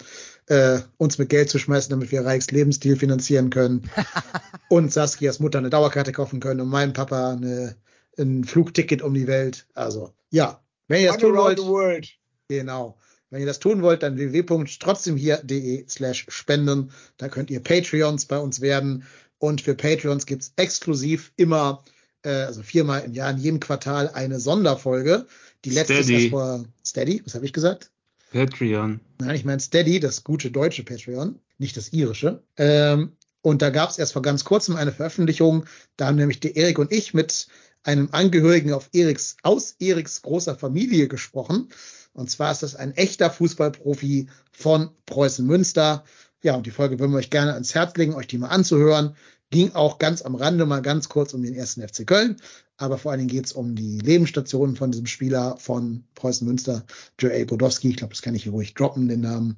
äh, 0.49 0.81
uns 0.99 1.17
mit 1.17 1.31
Geld 1.31 1.49
zu 1.49 1.59
schmeißen, 1.59 1.89
damit 1.89 2.13
wir 2.13 2.25
Reichs 2.25 2.51
Lebensstil 2.51 2.97
finanzieren 2.97 3.49
können 3.49 3.91
und 4.69 4.93
Saskias 4.93 5.41
Mutter 5.41 5.59
eine 5.59 5.71
Dauerkarte 5.71 6.13
kaufen 6.13 6.39
können 6.39 6.61
und 6.61 6.69
meinem 6.69 6.93
Papa 6.93 7.31
eine, 7.33 7.77
ein 8.19 8.45
Flugticket 8.45 9.01
um 9.01 9.15
die 9.15 9.27
Welt. 9.27 9.67
Also, 9.73 10.13
ja, 10.31 10.61
wenn 10.89 11.03
ihr 11.03 11.09
das 11.09 11.19
tun 11.19 11.37
wollt, 11.37 12.09
genau. 12.49 12.97
Wenn 13.31 13.41
ihr 13.41 13.47
das 13.47 13.59
tun 13.59 13.83
wollt, 13.83 14.03
dann 14.03 14.17
www.trotzdemhier.de 14.17 15.87
slash 15.89 16.27
spenden. 16.29 16.93
Da 17.17 17.29
könnt 17.29 17.51
ihr 17.51 17.61
Patreons 17.61 18.27
bei 18.27 18.39
uns 18.39 18.61
werden. 18.61 19.05
Und 19.39 19.61
für 19.61 19.75
Patreons 19.75 20.27
gibt's 20.27 20.53
exklusiv 20.57 21.33
immer, 21.37 21.85
äh, 22.23 22.31
also 22.31 22.63
viermal 22.63 23.03
im 23.03 23.13
Jahr 23.13 23.31
in 23.31 23.39
jedem 23.39 23.61
Quartal 23.61 24.09
eine 24.11 24.39
Sonderfolge. 24.41 25.27
Die 25.65 25.71
letzte 25.71 25.95
ist 25.95 26.07
Steady. 26.07 26.23
erst 26.23 26.31
vor 26.31 26.65
Steady, 26.85 27.23
was 27.25 27.35
habe 27.35 27.45
ich 27.45 27.53
gesagt? 27.53 27.91
Patreon. 28.33 29.01
Nein, 29.19 29.37
ich 29.37 29.45
meine 29.45 29.61
Steady, 29.61 30.01
das 30.01 30.25
gute 30.25 30.51
deutsche 30.51 30.85
Patreon, 30.85 31.39
nicht 31.59 31.77
das 31.77 31.93
irische. 31.93 32.43
Ähm, 32.57 33.13
und 33.43 33.63
da 33.63 33.71
gab 33.71 33.91
es 33.91 33.99
erst 33.99 34.13
vor 34.13 34.23
ganz 34.23 34.45
kurzem 34.45 34.77
eine 34.77 34.93
Veröffentlichung. 34.93 35.67
Da 35.97 36.07
haben 36.07 36.17
nämlich 36.17 36.41
der 36.41 36.57
Erik 36.57 36.79
und 36.79 36.93
ich 36.93 37.15
mit 37.15 37.47
einem 37.87 38.09
Angehörigen 38.13 38.73
auf 38.73 38.89
Eriks, 38.93 39.37
aus 39.43 39.77
Eriks 39.79 40.23
großer 40.23 40.57
Familie 40.57 41.09
gesprochen. 41.09 41.69
Und 42.13 42.31
zwar 42.31 42.51
ist 42.51 42.63
das 42.63 42.75
ein 42.75 42.93
echter 42.97 43.31
Fußballprofi 43.31 44.29
von 44.51 44.91
Preußen 45.07 45.47
Münster. 45.47 46.05
Ja, 46.43 46.55
und 46.57 46.67
die 46.67 46.71
Folge 46.71 46.99
würden 46.99 47.13
wir 47.13 47.19
euch 47.19 47.31
gerne 47.31 47.55
ans 47.55 47.75
Herz 47.75 47.97
legen, 47.97 48.15
euch 48.15 48.27
die 48.27 48.39
mal 48.39 48.49
anzuhören. 48.49 49.15
Ging 49.51 49.73
auch 49.75 49.99
ganz 49.99 50.23
am 50.23 50.35
Rande 50.35 50.67
mal 50.67 50.83
ganz 50.83 51.09
kurz 51.09 51.33
um 51.33 51.43
den 51.43 51.55
ersten 51.55 51.87
FC 51.87 52.07
Köln. 52.07 52.37
Aber 52.79 52.99
vor 52.99 53.13
allen 53.13 53.21
Dingen 53.21 53.31
geht 53.31 53.47
es 53.47 53.53
um 53.53 53.75
die 53.75 53.99
Lebensstationen 53.99 54.77
von 54.77 54.91
diesem 54.91 55.07
Spieler 55.07 55.57
von 55.59 56.05
Preußen 56.15 56.47
Münster, 56.47 56.85
Joel 57.19 57.47
Godowski. 57.47 57.91
Ich 57.91 57.97
glaube, 57.97 58.13
das 58.13 58.23
kann 58.23 58.35
ich 58.35 58.43
hier 58.43 58.53
ruhig 58.53 58.75
droppen, 58.75 59.09
den 59.09 59.21
Namen. 59.21 59.57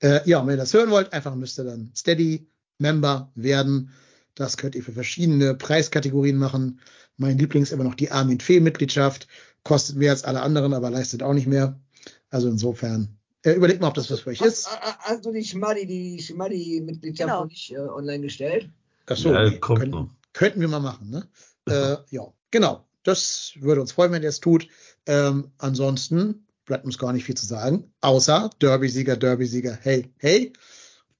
Äh, 0.00 0.28
ja, 0.28 0.40
und 0.40 0.46
wenn 0.46 0.54
ihr 0.54 0.58
das 0.58 0.74
hören 0.74 0.90
wollt, 0.90 1.12
einfach 1.12 1.34
müsst 1.36 1.58
ihr 1.58 1.64
dann 1.64 1.92
Steady 1.94 2.50
Member 2.78 3.30
werden. 3.34 3.92
Das 4.40 4.56
könnt 4.56 4.74
ihr 4.74 4.82
für 4.82 4.92
verschiedene 4.92 5.54
Preiskategorien 5.54 6.38
machen. 6.38 6.80
Mein 7.18 7.36
Liebling 7.36 7.62
ist 7.62 7.72
immer 7.72 7.84
noch 7.84 7.94
die 7.94 8.10
Armin 8.10 8.40
Fee-Mitgliedschaft. 8.40 9.28
Kostet 9.64 9.96
mehr 9.96 10.12
als 10.12 10.24
alle 10.24 10.40
anderen, 10.40 10.72
aber 10.72 10.88
leistet 10.88 11.22
auch 11.22 11.34
nicht 11.34 11.46
mehr. 11.46 11.78
Also 12.30 12.48
insofern, 12.48 13.18
äh, 13.44 13.52
überlegt 13.52 13.82
mal, 13.82 13.88
ob 13.88 13.94
das 13.94 14.10
was 14.10 14.20
für 14.20 14.30
euch 14.30 14.40
ist. 14.40 14.66
Hast, 15.00 15.26
du 15.26 15.32
die 15.32 15.44
Schmaddi, 15.44 15.84
die 15.84 16.22
Schmaddi-Mitgliedschaft 16.22 17.28
Genau. 17.28 17.42
noch 17.42 17.50
nicht 17.50 17.70
äh, 17.70 17.80
online 17.80 18.22
gestellt? 18.22 18.70
Ach 19.10 19.16
so, 19.18 19.30
Ja, 19.30 19.50
nee, 19.50 19.58
könnten, 19.58 20.08
könnten 20.32 20.62
wir 20.62 20.68
mal 20.68 20.80
machen, 20.80 21.10
ne? 21.10 21.28
äh, 21.68 21.98
ja, 22.08 22.22
genau. 22.50 22.86
Das 23.02 23.52
würde 23.56 23.82
uns 23.82 23.92
freuen, 23.92 24.12
wenn 24.12 24.22
ihr 24.22 24.30
es 24.30 24.40
tut. 24.40 24.68
Ähm, 25.04 25.50
ansonsten 25.58 26.46
bleibt 26.64 26.86
uns 26.86 26.96
gar 26.96 27.12
nicht 27.12 27.24
viel 27.24 27.36
zu 27.36 27.44
sagen, 27.44 27.92
außer 28.00 28.48
Derby-Sieger, 28.58 29.18
Derby-Sieger, 29.18 29.78
hey, 29.82 30.10
hey. 30.16 30.54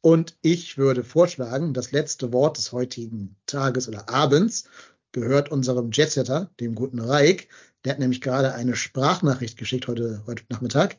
Und 0.03 0.37
ich 0.41 0.79
würde 0.79 1.05
vorschlagen, 1.05 1.75
das 1.75 1.93
letzte 1.93 2.33
Wort 2.33 2.57
des 2.57 2.73
heutigen 2.73 3.37
Tages 3.47 3.89
oder 3.89 4.09
Abends 4.09 4.65
gehört 5.13 5.51
unserem 5.51 5.91
Jetsetter, 5.91 6.51
dem 6.61 6.75
guten 6.75 7.01
Reik. 7.01 7.49
Der 7.85 7.93
hat 7.93 7.99
nämlich 7.99 8.21
gerade 8.21 8.55
eine 8.55 8.77
Sprachnachricht 8.77 9.59
geschickt 9.59 9.89
heute, 9.89 10.23
heute 10.27 10.45
Nachmittag. 10.49 10.97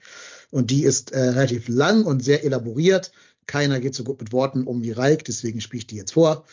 Und 0.52 0.72
die 0.72 0.84
ist 0.84 1.12
äh, 1.12 1.20
relativ 1.20 1.68
lang 1.68 2.04
und 2.04 2.24
sehr 2.24 2.44
elaboriert. 2.44 3.12
Keiner 3.48 3.80
geht 3.80 3.96
so 3.96 4.04
gut 4.04 4.20
mit 4.20 4.32
Worten 4.32 4.66
um 4.68 4.84
wie 4.84 4.92
Reik, 4.92 5.26
deswegen 5.26 5.62
spiele 5.62 5.80
ich 5.80 5.88
die 5.88 5.96
jetzt 5.96 6.14
vor. 6.14 6.46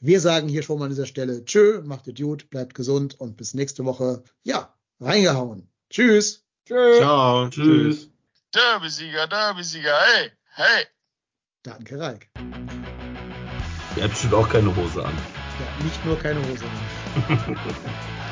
Wir 0.00 0.20
sagen 0.20 0.48
hier 0.48 0.62
schon 0.62 0.78
mal 0.78 0.86
an 0.86 0.90
dieser 0.90 1.06
Stelle 1.06 1.44
Tschö, 1.44 1.80
macht 1.82 2.06
es 2.08 2.14
gut, 2.14 2.50
bleibt 2.50 2.74
gesund 2.74 3.18
und 3.18 3.36
bis 3.36 3.54
nächste 3.54 3.84
Woche. 3.84 4.22
Ja, 4.42 4.74
reingehauen. 5.00 5.68
Tschüss. 5.88 6.44
Tschüss. 6.66 6.98
Ciao. 6.98 7.48
Tschüss. 7.48 8.10
Derby-Sieger, 8.52 9.26
Derby-Sieger, 9.26 9.98
hey, 9.98 10.30
hey. 10.54 10.93
Danke, 11.64 11.98
Reik. 11.98 12.28
Er 13.96 14.04
hat 14.04 14.10
bestimmt 14.10 14.34
auch 14.34 14.48
keine 14.48 14.68
Hose 14.76 15.02
an. 15.02 15.14
Ja, 15.58 15.84
nicht 15.84 16.04
nur 16.04 16.18
keine 16.18 16.40
Hose. 16.40 16.64